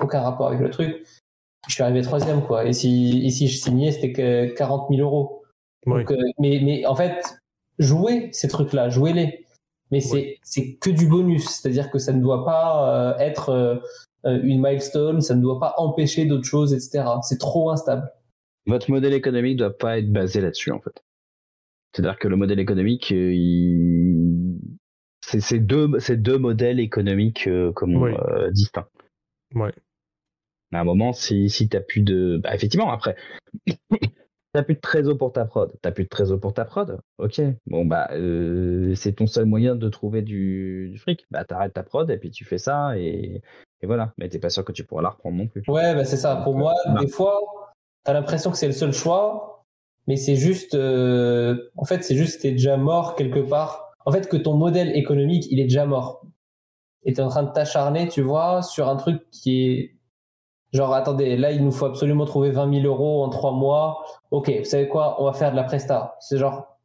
Aucun 0.00 0.20
rapport 0.20 0.48
avec 0.48 0.60
le 0.60 0.70
truc. 0.70 1.04
Je 1.68 1.74
suis 1.74 1.82
arrivé 1.82 2.00
troisième 2.02 2.42
quoi. 2.42 2.64
Et 2.64 2.72
si 2.72 3.20
ici 3.20 3.48
je 3.48 3.58
signais, 3.58 3.92
c'était 3.92 4.12
que 4.12 4.46
40 4.54 4.88
000 4.90 5.02
euros. 5.02 5.42
Donc, 5.86 6.12
mais 6.38 6.60
mais 6.62 6.86
en 6.86 6.94
fait, 6.94 7.38
jouez 7.78 8.30
ces 8.32 8.48
trucs-là, 8.48 8.88
jouez-les. 8.88 9.44
Mais 9.90 10.00
c'est 10.00 10.38
c'est 10.42 10.74
que 10.76 10.90
du 10.90 11.06
bonus, 11.06 11.48
c'est-à-dire 11.48 11.90
que 11.90 11.98
ça 11.98 12.12
ne 12.12 12.20
doit 12.20 12.44
pas 12.44 13.16
être 13.18 13.80
euh, 14.26 14.40
une 14.42 14.60
milestone, 14.60 15.20
ça 15.20 15.34
ne 15.34 15.40
doit 15.40 15.58
pas 15.58 15.74
empêcher 15.78 16.26
d'autres 16.26 16.44
choses, 16.44 16.74
etc. 16.74 17.04
C'est 17.22 17.38
trop 17.38 17.70
instable. 17.70 18.10
Votre 18.70 18.90
modèle 18.90 19.14
économique 19.14 19.54
ne 19.54 19.58
doit 19.58 19.76
pas 19.76 19.98
être 19.98 20.10
basé 20.10 20.40
là-dessus, 20.40 20.70
en 20.70 20.80
fait. 20.80 21.02
C'est-à-dire 21.92 22.18
que 22.18 22.28
le 22.28 22.36
modèle 22.36 22.60
économique, 22.60 23.12
euh, 23.12 23.32
il... 23.34 24.58
c'est 25.22 25.58
deux, 25.58 25.88
deux 26.16 26.38
modèles 26.38 26.78
économiques 26.78 27.48
euh, 27.48 27.72
comme 27.72 28.14
distincts. 28.52 28.88
Ouais. 29.54 29.72
À 30.72 30.80
un 30.80 30.84
moment, 30.84 31.12
si, 31.12 31.50
si 31.50 31.68
tu 31.68 31.80
plus 31.80 32.02
de. 32.02 32.40
Bah, 32.42 32.54
effectivement, 32.54 32.92
après, 32.92 33.16
T'as 34.52 34.64
plus 34.64 34.74
de 34.74 34.80
trésor 34.80 35.16
pour 35.16 35.32
ta 35.32 35.44
prod. 35.44 35.72
T'as 35.80 35.92
plus 35.92 36.04
de 36.04 36.08
trésor 36.08 36.40
pour 36.40 36.52
ta 36.52 36.64
prod. 36.64 36.98
Ok. 37.18 37.40
Bon 37.66 37.84
bah 37.84 38.10
c'est 38.96 39.12
ton 39.12 39.28
seul 39.28 39.44
moyen 39.44 39.76
de 39.76 39.88
trouver 39.88 40.22
du, 40.22 40.88
du 40.90 40.98
fric. 40.98 41.24
Bah 41.30 41.44
t'arrêtes 41.44 41.74
ta 41.74 41.84
prod 41.84 42.10
et 42.10 42.16
puis 42.16 42.30
tu 42.30 42.44
fais 42.44 42.58
ça 42.58 42.98
et, 42.98 43.42
et 43.80 43.86
voilà. 43.86 44.12
Mais 44.18 44.28
t'es 44.28 44.40
pas 44.40 44.50
sûr 44.50 44.64
que 44.64 44.72
tu 44.72 44.84
pourras 44.84 45.02
la 45.02 45.10
reprendre 45.10 45.36
non 45.36 45.46
plus. 45.46 45.62
Ouais, 45.68 45.94
bah 45.94 46.04
c'est 46.04 46.16
ça. 46.16 46.40
Pour 46.42 46.56
moi, 46.56 46.74
des 47.00 47.06
fois, 47.06 47.38
t'as 48.04 48.12
l'impression 48.12 48.50
que 48.50 48.56
c'est 48.56 48.66
le 48.66 48.72
seul 48.72 48.92
choix, 48.92 49.64
mais 50.06 50.16
c'est 50.16 50.36
juste, 50.36 50.74
euh, 50.74 51.70
en 51.76 51.84
fait, 51.84 52.02
c'est 52.02 52.16
juste 52.16 52.38
que 52.38 52.42
t'es 52.42 52.52
déjà 52.52 52.76
mort 52.76 53.14
quelque 53.14 53.40
part. 53.40 53.90
En 54.06 54.12
fait, 54.12 54.28
que 54.28 54.36
ton 54.36 54.54
modèle 54.54 54.96
économique, 54.96 55.46
il 55.50 55.60
est 55.60 55.64
déjà 55.64 55.86
mort. 55.86 56.22
Et 57.04 57.12
t'es 57.12 57.22
en 57.22 57.28
train 57.28 57.42
de 57.42 57.52
t'acharner, 57.52 58.08
tu 58.08 58.22
vois, 58.22 58.62
sur 58.62 58.88
un 58.88 58.96
truc 58.96 59.28
qui 59.30 59.62
est 59.62 59.96
genre, 60.72 60.94
attendez, 60.94 61.36
là, 61.36 61.52
il 61.52 61.64
nous 61.64 61.72
faut 61.72 61.86
absolument 61.86 62.24
trouver 62.24 62.50
20 62.50 62.82
000 62.82 62.86
euros 62.86 63.24
en 63.24 63.28
trois 63.28 63.52
mois. 63.52 64.04
Ok, 64.30 64.52
vous 64.58 64.64
savez 64.64 64.88
quoi, 64.88 65.20
on 65.20 65.24
va 65.24 65.32
faire 65.32 65.50
de 65.50 65.56
la 65.56 65.64
presta. 65.64 66.16
C'est 66.20 66.38
genre, 66.38 66.78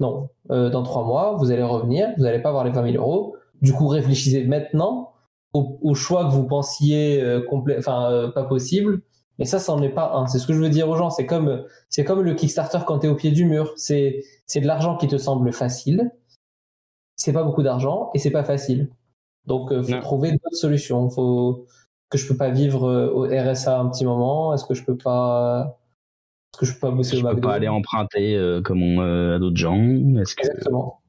non, 0.00 0.28
euh, 0.50 0.70
dans 0.70 0.82
trois 0.82 1.04
mois, 1.04 1.36
vous 1.38 1.50
allez 1.50 1.62
revenir, 1.62 2.12
vous 2.16 2.24
n'allez 2.24 2.40
pas 2.40 2.48
avoir 2.50 2.64
les 2.64 2.70
20 2.70 2.92
000 2.92 3.02
euros. 3.02 3.36
Du 3.62 3.72
coup, 3.72 3.86
réfléchissez 3.88 4.44
maintenant 4.44 5.12
au, 5.52 5.94
choix 5.94 6.24
que 6.24 6.32
vous 6.32 6.46
pensiez 6.46 7.22
euh, 7.22 7.40
complet, 7.48 7.76
enfin 7.78 8.30
pas 8.34 8.42
possible. 8.44 9.02
Mais 9.38 9.44
ça, 9.44 9.58
ça 9.58 9.72
n'en 9.74 9.82
est 9.82 9.88
pas 9.88 10.12
un. 10.14 10.26
C'est 10.26 10.38
ce 10.38 10.46
que 10.46 10.52
je 10.52 10.60
veux 10.60 10.68
dire 10.68 10.88
aux 10.88 10.96
gens. 10.96 11.10
C'est 11.10 11.26
comme, 11.26 11.64
c'est 11.88 12.04
comme 12.04 12.20
le 12.20 12.34
Kickstarter 12.34 12.78
quand 12.86 13.00
tu 13.00 13.06
es 13.06 13.10
au 13.10 13.16
pied 13.16 13.32
du 13.32 13.44
mur. 13.44 13.72
C'est, 13.76 14.22
c'est 14.46 14.60
de 14.60 14.66
l'argent 14.66 14.96
qui 14.96 15.08
te 15.08 15.18
semble 15.18 15.52
facile. 15.52 16.10
C'est 17.16 17.32
pas 17.32 17.42
beaucoup 17.42 17.62
d'argent 17.62 18.10
et 18.14 18.18
c'est 18.18 18.30
pas 18.30 18.44
facile. 18.44 18.90
Donc, 19.46 19.68
il 19.72 19.84
faut 19.84 20.00
trouver 20.00 20.32
d'autres 20.32 20.56
solutions. 20.56 21.10
Faut 21.10 21.66
que 22.10 22.18
je 22.18 22.28
peux 22.28 22.36
pas 22.36 22.50
vivre 22.50 23.12
au 23.12 23.24
RSA 23.24 23.78
un 23.78 23.88
petit 23.88 24.04
moment. 24.04 24.54
Est-ce 24.54 24.64
que 24.64 24.74
je 24.74 24.84
peux 24.84 24.96
pas, 24.96 25.78
est-ce 26.52 26.60
que 26.60 26.66
je 26.66 26.74
peux 26.74 26.80
pas 26.80 26.90
bosser 26.90 27.16
au 27.16 27.22
McDo 27.22 27.34
peux 27.34 27.40
pas 27.48 27.54
aller 27.54 27.68
emprunter 27.68 28.60
comme 28.64 28.82
on, 28.82 29.34
à 29.34 29.38
d'autres 29.38 29.56
gens. 29.56 29.76
Est-ce 30.18 30.34
que, 30.34 30.46
Exactement. 30.46 31.00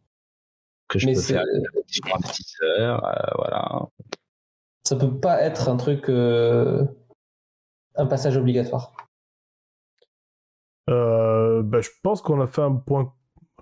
Que 0.87 0.99
je 0.99 1.07
peux 1.07 1.15
faire 1.15 1.43
des 1.45 2.11
investisseurs, 2.13 3.01
voilà 3.37 3.87
ça 4.85 4.95
peut 4.95 5.19
pas 5.19 5.41
être 5.41 5.67
un 5.67 5.77
truc, 5.77 6.09
euh, 6.09 6.85
un 7.97 8.05
passage 8.05 8.37
obligatoire. 8.37 8.93
Euh, 10.89 11.63
bah, 11.63 11.81
je 11.81 11.89
pense 12.03 12.21
qu'on 12.21 12.41
a 12.41 12.47
fait 12.47 12.61
un 12.61 12.75
point 12.75 13.13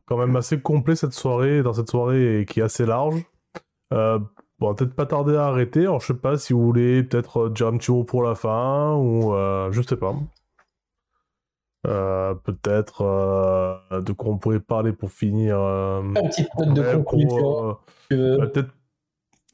quand 0.05 0.17
même 0.17 0.35
assez 0.35 0.59
complet 0.59 0.95
cette 0.95 1.13
soirée, 1.13 1.63
dans 1.63 1.73
cette 1.73 1.89
soirée 1.89 2.41
et 2.41 2.45
qui 2.45 2.59
est 2.59 2.63
assez 2.63 2.85
large. 2.85 3.23
Euh, 3.93 4.19
bon, 4.59 4.73
peut-être 4.75 4.95
pas 4.95 5.05
tarder 5.05 5.35
à 5.35 5.45
arrêter. 5.45 5.81
Alors, 5.81 6.01
je 6.01 6.07
sais 6.07 6.13
pas 6.13 6.37
si 6.37 6.53
vous 6.53 6.63
voulez 6.63 7.03
peut-être 7.03 7.49
dire 7.49 7.67
un 7.67 7.77
petit 7.77 7.91
mot 7.91 8.03
pour 8.03 8.23
la 8.23 8.35
fin 8.35 8.95
ou 8.95 9.33
je 9.71 9.81
sais 9.81 9.97
pas. 9.97 10.13
peut-être 11.83 13.03
de 13.91 14.11
quoi 14.11 14.31
on 14.31 14.37
pourrait 14.37 14.59
parler 14.59 14.91
pour 14.91 15.11
finir. 15.11 15.57
Une 15.57 16.13
petite 16.13 16.53
note 16.55 16.73
de 16.73 16.95
conclusion. 16.97 17.77
peut-être 18.09 18.69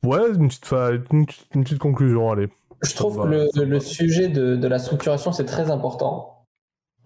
Ouais, 0.04 0.30
une 0.30 0.48
petite, 0.48 0.72
une, 1.12 1.26
petite, 1.64 1.80
conclusion, 1.80 2.32
allez. 2.32 2.48
Je 2.82 2.96
trouve 2.96 3.22
que 3.24 3.60
le, 3.60 3.80
sujet 3.80 4.30
de, 4.30 4.68
la 4.68 4.80
structuration, 4.80 5.32
c'est 5.32 5.46
très 5.46 5.72
important. 5.72 6.46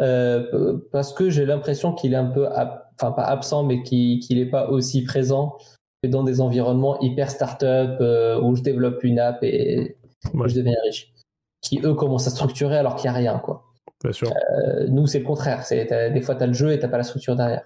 Euh, 0.02 0.80
parce 0.92 1.14
que 1.14 1.30
j'ai 1.30 1.46
l'impression 1.46 1.94
qu'il 1.94 2.14
est 2.14 2.18
un 2.18 2.26
peu, 2.26 2.48
enfin 2.48 3.12
pas 3.12 3.24
absent, 3.24 3.64
mais 3.64 3.84
qu'il 3.84 4.20
n'est 4.32 4.50
pas 4.50 4.70
aussi 4.70 5.04
présent 5.04 5.58
que 6.02 6.10
dans 6.10 6.24
des 6.24 6.42
environnements 6.42 7.00
hyper 7.00 7.30
start-up 7.30 7.98
euh, 8.02 8.42
où 8.42 8.56
je 8.56 8.64
développe 8.64 9.04
une 9.04 9.20
app 9.20 9.44
et 9.44 9.98
je 10.24 10.56
deviens 10.56 10.76
riche. 10.84 11.14
Qui 11.62 11.80
eux 11.84 11.94
commencent 11.94 12.28
à 12.28 12.32
structurer 12.32 12.78
alors 12.78 12.96
qu'il 12.96 13.10
n'y 13.10 13.16
a 13.16 13.20
rien, 13.20 13.40
quoi. 13.40 13.64
Bien 14.04 14.12
sûr. 14.12 14.30
Euh, 14.30 14.88
nous, 14.90 15.08
c'est 15.08 15.20
le 15.20 15.26
contraire. 15.26 15.64
Des 15.70 16.22
fois, 16.22 16.36
tu 16.36 16.44
as 16.44 16.48
le 16.48 16.54
jeu 16.54 16.72
et 16.72 16.78
tu 16.78 16.84
n'as 16.84 16.92
pas 16.92 16.98
la 16.98 17.04
structure 17.04 17.36
derrière. 17.36 17.64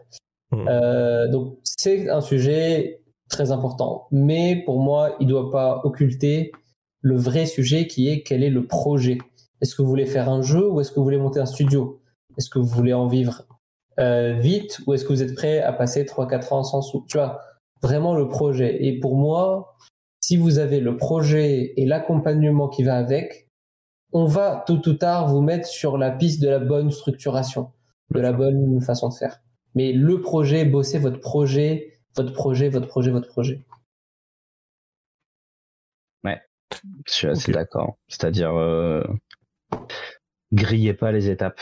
Mmh. 0.51 1.29
donc, 1.31 1.57
c'est 1.63 2.09
un 2.09 2.21
sujet 2.21 3.01
très 3.29 3.51
important. 3.51 4.07
Mais 4.11 4.63
pour 4.65 4.79
moi, 4.79 5.15
il 5.19 5.27
ne 5.27 5.31
doit 5.31 5.51
pas 5.51 5.81
occulter 5.83 6.51
le 7.01 7.15
vrai 7.15 7.45
sujet 7.45 7.87
qui 7.87 8.09
est 8.09 8.23
quel 8.23 8.43
est 8.43 8.49
le 8.49 8.65
projet. 8.65 9.17
Est-ce 9.61 9.75
que 9.75 9.81
vous 9.81 9.89
voulez 9.89 10.05
faire 10.05 10.29
un 10.29 10.41
jeu 10.41 10.69
ou 10.69 10.81
est-ce 10.81 10.91
que 10.91 10.95
vous 10.95 11.03
voulez 11.03 11.17
monter 11.17 11.39
un 11.39 11.45
studio? 11.45 11.99
Est-ce 12.37 12.49
que 12.49 12.59
vous 12.59 12.67
voulez 12.67 12.93
en 12.93 13.07
vivre 13.07 13.43
euh, 13.99 14.33
vite 14.33 14.79
ou 14.85 14.93
est-ce 14.93 15.03
que 15.03 15.13
vous 15.13 15.23
êtes 15.23 15.33
prêt 15.35 15.59
à 15.59 15.73
passer 15.73 16.03
3-4 16.03 16.53
ans 16.53 16.63
sans 16.63 16.81
sous 16.81 17.05
Tu 17.07 17.17
vois, 17.17 17.41
vraiment 17.81 18.15
le 18.15 18.27
projet. 18.27 18.85
Et 18.85 18.99
pour 18.99 19.15
moi, 19.15 19.75
si 20.21 20.37
vous 20.37 20.59
avez 20.59 20.79
le 20.79 20.97
projet 20.97 21.73
et 21.77 21.85
l'accompagnement 21.85 22.67
qui 22.67 22.83
va 22.83 22.97
avec, 22.97 23.49
on 24.13 24.25
va 24.25 24.63
tôt 24.65 24.81
ou 24.87 24.93
tard 24.93 25.27
vous 25.27 25.41
mettre 25.41 25.67
sur 25.67 25.97
la 25.97 26.11
piste 26.11 26.41
de 26.41 26.49
la 26.49 26.59
bonne 26.59 26.91
structuration, 26.91 27.71
de 28.13 28.19
la 28.19 28.33
bonne 28.33 28.79
façon 28.81 29.09
de 29.09 29.13
faire. 29.13 29.41
Mais 29.75 29.91
le 29.93 30.21
projet, 30.21 30.65
bosser 30.65 30.99
votre 30.99 31.19
projet, 31.19 31.99
votre 32.15 32.33
projet, 32.33 32.69
votre 32.69 32.87
projet, 32.87 33.11
votre 33.11 33.27
projet. 33.27 33.63
Ouais, 36.23 36.39
je 37.05 37.11
suis 37.11 37.27
assez 37.27 37.51
d'accord. 37.51 37.97
C'est-à-dire, 38.07 38.55
euh, 38.55 39.03
grillez 40.51 40.93
pas 40.93 41.11
les 41.11 41.29
étapes. 41.29 41.59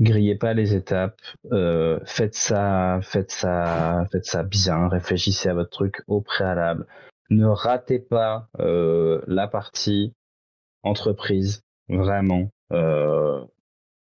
Grillez 0.00 0.36
pas 0.36 0.54
les 0.54 0.74
étapes. 0.74 1.20
Euh, 1.52 2.00
faites 2.04 2.34
ça, 2.34 3.00
faites 3.02 3.30
ça, 3.30 4.04
faites 4.10 4.24
ça 4.24 4.42
bien. 4.42 4.88
Réfléchissez 4.88 5.48
à 5.48 5.54
votre 5.54 5.70
truc 5.70 6.02
au 6.06 6.20
préalable. 6.20 6.86
Ne 7.28 7.46
ratez 7.46 7.98
pas 8.00 8.48
euh, 8.58 9.20
la 9.26 9.46
partie 9.46 10.14
entreprise. 10.82 11.62
Vraiment. 11.88 12.50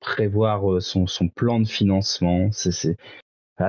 prévoir 0.01 0.81
son, 0.81 1.07
son 1.07 1.29
plan 1.29 1.59
de 1.61 1.67
financement, 1.67 2.49
c'est 2.51 2.97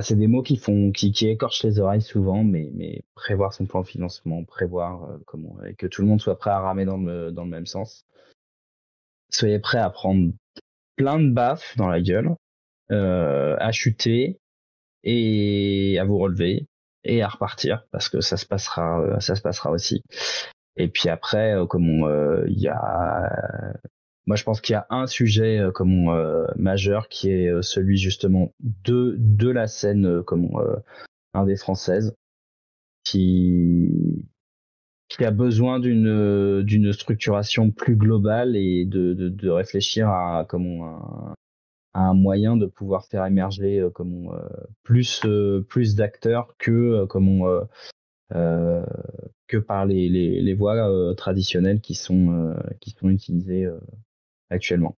c'est 0.00 0.14
des 0.14 0.28
mots 0.28 0.42
qui 0.42 0.56
font, 0.56 0.92
qui, 0.92 1.10
qui, 1.10 1.28
écorchent 1.28 1.64
les 1.64 1.80
oreilles 1.80 2.02
souvent, 2.02 2.44
mais, 2.44 2.70
mais 2.74 3.02
prévoir 3.14 3.52
son 3.52 3.66
plan 3.66 3.82
de 3.82 3.86
financement, 3.86 4.44
prévoir 4.44 5.04
euh, 5.04 5.18
comment, 5.26 5.56
et 5.64 5.74
que 5.74 5.86
tout 5.86 6.02
le 6.02 6.08
monde 6.08 6.20
soit 6.20 6.38
prêt 6.38 6.50
à 6.50 6.60
ramer 6.60 6.84
dans 6.84 6.96
le, 6.96 7.32
dans 7.32 7.44
le 7.44 7.50
même 7.50 7.66
sens. 7.66 8.06
Soyez 9.30 9.58
prêt 9.58 9.78
à 9.78 9.90
prendre 9.90 10.32
plein 10.96 11.18
de 11.18 11.30
baffes 11.30 11.76
dans 11.76 11.88
la 11.88 12.00
gueule, 12.00 12.36
euh, 12.92 13.56
à 13.58 13.72
chuter 13.72 14.38
et 15.02 15.98
à 15.98 16.04
vous 16.04 16.18
relever 16.18 16.66
et 17.02 17.22
à 17.22 17.28
repartir 17.28 17.84
parce 17.90 18.08
que 18.08 18.20
ça 18.20 18.36
se 18.36 18.46
passera, 18.46 19.00
euh, 19.00 19.20
ça 19.20 19.34
se 19.34 19.42
passera 19.42 19.70
aussi. 19.70 20.02
Et 20.76 20.88
puis 20.88 21.08
après, 21.08 21.56
comme 21.68 22.44
il 22.46 22.58
y 22.58 22.68
a 22.68 23.74
moi, 24.30 24.36
je 24.36 24.44
pense 24.44 24.60
qu'il 24.60 24.74
y 24.74 24.76
a 24.76 24.86
un 24.90 25.08
sujet 25.08 25.58
euh, 25.58 25.72
comme 25.72 26.08
euh, 26.08 26.46
majeur 26.54 27.08
qui 27.08 27.30
est 27.30 27.48
euh, 27.48 27.62
celui 27.62 27.96
justement 27.96 28.54
de 28.60 29.16
de 29.18 29.50
la 29.50 29.66
scène 29.66 30.22
comme 30.22 30.50
indé 31.34 31.56
française 31.56 32.14
qui 33.02 34.24
qui 35.08 35.24
a 35.24 35.32
besoin 35.32 35.80
d'une 35.80 36.62
d'une 36.62 36.92
structuration 36.92 37.72
plus 37.72 37.96
globale 37.96 38.54
et 38.54 38.84
de, 38.84 39.14
de, 39.14 39.50
réfléchir 39.50 40.08
à 40.08 40.46
comment 40.48 40.86
un, 40.86 41.34
un 41.94 42.14
moyen 42.14 42.56
de 42.56 42.66
pouvoir 42.66 43.06
faire 43.06 43.26
émerger 43.26 43.84
comment 43.92 44.30
plus 44.84 45.26
plus 45.68 45.96
d'acteurs 45.96 46.54
que 46.56 47.04
comment 47.06 47.66
que 48.30 49.56
par 49.56 49.86
les, 49.86 50.08
les, 50.08 50.40
les 50.40 50.54
voies 50.54 51.16
traditionnelles 51.16 51.80
qui 51.80 51.96
sont, 51.96 52.54
qui 52.80 52.90
sont 52.90 53.08
utilisées 53.08 53.68
actuellement. 54.50 54.96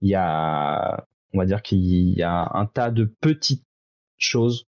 Il 0.00 0.10
y 0.10 0.14
a, 0.14 1.06
on 1.32 1.38
va 1.38 1.46
dire 1.46 1.62
qu'il 1.62 1.78
y 1.78 2.22
a 2.22 2.50
un 2.54 2.66
tas 2.66 2.90
de 2.90 3.04
petites 3.20 3.64
choses 4.18 4.66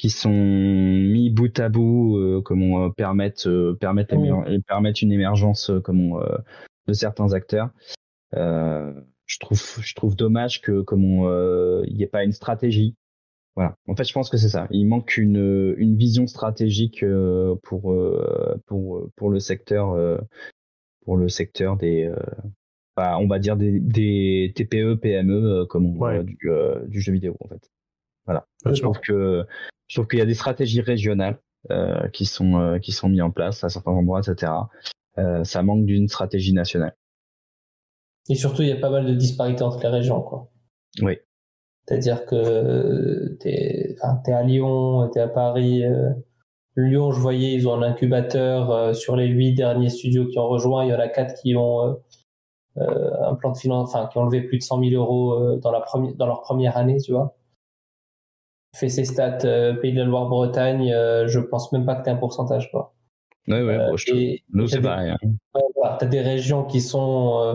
qui 0.00 0.08
sont 0.08 0.32
mis 0.32 1.28
bout 1.28 1.58
à 1.60 1.68
bout, 1.68 2.16
euh, 2.16 2.40
comment 2.40 2.86
euh, 2.86 2.88
permettre 2.88 3.46
euh, 3.48 3.76
permettre 3.78 4.14
une 5.02 5.12
émergence 5.12 5.70
comment 5.84 6.20
de 6.86 6.92
certains 6.94 7.34
acteurs. 7.34 7.68
je 8.32 9.38
trouve 9.40 9.62
je 9.82 9.94
trouve 9.94 10.16
dommage 10.16 10.62
que 10.62 10.80
comment 10.80 11.30
il 11.84 11.94
n'y 11.94 12.02
ait 12.02 12.06
pas 12.06 12.24
une 12.24 12.32
stratégie. 12.32 12.96
Voilà. 13.56 13.76
En 13.88 13.94
fait, 13.94 14.04
je 14.04 14.14
pense 14.14 14.30
que 14.30 14.38
c'est 14.38 14.48
ça. 14.48 14.68
Il 14.70 14.86
manque 14.86 15.18
une 15.18 15.74
une 15.76 15.96
vision 15.96 16.26
stratégique 16.26 17.04
pour 17.62 17.94
pour 18.66 19.10
pour 19.16 19.30
le 19.30 19.38
secteur 19.38 20.18
pour 21.04 21.18
le 21.18 21.28
secteur 21.28 21.76
des 21.76 22.10
bah, 23.00 23.16
on 23.18 23.26
va 23.26 23.38
dire 23.38 23.56
des, 23.56 23.80
des 23.80 24.52
TPE 24.54 24.96
PME 24.96 25.64
comme 25.70 25.94
du, 26.22 26.50
du 26.86 27.00
jeu 27.00 27.12
vidéo 27.14 27.34
en 27.40 27.48
fait. 27.48 27.70
Voilà. 28.26 28.46
Je 28.66 28.78
trouve 28.82 29.00
que 29.00 29.46
je 29.88 29.96
trouve 29.96 30.06
qu'il 30.06 30.18
y 30.18 30.22
a 30.22 30.26
des 30.26 30.34
stratégies 30.34 30.82
régionales 30.82 31.38
euh, 31.70 32.08
qui 32.08 32.26
sont 32.26 32.60
euh, 32.60 32.78
qui 32.78 32.92
sont 32.92 33.08
mises 33.08 33.22
en 33.22 33.30
place 33.30 33.64
à 33.64 33.70
certains 33.70 33.92
endroits, 33.92 34.20
etc. 34.20 34.52
Euh, 35.16 35.44
ça 35.44 35.62
manque 35.62 35.86
d'une 35.86 36.08
stratégie 36.08 36.52
nationale. 36.52 36.94
Et 38.28 38.34
surtout, 38.34 38.60
il 38.60 38.68
y 38.68 38.72
a 38.72 38.76
pas 38.76 38.90
mal 38.90 39.06
de 39.06 39.14
disparités 39.14 39.62
entre 39.62 39.80
les 39.80 39.88
régions, 39.88 40.20
quoi. 40.20 40.50
Oui. 41.00 41.16
C'est-à-dire 41.88 42.26
que 42.26 43.34
t'es 43.40 43.96
es 43.96 44.32
à 44.32 44.42
Lyon, 44.42 45.08
t'es 45.08 45.20
à 45.20 45.28
Paris. 45.28 45.84
Lyon, 46.76 47.12
je 47.12 47.18
voyais, 47.18 47.54
ils 47.54 47.66
ont 47.66 47.74
un 47.74 47.82
incubateur 47.82 48.94
sur 48.94 49.16
les 49.16 49.26
huit 49.26 49.54
derniers 49.54 49.88
studios 49.88 50.26
qui 50.26 50.38
ont 50.38 50.48
rejoint. 50.48 50.84
Il 50.84 50.90
y 50.90 50.94
en 50.94 51.00
a 51.00 51.08
quatre 51.08 51.40
qui 51.40 51.56
ont 51.56 51.96
un 52.76 53.34
plan 53.34 53.52
de 53.52 53.58
finance, 53.58 53.94
enfin 53.94 54.06
qui 54.06 54.18
ont 54.18 54.24
levé 54.24 54.42
plus 54.42 54.58
de 54.58 54.62
100 54.62 54.82
000 54.84 55.02
euros 55.02 55.56
dans 55.56 55.70
la 55.70 55.80
première 55.80 56.14
dans 56.14 56.26
leur 56.26 56.40
première 56.40 56.76
année, 56.76 56.98
tu 56.98 57.12
vois 57.12 57.34
fais 58.76 58.88
ses 58.88 59.04
stats 59.04 59.44
euh, 59.44 59.74
Pays 59.74 59.92
de 59.92 59.98
la 59.98 60.04
Loire-Bretagne, 60.04 60.92
euh, 60.92 61.26
je 61.28 61.40
pense 61.40 61.72
même 61.72 61.84
pas 61.84 61.96
que 61.96 62.04
tu 62.04 62.10
un 62.10 62.16
pourcentage. 62.16 62.70
Quoi. 62.70 62.94
Ouais, 63.48 63.62
ouais, 63.62 63.78
bon, 63.78 63.96
je 63.96 64.36
nous 64.52 64.66
c'est 64.68 64.80
pareil. 64.80 65.10
Hein. 65.10 65.28
tu 65.98 66.04
as 66.04 66.08
des 66.08 66.20
régions 66.20 66.64
qui 66.64 66.80
sont 66.80 67.40
euh, 67.42 67.54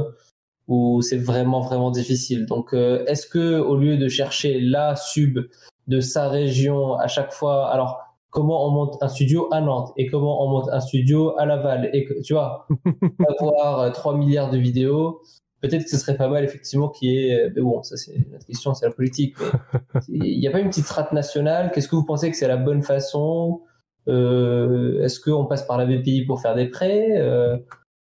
où 0.68 1.02
c'est 1.02 1.18
vraiment, 1.18 1.62
vraiment 1.62 1.92
difficile. 1.92 2.46
Donc, 2.46 2.74
est-ce 2.74 3.28
que 3.28 3.60
au 3.60 3.78
lieu 3.78 3.98
de 3.98 4.08
chercher 4.08 4.60
la 4.60 4.96
sub 4.96 5.40
de 5.88 6.00
sa 6.00 6.28
région 6.28 6.96
à 6.96 7.08
chaque 7.08 7.32
fois, 7.32 7.70
alors 7.70 8.05
comment 8.36 8.68
on 8.68 8.72
monte 8.72 8.98
un 9.02 9.08
studio 9.08 9.48
à 9.52 9.62
Nantes 9.62 9.92
et 9.98 10.06
comment 10.06 10.44
on 10.46 10.50
monte 10.50 10.70
un 10.72 10.82
studio 10.82 11.34
à 11.40 11.46
Laval 11.46 11.90
et 11.94 12.04
que 12.04 12.22
tu 12.22 12.34
vois 12.34 12.68
avoir 13.40 13.92
3 13.92 14.18
milliards 14.18 14.52
de 14.52 14.58
vidéos 14.58 15.22
peut-être 15.62 15.84
que 15.84 15.90
ce 15.90 15.98
serait 15.98 16.18
pas 16.18 16.28
mal 16.28 16.44
effectivement 16.44 16.90
qu'il 16.90 17.10
y 17.12 17.30
ait, 17.30 17.52
mais 17.56 17.62
bon, 17.62 17.82
ça 17.84 17.98
c'est 17.98 18.14
notre 18.32 18.46
question, 18.46 18.74
c'est 18.74 18.86
la 18.86 18.92
politique. 18.92 19.36
Il 20.10 20.40
n'y 20.40 20.48
a 20.48 20.52
pas 20.52 20.60
une 20.60 20.70
petite 20.70 20.86
strate 20.86 21.12
nationale? 21.12 21.72
Qu'est-ce 21.74 21.88
que 21.88 21.96
vous 21.96 22.06
pensez 22.06 22.30
que 22.30 22.38
c'est 22.38 22.48
la 22.48 22.58
bonne 22.58 22.84
façon? 22.84 23.62
Euh, 24.08 25.04
Est-ce 25.04 25.20
qu'on 25.20 25.46
passe 25.46 25.66
par 25.66 25.78
la 25.78 25.86
BPI 25.86 26.26
pour 26.26 26.42
faire 26.42 26.56
des 26.56 26.68
prêts 26.68 27.18
euh, 27.18 27.58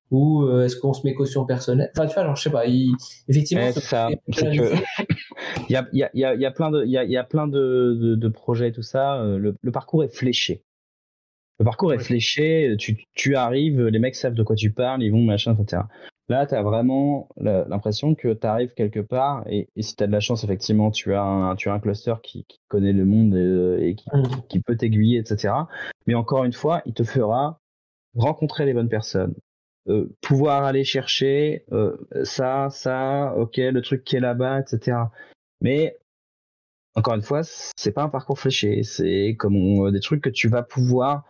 ou 0.09 0.43
euh, 0.43 0.65
est-ce 0.65 0.75
qu'on 0.75 0.93
se 0.93 1.05
met 1.05 1.13
caution 1.13 1.45
personnelle? 1.45 1.91
Enfin, 1.95 2.07
tu 2.07 2.13
vois, 2.13 2.23
alors 2.23 2.35
je 2.35 2.43
sais 2.43 2.49
pas. 2.49 2.65
effectivement, 3.27 3.69
il 5.71 5.97
y 5.97 6.03
a, 6.03 6.09
y, 6.13 6.23
a, 6.23 6.35
y 6.35 6.45
a 6.45 6.51
plein 6.51 6.71
de, 6.71 6.83
il 6.83 6.91
y 6.91 6.97
a, 6.97 7.03
y 7.03 7.17
a 7.17 7.23
plein 7.23 7.47
de, 7.47 8.15
de, 8.15 8.27
projets 8.27 8.69
et 8.69 8.71
tout 8.71 8.81
ça. 8.81 9.23
Le, 9.23 9.71
parcours 9.71 10.03
est 10.03 10.13
fléché. 10.13 10.63
Le 11.59 11.65
parcours 11.65 11.93
est 11.93 11.99
fléché. 11.99 12.75
Tu, 12.77 13.05
tu 13.13 13.35
arrives, 13.35 13.85
les 13.85 13.99
mecs 13.99 14.15
savent 14.15 14.33
de 14.33 14.43
quoi 14.43 14.55
tu 14.55 14.71
parles, 14.71 15.03
ils 15.03 15.11
vont 15.11 15.21
machin, 15.21 15.55
etc. 15.55 15.83
Là, 16.31 16.45
tu 16.45 16.55
as 16.55 16.61
vraiment 16.61 17.27
l'impression 17.35 18.15
que 18.15 18.33
tu 18.33 18.47
arrives 18.47 18.73
quelque 18.73 19.01
part 19.01 19.43
et, 19.49 19.67
si 19.77 19.97
tu 19.97 20.03
as 20.03 20.07
de 20.07 20.13
la 20.13 20.21
chance, 20.21 20.45
effectivement, 20.45 20.89
tu 20.89 21.13
as 21.13 21.23
un, 21.23 21.57
tu 21.57 21.67
as 21.67 21.73
un 21.73 21.79
cluster 21.81 22.13
qui, 22.23 22.45
connaît 22.69 22.93
le 22.93 23.03
monde 23.03 23.35
et, 23.35 23.97
mm. 24.13 24.23
qui, 24.47 24.61
peut 24.61 24.77
t'aiguiller, 24.77 25.19
etc. 25.19 25.53
Mais 26.07 26.15
encore 26.15 26.45
une 26.45 26.53
fois, 26.53 26.81
il 26.85 26.93
te 26.93 27.03
fera 27.03 27.59
rencontrer 28.15 28.65
les 28.65 28.73
bonnes 28.73 28.87
personnes, 28.87 29.35
euh, 29.89 30.15
pouvoir 30.21 30.63
aller 30.63 30.85
chercher 30.85 31.65
euh, 31.73 31.97
ça, 32.23 32.69
ça, 32.69 33.35
ok, 33.35 33.57
le 33.57 33.81
truc 33.81 34.05
qui 34.05 34.15
est 34.15 34.21
là-bas, 34.21 34.61
etc. 34.61 34.99
Mais 35.61 35.97
encore 36.95 37.15
une 37.15 37.21
fois, 37.21 37.41
c'est 37.43 37.91
pas 37.91 38.03
un 38.03 38.09
parcours 38.09 38.39
fléché, 38.39 38.83
c'est 38.83 39.35
comme 39.39 39.91
des 39.91 39.99
trucs 40.01 40.21
que 40.21 40.29
tu 40.29 40.49
vas 40.49 40.63
pouvoir 40.63 41.23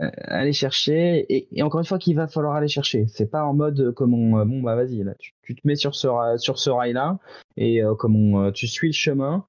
euh, 0.00 0.10
aller 0.24 0.54
chercher 0.54 1.26
et, 1.28 1.62
encore 1.62 1.80
une 1.80 1.86
fois 1.86 1.98
qu'il 1.98 2.16
va 2.16 2.26
falloir 2.26 2.54
aller 2.54 2.68
chercher. 2.68 3.06
C'est 3.08 3.30
pas 3.30 3.44
en 3.44 3.52
mode 3.52 3.78
euh, 3.78 3.92
comme 3.92 4.14
on 4.14 4.38
euh, 4.38 4.44
bon 4.46 4.62
bah 4.62 4.74
vas-y 4.74 5.02
là 5.02 5.12
tu, 5.18 5.54
te 5.54 5.60
mets 5.64 5.76
sur 5.76 5.94
ce 5.94 6.08
sur 6.38 6.58
ce 6.58 6.70
rail 6.70 6.94
là 6.94 7.18
et 7.58 7.82
comme 7.98 8.16
on, 8.16 8.52
tu 8.52 8.66
suis 8.66 8.88
le 8.88 8.94
chemin. 8.94 9.44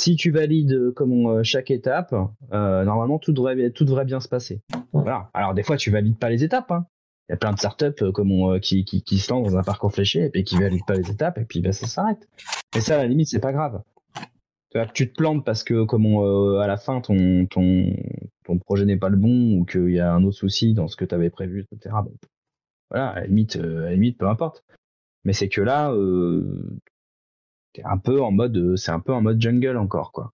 Si 0.00 0.16
tu 0.16 0.32
valides 0.32 0.92
comme 0.92 1.44
chaque 1.44 1.70
étape 1.70 2.14
normalement 2.50 3.18
tout 3.20 3.32
devrait 3.32 3.70
tout 3.70 3.84
devrait 3.84 4.04
bien 4.04 4.18
se 4.18 4.28
passer. 4.28 4.60
Voilà. 4.92 5.30
Alors 5.34 5.54
des 5.54 5.62
fois 5.62 5.76
tu 5.76 5.90
valides 5.90 6.18
pas 6.18 6.30
les 6.30 6.42
étapes 6.42 6.72
hein. 6.72 6.86
Il 7.30 7.32
y 7.32 7.34
a 7.34 7.36
plein 7.36 7.52
de 7.52 7.58
startups 7.58 8.10
comme 8.12 8.58
qui, 8.60 8.84
qui, 8.84 9.02
qui 9.02 9.18
se 9.18 9.32
lancent 9.32 9.52
dans 9.52 9.56
un 9.56 9.62
parcours 9.62 9.92
fléché 9.92 10.24
et 10.24 10.30
puis 10.30 10.42
qui 10.42 10.56
valident 10.58 10.84
pas 10.84 10.94
les 10.94 11.10
étapes 11.10 11.38
et 11.38 11.44
puis 11.44 11.60
bah, 11.60 11.72
ça 11.72 11.86
s'arrête 11.86 12.28
et 12.76 12.80
ça 12.80 12.96
à 12.96 12.98
la 12.98 13.06
limite 13.06 13.28
c'est 13.28 13.40
pas 13.40 13.52
grave 13.52 13.82
tu 14.94 15.10
te 15.10 15.16
plantes 15.16 15.44
parce 15.44 15.64
que 15.64 15.84
comme 15.84 16.06
à 16.60 16.66
la 16.66 16.76
fin 16.76 17.00
ton 17.00 17.46
ton 17.46 17.92
ton 18.50 18.58
projet 18.58 18.84
n'est 18.84 18.96
pas 18.96 19.08
le 19.08 19.16
bon 19.16 19.58
ou 19.58 19.64
qu'il 19.64 19.90
y 19.90 20.00
a 20.00 20.12
un 20.12 20.24
autre 20.24 20.36
souci 20.36 20.74
dans 20.74 20.88
ce 20.88 20.96
que 20.96 21.04
tu 21.04 21.14
avais 21.14 21.30
prévu, 21.30 21.66
etc. 21.70 21.94
Voilà, 22.90 23.10
à 23.10 23.20
la 23.20 23.26
limite, 23.26 23.56
euh, 23.56 23.82
à 23.82 23.84
la 23.86 23.92
limite, 23.92 24.18
peu 24.18 24.28
importe. 24.28 24.64
Mais 25.24 25.32
c'est 25.32 25.48
que 25.48 25.60
là, 25.60 25.92
euh, 25.92 26.80
t'es 27.72 27.82
un 27.84 27.98
peu 27.98 28.20
en 28.20 28.32
mode, 28.32 28.56
euh, 28.56 28.76
c'est 28.76 28.90
un 28.90 29.00
peu 29.00 29.12
en 29.12 29.22
mode 29.22 29.40
jungle 29.40 29.76
encore, 29.76 30.10
quoi. 30.12 30.32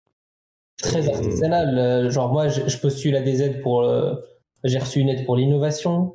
Très 0.78 1.08
artisanal. 1.08 1.78
Euh, 1.78 2.10
genre 2.10 2.32
moi, 2.32 2.48
je, 2.48 2.78
postule 2.78 3.16
à 3.16 3.22
des 3.22 3.42
aides 3.42 3.60
pour, 3.62 3.84
j'ai 4.62 4.78
reçu 4.78 5.00
une 5.00 5.08
aide 5.08 5.24
pour 5.24 5.36
l'innovation. 5.36 6.14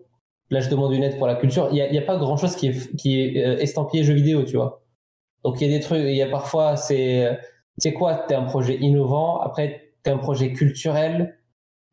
Là, 0.50 0.62
je 0.62 0.70
demande 0.70 0.94
une 0.94 1.04
aide 1.04 1.18
pour 1.18 1.28
la 1.28 1.36
culture. 1.36 1.70
Il 1.72 1.76
n'y 1.76 1.98
a, 1.98 2.02
pas 2.02 2.18
grand 2.18 2.38
chose 2.38 2.56
qui 2.56 2.68
est, 2.68 2.96
qui 2.96 3.20
est 3.22 3.36
estampillé 3.62 4.04
jeu 4.04 4.14
vidéo, 4.14 4.44
tu 4.44 4.56
vois. 4.56 4.82
Donc 5.44 5.62
il 5.62 5.70
y 5.70 5.74
a 5.74 5.78
des 5.78 5.84
trucs, 5.84 6.02
il 6.02 6.16
y 6.16 6.22
a 6.22 6.28
parfois, 6.28 6.76
c'est, 6.76 7.40
c'est 7.78 7.94
quoi, 7.94 8.16
t'es 8.28 8.36
un 8.36 8.44
projet 8.44 8.78
innovant, 8.78 9.40
après 9.42 9.94
t'es 10.04 10.12
un 10.12 10.18
projet 10.18 10.54
culturel, 10.54 11.40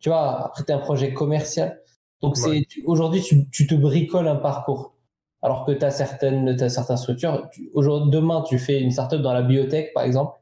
tu 0.00 0.08
vois, 0.08 0.46
après, 0.46 0.64
tu 0.64 0.72
un 0.72 0.78
projet 0.78 1.12
commercial. 1.12 1.80
Donc, 2.22 2.36
c'est 2.36 2.66
aujourd'hui, 2.84 3.22
tu, 3.22 3.48
tu, 3.50 3.66
te 3.66 3.74
bricoles 3.74 4.28
un 4.28 4.36
parcours. 4.36 4.94
Alors 5.42 5.64
que 5.64 5.72
tu 5.72 5.84
as 5.84 5.90
certaines, 5.90 6.48
as 6.60 6.68
certaines 6.68 6.96
structures. 6.96 7.48
Aujourd'hui, 7.74 8.10
demain, 8.10 8.42
tu 8.42 8.58
fais 8.58 8.80
une 8.80 8.90
startup 8.90 9.20
dans 9.20 9.32
la 9.32 9.42
biotech, 9.42 9.92
par 9.92 10.04
exemple. 10.04 10.38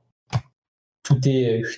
Tout 1.03 1.19
est 1.28 1.61
euh, 1.61 1.69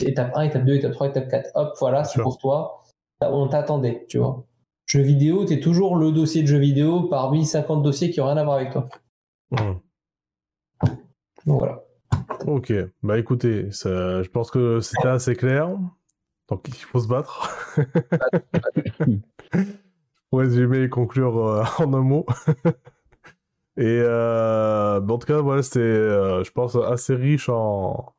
étape 0.00 0.32
1, 0.34 0.42
étape 0.42 0.64
2, 0.64 0.74
étape 0.74 0.92
3, 0.92 1.08
étape 1.08 1.28
4. 1.28 1.50
Hop, 1.54 1.74
voilà, 1.78 2.04
c'est 2.04 2.20
pour 2.22 2.38
toi. 2.38 2.82
On 3.20 3.48
t'attendait, 3.48 4.04
tu 4.08 4.18
vois. 4.18 4.44
Jeu 4.86 5.00
vidéo, 5.00 5.46
tu 5.46 5.54
es 5.54 5.60
toujours 5.60 5.96
le 5.96 6.12
dossier 6.12 6.42
de 6.42 6.46
jeu 6.46 6.58
vidéo 6.58 7.04
parmi 7.04 7.46
50 7.46 7.82
dossiers 7.82 8.10
qui 8.10 8.20
n'ont 8.20 8.26
rien 8.26 8.36
à 8.36 8.44
voir 8.44 8.56
avec 8.56 8.72
toi. 8.72 8.86
Mmh. 9.50 9.56
Donc 11.46 11.58
voilà. 11.58 11.82
Ok, 12.46 12.72
bah 13.02 13.18
écoutez, 13.18 13.70
ça, 13.70 14.22
je 14.22 14.28
pense 14.28 14.50
que 14.50 14.80
c'était 14.80 15.08
assez 15.08 15.34
clair. 15.34 15.70
Donc 16.48 16.68
il 16.68 16.74
faut 16.74 17.00
se 17.00 17.08
battre. 17.08 17.50
Pour 20.30 20.40
résumer 20.40 20.82
et 20.82 20.88
conclure 20.88 21.38
euh, 21.38 21.64
en 21.78 21.94
un 21.94 22.02
mot. 22.02 22.26
et 23.76 24.00
euh, 24.00 25.00
en 25.00 25.18
tout 25.18 25.26
cas, 25.26 25.40
voilà, 25.40 25.62
c'était, 25.62 25.80
euh, 25.80 26.44
je 26.44 26.50
pense, 26.50 26.76
assez 26.76 27.14
riche 27.14 27.48
en, 27.48 28.14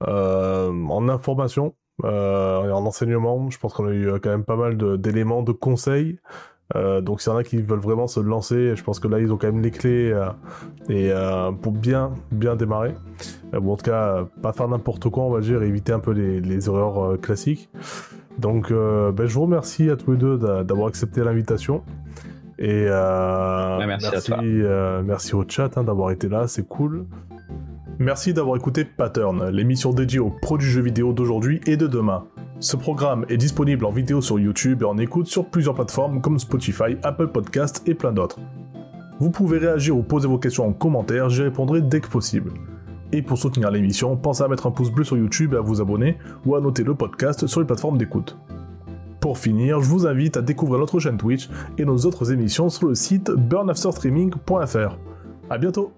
en 0.00 1.08
informations 1.08 1.74
en 2.04 2.86
enseignement. 2.86 3.50
Je 3.50 3.58
pense 3.58 3.72
qu'on 3.74 3.86
a 3.86 3.92
eu 3.92 4.10
quand 4.20 4.30
même 4.30 4.44
pas 4.44 4.56
mal 4.56 4.76
d'éléments, 4.98 5.42
de, 5.42 5.52
conseils. 5.52 6.18
donc 6.74 7.20
s'il 7.20 7.32
y 7.32 7.34
en 7.34 7.38
a 7.38 7.44
qui 7.44 7.60
veulent 7.60 7.80
vraiment 7.80 8.06
se 8.06 8.20
lancer, 8.20 8.76
je 8.76 8.82
pense 8.82 9.00
que 9.00 9.08
là 9.08 9.18
ils 9.18 9.32
ont 9.32 9.36
quand 9.36 9.48
même 9.48 9.62
les 9.62 9.70
clés 9.70 10.16
et 10.88 11.12
pour 11.62 11.72
bien 11.72 12.12
bien 12.30 12.56
démarrer. 12.56 12.94
Euh, 13.54 13.58
en 13.60 13.76
tout 13.76 13.84
cas, 13.84 14.26
pas 14.42 14.52
faire 14.52 14.68
n'importe 14.68 15.08
quoi, 15.08 15.24
on 15.24 15.30
va 15.30 15.40
dire, 15.40 15.62
éviter 15.62 15.92
un 15.92 16.00
peu 16.00 16.12
les, 16.12 16.68
erreurs 16.68 16.98
euh, 16.98 17.16
classiques. 17.16 17.68
Donc, 18.38 18.70
euh, 18.70 19.12
ben, 19.12 19.26
je 19.26 19.34
vous 19.34 19.42
remercie 19.42 19.90
à 19.90 19.96
tous 19.96 20.12
les 20.12 20.16
deux 20.16 20.38
d'avoir 20.38 20.88
accepté 20.88 21.22
l'invitation. 21.22 21.82
Et 22.60 22.86
merci, 23.86 24.32
merci, 25.04 25.34
au 25.34 25.44
chat 25.48 25.76
hein, 25.78 25.84
d'avoir 25.84 26.10
été 26.10 26.28
là, 26.28 26.46
c'est 26.46 26.68
cool. 26.68 27.06
Merci 27.98 28.32
d'avoir 28.32 28.56
écouté 28.56 28.84
Pattern, 28.84 29.48
l'émission 29.50 29.92
dédiée 29.92 30.20
aux 30.20 30.30
produits 30.30 30.70
jeux 30.70 30.82
vidéo 30.82 31.12
d'aujourd'hui 31.12 31.60
et 31.66 31.76
de 31.76 31.86
demain. 31.86 32.24
Ce 32.58 32.76
programme 32.76 33.24
est 33.28 33.38
disponible 33.38 33.84
en 33.84 33.90
vidéo 33.90 34.20
sur 34.20 34.38
YouTube 34.38 34.82
et 34.82 34.84
en 34.84 34.98
écoute 34.98 35.26
sur 35.26 35.46
plusieurs 35.46 35.74
plateformes 35.74 36.20
comme 36.20 36.38
Spotify, 36.38 36.96
Apple 37.02 37.28
Podcasts 37.28 37.86
et 37.86 37.94
plein 37.94 38.12
d'autres. 38.12 38.38
Vous 39.18 39.30
pouvez 39.30 39.58
réagir 39.58 39.96
ou 39.96 40.02
poser 40.02 40.28
vos 40.28 40.38
questions 40.38 40.66
en 40.66 40.72
commentaire, 40.72 41.28
j'y 41.28 41.42
répondrai 41.42 41.82
dès 41.82 42.00
que 42.00 42.08
possible. 42.08 42.52
Et 43.12 43.22
pour 43.22 43.38
soutenir 43.38 43.70
l'émission, 43.70 44.16
pensez 44.16 44.42
à 44.42 44.48
mettre 44.48 44.66
un 44.66 44.70
pouce 44.70 44.90
bleu 44.90 45.04
sur 45.04 45.16
YouTube 45.16 45.52
et 45.54 45.56
à 45.56 45.60
vous 45.60 45.80
abonner, 45.80 46.16
ou 46.46 46.54
à 46.54 46.60
noter 46.60 46.84
le 46.84 46.94
podcast 46.94 47.46
sur 47.46 47.60
les 47.60 47.66
plateformes 47.66 47.98
d'écoute. 47.98 48.38
Pour 49.20 49.36
finir, 49.38 49.82
je 49.82 49.88
vous 49.88 50.06
invite 50.06 50.38
à 50.38 50.42
découvrir 50.42 50.80
notre 50.80 50.98
chaîne 50.98 51.18
Twitch 51.18 51.50
et 51.76 51.84
nos 51.84 51.98
autres 51.98 52.32
émissions 52.32 52.70
sur 52.70 52.88
le 52.88 52.94
site 52.94 53.30
burnafterstreaming.fr. 53.30 54.96
A 55.50 55.58
bientôt 55.58 55.92